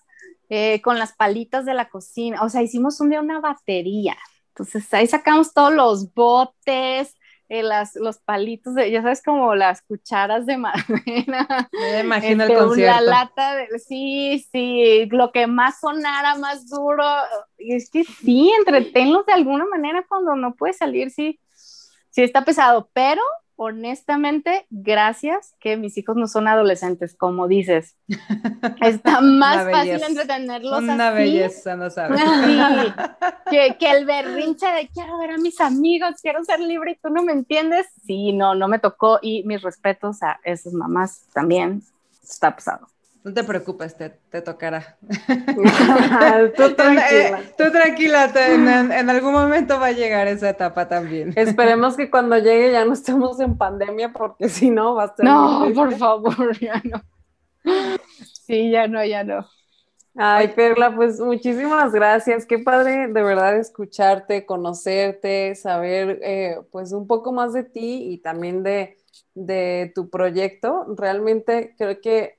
eh, 0.48 0.80
con 0.82 0.98
las 0.98 1.14
palitas 1.14 1.64
de 1.64 1.74
la 1.74 1.88
cocina. 1.88 2.42
O 2.42 2.48
sea, 2.48 2.62
hicimos 2.62 3.00
un 3.00 3.10
día 3.10 3.20
una 3.20 3.40
batería. 3.40 4.16
Entonces 4.48 4.92
ahí 4.92 5.06
sacamos 5.06 5.54
todos 5.54 5.72
los 5.72 6.12
botes, 6.12 7.14
eh, 7.50 7.64
las, 7.64 7.96
los 7.96 8.18
palitos, 8.18 8.76
de, 8.76 8.92
ya 8.92 9.02
sabes, 9.02 9.24
como 9.24 9.56
las 9.56 9.82
cucharas 9.82 10.46
de 10.46 10.56
madera. 10.56 11.68
Me 11.72 12.00
imagino 12.00 12.44
el 12.44 12.50
este, 12.52 12.64
concierto. 12.64 12.94
La 12.94 13.00
lata 13.00 13.56
de, 13.56 13.78
sí, 13.80 14.46
sí, 14.52 15.06
lo 15.10 15.32
que 15.32 15.48
más 15.48 15.80
sonara, 15.80 16.36
más 16.36 16.70
duro. 16.70 17.04
Y 17.58 17.74
es 17.74 17.90
que 17.90 18.04
sí, 18.04 18.52
entretenlos 18.56 19.26
de 19.26 19.32
alguna 19.32 19.66
manera 19.66 20.06
cuando 20.08 20.36
no 20.36 20.54
puedes 20.54 20.76
salir, 20.76 21.10
sí, 21.10 21.40
sí 22.10 22.22
está 22.22 22.44
pesado, 22.44 22.88
pero 22.92 23.20
honestamente, 23.62 24.66
gracias 24.70 25.54
que 25.60 25.76
mis 25.76 25.98
hijos 25.98 26.16
no 26.16 26.26
son 26.28 26.48
adolescentes, 26.48 27.14
como 27.14 27.46
dices. 27.46 27.94
Está 28.80 29.20
más 29.20 29.70
fácil 29.70 30.02
entretenerlos 30.02 30.82
Una 30.82 31.10
belleza, 31.10 31.76
no 31.76 31.90
sabes. 31.90 32.18
que, 33.50 33.76
que, 33.78 33.90
el 33.90 34.06
berrinche 34.06 34.66
de 34.66 34.88
quiero 34.88 35.18
ver 35.18 35.32
a 35.32 35.36
mis 35.36 35.60
amigos, 35.60 36.12
quiero 36.22 36.42
ser 36.42 36.58
libre 36.60 36.92
y 36.92 37.00
tú 37.02 37.10
no 37.10 37.22
me 37.22 37.32
entiendes. 37.32 37.86
Sí, 38.06 38.32
no, 38.32 38.54
no 38.54 38.66
me 38.66 38.78
tocó. 38.78 39.18
Y 39.20 39.44
mis 39.44 39.60
respetos 39.60 40.22
a 40.22 40.40
esas 40.42 40.72
mamás 40.72 41.26
también. 41.34 41.82
Está 42.22 42.56
pesado. 42.56 42.88
No 43.22 43.34
te 43.34 43.44
preocupes, 43.44 43.94
te, 43.96 44.08
te 44.08 44.40
tocará. 44.40 44.96
tú 46.56 46.74
tranquila. 46.74 47.42
tú 47.56 47.70
tranquila, 47.70 48.32
en, 48.34 49.10
algún 49.10 49.32
momento 49.32 49.78
va 49.78 49.86
a 49.88 49.92
llegar 49.92 50.26
esa 50.26 50.48
etapa 50.48 50.88
también. 50.88 51.32
Esperemos 51.36 51.96
que 51.96 52.10
cuando 52.10 52.38
llegue 52.38 52.72
ya 52.72 52.84
no 52.84 52.94
estemos 52.94 53.38
en 53.40 53.58
pandemia, 53.58 54.12
porque 54.12 54.48
si 54.48 54.70
no 54.70 54.94
va 54.94 55.04
a 55.04 55.14
ser. 55.14 55.26
No, 55.26 55.70
por 55.74 55.94
favor, 55.96 56.58
ya 56.58 56.80
no. 56.84 57.02
Sí, 58.46 58.70
ya 58.70 58.88
no, 58.88 59.04
ya 59.04 59.22
no. 59.22 59.46
Ay, 60.16 60.48
Perla, 60.48 60.94
pues 60.96 61.20
muchísimas 61.20 61.92
gracias. 61.92 62.46
Qué 62.46 62.58
padre 62.58 63.08
de 63.08 63.22
verdad 63.22 63.56
escucharte, 63.56 64.46
conocerte, 64.46 65.54
saber 65.54 66.18
eh, 66.22 66.58
pues 66.72 66.92
un 66.92 67.06
poco 67.06 67.32
más 67.32 67.52
de 67.52 67.64
ti 67.64 68.10
y 68.10 68.18
también 68.18 68.62
de, 68.62 68.96
de 69.34 69.92
tu 69.94 70.08
proyecto. 70.08 70.86
Realmente 70.96 71.74
creo 71.76 72.00
que 72.00 72.38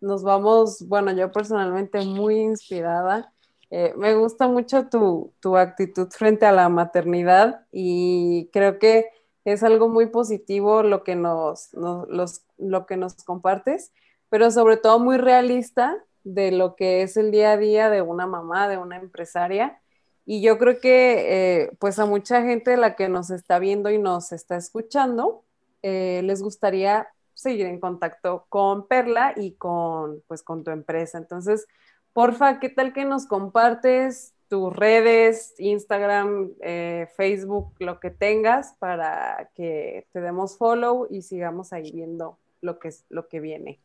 nos 0.00 0.22
vamos, 0.22 0.86
bueno, 0.88 1.12
yo 1.12 1.30
personalmente 1.32 2.04
muy 2.04 2.40
inspirada 2.40 3.32
Eh, 3.72 3.94
me 3.96 4.16
gusta 4.16 4.48
mucho 4.48 4.88
tu, 4.88 5.32
tu, 5.40 5.56
actitud 5.56 6.08
frente 6.10 6.44
a 6.44 6.52
la 6.52 6.68
maternidad 6.68 7.66
y 7.72 8.48
creo 8.52 8.80
que 8.80 9.06
es 9.44 9.62
algo 9.62 9.88
muy 9.88 10.06
positivo 10.06 10.82
lo 10.82 11.04
que 11.04 11.14
nos, 11.14 11.72
los, 11.74 12.42
lo 12.58 12.86
que 12.86 12.96
nos 12.96 13.14
compartes, 13.24 13.92
pero 14.28 14.50
sobre 14.50 14.76
todo 14.76 14.98
muy 14.98 15.18
realista 15.18 16.04
de 16.24 16.50
lo 16.52 16.74
que 16.76 17.02
es 17.02 17.16
el 17.16 17.30
día 17.30 17.52
a 17.52 17.56
día 17.56 17.90
de 17.90 18.02
una 18.02 18.26
mamá, 18.26 18.68
de 18.68 18.78
una 18.78 18.96
empresaria. 18.96 19.80
Y 20.26 20.42
yo 20.42 20.58
creo 20.58 20.80
que 20.80 21.62
eh, 21.64 21.70
pues 21.78 21.98
a 21.98 22.06
mucha 22.06 22.42
gente 22.42 22.76
la 22.76 22.94
que 22.96 23.08
nos 23.08 23.30
está 23.30 23.58
viendo 23.58 23.90
y 23.90 23.98
nos 23.98 24.32
está 24.32 24.56
escuchando, 24.56 25.44
eh, 25.82 26.22
les 26.24 26.42
gustaría 26.42 27.08
seguir 27.40 27.66
en 27.66 27.80
contacto 27.80 28.46
con 28.48 28.86
Perla 28.86 29.34
y 29.36 29.52
con, 29.52 30.22
pues, 30.26 30.42
con 30.42 30.64
tu 30.64 30.70
empresa. 30.70 31.18
Entonces, 31.18 31.66
porfa, 32.12 32.60
¿qué 32.60 32.68
tal 32.68 32.92
que 32.92 33.04
nos 33.04 33.26
compartes 33.26 34.34
tus 34.48 34.74
redes, 34.74 35.54
Instagram, 35.58 36.50
eh, 36.60 37.08
Facebook, 37.16 37.74
lo 37.78 38.00
que 38.00 38.10
tengas 38.10 38.74
para 38.78 39.50
que 39.54 40.06
te 40.12 40.20
demos 40.20 40.58
follow 40.58 41.06
y 41.08 41.22
sigamos 41.22 41.72
ahí 41.72 41.92
viendo 41.92 42.38
lo 42.60 42.78
que, 42.78 42.90
lo 43.08 43.28
que 43.28 43.40
viene? 43.40 43.80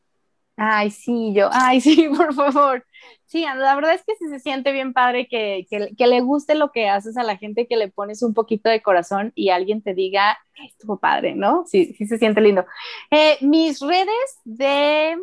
Ay, 0.57 0.91
sí, 0.91 1.33
yo, 1.33 1.49
ay, 1.51 1.81
sí, 1.81 2.07
por 2.15 2.33
favor. 2.33 2.85
Sí, 3.25 3.43
la 3.43 3.75
verdad 3.75 3.93
es 3.93 4.03
que 4.03 4.15
sí 4.15 4.29
se 4.29 4.39
siente 4.39 4.71
bien 4.71 4.93
padre 4.93 5.27
que, 5.27 5.67
que, 5.69 6.07
le 6.07 6.21
guste 6.21 6.55
lo 6.55 6.71
que 6.71 6.87
haces 6.87 7.17
a 7.17 7.23
la 7.23 7.37
gente, 7.37 7.67
que 7.67 7.75
le 7.75 7.89
pones 7.89 8.21
un 8.21 8.33
poquito 8.33 8.69
de 8.69 8.81
corazón 8.81 9.31
y 9.35 9.49
alguien 9.49 9.81
te 9.81 9.93
diga, 9.93 10.37
estuvo 10.63 10.97
padre, 10.97 11.35
¿no? 11.35 11.65
Sí, 11.65 11.93
sí 11.97 12.05
se 12.05 12.17
siente 12.17 12.39
lindo. 12.39 12.65
Eh, 13.11 13.37
mis 13.41 13.79
redes 13.81 14.39
de, 14.43 15.17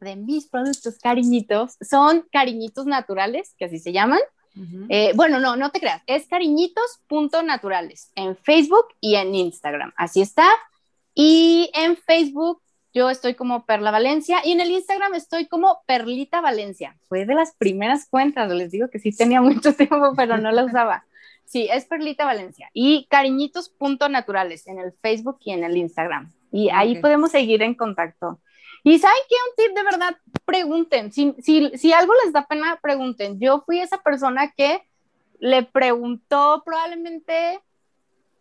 de 0.00 0.16
mis 0.16 0.46
productos 0.48 0.98
cariñitos 0.98 1.76
son 1.80 2.26
cariñitos 2.30 2.86
naturales, 2.86 3.54
que 3.58 3.66
así 3.66 3.78
se 3.78 3.92
llaman. 3.92 4.20
Eh, 4.88 5.12
bueno, 5.14 5.38
no, 5.38 5.56
no 5.56 5.70
te 5.70 5.80
creas, 5.80 6.02
es 6.06 6.26
cariñitos.naturales 6.26 8.10
en 8.16 8.36
Facebook 8.36 8.86
y 9.00 9.14
en 9.14 9.34
Instagram, 9.34 9.92
así 9.96 10.20
está. 10.20 10.48
Y 11.14 11.70
en 11.74 11.96
Facebook 11.96 12.60
yo 12.92 13.08
estoy 13.10 13.34
como 13.34 13.64
Perla 13.66 13.90
Valencia 13.90 14.40
y 14.44 14.52
en 14.52 14.60
el 14.60 14.70
Instagram 14.70 15.14
estoy 15.14 15.46
como 15.46 15.82
Perlita 15.86 16.40
Valencia. 16.40 16.96
Fue 17.08 17.24
de 17.24 17.34
las 17.34 17.54
primeras 17.54 18.08
cuentas, 18.08 18.50
les 18.50 18.70
digo 18.70 18.88
que 18.90 18.98
sí 18.98 19.12
tenía 19.12 19.40
mucho 19.40 19.74
tiempo, 19.74 20.12
pero 20.16 20.38
no 20.38 20.50
la 20.50 20.64
usaba. 20.66 21.04
Sí, 21.44 21.68
es 21.70 21.84
Perlita 21.84 22.24
Valencia. 22.24 22.70
Y 22.72 23.06
cariñitos.naturales 23.10 24.66
en 24.66 24.78
el 24.78 24.92
Facebook 24.92 25.38
y 25.44 25.52
en 25.52 25.64
el 25.64 25.76
Instagram. 25.76 26.32
Y 26.52 26.70
ahí 26.70 27.00
podemos 27.00 27.30
seguir 27.30 27.62
en 27.62 27.74
contacto. 27.74 28.40
Y 28.82 28.98
¿saben 28.98 29.18
qué? 29.28 29.34
Un 29.48 29.56
tip 29.56 29.76
de 29.76 29.82
verdad, 29.82 30.16
pregunten. 30.44 31.12
Si, 31.12 31.34
si, 31.40 31.70
si 31.76 31.92
algo 31.92 32.12
les 32.24 32.32
da 32.32 32.46
pena, 32.46 32.78
pregunten. 32.80 33.38
Yo 33.38 33.62
fui 33.66 33.80
esa 33.80 33.98
persona 33.98 34.52
que 34.56 34.82
le 35.38 35.62
preguntó 35.62 36.62
probablemente 36.64 37.60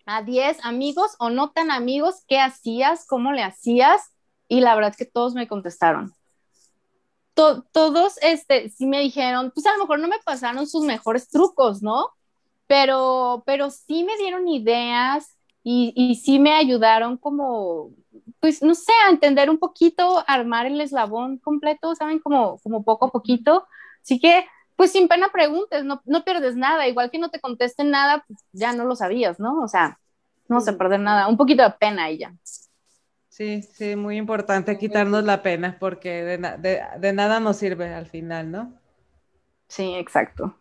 a 0.05 0.21
10 0.21 0.63
amigos 0.63 1.15
o 1.19 1.30
no 1.30 1.51
tan 1.51 1.71
amigos 1.71 2.23
qué 2.27 2.39
hacías, 2.39 3.05
cómo 3.05 3.31
le 3.31 3.43
hacías 3.43 4.11
y 4.49 4.59
la 4.61 4.76
verdad 4.76 4.91
es 4.91 4.97
que 4.97 5.05
todos 5.05 5.34
me 5.35 5.47
contestaron. 5.47 6.13
todos, 7.34 8.17
este, 8.21 8.69
sí 8.69 8.85
me 8.85 8.99
dijeron, 8.99 9.51
pues 9.53 9.65
a 9.65 9.73
lo 9.73 9.80
mejor 9.80 9.99
no 9.99 10.09
me 10.09 10.19
pasaron 10.26 10.67
sus 10.67 10.84
mejores 10.84 11.30
trucos, 11.30 11.81
¿no? 11.81 12.09
Pero, 12.67 13.43
pero 13.45 13.69
sí 13.69 14.03
me 14.03 14.17
dieron 14.17 14.47
ideas 14.49 15.38
y, 15.63 15.93
y 15.95 16.15
sí 16.15 16.39
me 16.39 16.53
ayudaron 16.53 17.17
como, 17.17 17.91
pues 18.39 18.61
no 18.61 18.76
sé, 18.76 18.91
a 19.05 19.11
entender 19.11 19.49
un 19.49 19.57
poquito, 19.59 20.23
armar 20.27 20.65
el 20.65 20.81
eslabón 20.81 21.38
completo, 21.38 21.95
¿saben? 21.95 22.19
Como, 22.19 22.59
como 22.59 22.84
poco 22.84 23.05
a 23.07 23.11
poquito. 23.11 23.67
Así 24.03 24.19
que, 24.19 24.45
pues 24.76 24.91
sin 24.91 25.07
pena 25.07 25.30
preguntes, 25.31 25.84
no, 25.85 26.01
no 26.05 26.23
pierdes 26.23 26.55
nada. 26.55 26.88
Igual 26.88 27.11
que 27.11 27.19
no 27.19 27.30
te 27.30 27.39
contesten 27.39 27.89
nada, 27.91 28.23
pues 28.27 28.39
ya 28.53 28.73
no 28.73 28.85
lo 28.85 28.95
sabías, 28.95 29.39
¿no? 29.39 29.61
O 29.61 29.67
sea, 29.67 29.99
no 30.47 30.61
se 30.61 30.73
perder 30.73 30.99
nada. 31.01 31.27
Un 31.27 31.38
poquito 31.38 31.63
de 31.63 31.71
pena 31.71 32.09
y 32.11 32.19
ya. 32.19 32.34
Sí, 33.39 33.61
sí, 33.61 33.95
muy 33.95 34.17
importante 34.17 34.77
quitarnos 34.77 35.23
la 35.23 35.41
pena 35.41 35.77
porque 35.79 36.23
de, 36.25 37.13
nada 37.13 37.39
nos 37.39 37.55
sirve 37.55 37.87
al 37.93 38.05
final, 38.05 38.51
¿no? 38.51 38.73
Sí, 39.69 39.93
exacto. 39.95 40.57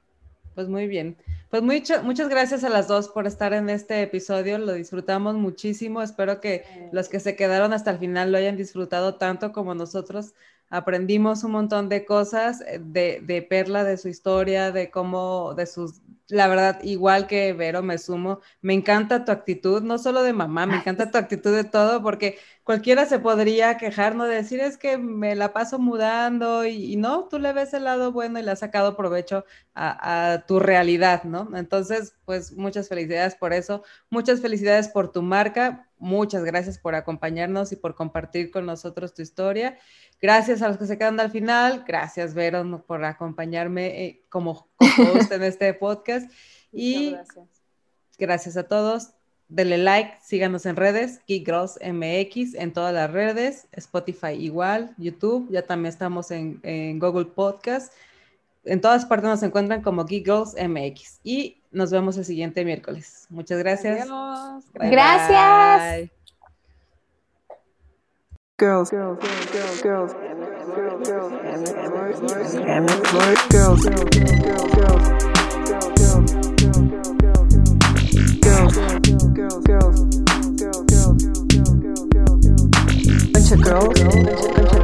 Pues 0.55 0.68
muy 0.68 0.86
bien. 0.86 1.16
Pues 1.50 1.60
muchas 1.64 2.28
gracias 2.28 2.62
a 2.62 2.68
las 2.68 2.86
dos 2.86 3.09
por 3.09 3.26
estar 3.26 3.52
en 3.52 3.68
este 3.68 4.00
episodio. 4.02 4.59
Lo 4.59 4.74
disfrutamos 4.74 5.34
muchísimo. 5.34 6.02
Espero 6.02 6.40
que 6.40 6.88
los 6.92 7.09
que 7.09 7.18
se 7.18 7.34
quedaron 7.34 7.72
hasta 7.72 7.90
el 7.90 7.98
final 7.98 8.30
lo 8.30 8.38
hayan 8.38 8.56
disfrutado 8.56 9.16
tanto 9.16 9.50
como 9.50 9.74
nosotros. 9.74 10.34
Aprendimos 10.70 11.42
un 11.42 11.50
montón 11.50 11.88
de 11.88 12.05
cosas 12.05 12.60
eh, 12.60 12.78
de, 12.80 13.20
de 13.24 13.42
Perla, 13.42 13.82
de 13.82 13.96
su 13.96 14.06
historia, 14.06 14.70
de 14.70 14.88
cómo, 14.88 15.55
de 15.55 15.66
sus 15.66 16.00
la 16.28 16.46
verdad, 16.46 16.80
igual 16.82 17.26
que 17.26 17.52
Vero, 17.55 17.82
me 17.82 17.98
sumo. 17.98 18.40
Me 18.60 18.74
encanta 18.74 19.24
tu 19.24 19.32
actitud, 19.32 19.82
no 19.82 19.98
solo 19.98 20.22
de 20.22 20.32
mamá, 20.32 20.66
me 20.66 20.76
encanta 20.76 21.10
tu 21.10 21.18
actitud 21.18 21.55
de 21.55 21.64
todo, 21.64 22.02
porque 22.02 22.38
cualquiera 22.64 23.06
se 23.06 23.18
podría 23.18 23.78
quejar, 23.78 24.14
no 24.14 24.24
decir 24.24 24.60
es 24.60 24.76
que 24.76 24.98
me 24.98 25.34
la 25.34 25.52
paso 25.55 25.78
mudando 25.78 26.66
y, 26.66 26.96
no, 26.96 27.28
tú 27.28 27.38
le 27.38 27.52
ves 27.55 27.72
el 27.72 27.84
lado 27.84 28.12
bueno 28.12 28.38
y 28.38 28.42
le 28.42 28.50
has 28.50 28.59
sacado 28.59 28.96
provecho 28.96 29.44
a, 29.74 30.44
tu 30.46 30.60
realidad, 30.60 31.24
¿no? 31.24 31.48
Entonces, 31.56 32.14
pues 32.24 32.52
muchas 32.52 32.88
felicidades 32.88 33.34
por 33.34 33.52
eso, 33.52 33.82
muchas 34.10 34.40
felicidades 34.40 34.88
por 34.88 35.10
tu 35.12 35.22
marca, 35.22 35.88
muchas 35.99 36.45
gracias 36.45 36.79
por 36.79 36.95
acompañarnos 36.95 37.73
y 37.73 37.77
por 37.77 37.95
compartir 37.95 38.51
con 38.51 38.66
nosotros 38.66 39.15
tu 39.15 39.23
historia. 39.23 39.79
Gracias 40.20 40.62
a 40.62 40.69
los 40.69 40.79
que 40.79 40.87
se 40.87 40.99
quedan 40.99 41.20
al 41.20 41.31
final. 41.31 41.85
Gracias, 41.87 42.35
Veron, 42.35 42.83
por 42.87 43.05
acompañarme 43.05 44.05
eh, 44.05 44.25
como 44.29 44.69
host 44.81 45.33
en 45.33 45.43
este 45.43 45.73
podcast. 45.75 46.31
y 46.73 47.12
gracias. 47.12 47.47
gracias 48.19 48.57
a 48.57 48.65
todos. 48.65 49.12
Denle 49.51 49.79
like, 49.79 50.19
síganos 50.23 50.66
en 50.66 50.77
redes, 50.77 51.20
Geek 51.27 51.47
Girls 51.47 51.79
MX 51.83 52.55
en 52.55 52.75
todas 52.75 52.93
las 52.93 53.11
redes, 53.11 53.66
Spotify 53.73 54.33
igual, 54.33 54.95
YouTube, 54.99 55.51
ya 55.51 55.62
también 55.62 55.91
estamos 55.91 56.31
en, 56.31 56.61
Google 56.99 57.25
Podcast. 57.25 57.95
En 58.65 58.83
todas 58.83 59.07
partes 59.07 59.31
nos 59.31 59.43
encuentran 59.43 59.81
como 59.81 60.05
Geek 60.05 60.27
Girls 60.27 60.55
MX. 60.55 61.20
Y 61.25 61.57
nos 61.70 61.90
vemos 61.90 62.16
el 62.16 62.24
siguiente 62.24 62.65
miércoles. 62.65 63.27
Muchas 63.31 63.59
gracias. 63.59 64.09
gracias. 64.74 66.11
girls, 68.59 68.90
girls, 68.90 69.19
girls, 69.53 69.82
girls, 69.82 70.12
girls, 70.65 71.03
girls, 71.07 71.32
girls, 73.53 73.85
girls, 73.85 73.85